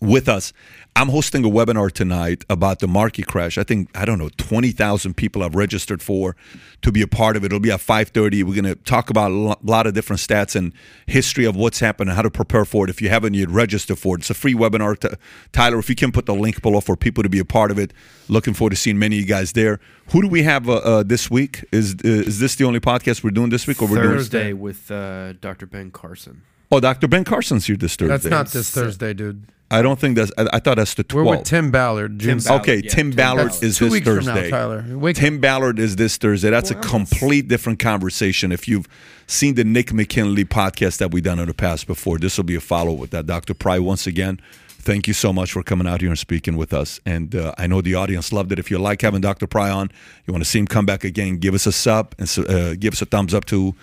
with 0.00 0.28
us. 0.28 0.52
I'm 1.00 1.08
hosting 1.08 1.46
a 1.46 1.48
webinar 1.48 1.90
tonight 1.90 2.44
about 2.50 2.80
the 2.80 2.86
market 2.86 3.26
crash. 3.26 3.56
I 3.56 3.62
think 3.64 3.88
I 3.96 4.04
don't 4.04 4.18
know 4.18 4.28
20,000 4.36 5.16
people 5.16 5.40
have 5.40 5.54
registered 5.54 6.02
for 6.02 6.36
to 6.82 6.92
be 6.92 7.00
a 7.00 7.06
part 7.06 7.38
of 7.38 7.42
it. 7.42 7.46
It'll 7.46 7.58
be 7.58 7.70
at 7.70 7.80
5:30. 7.80 8.42
We're 8.42 8.60
going 8.60 8.64
to 8.66 8.74
talk 8.74 9.08
about 9.08 9.30
a 9.30 9.56
lot 9.62 9.86
of 9.86 9.94
different 9.94 10.20
stats 10.20 10.54
and 10.54 10.74
history 11.06 11.46
of 11.46 11.56
what's 11.56 11.80
happened 11.80 12.10
and 12.10 12.16
how 12.16 12.20
to 12.20 12.30
prepare 12.30 12.66
for 12.66 12.84
it. 12.84 12.90
If 12.90 13.00
you 13.00 13.08
haven't 13.08 13.32
yet 13.32 13.48
registered 13.48 13.98
for 13.98 14.16
it, 14.16 14.20
it's 14.20 14.28
a 14.28 14.34
free 14.34 14.52
webinar. 14.52 15.00
T- 15.00 15.16
Tyler, 15.52 15.78
if 15.78 15.88
you 15.88 15.94
can 15.94 16.12
put 16.12 16.26
the 16.26 16.34
link 16.34 16.60
below 16.60 16.82
for 16.82 16.96
people 16.96 17.22
to 17.22 17.30
be 17.30 17.38
a 17.38 17.46
part 17.46 17.70
of 17.70 17.78
it. 17.78 17.94
Looking 18.28 18.52
forward 18.52 18.70
to 18.70 18.76
seeing 18.76 18.98
many 18.98 19.16
of 19.16 19.22
you 19.22 19.26
guys 19.26 19.52
there. 19.52 19.80
Who 20.12 20.20
do 20.20 20.28
we 20.28 20.42
have 20.42 20.68
uh, 20.68 20.74
uh, 20.74 21.02
this 21.02 21.30
week? 21.30 21.64
Is 21.72 21.94
uh, 21.94 22.08
is 22.08 22.40
this 22.40 22.56
the 22.56 22.64
only 22.64 22.78
podcast 22.78 23.24
we're 23.24 23.30
doing 23.30 23.48
this 23.48 23.66
week, 23.66 23.80
or 23.80 23.88
we're 23.88 24.02
doing? 24.02 24.16
Thursday 24.16 24.52
with 24.52 24.90
uh, 24.90 25.32
Dr. 25.32 25.64
Ben 25.64 25.92
Carson. 25.92 26.42
Oh, 26.70 26.78
Dr. 26.78 27.08
Ben 27.08 27.24
Carson's 27.24 27.64
here 27.64 27.76
this 27.76 27.96
Thursday. 27.96 28.12
That's 28.12 28.26
not 28.26 28.48
this 28.48 28.70
Thursday, 28.70 29.14
dude. 29.14 29.46
I 29.72 29.82
don't 29.82 29.98
think 30.00 30.16
that's. 30.16 30.32
I, 30.36 30.48
I 30.54 30.58
thought 30.58 30.76
that's 30.76 30.94
the 30.94 31.04
12th. 31.04 31.14
We're 31.14 31.36
with 31.36 31.44
Tim 31.44 31.70
Ballard. 31.70 32.18
June 32.18 32.38
Tim 32.38 32.44
Ballard. 32.44 32.60
Okay, 32.62 32.74
yeah, 32.76 32.90
Tim 32.90 33.10
Tim 33.10 33.10
Ballard 33.16 33.48
Ballard. 33.48 33.62
is 33.64 33.78
Two 33.78 33.84
this 33.84 33.92
weeks 33.92 34.06
from 34.06 34.24
now, 34.24 34.34
Thursday. 34.34 34.50
Tyler. 34.50 34.84
Wake 34.90 35.16
up. 35.16 35.20
Tim 35.20 35.38
Ballard 35.40 35.78
is 35.78 35.96
this 35.96 36.16
Thursday. 36.16 36.50
That's 36.50 36.70
a 36.70 36.74
complete 36.74 37.46
different 37.48 37.78
conversation. 37.78 38.50
If 38.50 38.66
you've 38.66 38.88
seen 39.26 39.54
the 39.54 39.64
Nick 39.64 39.92
McKinley 39.92 40.44
podcast 40.44 40.98
that 40.98 41.12
we've 41.12 41.22
done 41.22 41.38
in 41.38 41.46
the 41.46 41.54
past 41.54 41.86
before, 41.86 42.18
this 42.18 42.36
will 42.36 42.44
be 42.44 42.56
a 42.56 42.60
follow 42.60 42.94
up 42.94 42.98
with 42.98 43.10
that. 43.10 43.26
Dr. 43.26 43.54
Pry, 43.54 43.78
once 43.78 44.06
again, 44.08 44.40
thank 44.68 45.06
you 45.06 45.14
so 45.14 45.32
much 45.32 45.52
for 45.52 45.62
coming 45.62 45.86
out 45.86 46.00
here 46.00 46.10
and 46.10 46.18
speaking 46.18 46.56
with 46.56 46.72
us. 46.72 46.98
And 47.06 47.34
uh, 47.36 47.54
I 47.56 47.68
know 47.68 47.80
the 47.80 47.94
audience 47.94 48.32
loved 48.32 48.50
it. 48.50 48.58
If 48.58 48.70
you 48.72 48.78
like 48.78 49.02
having 49.02 49.20
Dr. 49.20 49.46
Pry 49.46 49.70
on, 49.70 49.90
you 50.26 50.32
want 50.32 50.42
to 50.42 50.50
see 50.50 50.58
him 50.58 50.66
come 50.66 50.84
back 50.86 51.04
again, 51.04 51.36
give 51.36 51.54
us 51.54 51.66
a 51.66 51.72
sub 51.72 52.14
and 52.18 52.28
uh, 52.48 52.74
give 52.74 52.94
us 52.94 53.02
a 53.02 53.06
thumbs 53.06 53.34
up 53.34 53.44
to 53.46 53.74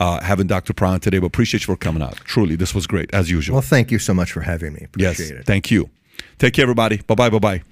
uh, 0.00 0.20
having 0.20 0.46
Dr. 0.46 0.72
Pran 0.72 1.00
today. 1.00 1.18
But 1.18 1.26
appreciate 1.26 1.62
you 1.62 1.66
for 1.66 1.76
coming 1.76 2.02
out. 2.02 2.16
Truly, 2.16 2.56
this 2.56 2.74
was 2.74 2.86
great 2.86 3.12
as 3.14 3.30
usual. 3.30 3.54
Well, 3.54 3.62
thank 3.62 3.90
you 3.90 3.98
so 3.98 4.14
much 4.14 4.32
for 4.32 4.40
having 4.40 4.74
me. 4.74 4.86
yes, 4.96 5.20
it. 5.20 5.46
thank 5.46 5.70
you. 5.70 5.90
Take 6.38 6.54
care, 6.54 6.64
everybody. 6.64 6.98
Bye 6.98 7.14
bye. 7.14 7.30
Bye 7.30 7.38
bye. 7.38 7.62